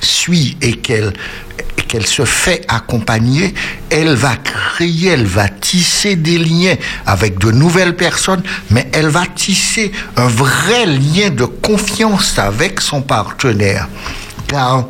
suit 0.00 0.56
et 0.60 0.74
qu'elle 0.74 1.12
qu'elle 1.88 2.06
se 2.06 2.24
fait 2.24 2.64
accompagner, 2.68 3.52
elle 3.90 4.14
va 4.14 4.36
créer, 4.36 5.08
elle 5.08 5.26
va 5.26 5.48
tisser 5.72 6.16
des 6.16 6.36
liens 6.36 6.74
avec 7.06 7.38
de 7.38 7.50
nouvelles 7.50 7.96
personnes, 7.96 8.42
mais 8.70 8.90
elle 8.92 9.08
va 9.08 9.24
tisser 9.24 9.90
un 10.18 10.26
vrai 10.26 10.84
lien 10.84 11.30
de 11.30 11.46
confiance 11.46 12.38
avec 12.38 12.78
son 12.82 13.00
partenaire. 13.00 13.88
Car 14.48 14.84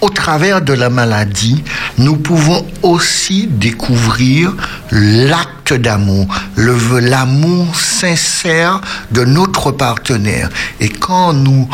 au 0.00 0.08
travers 0.08 0.62
de 0.62 0.72
la 0.72 0.90
maladie, 0.90 1.62
nous 1.96 2.16
pouvons 2.16 2.66
aussi 2.82 3.46
découvrir 3.46 4.52
l'acte 4.90 5.74
d'amour, 5.74 6.26
l'amour 6.56 7.76
sincère 7.76 8.80
de 9.12 9.24
notre 9.24 9.70
partenaire. 9.70 10.48
Et 10.80 10.88
quand 10.88 11.32
nous 11.32 11.68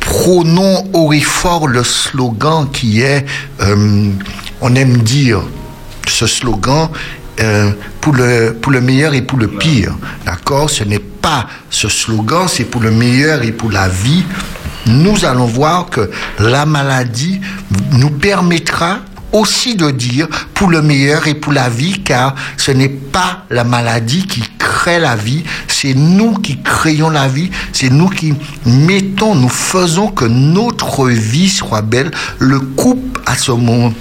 prônons 0.00 0.90
haut 0.92 1.14
et 1.14 1.22
fort 1.22 1.68
le 1.68 1.84
slogan 1.84 2.68
qui 2.70 3.00
est, 3.00 3.24
euh, 3.62 4.10
on 4.60 4.74
aime 4.74 4.98
dire 4.98 5.40
ce 6.06 6.26
slogan, 6.26 6.90
euh, 7.40 7.72
pour, 8.00 8.14
le, 8.14 8.56
pour 8.60 8.72
le 8.72 8.80
meilleur 8.80 9.14
et 9.14 9.22
pour 9.22 9.38
le 9.38 9.48
pire. 9.48 9.94
D'accord? 10.26 10.70
Ce 10.70 10.84
n'est 10.84 10.98
pas 10.98 11.46
ce 11.68 11.88
slogan, 11.88 12.46
c'est 12.48 12.64
pour 12.64 12.82
le 12.82 12.90
meilleur 12.90 13.42
et 13.42 13.52
pour 13.52 13.70
la 13.70 13.88
vie. 13.88 14.24
Nous 14.86 15.24
allons 15.24 15.46
voir 15.46 15.90
que 15.90 16.10
la 16.38 16.66
maladie 16.66 17.40
nous 17.92 18.10
permettra 18.10 18.98
aussi 19.32 19.76
de 19.76 19.90
dire 19.90 20.26
pour 20.54 20.70
le 20.70 20.82
meilleur 20.82 21.26
et 21.28 21.34
pour 21.34 21.52
la 21.52 21.68
vie, 21.68 22.02
car 22.02 22.34
ce 22.56 22.72
n'est 22.72 22.88
pas 22.88 23.44
la 23.50 23.64
maladie 23.64 24.26
qui 24.26 24.42
crée 24.58 24.98
la 24.98 25.16
vie, 25.16 25.44
c'est 25.68 25.94
nous 25.94 26.34
qui 26.34 26.60
créons 26.62 27.10
la 27.10 27.28
vie, 27.28 27.50
c'est 27.72 27.90
nous 27.90 28.08
qui 28.08 28.34
mettons, 28.66 29.34
nous 29.34 29.48
faisons 29.48 30.08
que 30.08 30.24
notre 30.24 31.08
vie 31.08 31.48
soit 31.48 31.82
belle. 31.82 32.10
Le 32.38 32.60
couple 32.60 33.20
à 33.26 33.36
ce 33.36 33.52
moment 33.52 33.92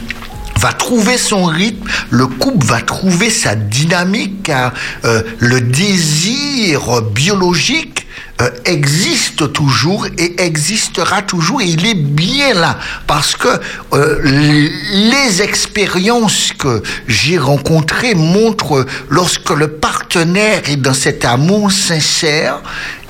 va 0.59 0.73
trouver 0.73 1.17
son 1.17 1.45
rythme, 1.45 1.87
le 2.09 2.27
couple 2.27 2.65
va 2.65 2.81
trouver 2.81 3.29
sa 3.29 3.55
dynamique, 3.55 4.43
car 4.43 4.73
euh, 5.05 5.23
le 5.39 5.61
désir 5.61 7.01
biologique 7.01 8.05
euh, 8.41 8.49
existe 8.65 9.53
toujours 9.53 10.07
et 10.17 10.41
existera 10.41 11.21
toujours. 11.21 11.61
Et 11.61 11.65
il 11.65 11.85
est 11.85 11.95
bien 11.95 12.53
là 12.53 12.77
parce 13.07 13.35
que 13.35 13.47
euh, 13.93 14.67
les 14.91 15.41
expériences 15.41 16.51
que 16.57 16.83
j'ai 17.07 17.37
rencontrées 17.37 18.15
montrent 18.15 18.85
lorsque 19.09 19.51
le 19.51 19.69
partenaire 19.69 20.69
est 20.69 20.77
dans 20.77 20.93
cet 20.93 21.23
amour 21.23 21.71
sincère, 21.71 22.61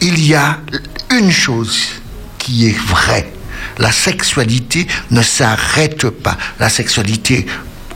il 0.02 0.24
y 0.24 0.36
a 0.36 0.60
une 1.12 1.32
chose 1.32 1.80
qui 2.38 2.68
est 2.68 2.78
vraie 2.78 3.32
la 3.80 3.92
sexualité 3.92 4.88
ne 5.10 5.22
s'arrête 5.22 6.10
pas. 6.10 6.38
La 6.60 6.70
sexualité 6.70 7.46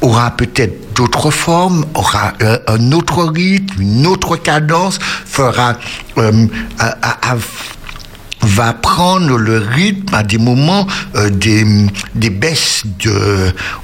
aura 0.01 0.31
peut-être 0.31 0.93
d'autres 0.95 1.31
formes, 1.31 1.85
aura 1.93 2.33
euh, 2.41 2.57
un 2.67 2.91
autre 2.91 3.23
rythme, 3.23 3.81
une 3.81 4.07
autre 4.07 4.35
cadence, 4.35 4.99
fera 5.25 5.77
euh, 6.17 6.47
va 8.45 8.73
prendre 8.73 9.37
le 9.37 9.57
rythme 9.57 10.13
à 10.13 10.23
des 10.23 10.37
moments 10.37 10.85
euh, 11.15 11.29
des, 11.29 12.29
baisses 12.29 12.83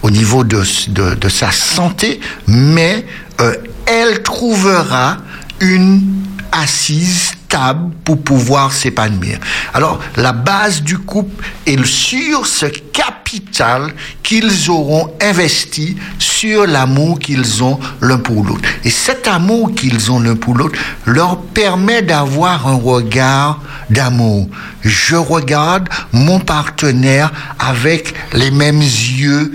au 0.01 0.11
niveau 0.11 0.43
de 0.43 1.29
sa 1.29 1.51
santé, 1.51 2.19
mais 2.47 3.05
elle 3.85 4.21
trouvera 4.21 5.17
une 5.61 6.03
assise 6.51 7.33
stable 7.45 7.91
pour 8.03 8.21
pouvoir 8.21 8.71
s'épanouir. 8.71 9.39
Alors, 9.73 9.99
la 10.15 10.33
base 10.33 10.83
du 10.83 10.97
couple 10.97 11.43
est 11.65 11.83
sur 11.83 12.45
ce 12.45 12.67
capital 12.67 13.93
qu'ils 14.21 14.69
auront 14.69 15.11
investi 15.21 15.97
sur 16.19 16.67
l'amour 16.67 17.19
qu'ils 17.19 17.63
ont 17.63 17.79
l'un 18.01 18.17
pour 18.17 18.45
l'autre. 18.45 18.67
Et 18.83 18.89
cet 18.89 19.27
amour 19.27 19.73
qu'ils 19.73 20.11
ont 20.11 20.19
l'un 20.19 20.35
pour 20.35 20.55
l'autre 20.55 20.79
leur 21.05 21.41
permet 21.41 22.01
d'avoir 22.01 22.67
un 22.67 22.75
regard 22.75 23.61
d'amour. 23.89 24.47
Je 24.81 25.15
regarde 25.15 25.89
mon 26.11 26.39
partenaire 26.39 27.31
avec 27.59 28.13
les 28.33 28.51
mêmes 28.51 28.81
yeux 28.81 29.51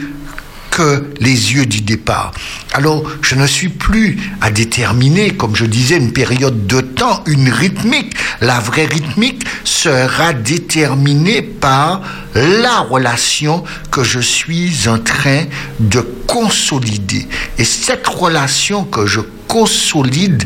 que 0.74 1.04
les 1.20 1.54
yeux 1.54 1.66
du 1.66 1.82
départ. 1.82 2.32
Alors, 2.72 3.04
je 3.22 3.36
ne 3.36 3.46
suis 3.46 3.68
plus 3.68 4.18
à 4.40 4.50
déterminer, 4.50 5.30
comme 5.30 5.54
je 5.54 5.66
disais, 5.66 5.96
une 5.96 6.12
période 6.12 6.66
de 6.66 6.80
temps, 6.80 7.22
une 7.26 7.48
rythmique. 7.48 8.12
La 8.40 8.58
vraie 8.58 8.86
rythmique 8.86 9.44
sera 9.62 10.32
déterminée 10.32 11.42
par 11.42 12.02
la 12.34 12.80
relation 12.80 13.62
que 13.92 14.02
je 14.02 14.18
suis 14.18 14.88
en 14.88 14.98
train 14.98 15.44
de 15.78 16.00
consolider. 16.26 17.28
Et 17.56 17.64
cette 17.64 18.08
relation 18.08 18.82
que 18.82 19.06
je 19.06 19.20
consolide 19.46 20.42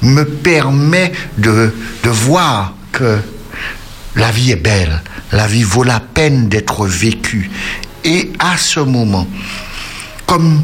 me 0.00 0.22
permet 0.24 1.12
de, 1.38 1.74
de 2.04 2.08
voir 2.08 2.74
que 2.92 3.18
la 4.14 4.30
vie 4.30 4.52
est 4.52 4.62
belle, 4.62 5.02
la 5.32 5.48
vie 5.48 5.64
vaut 5.64 5.82
la 5.82 5.98
peine 5.98 6.48
d'être 6.48 6.86
vécue. 6.86 7.50
Et 8.04 8.32
à 8.38 8.56
ce 8.56 8.78
moment, 8.78 9.26
comme 10.32 10.62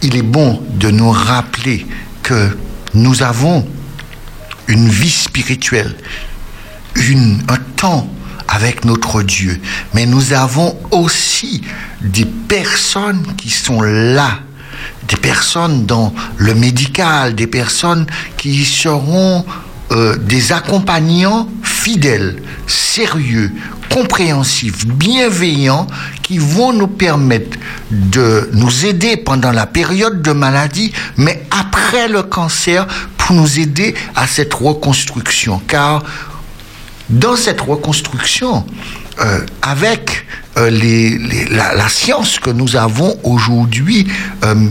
il 0.00 0.16
est 0.16 0.22
bon 0.22 0.62
de 0.70 0.90
nous 0.90 1.10
rappeler 1.10 1.86
que 2.22 2.56
nous 2.94 3.22
avons 3.22 3.68
une 4.66 4.88
vie 4.88 5.10
spirituelle, 5.10 5.94
un 6.96 7.58
temps 7.76 8.08
avec 8.48 8.86
notre 8.86 9.20
Dieu, 9.20 9.60
mais 9.92 10.06
nous 10.06 10.32
avons 10.32 10.74
aussi 10.90 11.60
des 12.00 12.24
personnes 12.24 13.34
qui 13.36 13.50
sont 13.50 13.82
là, 13.82 14.38
des 15.06 15.16
personnes 15.16 15.84
dans 15.84 16.14
le 16.38 16.54
médical, 16.54 17.34
des 17.34 17.46
personnes 17.46 18.06
qui 18.38 18.64
seront 18.64 19.44
euh, 19.90 20.16
des 20.16 20.52
accompagnants 20.52 21.48
fidèles, 21.62 22.42
sérieux, 22.66 23.52
compréhensifs, 23.90 24.86
bienveillants, 24.86 25.86
qui 26.22 26.38
vont 26.38 26.72
nous 26.72 26.88
permettre 26.88 27.58
de 27.90 28.50
nous 28.52 28.84
aider 28.84 29.16
pendant 29.16 29.52
la 29.52 29.66
période 29.66 30.20
de 30.20 30.32
maladie, 30.32 30.92
mais 31.16 31.42
après 31.50 32.08
le 32.08 32.22
cancer, 32.22 32.86
pour 33.16 33.34
nous 33.34 33.58
aider 33.58 33.94
à 34.14 34.26
cette 34.26 34.52
reconstruction. 34.54 35.60
Car 35.66 36.02
dans 37.08 37.36
cette 37.36 37.60
reconstruction, 37.60 38.66
euh, 39.20 39.40
avec 39.62 40.26
euh, 40.56 40.70
les, 40.70 41.18
les, 41.18 41.46
la, 41.46 41.74
la, 41.74 41.88
science 41.88 42.38
que 42.38 42.50
nous 42.50 42.76
avons 42.76 43.18
aujourd'hui, 43.24 44.06
euh, 44.44 44.68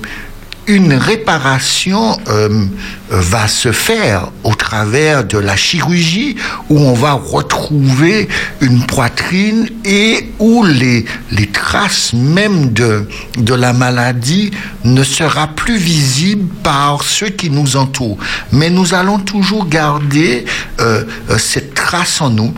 une 0.68 0.94
réparation 0.94 2.18
euh, 2.28 2.66
va 3.10 3.48
se 3.48 3.72
faire 3.72 4.32
au 4.44 4.54
travers 4.54 5.24
de 5.24 5.38
la 5.38 5.56
chirurgie 5.56 6.36
où 6.70 6.78
on 6.78 6.94
va 6.94 7.14
retrouver 7.14 8.28
une 8.60 8.86
poitrine 8.86 9.70
et 9.86 10.30
où 10.40 10.66
les, 10.66 11.06
traces 11.54 12.14
même 12.14 12.74
de, 12.74 13.08
de 13.38 13.54
la 13.54 13.72
maladie 13.72 14.52
ne 14.84 15.04
sera 15.04 15.48
plus 15.48 15.78
visible 15.78 16.54
par 16.64 17.04
ceux 17.04 17.30
qui 17.30 17.50
nous 17.50 17.78
entourent. 17.78 18.18
Mais 18.52 18.70
nous 18.70 18.94
allons 18.94 19.20
toujours 19.20 19.68
garder 19.68 20.46
euh, 20.80 21.06
cette 21.38 21.74
trace 21.74 22.20
en 22.22 22.30
nous 22.30 22.54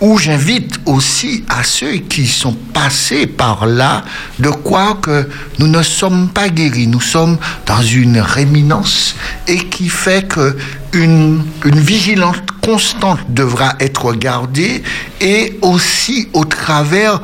où 0.00 0.18
j'invite 0.18 0.80
aussi 0.86 1.44
à 1.48 1.62
ceux 1.62 1.96
qui 1.98 2.26
sont 2.26 2.56
passés 2.72 3.26
par 3.26 3.66
là 3.66 4.04
de 4.38 4.48
croire 4.50 5.00
que 5.00 5.28
nous 5.58 5.68
ne 5.68 5.82
sommes 5.82 6.28
pas 6.28 6.48
guéris, 6.48 6.86
nous 6.86 7.00
sommes 7.00 7.38
dans 7.66 7.82
une 7.82 8.18
réminence 8.18 9.14
et 9.46 9.58
qui 9.58 9.88
fait 9.88 10.26
que 10.26 10.56
une, 10.92 11.42
une 11.64 11.80
vigilance 11.80 12.36
constante 12.62 13.20
devra 13.28 13.74
être 13.80 14.12
gardée 14.14 14.82
et 15.20 15.58
aussi 15.62 16.28
au 16.32 16.44
travers 16.44 17.20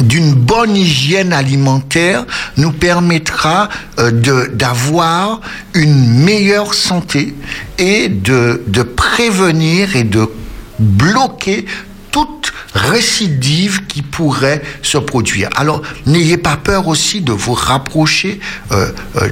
d'une 0.00 0.34
bonne 0.34 0.76
hygiène 0.76 1.32
alimentaire 1.32 2.24
nous 2.56 2.72
permettra 2.72 3.68
euh, 3.98 4.10
d'avoir 4.52 5.40
une 5.74 6.22
meilleure 6.22 6.74
santé 6.74 7.34
et 7.78 8.08
de, 8.08 8.62
de 8.66 8.82
prévenir 8.82 9.96
et 9.96 10.04
de 10.04 10.28
bloquer 10.78 11.66
toute 12.10 12.52
récidive 12.72 13.86
qui 13.86 14.02
pourrait 14.02 14.62
se 14.82 14.98
produire. 14.98 15.48
Alors, 15.56 15.82
n'ayez 16.06 16.36
pas 16.36 16.56
peur 16.56 16.88
aussi 16.88 17.20
de 17.20 17.32
vous 17.32 17.54
rapprocher 17.54 18.40
euh, 18.72 18.90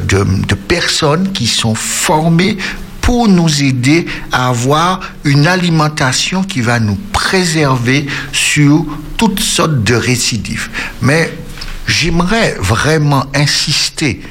de, 0.08 0.24
de 0.46 0.54
personnes 0.54 1.32
qui 1.32 1.46
sont 1.46 1.74
formées 1.74 2.56
pour 3.00 3.28
nous 3.28 3.62
aider 3.62 4.06
à 4.32 4.48
avoir 4.48 5.00
une 5.24 5.46
alimentation 5.46 6.42
qui 6.42 6.62
va 6.62 6.80
nous 6.80 6.98
préserver 7.12 8.06
sur 8.32 8.86
toutes 9.18 9.40
sortes 9.40 9.84
de 9.84 9.94
récidives. 9.94 10.70
Mais 11.02 11.30
j'aimerais 11.86 12.56
vraiment 12.58 13.26
insister 13.34 14.22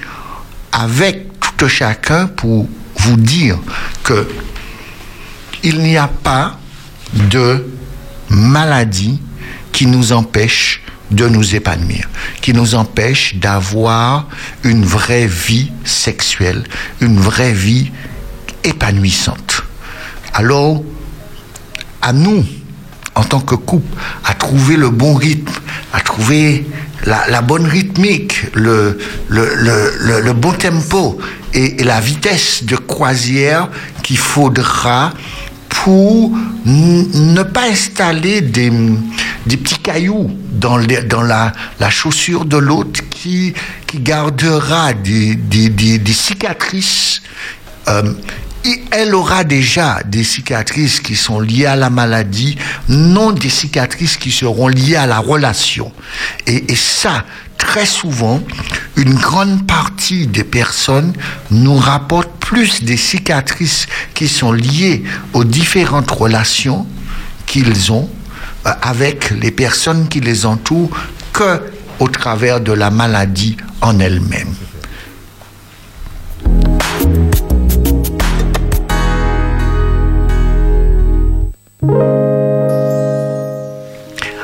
avec 0.71 1.27
tout 1.57 1.67
chacun 1.67 2.25
pour 2.25 2.67
vous 2.95 3.15
dire 3.17 3.59
que 4.03 4.27
il 5.63 5.79
n'y 5.79 5.97
a 5.97 6.07
pas 6.07 6.57
de 7.13 7.65
maladie 8.29 9.19
qui 9.71 9.85
nous 9.85 10.11
empêche 10.11 10.81
de 11.11 11.27
nous 11.27 11.55
épanouir, 11.55 12.09
qui 12.41 12.53
nous 12.53 12.75
empêche 12.75 13.35
d'avoir 13.35 14.27
une 14.63 14.83
vraie 14.83 15.27
vie 15.27 15.71
sexuelle, 15.85 16.63
une 17.01 17.19
vraie 17.19 17.53
vie 17.53 17.91
épanouissante. 18.63 19.63
Alors, 20.33 20.83
à 22.01 22.13
nous, 22.13 22.43
en 23.15 23.23
tant 23.23 23.39
que 23.39 23.55
couple, 23.55 23.95
à 24.25 24.33
trouver 24.33 24.75
le 24.75 24.89
bon 24.89 25.13
rythme, 25.13 25.51
à 25.93 26.01
trouver 26.01 26.65
la, 27.05 27.41
bonne 27.41 27.65
rythmique, 27.65 28.45
le, 28.55 28.97
le, 29.27 29.53
le, 29.55 30.21
le, 30.21 30.33
bon 30.33 30.53
tempo 30.53 31.19
et, 31.53 31.81
et 31.81 31.83
la 31.83 31.99
vitesse 31.99 32.63
de 32.63 32.75
croisière 32.75 33.69
qu'il 34.01 34.17
faudra 34.17 35.13
pour 35.73 36.31
ne 36.65 37.43
pas 37.43 37.69
installer 37.69 38.41
des, 38.41 38.69
petits 39.57 39.79
cailloux 39.79 40.31
dans, 40.51 40.77
la, 40.77 41.89
chaussure 41.89 42.45
de 42.45 42.57
l'autre 42.57 43.01
qui, 43.09 43.53
gardera 43.95 44.93
des 44.93 46.13
cicatrices. 46.13 47.21
Euh, 47.87 48.13
et 48.65 48.83
elle 48.91 49.13
aura 49.15 49.43
déjà 49.43 49.99
des 50.05 50.23
cicatrices 50.23 50.99
qui 50.99 51.15
sont 51.15 51.39
liées 51.39 51.65
à 51.65 51.75
la 51.75 51.89
maladie, 51.89 52.57
non 52.89 53.31
des 53.31 53.49
cicatrices 53.49 54.17
qui 54.17 54.31
seront 54.31 54.67
liées 54.67 54.95
à 54.95 55.05
la 55.05 55.19
relation. 55.19 55.91
Et, 56.47 56.71
et 56.71 56.75
ça, 56.75 57.25
très 57.57 57.85
souvent, 57.85 58.41
une 58.95 59.15
grande 59.15 59.65
partie 59.65 60.27
des 60.27 60.43
personnes 60.43 61.13
nous 61.51 61.75
rapportent 61.75 62.37
plus 62.39 62.83
des 62.83 62.97
cicatrices 62.97 63.87
qui 64.13 64.27
sont 64.27 64.51
liées 64.51 65.03
aux 65.33 65.43
différentes 65.43 66.11
relations 66.11 66.85
qu'ils 67.45 67.91
ont 67.91 68.09
euh, 68.65 68.71
avec 68.81 69.31
les 69.31 69.51
personnes 69.51 70.07
qui 70.07 70.19
les 70.19 70.45
entourent 70.45 70.89
que 71.31 71.61
au 71.99 72.07
travers 72.07 72.59
de 72.59 72.73
la 72.73 72.89
maladie 72.89 73.57
en 73.81 73.99
elle-même. 73.99 74.53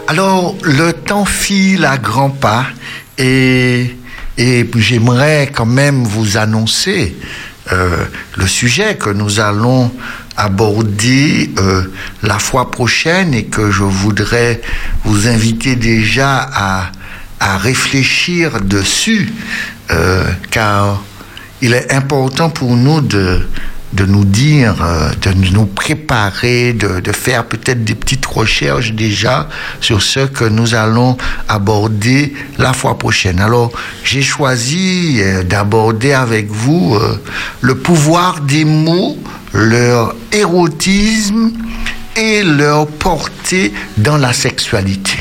Alors, 0.08 0.56
le 0.64 0.92
temps 0.92 1.26
file 1.26 1.86
à 1.86 1.98
grands 1.98 2.30
pas 2.30 2.66
et, 3.18 3.96
j'aimerais 4.38 5.52
quand 5.54 5.66
même 5.66 6.04
vous 6.04 6.38
annoncer 6.38 7.16
euh, 7.72 8.06
le 8.38 8.48
sujet 8.48 8.96
que 8.96 9.10
nous 9.10 9.40
allons 9.40 9.92
aborder 10.38 11.52
euh, 11.58 11.84
la 12.24 12.40
fois 12.40 12.72
prochaine 12.72 13.34
et 13.34 13.46
que 13.46 13.70
je 13.72 13.84
voudrais 13.84 14.62
vous 15.04 15.28
inviter 15.28 15.76
déjà 15.76 16.50
à, 16.54 16.92
à 17.40 17.58
réfléchir 17.58 18.62
dessus, 18.62 19.32
euh, 19.92 20.24
car 20.52 21.04
il 21.62 21.74
est 21.74 21.94
important 21.94 22.50
pour 22.50 22.76
nous 22.76 23.02
de, 23.02 23.42
de 23.94 24.06
nous 24.06 24.26
dire, 24.26 24.84
euh, 24.84 25.10
de 25.22 25.34
nous 25.52 25.66
préparer, 25.66 26.74
de, 26.74 27.00
de 27.00 27.12
faire 27.12 27.46
peut-être 27.46 27.84
des 27.84 27.96
petites 27.96 28.26
recherches 28.26 28.94
déjà 28.94 29.50
sur 29.82 30.02
ce 30.02 30.22
que 30.22 30.46
nous 30.46 30.76
allons 30.76 31.18
aborder 31.48 32.34
la 32.58 32.74
fois 32.74 32.98
prochaine. 32.98 33.40
Alors, 33.40 33.72
j'ai 34.04 34.22
choisi 34.22 35.18
euh, 35.20 35.44
d'aborder 35.44 36.14
avec 36.14 36.50
vous 36.50 36.96
euh, 36.96 37.20
le 37.62 37.76
pouvoir 37.76 38.42
des 38.42 38.66
mots, 38.66 39.18
leur 39.54 40.16
érotisme 40.32 41.52
et 42.16 42.44
leur 42.44 42.86
portée 42.86 43.74
dans 43.98 44.18
la 44.18 44.34
sexualité. 44.34 45.18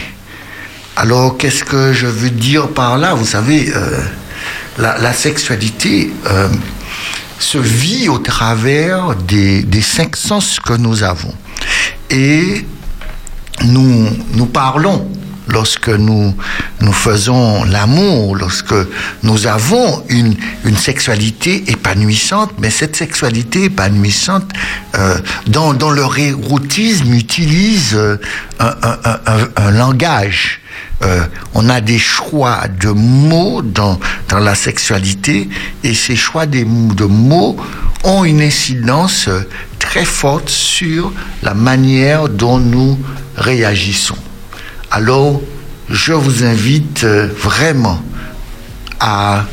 Alors, 0.97 1.39
qu'est-ce 1.39 1.65
que 1.65 1.93
je 1.93 2.07
veux 2.07 2.31
dire 2.31 2.69
par 2.69 2.99
là? 2.99 3.15
Vous 3.15 3.25
savez, 3.25 3.73
la, 4.79 5.13
sexualité 5.13 6.11
se 7.39 7.59
vit 7.59 8.09
au 8.09 8.19
travers 8.19 9.15
des, 9.15 9.65
cinq 9.83 10.17
sens 10.17 10.61
que 10.61 10.75
nous 10.75 11.03
avons. 11.03 11.35
Et 12.11 12.65
nous 13.65 14.47
parlons 14.53 15.09
lorsque 15.49 15.89
nous, 15.89 16.35
nous 16.81 16.93
faisons 16.93 17.65
l'amour, 17.65 18.37
lorsque 18.37 18.75
nous 19.23 19.47
avons 19.47 20.05
une, 20.09 20.35
une 20.65 20.77
sexualité 20.77 21.65
épanouissante, 21.71 22.53
mais 22.59 22.71
cette 22.71 22.97
sexualité 22.97 23.65
épanouissante, 23.65 24.51
euh, 24.97 25.19
dans, 25.47 25.75
dans 25.75 25.91
leur 25.91 26.19
érotisme, 26.19 27.13
utilise 27.15 27.95
euh, 27.95 28.17
un, 28.61 28.75
un- 28.83 29.49
un- 29.57 29.71
langage. 29.71 30.61
Euh, 31.03 31.25
on 31.55 31.69
a 31.69 31.81
des 31.81 31.99
choix 31.99 32.63
de 32.81 32.89
mots 32.89 33.63
dans, 33.63 33.99
dans 34.29 34.39
la 34.41 34.55
sexualité 34.55 35.49
et 35.85 35.95
ces 35.95 36.17
choix 36.17 36.47
des- 36.47 36.65
de 36.65 37.05
mots 37.05 37.57
ont 38.05 38.25
une 38.25 38.41
incidence 38.41 39.29
euh, 39.29 39.41
très 39.79 40.05
forte 40.05 40.49
sur 40.49 41.13
la 41.43 41.55
manière 41.55 42.29
dont 42.29 42.59
nous 42.59 42.99
réagissons. 43.37 44.17
Alors, 44.99 45.41
je 45.89 46.13
vous 46.13 46.43
invite 46.43 47.05
euh, 47.05 47.29
vraiment 47.41 48.03
à, 48.99 49.45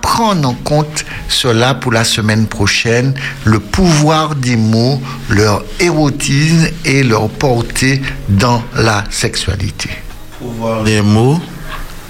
prendre 0.00 0.48
en 0.48 0.54
compte 0.54 1.04
cela 1.28 1.74
pour 1.74 1.92
la 1.92 2.04
semaine 2.04 2.46
prochaine, 2.46 3.12
le 3.44 3.60
pouvoir 3.60 4.36
des 4.36 4.56
mots, 4.56 5.02
leur 5.28 5.62
érotisme 5.80 6.68
et 6.86 7.02
leur 7.02 7.28
portée 7.28 8.00
dans 8.30 8.62
la 8.74 9.04
sexualité. 9.10 9.90
pouvoir 10.38 10.82
des 10.82 11.02
mots, 11.02 11.38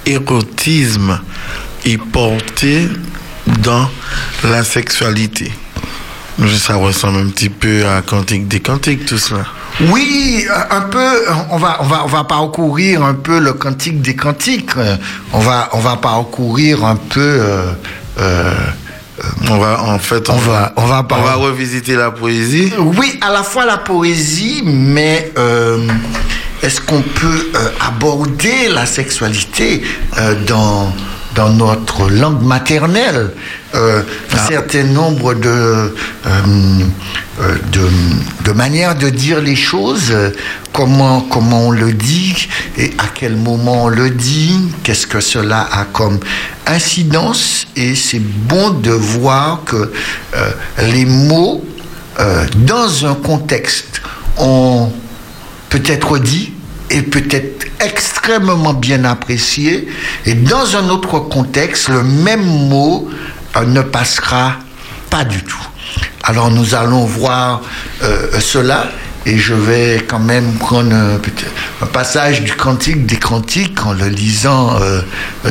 érotisme 0.05 1.19
et 1.83 1.97
portée 1.97 2.87
dans 3.63 3.89
la 4.45 4.63
sexualité. 4.63 5.51
Ça 6.57 6.75
ressemble 6.75 7.19
un 7.19 7.27
petit 7.27 7.49
peu 7.49 7.85
à 7.85 8.01
Cantique 8.01 8.47
des 8.47 8.61
Cantiques, 8.61 9.05
tout 9.05 9.17
cela. 9.17 9.45
Oui, 9.89 10.45
un 10.69 10.81
peu. 10.81 11.09
On 11.49 11.57
va, 11.57 11.77
on 11.81 11.85
va, 11.85 12.01
on 12.03 12.07
va 12.07 12.23
parcourir 12.23 13.03
un 13.03 13.13
peu 13.15 13.39
le 13.39 13.53
cantique 13.53 14.01
des 14.01 14.15
cantiques. 14.15 14.71
Euh, 14.77 14.95
On 15.33 15.39
va, 15.39 15.69
on 15.73 15.79
va 15.79 15.95
parcourir 15.97 16.83
un 16.85 16.95
peu. 16.97 17.19
euh, 17.19 17.71
euh, 18.19 18.53
On 19.49 19.57
va, 19.57 19.83
en 19.83 19.99
fait, 19.99 20.29
On 20.29 20.35
va- 20.37 20.73
on 20.75 20.85
va 20.85 21.05
on 21.11 21.21
va 21.21 21.33
revisiter 21.35 21.95
la 21.95 22.11
poésie. 22.11 22.71
Oui, 22.79 23.17
à 23.21 23.31
la 23.31 23.43
fois 23.43 23.65
la 23.65 23.77
poésie, 23.77 24.61
mais 24.65 25.31
euh, 25.37 25.87
est-ce 26.63 26.81
qu'on 26.81 27.01
peut 27.01 27.51
euh, 27.55 27.69
aborder 27.87 28.67
la 28.69 28.85
sexualité 28.85 29.83
euh, 30.17 30.35
dans, 30.47 30.91
dans 31.35 31.49
notre 31.49 32.09
langue 32.09 32.41
maternelle 32.43 33.31
Euh, 33.73 34.01
Un 34.33 34.37
Ah. 34.37 34.47
certain 34.49 34.83
nombre 34.83 35.33
de, 35.33 35.47
euh, 35.47 35.93
euh, 36.27 37.55
de, 37.71 37.87
de 38.43 38.51
manières 38.51 38.95
de 38.97 39.09
dire 39.09 39.39
les 39.39 39.55
choses, 39.55 40.13
comment, 40.73 41.21
comment 41.21 41.67
on 41.67 41.71
le 41.71 41.93
dit 41.93 42.49
et 42.77 42.91
à 42.97 43.05
quel 43.13 43.37
moment 43.37 43.85
on 43.85 43.87
le 43.87 44.09
dit, 44.09 44.57
qu'est-ce 44.83 45.07
que 45.07 45.21
cela 45.21 45.69
a 45.71 45.85
comme 45.85 46.19
incidence, 46.67 47.65
et 47.77 47.95
c'est 47.95 48.19
bon 48.19 48.71
de 48.71 48.91
voir 48.91 49.61
que 49.65 49.77
euh, 50.35 50.51
les 50.91 51.05
mots 51.05 51.63
dans 52.67 53.05
un 53.05 53.15
contexte, 53.15 54.01
ont 54.37 54.91
peut-être 55.69 56.19
dit 56.19 56.51
et 56.91 57.01
peut-être 57.01 57.67
extrêmement 57.79 58.73
bien 58.73 59.05
apprécié, 59.05 59.87
et 60.25 60.33
dans 60.33 60.75
un 60.75 60.89
autre 60.89 61.19
contexte, 61.19 61.89
le 61.89 62.03
même 62.03 62.43
mot 62.43 63.09
euh, 63.55 63.65
ne 63.65 63.81
passera 63.81 64.57
pas 65.09 65.23
du 65.23 65.43
tout. 65.43 65.67
Alors 66.23 66.51
nous 66.51 66.75
allons 66.75 67.05
voir 67.05 67.61
euh, 68.03 68.39
cela. 68.39 68.91
Et 69.25 69.37
je 69.37 69.53
vais 69.53 70.03
quand 70.07 70.19
même 70.19 70.53
prendre 70.53 70.95
un, 70.95 71.17
peut-être 71.17 71.51
un 71.81 71.85
passage 71.85 72.41
du 72.41 72.53
Cantique 72.53 73.05
des 73.05 73.17
Cantiques 73.17 73.85
en 73.85 73.93
le 73.93 74.07
lisant 74.07 74.81
euh, 74.81 75.01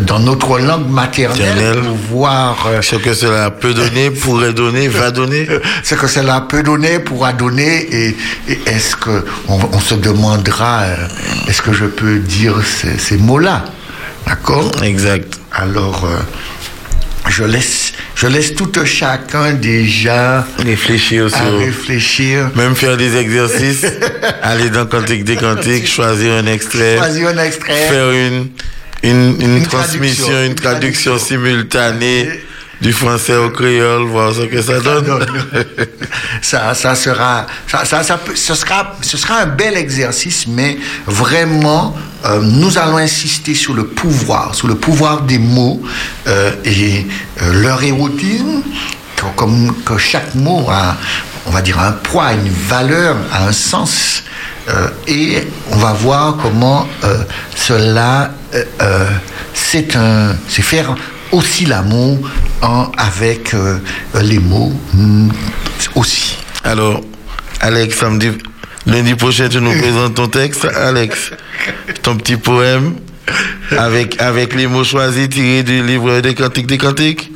dans 0.02 0.18
notre 0.18 0.58
langue 0.58 0.88
maternelle 0.88 1.80
pour 1.80 2.18
voir 2.18 2.66
euh, 2.66 2.82
Ce 2.82 2.96
que 2.96 3.14
cela 3.14 3.50
peut 3.50 3.72
donner, 3.72 4.10
pourrait 4.22 4.52
donner, 4.52 4.88
va 4.88 5.10
donner. 5.12 5.46
ce 5.84 5.94
que 5.94 6.08
cela 6.08 6.40
peut 6.40 6.62
donner, 6.64 6.98
pourra 6.98 7.32
donner, 7.32 7.82
et, 7.94 8.16
et 8.48 8.60
est-ce 8.66 8.96
que 8.96 9.24
on, 9.48 9.80
se 9.80 9.94
demandera, 9.94 10.82
euh, 10.82 10.96
est-ce 11.48 11.62
que 11.62 11.72
je 11.72 11.86
peux 11.86 12.18
dire 12.18 12.56
ces, 12.64 12.98
ces 12.98 13.18
mots-là, 13.18 13.64
d'accord? 14.26 14.70
Exact. 14.82 15.40
Alors, 15.52 16.04
euh, 16.04 16.18
je 17.28 17.44
laisse, 17.44 17.92
je 18.20 18.26
laisse 18.26 18.54
tout 18.54 18.70
un 18.76 18.84
chacun 18.84 19.54
déjà 19.54 20.46
Réfléchir 20.58 21.26
à 21.26 21.30
sur. 21.30 21.58
réfléchir. 21.58 22.50
Même 22.54 22.74
faire 22.76 22.96
des 22.98 23.16
exercices, 23.16 23.86
aller 24.42 24.68
dans 24.68 24.84
Cantique 24.84 25.24
des 25.24 25.36
Cantiques, 25.36 25.88
choisir 25.88 26.34
un 26.34 26.46
extrait, 26.46 26.98
Choisir 26.98 27.28
un 27.28 27.38
extrait. 27.38 27.88
faire 27.88 28.10
une, 28.10 28.48
une, 29.02 29.40
une, 29.40 29.56
Une 29.56 29.62
transmission, 29.66 30.24
traduction, 30.26 30.44
une 30.44 30.54
traduction 30.54 31.10
traduction. 31.12 31.18
simultanée 31.18 32.28
du 32.82 32.92
français 32.92 33.36
au 33.36 33.50
créole, 33.50 34.02
voir 34.04 34.34
ce 34.34 34.42
que 34.42 34.60
ça 34.60 34.80
donne. 34.80 35.06
ça, 36.42 36.74
ça 36.74 36.94
sera, 36.94 37.46
ça, 37.66 37.84
ça, 37.84 38.20
ce 38.34 38.54
sera, 38.54 38.96
ce 39.00 39.16
sera 39.16 39.40
un 39.42 39.46
bel 39.46 39.76
exercice, 39.76 40.46
mais 40.46 40.76
vraiment, 41.06 41.96
euh, 42.24 42.40
nous 42.42 42.76
allons 42.78 42.98
insister 42.98 43.54
sur 43.54 43.74
le 43.74 43.86
pouvoir, 43.86 44.54
sur 44.54 44.68
le 44.68 44.74
pouvoir 44.74 45.22
des 45.22 45.38
mots 45.38 45.80
euh, 46.26 46.52
et 46.64 47.06
euh, 47.42 47.62
leur 47.62 47.82
érotisme, 47.82 48.62
comme 49.36 49.74
que 49.84 49.98
chaque 49.98 50.34
mot 50.34 50.66
a, 50.70 50.96
on 51.46 51.50
va 51.50 51.62
dire, 51.62 51.78
un 51.78 51.92
poids, 51.92 52.32
une 52.32 52.48
valeur, 52.48 53.16
un 53.32 53.52
sens. 53.52 54.22
Et 55.08 55.38
on 55.72 55.76
va 55.78 55.92
voir 55.92 56.36
comment 56.40 56.86
cela, 57.56 58.30
c'est 59.52 59.92
faire 60.62 60.94
aussi 61.32 61.66
l'amour 61.66 62.18
avec 62.96 63.54
les 64.14 64.38
mots 64.38 64.72
mm, 64.94 65.28
aussi. 65.96 66.36
Alors, 66.62 67.00
Alex, 67.60 67.98
ça 67.98 68.08
me 68.08 68.18
dit, 68.18 68.30
Lundi 68.86 69.14
prochain, 69.14 69.48
tu 69.48 69.60
nous 69.60 69.78
présentes 69.78 70.14
ton 70.14 70.28
texte, 70.28 70.64
Alex. 70.64 71.32
Ton 72.02 72.16
petit 72.16 72.36
poème 72.36 72.94
avec, 73.76 74.20
avec 74.20 74.54
les 74.54 74.66
mots 74.66 74.84
choisis 74.84 75.28
tirés 75.28 75.62
du 75.62 75.82
livre 75.82 76.20
des 76.20 76.34
cantiques 76.34 76.66
des 76.66 76.78
cantiques. 76.78 77.30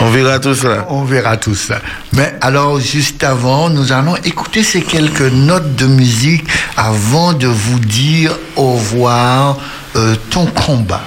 On 0.00 0.10
verra 0.10 0.38
tout 0.38 0.54
ça. 0.54 0.86
On 0.90 1.04
verra 1.04 1.36
tout 1.36 1.54
ça. 1.54 1.80
Mais 2.12 2.34
alors, 2.40 2.80
juste 2.80 3.24
avant, 3.24 3.70
nous 3.70 3.92
allons 3.92 4.16
écouter 4.16 4.62
ces 4.62 4.82
quelques 4.82 5.20
notes 5.20 5.76
de 5.76 5.86
musique 5.86 6.44
avant 6.76 7.32
de 7.32 7.46
vous 7.46 7.78
dire 7.78 8.36
au 8.56 8.72
revoir 8.72 9.58
euh, 9.96 10.14
ton 10.30 10.46
combat. 10.46 11.02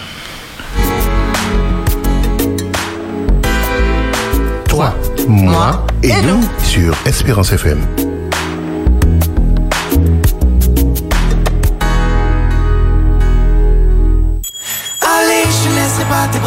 Toi, 4.67 4.95
moi 5.27 5.85
et 6.01 6.13
nous 6.23 6.41
sur 6.63 6.95
Espérance 7.05 7.51
FM. 7.51 8.10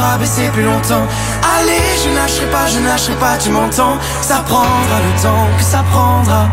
Bras 0.04 0.18
baisser 0.18 0.48
plus 0.52 0.64
longtemps. 0.64 1.06
Allez, 1.56 1.84
je 2.02 2.10
lâcherai 2.14 2.46
pas, 2.50 2.66
je 2.66 2.78
lâcherai 2.80 3.16
pas, 3.16 3.36
tu 3.38 3.50
m'entends. 3.50 3.96
Ça 4.20 4.42
prendra 4.46 4.98
le 5.06 5.22
temps 5.22 5.46
que 5.56 5.64
ça 5.64 5.82
prendra. 5.90 6.48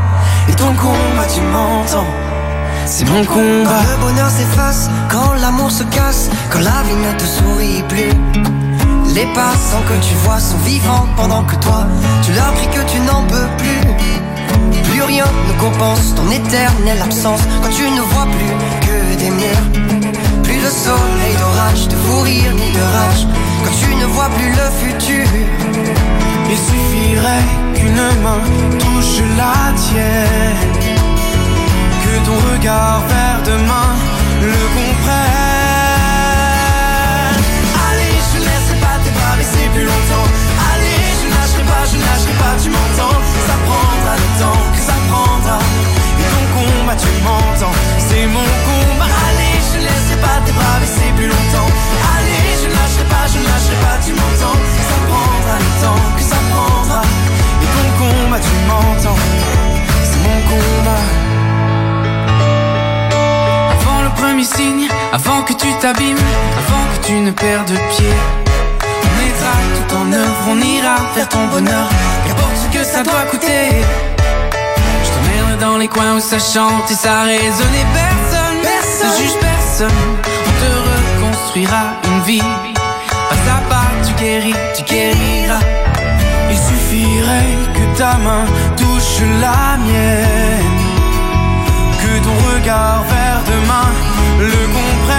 Et 0.50 0.54
ton 0.54 0.74
combat, 0.74 1.28
tu 1.34 1.42
m'entends. 1.42 2.12
C'est 2.86 3.06
mon 3.06 3.24
combat. 3.26 3.70
Quand 3.70 3.92
le 3.92 3.98
bonheur 4.06 4.30
s'efface, 4.30 4.90
quand 5.10 5.34
l'amour 5.42 5.72
se 5.72 5.84
casse, 5.84 6.30
quand 6.50 6.60
la 6.60 6.80
vie 6.86 7.00
ne 7.06 7.12
te 7.20 7.26
sourit 7.36 7.84
plus. 7.90 8.14
Les 9.16 9.28
passants 9.34 9.86
que 9.90 9.98
tu 10.06 10.14
vois 10.24 10.40
sont 10.40 10.58
vivants 10.60 11.08
pendant 11.18 11.44
que 11.44 11.56
toi, 11.56 11.86
tu 12.24 12.32
leur 12.32 12.54
cries 12.54 12.70
que 12.78 12.84
tu 12.92 13.00
n'en 13.00 13.24
peux 13.24 13.50
plus. 13.58 13.82
Plus 14.90 15.04
rien 15.04 15.26
ne 15.48 15.54
compense 15.60 16.16
ton 16.16 16.30
éternelle 16.32 17.02
absence 17.04 17.42
quand 17.62 17.70
tu 17.70 17.84
ne 17.90 18.02
vois 18.02 18.28
plus 18.36 18.54
que 18.88 19.16
des 19.20 19.30
murs. 19.30 19.91
De 20.62 20.70
soleil, 20.70 21.36
d'orage, 21.40 21.88
de 21.88 21.96
fou 21.96 22.22
rire 22.22 22.54
ni 22.54 22.70
de 22.72 22.84
rage 22.96 23.26
quand 23.64 23.76
tu 23.82 23.96
ne 23.96 24.06
vois 24.06 24.30
plus 24.30 24.52
le 24.52 24.68
futur. 24.80 25.26
Il 26.50 26.58
suffirait 26.70 27.48
qu'une 27.74 28.04
main 28.22 28.42
touche 28.78 29.22
la 29.38 29.74
tienne, 29.76 30.72
que 32.04 32.14
ton 32.26 32.38
regard 32.52 33.02
vers 33.08 33.40
demain 33.44 33.92
le 34.42 34.54
comprenne. 34.76 35.42
Allez, 37.88 38.16
je 38.30 38.38
ne 38.38 38.44
laisserai 38.44 38.78
pas 38.86 38.98
tes 39.04 39.14
bras 39.18 39.36
baisser 39.38 39.66
plus 39.74 39.86
longtemps. 39.92 40.30
Allez, 40.70 41.04
je 41.20 41.26
ne 41.26 41.34
lâcherai 41.38 41.66
pas, 41.72 41.84
je 41.90 41.96
ne 41.98 42.04
lâcherai 42.10 42.36
pas, 42.42 42.54
tu 42.62 42.70
m'entends. 42.70 43.18
Ça 43.48 43.56
prendra 43.66 44.14
le 44.24 44.30
temps 44.42 44.64
que 44.76 44.82
ça 44.90 44.98
prendra. 45.10 45.58
Et 46.22 46.28
ton 46.34 46.46
combat, 46.54 46.98
tu 47.04 47.12
m'entends. 47.26 47.76
C'est 47.98 48.28
mon 48.28 48.50
combat. 48.68 49.21
Pas 50.26 50.38
tes 50.46 50.54
bras 50.54 50.78
baisser 50.82 51.10
plus 51.18 51.28
longtemps. 51.28 51.72
Allez, 52.14 52.48
je 52.62 52.68
ne 52.70 52.76
lâcherai 52.80 53.06
pas, 53.14 53.26
je 53.32 53.38
ne 53.42 53.46
lâcherai 53.52 53.78
pas, 53.86 53.98
tu 54.06 54.12
m'entends. 54.20 54.60
Ça 54.90 54.98
prendra 55.10 55.56
le 55.66 55.72
temps 55.84 56.04
que 56.18 56.24
ça 56.32 56.40
prendra. 56.52 57.02
Et 57.64 57.70
ton 57.76 57.88
combat, 58.00 58.40
tu 58.48 58.56
m'entends. 58.70 59.22
C'est 60.10 60.22
mon 60.26 60.40
combat. 60.52 61.06
Avant 63.76 64.02
le 64.08 64.12
premier 64.22 64.44
signe, 64.44 64.88
avant 65.14 65.42
que 65.44 65.54
tu 65.54 65.68
t'abîmes, 65.82 66.26
avant 66.62 66.84
que 66.92 67.08
tu 67.08 67.14
ne 67.14 67.32
perdes 67.32 67.76
pied. 67.94 68.16
On 69.06 69.12
mettra 69.20 69.54
tout 69.76 69.96
en 69.96 70.12
œuvre, 70.14 70.44
on 70.50 70.58
ira 70.62 70.96
vers 71.16 71.30
ton 71.30 71.46
bonheur, 71.48 71.88
qu'importe 72.26 72.58
ce 72.64 72.78
que 72.78 72.84
ça 72.84 73.04
doit 73.04 73.26
coûter. 73.30 73.70
Je 75.04 75.10
t'emmènerai 75.14 75.58
dans 75.60 75.78
les 75.78 75.88
coins 75.88 76.16
où 76.16 76.20
ça 76.20 76.40
chante 76.40 76.90
et 76.90 76.96
ça 76.96 77.24
résonne 77.24 77.76
et 77.82 77.88
personne, 77.94 78.58
personne, 78.62 79.10
ne 79.10 79.28
juge 79.28 79.38
On 79.84 80.52
te 80.62 80.72
reconstruira 80.90 81.94
une 82.04 82.22
vie, 82.22 82.44
pas 83.30 83.52
à 83.52 83.62
pas, 83.68 83.90
tu 84.06 84.14
guéris, 84.14 84.54
tu 84.76 84.84
guériras. 84.84 85.60
Il 86.52 86.58
suffirait 86.58 87.58
que 87.74 87.98
ta 87.98 88.18
main 88.18 88.46
touche 88.78 89.22
la 89.42 89.78
mienne 89.78 90.82
que 92.00 92.24
ton 92.24 92.36
regard 92.54 93.04
vers 93.10 93.42
demain 93.48 93.90
le 94.40 94.68
comprenne. 94.76 95.11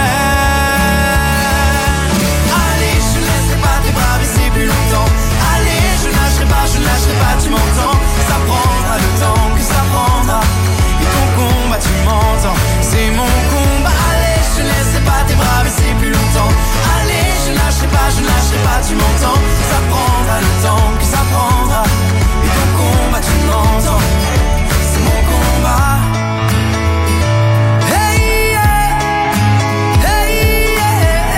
Je 18.09 18.21
ne 18.21 18.27
lâcherai 18.27 18.59
pas, 18.63 18.79
tu 18.87 18.93
m'entends. 18.95 19.39
Ça 19.69 19.79
prendra 19.89 20.37
le 20.39 20.53
temps 20.63 20.91
que 20.99 21.05
ça 21.05 21.21
prendra. 21.31 21.83
Et 22.43 22.49
ton 22.55 22.67
combat, 22.77 23.21
tu 23.21 23.35
m'entends. 23.47 24.03
C'est 24.91 25.03
mon 25.07 25.21
combat. 25.31 25.97
Hey, 27.87 28.51
yeah. 28.51 28.85
Hey, 30.05 30.75
yeah. 30.75 31.33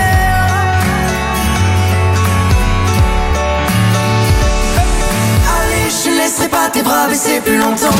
Allez, 5.56 5.88
je 5.90 6.10
ne 6.10 6.16
laisserai 6.16 6.48
pas 6.48 6.68
tes 6.72 6.82
bras 6.82 7.06
baisser 7.08 7.40
plus 7.40 7.58
longtemps. 7.58 7.98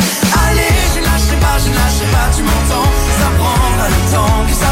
Allez, 0.49 0.75
je 0.95 0.99
ne 1.01 1.05
lâcherai 1.05 1.39
pas, 1.41 1.57
je 1.63 1.69
ne 1.71 1.75
lâcherai 1.75 2.09
pas, 2.13 2.29
tu 2.35 2.43
m'entends. 2.43 2.89
Ça 3.21 3.29
prendra 3.39 3.87
le 3.89 4.01
temps 4.13 4.39
que 4.49 4.55
ça 4.55 4.71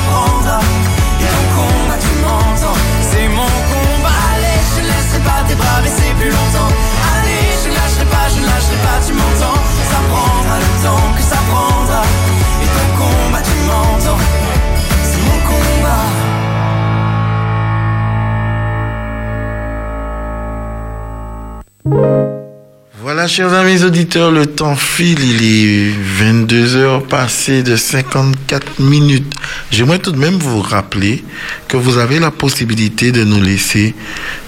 Voilà, 23.02 23.28
chers 23.28 23.52
amis 23.52 23.85
auditeurs, 23.85 24.31
le 24.31 24.47
temps 24.47 24.77
file, 24.77 25.20
il 25.23 25.44
est 25.44 25.93
22 26.19 26.77
heures 26.77 27.02
passées 27.02 27.62
de 27.62 27.77
54 27.77 28.81
minutes. 28.81 29.32
J'aimerais 29.70 29.98
tout 29.98 30.11
de 30.11 30.19
même 30.19 30.39
vous 30.39 30.61
rappeler 30.61 31.23
que 31.69 31.77
vous 31.77 31.98
avez 31.98 32.19
la 32.19 32.31
possibilité 32.31 33.12
de 33.12 33.23
nous 33.23 33.40
laisser, 33.40 33.94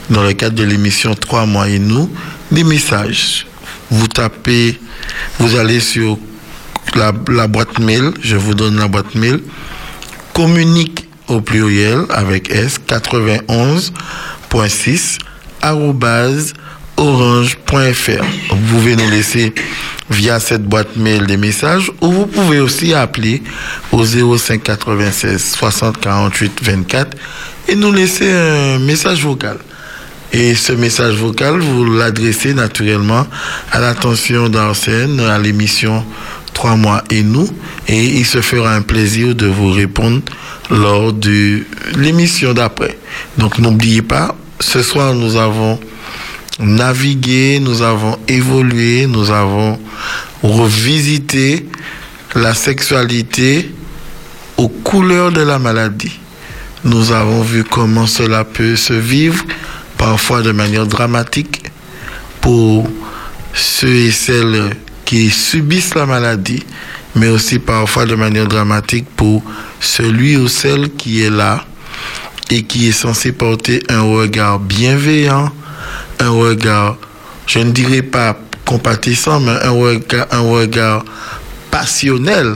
dans 0.08 0.22
le 0.22 0.32
cadre 0.32 0.56
de 0.56 0.64
l'émission 0.64 1.14
3 1.14 1.46
mois 1.46 1.68
et 1.68 1.78
nous, 1.78 2.10
des 2.50 2.64
messages. 2.64 3.46
Vous 3.90 4.08
tapez, 4.08 4.78
vous 5.38 5.56
allez 5.56 5.80
sur 5.80 6.18
la, 6.94 7.12
boîte 7.12 7.78
mail, 7.78 8.12
je 8.20 8.36
vous 8.36 8.54
donne 8.54 8.78
la 8.78 8.88
boîte 8.88 9.14
mail, 9.14 9.40
communique 10.32 11.08
au 11.28 11.40
pluriel 11.40 12.00
avec 12.10 12.50
S 12.50 12.80
91.6 12.86 15.18
arrobase 15.62 16.52
orange.fr. 16.96 18.24
Vous 18.50 18.66
pouvez 18.70 18.96
nous 18.96 19.08
laisser 19.10 19.54
via 20.10 20.40
cette 20.40 20.64
boîte 20.64 20.96
mail 20.96 21.26
des 21.26 21.36
messages 21.36 21.92
ou 22.00 22.10
vous 22.10 22.26
pouvez 22.26 22.60
aussi 22.60 22.94
appeler 22.94 23.42
au 23.92 24.02
05 24.04 24.62
96 24.62 25.44
60 25.44 26.00
48 26.00 26.60
24 26.62 27.16
et 27.68 27.74
nous 27.74 27.92
laisser 27.92 28.30
un 28.30 28.78
message 28.78 29.22
vocal. 29.22 29.58
Et 30.32 30.54
ce 30.54 30.72
message 30.72 31.14
vocal, 31.14 31.60
vous 31.60 31.84
l'adressez 31.84 32.52
naturellement 32.52 33.26
à 33.72 33.80
l'attention 33.80 34.48
d'Arsène, 34.48 35.20
à 35.20 35.38
l'émission 35.38 36.04
3 36.52 36.76
mois 36.76 37.04
et 37.10 37.22
nous, 37.22 37.48
et 37.86 38.04
il 38.04 38.26
se 38.26 38.40
fera 38.40 38.74
un 38.74 38.82
plaisir 38.82 39.34
de 39.34 39.46
vous 39.46 39.70
répondre 39.70 40.22
lors 40.70 41.12
de 41.12 41.64
l'émission 41.96 42.52
d'après. 42.54 42.98
Donc 43.38 43.58
n'oubliez 43.58 44.02
pas, 44.02 44.34
ce 44.60 44.82
soir 44.82 45.14
nous 45.14 45.36
avons 45.36 45.78
navigué, 46.58 47.60
nous 47.60 47.82
avons 47.82 48.18
évolué, 48.28 49.06
nous 49.06 49.30
avons 49.30 49.78
revisité 50.42 51.66
la 52.34 52.54
sexualité 52.54 53.70
aux 54.56 54.68
couleurs 54.68 55.32
de 55.32 55.42
la 55.42 55.58
maladie. 55.58 56.18
Nous 56.84 57.12
avons 57.12 57.42
vu 57.42 57.64
comment 57.64 58.06
cela 58.06 58.44
peut 58.44 58.76
se 58.76 58.92
vivre, 58.92 59.44
parfois 59.98 60.42
de 60.42 60.52
manière 60.52 60.86
dramatique, 60.86 61.62
pour 62.40 62.88
ceux 63.52 63.94
et 63.94 64.10
celles 64.10 64.76
qui 65.04 65.30
subissent 65.30 65.94
la 65.94 66.06
maladie, 66.06 66.62
mais 67.14 67.28
aussi 67.28 67.58
parfois 67.58 68.06
de 68.06 68.14
manière 68.14 68.46
dramatique 68.46 69.06
pour 69.16 69.42
celui 69.80 70.36
ou 70.36 70.48
celle 70.48 70.92
qui 70.92 71.22
est 71.22 71.30
là 71.30 71.64
et 72.50 72.62
qui 72.62 72.88
est 72.88 72.92
censé 72.92 73.32
porter 73.32 73.82
un 73.88 74.02
regard 74.02 74.58
bienveillant, 74.58 75.50
un 76.20 76.30
regard, 76.30 76.96
je 77.46 77.60
ne 77.60 77.70
dirais 77.70 78.02
pas 78.02 78.38
compatissant, 78.64 79.40
mais 79.40 79.52
un 79.62 79.70
regard, 79.70 80.26
un 80.30 80.40
regard 80.40 81.04
passionnel 81.70 82.54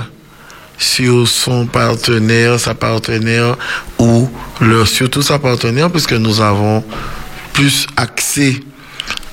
sur 0.78 1.28
son 1.28 1.66
partenaire, 1.66 2.58
sa 2.58 2.74
partenaire 2.74 3.56
ou 3.98 4.28
surtout 4.86 5.22
sa 5.22 5.38
partenaire, 5.38 5.90
puisque 5.90 6.14
nous 6.14 6.40
avons 6.40 6.84
plus 7.52 7.86
accès 7.96 8.60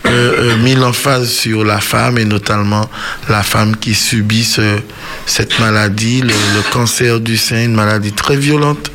euh, 0.05 0.51
euh, 0.53 0.57
mis 0.57 0.75
l'emphase 0.75 1.29
sur 1.29 1.65
la 1.65 1.81
femme 1.81 2.17
et 2.17 2.25
notamment 2.25 2.89
la 3.27 3.43
femme 3.43 3.75
qui 3.75 3.93
subit 3.93 4.43
ce, 4.43 4.79
cette 5.25 5.59
maladie, 5.59 6.21
le, 6.21 6.27
le 6.27 6.71
cancer 6.71 7.19
du 7.19 7.35
sein, 7.35 7.65
une 7.65 7.73
maladie 7.75 8.13
très 8.13 8.37
violente 8.37 8.91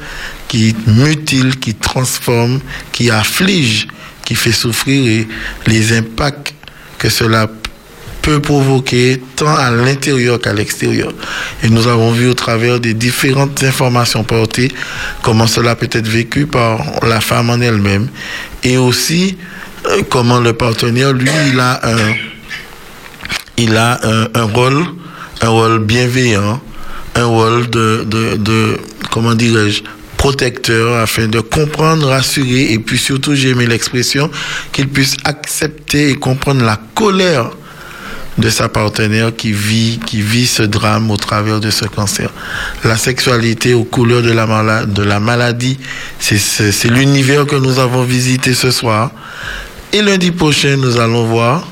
qui 0.48 0.74
mutile, 0.86 1.58
qui 1.58 1.74
transforme, 1.74 2.60
qui 2.92 3.10
afflige, 3.10 3.88
qui 4.24 4.34
fait 4.34 4.52
souffrir 4.52 5.06
et 5.06 5.28
les 5.66 5.96
impacts 5.96 6.54
que 6.98 7.08
cela 7.10 7.48
peut 8.22 8.40
provoquer 8.40 9.20
tant 9.36 9.54
à 9.54 9.70
l'intérieur 9.70 10.40
qu'à 10.40 10.52
l'extérieur. 10.52 11.12
Et 11.62 11.68
nous 11.68 11.88
avons 11.88 12.12
vu 12.12 12.28
au 12.28 12.34
travers 12.34 12.80
des 12.80 12.94
différentes 12.94 13.62
informations 13.64 14.24
portées 14.24 14.70
comment 15.22 15.46
cela 15.46 15.74
peut 15.74 15.88
être 15.90 16.08
vécu 16.08 16.46
par 16.46 17.04
la 17.04 17.20
femme 17.20 17.50
en 17.50 17.60
elle-même 17.60 18.08
et 18.62 18.76
aussi 18.76 19.36
euh, 19.86 20.02
comment 20.08 20.38
le 20.38 20.52
partenaire, 20.52 21.12
lui, 21.12 21.30
il 21.52 21.58
a 21.58 21.80
un, 21.82 22.14
il 23.56 23.76
a 23.76 24.00
un, 24.34 24.44
rôle, 24.44 24.84
un 25.40 25.48
rôle 25.48 25.80
bienveillant, 25.80 26.60
un 27.16 27.24
rôle 27.24 27.68
de, 27.68 28.04
de, 28.06 28.36
de 28.36 28.78
comment 29.10 29.34
dirais-je, 29.34 29.82
protecteur 30.16 30.96
afin 30.98 31.26
de 31.26 31.40
comprendre, 31.40 32.06
rassurer 32.06 32.72
et 32.72 32.78
puis 32.78 32.96
surtout, 32.96 33.34
j'ai 33.34 33.50
aimé 33.50 33.66
l'expression, 33.66 34.30
qu'il 34.70 34.88
puisse 34.88 35.16
accepter 35.24 36.10
et 36.10 36.14
comprendre 36.14 36.64
la 36.64 36.78
colère 36.94 37.50
de 38.38 38.48
sa 38.48 38.68
partenaire 38.68 39.34
qui 39.34 39.52
vit, 39.52 40.00
qui 40.06 40.22
vit 40.22 40.46
ce 40.46 40.62
drame 40.62 41.10
au 41.10 41.16
travers 41.16 41.60
de 41.60 41.70
ce 41.70 41.84
cancer. 41.84 42.30
La 42.84 42.96
sexualité 42.96 43.74
aux 43.74 43.84
couleurs 43.84 44.22
de 44.22 44.32
la, 44.32 44.86
de 44.86 45.02
la 45.02 45.20
maladie, 45.20 45.78
c'est 46.18 46.90
l'univers 46.90 47.46
que 47.46 47.56
nous 47.56 47.78
avons 47.78 48.02
visité 48.02 48.54
ce 48.54 48.70
soir. 48.70 49.10
Et 49.92 50.00
lundi 50.00 50.30
prochain, 50.30 50.76
nous 50.76 50.98
allons 50.98 51.26
voir 51.26 51.66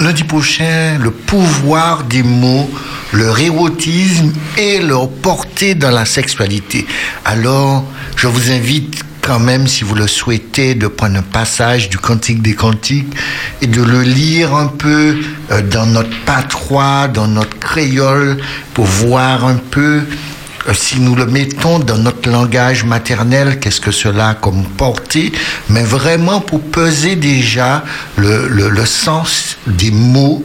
Lundi 0.00 0.22
prochain, 0.22 0.96
le 1.02 1.10
pouvoir 1.10 2.04
des 2.04 2.22
mots, 2.22 2.70
leur 3.12 3.36
érotisme 3.40 4.32
et 4.56 4.78
leur 4.78 5.08
portée 5.08 5.74
dans 5.74 5.90
la 5.90 6.04
sexualité. 6.04 6.86
Alors, 7.24 7.84
je 8.14 8.28
vous 8.28 8.52
invite 8.52 9.02
quand 9.28 9.38
même, 9.40 9.66
si 9.66 9.84
vous 9.84 9.94
le 9.94 10.06
souhaitez, 10.06 10.74
de 10.74 10.86
prendre 10.86 11.18
un 11.18 11.22
passage 11.22 11.90
du 11.90 11.98
Cantique 11.98 12.40
des 12.40 12.54
Cantiques 12.54 13.12
et 13.60 13.66
de 13.66 13.82
le 13.82 14.00
lire 14.00 14.54
un 14.56 14.68
peu 14.68 15.18
euh, 15.50 15.60
dans 15.60 15.84
notre 15.84 16.08
patois, 16.24 17.08
dans 17.08 17.28
notre 17.28 17.58
créole, 17.58 18.38
pour 18.72 18.86
voir 18.86 19.44
un 19.44 19.56
peu 19.56 20.00
euh, 20.66 20.72
si 20.72 20.98
nous 20.98 21.14
le 21.14 21.26
mettons 21.26 21.78
dans 21.78 21.98
notre 21.98 22.30
langage 22.30 22.84
maternel, 22.84 23.60
qu'est-ce 23.60 23.82
que 23.82 23.90
cela 23.90 24.30
a 24.30 24.34
comme 24.34 24.64
portée, 24.64 25.30
mais 25.68 25.82
vraiment 25.82 26.40
pour 26.40 26.62
peser 26.62 27.14
déjà 27.14 27.84
le, 28.16 28.48
le- 28.48 28.70
le 28.70 28.86
sens 28.86 29.58
des 29.66 29.90
mots 29.90 30.42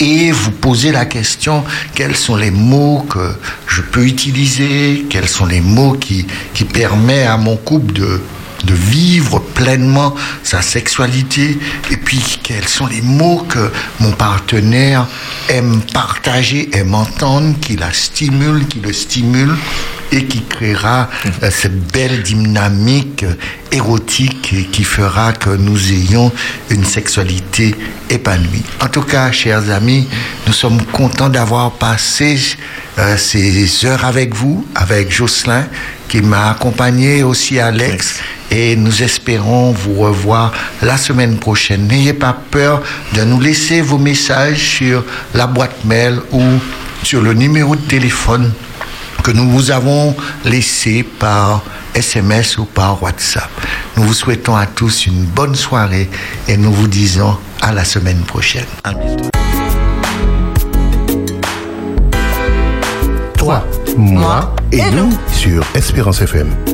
et 0.00 0.30
vous 0.30 0.50
poser 0.50 0.92
la 0.92 1.04
question 1.04 1.64
quels 1.94 2.16
sont 2.16 2.36
les 2.36 2.50
mots 2.50 3.06
que 3.08 3.34
je 3.66 3.82
peux 3.82 4.06
utiliser, 4.06 5.06
quels 5.10 5.28
sont 5.28 5.46
les 5.46 5.60
mots 5.60 5.92
qui, 5.92 6.26
qui 6.52 6.64
permettent 6.64 7.28
à 7.28 7.36
mon 7.36 7.56
couple 7.56 7.92
de, 7.92 8.20
de 8.64 8.74
vivre 8.74 9.38
pleinement 9.38 10.14
sa 10.42 10.62
sexualité 10.62 11.58
et 11.90 11.96
puis 11.96 12.22
quels 12.42 12.68
sont 12.68 12.86
les 12.86 13.02
mots 13.02 13.44
que 13.48 13.70
mon 14.00 14.12
partenaire 14.12 15.06
aime 15.48 15.80
partager, 15.92 16.70
aime 16.72 16.94
entendre, 16.94 17.58
qui 17.60 17.76
la 17.76 17.92
stimule, 17.92 18.66
qui 18.66 18.80
le 18.80 18.92
stimule 18.92 19.54
et 20.12 20.24
qui 20.26 20.42
créera 20.42 21.08
euh, 21.42 21.50
cette 21.50 21.92
belle 21.92 22.22
dynamique 22.22 23.24
érotique 23.72 24.52
et 24.52 24.64
qui 24.64 24.84
fera 24.84 25.32
que 25.32 25.50
nous 25.50 25.92
ayons 25.92 26.30
une 26.70 26.84
sexualité 26.84 27.74
épanouie. 28.10 28.62
En 28.80 28.88
tout 28.88 29.02
cas, 29.02 29.32
chers 29.32 29.70
amis, 29.70 30.08
nous 30.46 30.52
sommes 30.52 30.82
contents 30.86 31.28
d'avoir 31.28 31.72
passé 31.72 32.38
euh, 32.98 33.16
ces 33.16 33.84
heures 33.84 34.04
avec 34.04 34.34
vous, 34.34 34.64
avec 34.74 35.10
Jocelyn, 35.10 35.66
qui 36.08 36.22
m'a 36.22 36.50
accompagné 36.50 37.22
aussi 37.22 37.58
Alex, 37.58 38.20
et 38.50 38.76
nous 38.76 39.02
espérons 39.02 39.72
vous 39.72 39.94
revoir 39.94 40.52
la 40.82 40.96
semaine 40.96 41.38
prochaine. 41.38 41.86
N'ayez 41.86 42.12
pas 42.12 42.36
peur 42.50 42.82
de 43.14 43.22
nous 43.22 43.40
laisser 43.40 43.80
vos 43.80 43.98
messages 43.98 44.76
sur 44.76 45.04
la 45.34 45.46
boîte 45.46 45.84
mail 45.84 46.20
ou 46.32 46.42
sur 47.02 47.20
le 47.20 47.34
numéro 47.34 47.76
de 47.76 47.82
téléphone 47.82 48.52
que 49.22 49.30
nous 49.30 49.48
vous 49.50 49.70
avons 49.70 50.14
laissé 50.44 51.02
par 51.02 51.62
SMS 51.94 52.58
ou 52.58 52.64
par 52.64 53.02
WhatsApp. 53.02 53.50
Nous 53.96 54.02
vous 54.04 54.14
souhaitons 54.14 54.56
à 54.56 54.66
tous 54.66 55.06
une 55.06 55.24
bonne 55.24 55.54
soirée 55.54 56.10
et 56.48 56.56
nous 56.56 56.72
vous 56.72 56.88
disons 56.88 57.36
à 57.62 57.72
la 57.72 57.84
semaine 57.84 58.20
prochaine. 58.20 58.66
Moi. 63.96 64.54
Et 64.72 64.90
nous 64.90 65.10
sur 65.32 65.64
Espérance 65.74 66.20
FM. 66.20 66.73